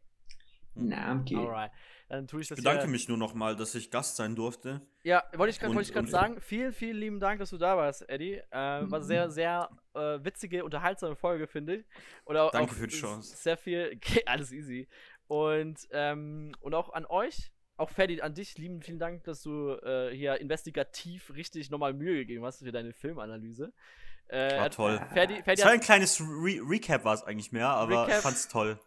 Na, 0.76 1.16
geht. 1.16 1.38
Alright. 1.38 1.72
Dann 2.08 2.28
tue 2.28 2.42
ich 2.42 2.48
das 2.48 2.58
Ich 2.58 2.64
bedanke 2.64 2.84
hier. 2.84 2.92
mich 2.92 3.08
nur 3.08 3.18
noch 3.18 3.34
mal, 3.34 3.56
dass 3.56 3.76
ich 3.76 3.92
Gast 3.92 4.16
sein 4.16 4.36
durfte. 4.36 4.82
Ja, 5.04 5.24
wollte 5.34 5.52
ich, 5.52 5.60
gerade 5.60 5.76
und- 5.78 6.10
sagen. 6.10 6.40
Vielen, 6.42 6.74
vielen 6.74 6.98
lieben 6.98 7.20
Dank, 7.20 7.40
dass 7.40 7.50
du 7.50 7.58
da 7.58 7.76
warst, 7.78 8.08
Eddie. 8.10 8.42
Äh, 8.52 8.90
war 8.90 9.02
sehr, 9.02 9.28
Mhm. 9.28 9.32
sehr 9.32 9.70
äh, 10.00 10.24
witzige, 10.24 10.64
unterhaltsame 10.64 11.16
Folge, 11.16 11.48
finde 11.48 11.78
ich. 11.78 11.86
Und 12.26 12.38
auch, 12.38 12.52
Danke 12.52 12.72
auch 12.72 12.76
für 12.76 12.88
die 12.88 12.96
Chance. 12.96 13.36
Sehr 13.36 13.58
viel, 13.58 13.92
okay, 13.96 14.24
alles 14.26 14.52
easy. 14.52 14.88
Und, 15.28 15.88
ähm, 15.92 16.54
und 16.62 16.74
auch 16.74 16.94
an 16.94 17.06
euch, 17.06 17.52
auch 17.78 17.90
Ferdi, 17.90 18.22
an 18.22 18.34
dich, 18.34 18.58
lieben 18.58 18.82
vielen 18.82 19.00
Dank, 19.00 19.24
dass 19.24 19.42
du 19.42 19.72
äh, 19.84 20.14
hier 20.14 20.40
investigativ 20.42 21.32
richtig 21.34 21.70
nochmal 21.70 21.94
Mühe 21.94 22.16
gegeben 22.16 22.44
hast 22.44 22.60
für 22.64 22.72
deine 22.72 22.94
Filmanalyse. 22.94 23.72
Äh, 24.28 24.60
War 24.60 24.70
toll. 24.70 25.02
Ferdi, 25.14 25.42
Ferdi 25.44 25.62
Es 25.62 25.66
war 25.66 25.72
ein 25.72 25.80
kleines 25.80 26.20
Re 26.20 26.60
Recap 26.62 27.06
war 27.06 27.14
es 27.14 27.24
eigentlich 27.24 27.52
mehr, 27.52 27.70
aber 27.70 28.04
Recap. 28.04 28.18
ich 28.18 28.24
fand's 28.24 28.48
toll. 28.48 28.80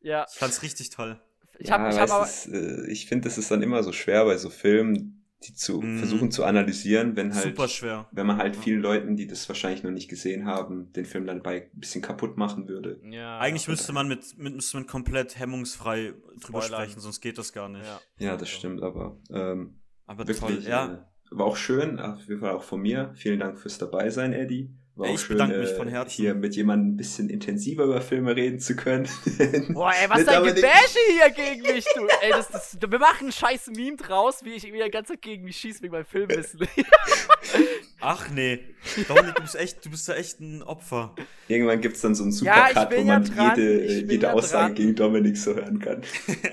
ja, 0.00 0.26
Ich 0.30 0.38
fand's 0.38 0.62
richtig 0.62 0.90
toll. 0.90 1.20
ich 1.58 1.68
ja, 1.68 1.88
ich 1.88 1.98
hab 1.98 2.00
weißt 2.00 2.12
aber, 2.12 2.24
es, 2.24 2.46
äh, 2.46 2.90
ich 2.90 3.06
finde, 3.06 3.28
es 3.28 3.38
ist 3.38 3.50
dann 3.50 3.62
immer 3.62 3.82
so 3.82 3.92
schwer 3.92 4.24
bei 4.24 4.36
so 4.36 4.50
Filmen, 4.50 5.21
die 5.44 5.54
zu 5.54 5.80
Mhm. 5.80 5.98
versuchen 5.98 6.30
zu 6.30 6.44
analysieren, 6.44 7.16
wenn 7.16 7.34
halt, 7.34 7.56
Super 7.56 7.68
schwer. 7.68 8.08
wenn 8.12 8.26
man 8.26 8.36
halt 8.38 8.56
vielen 8.56 8.80
Leuten, 8.80 9.16
die 9.16 9.26
das 9.26 9.48
wahrscheinlich 9.48 9.82
noch 9.82 9.90
nicht 9.90 10.08
gesehen 10.08 10.46
haben, 10.46 10.92
den 10.92 11.04
Film 11.04 11.26
dann 11.26 11.42
bei 11.42 11.70
ein 11.72 11.78
bisschen 11.80 12.02
kaputt 12.02 12.36
machen 12.36 12.68
würde. 12.68 13.00
ja, 13.10 13.38
Eigentlich 13.38 13.68
müsste 13.68 13.92
man 13.92 14.08
mit, 14.08 14.36
mit, 14.38 14.54
müsste 14.54 14.76
man 14.78 14.86
komplett 14.86 15.38
hemmungsfrei 15.38 16.14
drüber 16.40 16.62
Spoilern. 16.62 16.82
sprechen, 16.84 17.00
sonst 17.00 17.20
geht 17.20 17.38
das 17.38 17.52
gar 17.52 17.68
nicht. 17.68 17.84
ja. 17.84 18.00
Ja, 18.18 18.36
das 18.36 18.48
stimmt, 18.48 18.82
aber 18.82 19.18
ähm, 19.30 19.80
Aber 20.06 20.26
wirklich, 20.26 20.38
toll, 20.38 20.62
ja. 20.64 20.94
äh, 20.94 20.98
war 21.36 21.46
auch 21.46 21.56
schön, 21.56 21.98
auf 21.98 22.20
jeden 22.28 22.40
Fall 22.40 22.50
auch 22.52 22.62
von 22.62 22.80
mir. 22.80 23.12
Vielen 23.14 23.40
Dank 23.40 23.58
fürs 23.58 23.78
Dabeisein, 23.78 24.32
Eddie. 24.32 24.70
War 24.94 25.08
ich 25.08 25.20
schön, 25.20 25.36
bedanke 25.38 25.58
mich 25.58 25.70
äh, 25.70 25.76
von 25.76 25.88
Herzen. 25.88 26.10
hier 26.16 26.34
mit 26.34 26.54
jemandem 26.54 26.92
ein 26.92 26.96
bisschen 26.98 27.30
intensiver 27.30 27.84
über 27.84 28.02
Filme 28.02 28.36
reden 28.36 28.60
zu 28.60 28.76
können. 28.76 29.08
Boah, 29.72 29.90
ey, 29.90 30.10
was 30.10 30.18
Mit 30.18 30.28
dein 30.28 30.44
Gebäsche 30.44 30.98
hier 31.08 31.30
gegen 31.30 31.62
mich, 31.62 31.86
du. 31.94 32.06
Ey, 32.20 32.30
das, 32.30 32.48
das, 32.48 32.76
wir 32.80 32.98
machen 32.98 33.28
ein 33.28 33.32
scheiß 33.32 33.68
Meme 33.74 33.96
draus, 33.96 34.44
wie 34.44 34.50
ich 34.52 34.64
wieder 34.64 34.84
die 34.84 34.90
ganze 34.90 35.14
Zeit 35.14 35.22
gegen 35.22 35.44
mich 35.44 35.56
schieße 35.56 35.82
wegen 35.82 35.92
meinem 35.92 36.04
Filmwissen. 36.04 36.60
Ach 38.00 38.28
nee. 38.30 38.60
Dominik, 39.08 39.34
du 39.36 39.42
bist 39.42 39.56
echt, 39.56 39.84
du 39.84 39.90
bist 39.90 40.08
da 40.08 40.14
echt 40.14 40.40
ein 40.40 40.62
Opfer. 40.62 41.14
Irgendwann 41.48 41.80
gibt's 41.80 42.00
dann 42.00 42.14
so 42.14 42.24
einen 42.24 42.32
Ja, 42.44 42.68
Supercut, 42.68 42.90
bin 42.90 42.98
wo 43.04 43.08
ja 43.08 43.18
man 43.18 43.24
dran, 43.24 43.58
jede, 43.58 43.86
jede 43.86 44.26
ja 44.26 44.32
Aussage 44.32 44.64
dran. 44.66 44.74
gegen 44.74 44.94
Dominik 44.94 45.36
so 45.36 45.54
hören 45.54 45.78
kann. 45.78 46.02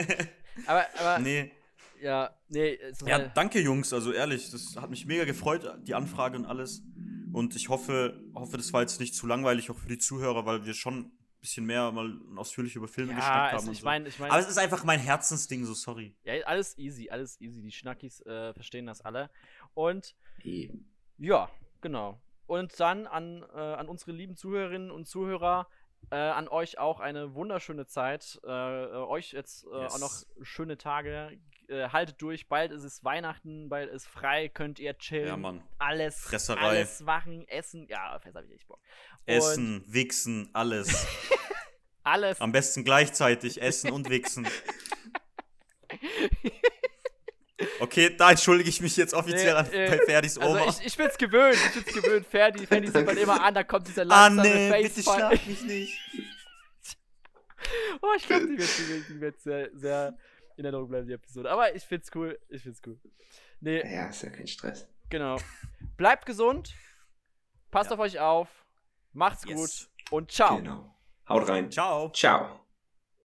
aber, 0.65 0.85
aber, 0.97 1.19
Nee. 1.19 1.51
ja, 2.01 2.29
nee, 2.49 2.77
es 2.89 2.99
Ja, 3.05 3.19
danke 3.19 3.59
Jungs, 3.59 3.91
also 3.91 4.11
ehrlich, 4.13 4.49
das 4.51 4.75
hat 4.79 4.89
mich 4.89 5.05
mega 5.05 5.25
gefreut, 5.25 5.61
die 5.85 5.93
Anfrage 5.95 6.37
und 6.37 6.45
alles. 6.45 6.83
Und 7.31 7.56
ich 7.56 7.69
hoffe, 7.69 8.22
hoffe, 8.34 8.57
das 8.57 8.73
war 8.73 8.81
jetzt 8.81 8.99
nicht 8.99 9.15
zu 9.15 9.27
langweilig, 9.27 9.69
auch 9.69 9.77
für 9.77 9.89
die 9.89 9.97
Zuhörer, 9.97 10.45
weil 10.45 10.65
wir 10.65 10.73
schon 10.73 10.99
ein 10.99 11.11
bisschen 11.41 11.65
mehr 11.65 11.91
mal 11.91 12.19
ausführlich 12.35 12.76
über 12.76 12.88
Filme 12.88 13.11
ja, 13.11 13.18
geschnackt 13.18 13.51
haben. 13.51 13.56
also 13.56 13.72
ich 13.72 13.80
so. 13.80 13.85
meine, 13.85 14.07
ich 14.10 14.19
meine, 14.19 14.31
Aber 14.31 14.41
es 14.41 14.49
ist 14.49 14.57
einfach 14.57 14.84
mein 14.84 14.99
Herzensding, 14.99 15.65
so 15.65 15.73
sorry. 15.73 16.15
ja, 16.23 16.34
alles 16.45 16.77
easy, 16.77 17.10
alles 17.10 17.39
easy. 17.39 17.61
Die 17.61 17.72
Schnackis 17.72 18.22
äh, 18.22 18.53
verstehen 18.53 18.88
das 18.88 19.01
alle. 19.01 19.30
Und 19.73 20.15
Eben. 20.43 20.89
ja, 21.18 21.49
genau. 21.81 22.22
Und 22.47 22.80
dann 22.80 23.06
an, 23.06 23.43
äh, 23.53 23.57
an 23.57 23.88
unsere 23.88 24.11
lieben 24.11 24.35
Zuhörerinnen 24.35 24.89
und 24.89 25.07
Zuhörer, 25.07 25.68
äh, 26.11 26.15
an 26.15 26.47
euch 26.47 26.80
auch 26.80 26.99
eine 26.99 27.35
wunderschöne 27.35 27.85
Zeit. 27.85 28.39
Äh, 28.45 28.49
äh, 28.49 28.88
euch 28.95 29.31
jetzt 29.34 29.65
äh, 29.65 29.81
Yes. 29.84 29.93
auch 29.93 29.99
noch 29.99 30.45
schöne 30.45 30.77
Tage. 30.77 31.38
Äh, 31.67 31.89
haltet 31.89 32.19
durch, 32.21 32.47
bald 32.47 32.71
ist 32.71 32.84
es 32.84 33.03
Weihnachten, 33.03 33.69
bald 33.69 33.91
ist 33.91 34.07
frei, 34.07 34.49
könnt 34.49 34.80
ihr 34.80 34.97
chillen. 34.97 35.27
Ja, 35.27 35.38
Mann. 35.38 35.63
Alles, 35.77 36.19
Fresserei. 36.21 36.61
alles 36.61 36.99
machen, 37.01 37.47
essen. 37.47 37.85
Ja, 37.88 38.17
fest 38.19 38.35
habe 38.35 38.47
ich 38.47 38.53
echt 38.53 38.67
Bock. 38.67 38.80
Und 39.27 39.34
Essen, 39.35 39.84
wichsen, 39.88 40.49
alles. 40.53 41.05
Alles. 42.03 42.39
Am 42.41 42.51
besten 42.53 42.84
gleichzeitig 42.85 43.61
essen 43.61 43.91
und 43.91 44.09
wichsen. 44.09 44.47
Okay, 47.81 48.15
da 48.15 48.31
entschuldige 48.31 48.69
ich 48.69 48.80
mich 48.81 48.95
jetzt 48.98 49.14
offiziell 49.14 49.53
Nee, 49.53 49.60
an, 49.60 49.72
äh, 49.73 49.90
bei 49.90 50.06
Ferdis 50.06 50.38
Oma. 50.38 50.61
Also 50.64 50.80
ich, 50.80 50.88
ich 50.88 50.98
bin's 50.98 51.18
gewöhnt, 51.18 51.57
ich 51.76 51.84
bin's 51.84 52.02
gewöhnt. 52.03 52.26
Ferdi, 52.26 52.65
Ferdi 52.65 52.88
sieht 52.88 53.06
man 53.06 53.18
immer 53.18 53.41
an, 53.44 53.53
da 53.53 53.64
kommt 53.64 53.88
dieser 53.88 54.03
ah, 54.03 54.27
langsame 54.27 54.49
nee, 54.49 54.81
bitte 54.84 55.03
schlag 55.03 55.45
mich 55.45 55.61
nicht. 55.64 55.99
Oh, 58.02 58.07
ich 58.15 58.26
glaube, 58.26 58.48
die 58.48 58.57
wird, 58.57 58.69
die 58.77 58.88
wird, 58.90 59.10
die 59.10 59.22
wird 59.22 59.41
sehr, 59.41 59.69
sehr 59.73 60.18
in 60.56 60.65
Erinnerung 60.65 60.90
bleiben, 60.90 61.07
die 61.07 61.14
Episode. 61.14 61.52
Aber 61.52 61.76
ich 61.76 61.84
find's 61.84 62.10
cool, 62.15 62.40
ich 62.49 62.64
find's 62.64 62.81
cool. 62.88 62.98
Nee, 63.60 63.81
Ja, 63.94 64.07
ist 64.07 64.23
ja 64.23 64.30
kein 64.30 64.48
Stress. 64.48 64.88
genau. 65.10 65.38
Bleibt 65.98 66.26
gesund, 66.26 66.73
passt 67.72 67.90
Ja. 67.90 67.95
auf 67.98 68.02
euch 68.02 68.19
auf, 68.19 68.48
macht's 69.11 69.44
Yes. 69.45 69.56
gut 69.56 69.90
und 70.11 70.31
ciao. 70.31 70.57
Genau. 70.57 70.95
Haut 71.27 71.48
rein. 71.49 71.69
Ciao. 71.72 72.10
Ciao. 72.11 72.59